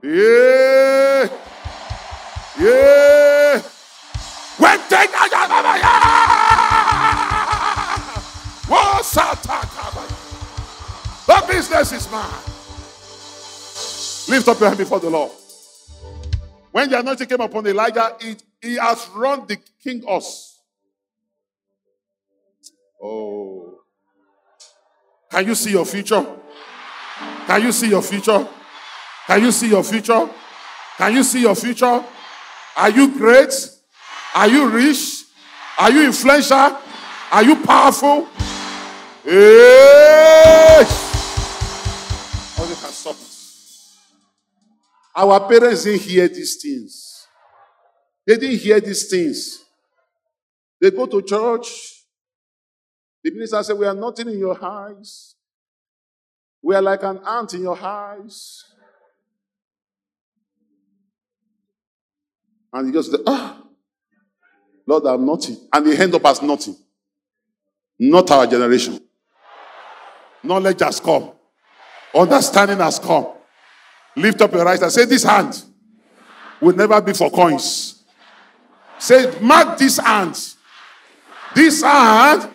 Yeah. 0.04 1.30
Yeah. 2.60 3.62
When 4.58 4.80
take 4.90 5.10
the 11.28 11.46
business 11.48 11.92
is 11.92 12.12
mine. 12.12 12.30
Lift 14.30 14.48
up 14.48 14.60
your 14.60 14.70
hand 14.70 14.78
before 14.78 15.00
the 15.00 15.10
Lord. 15.10 15.32
When 16.72 16.90
the 16.90 17.00
anointing 17.00 17.28
came 17.28 17.42
upon 17.42 17.66
Elijah, 17.68 18.16
it 18.20 18.44
he 18.62 18.76
has 18.76 19.08
run 19.16 19.48
the 19.48 19.58
king 19.84 20.04
us. 20.08 20.60
Oh. 23.02 23.80
Can 25.32 25.48
you 25.48 25.56
see 25.56 25.72
your 25.72 25.86
future? 25.86 26.26
Can 27.48 27.64
you 27.64 27.72
see 27.72 27.90
your 27.90 28.02
future? 28.02 28.48
Can 29.28 29.44
you 29.44 29.52
see 29.52 29.70
your 29.70 29.84
future? 29.84 30.30
Can 30.98 31.14
you 31.14 31.24
see 31.24 31.42
your 31.42 31.56
future? 31.56 32.04
Are 32.76 32.90
you 32.90 33.18
great? 33.18 33.54
Are 34.36 34.48
you 34.48 34.70
rich? 34.70 35.24
Are 35.78 35.92
you 35.92 36.06
influential? 36.06 36.78
Are 37.32 37.44
you 37.44 37.56
powerful? 37.64 38.28
Hey! 39.30 40.84
How 42.56 42.64
you 42.64 42.74
can 42.74 42.92
stop 42.92 43.14
it. 43.14 43.28
Our 45.16 45.48
parents 45.48 45.84
didn't 45.84 46.02
hear 46.02 46.28
these 46.28 46.60
things. 46.60 47.28
They 48.26 48.38
didn't 48.38 48.58
hear 48.58 48.80
these 48.80 49.08
things. 49.08 49.64
They 50.82 50.90
go 50.90 51.06
to 51.06 51.22
church. 51.22 52.06
The 53.24 53.32
minister 53.32 53.62
said, 53.62 53.78
We 53.78 53.86
are 53.86 53.94
nothing 53.94 54.30
in 54.30 54.40
your 54.40 54.58
eyes. 54.66 55.36
We 56.64 56.74
are 56.74 56.82
like 56.82 57.04
an 57.04 57.20
ant 57.24 57.54
in 57.54 57.62
your 57.62 57.80
eyes. 57.80 58.64
And 62.74 62.88
he 62.88 62.94
just, 62.94 63.16
ah, 63.28 63.62
Lord, 64.88 65.06
I'm 65.06 65.24
nothing. 65.24 65.58
And 65.72 65.86
they 65.86 65.96
end 65.98 66.16
up 66.16 66.26
as 66.26 66.42
nothing. 66.42 66.76
Not 68.00 68.32
our 68.32 68.48
generation. 68.48 69.00
Knowledge 70.44 70.80
has 70.82 71.00
come. 71.00 71.32
Understanding 72.16 72.78
has 72.78 73.00
come. 73.00 73.28
Lift 74.16 74.42
up 74.42 74.52
your 74.54 74.66
right 74.66 74.82
and 74.82 74.92
say, 74.92 75.06
This 75.06 75.24
hand 75.24 75.64
will 76.62 76.76
never 76.76 77.00
be 77.02 77.14
for 77.14 77.30
coins. 77.30 78.04
Say, 78.98 79.40
Mark 79.40 79.78
this 79.78 79.98
hand. 79.98 80.38
This 81.56 81.82
hand 81.82 82.54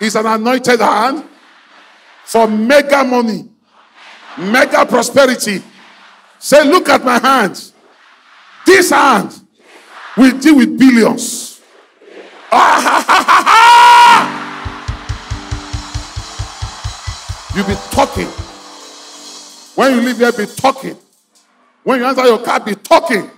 is 0.00 0.16
an 0.16 0.26
anointed 0.26 0.80
hand 0.80 1.24
for 2.24 2.46
mega 2.46 3.04
money, 3.04 3.48
mega 4.38 4.86
prosperity. 4.86 5.62
Say, 6.38 6.64
Look 6.64 6.88
at 6.88 7.04
my 7.04 7.18
hands. 7.18 7.74
This 8.64 8.90
hand 8.90 9.32
will 10.16 10.38
deal 10.38 10.56
with 10.56 10.78
billions. 10.78 11.60
Ah, 12.52 12.80
ha, 12.82 13.04
ha, 13.06 13.24
ha. 13.26 13.59
You 17.60 17.66
be 17.66 17.74
talking. 17.90 18.26
When 19.74 19.94
you 19.94 20.00
leave 20.00 20.16
here, 20.16 20.32
be 20.32 20.46
talking. 20.46 20.96
When 21.82 22.00
you 22.00 22.06
enter 22.06 22.24
your 22.24 22.42
car, 22.42 22.58
be 22.58 22.74
talking. 22.74 23.30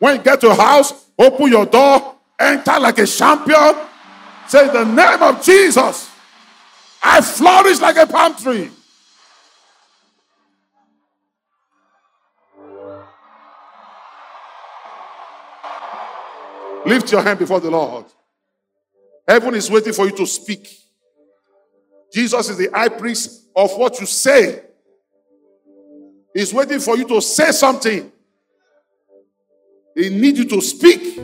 When 0.00 0.16
you 0.16 0.22
get 0.24 0.40
to 0.40 0.48
your 0.48 0.56
house, 0.56 1.06
open 1.16 1.46
your 1.52 1.64
door, 1.64 2.16
enter 2.36 2.80
like 2.80 2.98
a 2.98 3.06
champion. 3.06 3.76
Say 4.48 4.66
the 4.72 4.82
name 4.82 5.22
of 5.22 5.40
Jesus. 5.40 6.10
I 7.00 7.20
flourish 7.20 7.78
like 7.80 7.96
a 7.96 8.08
palm 8.08 8.34
tree. 8.34 8.70
Lift 16.86 17.12
your 17.12 17.22
hand 17.22 17.38
before 17.38 17.60
the 17.60 17.70
Lord. 17.70 18.06
Heaven 19.28 19.54
is 19.54 19.70
waiting 19.70 19.92
for 19.92 20.06
you 20.06 20.16
to 20.16 20.26
speak. 20.26 20.76
Jesus 22.12 22.48
is 22.48 22.58
the 22.58 22.68
high 22.74 22.88
priest 22.88 23.42
of 23.54 23.76
what 23.76 24.00
you 24.00 24.06
say. 24.06 24.62
He's 26.34 26.52
waiting 26.52 26.80
for 26.80 26.96
you 26.96 27.06
to 27.08 27.20
say 27.20 27.52
something. 27.52 28.10
He 29.94 30.08
needs 30.08 30.38
you 30.40 30.44
to 30.46 30.60
speak. 30.60 31.20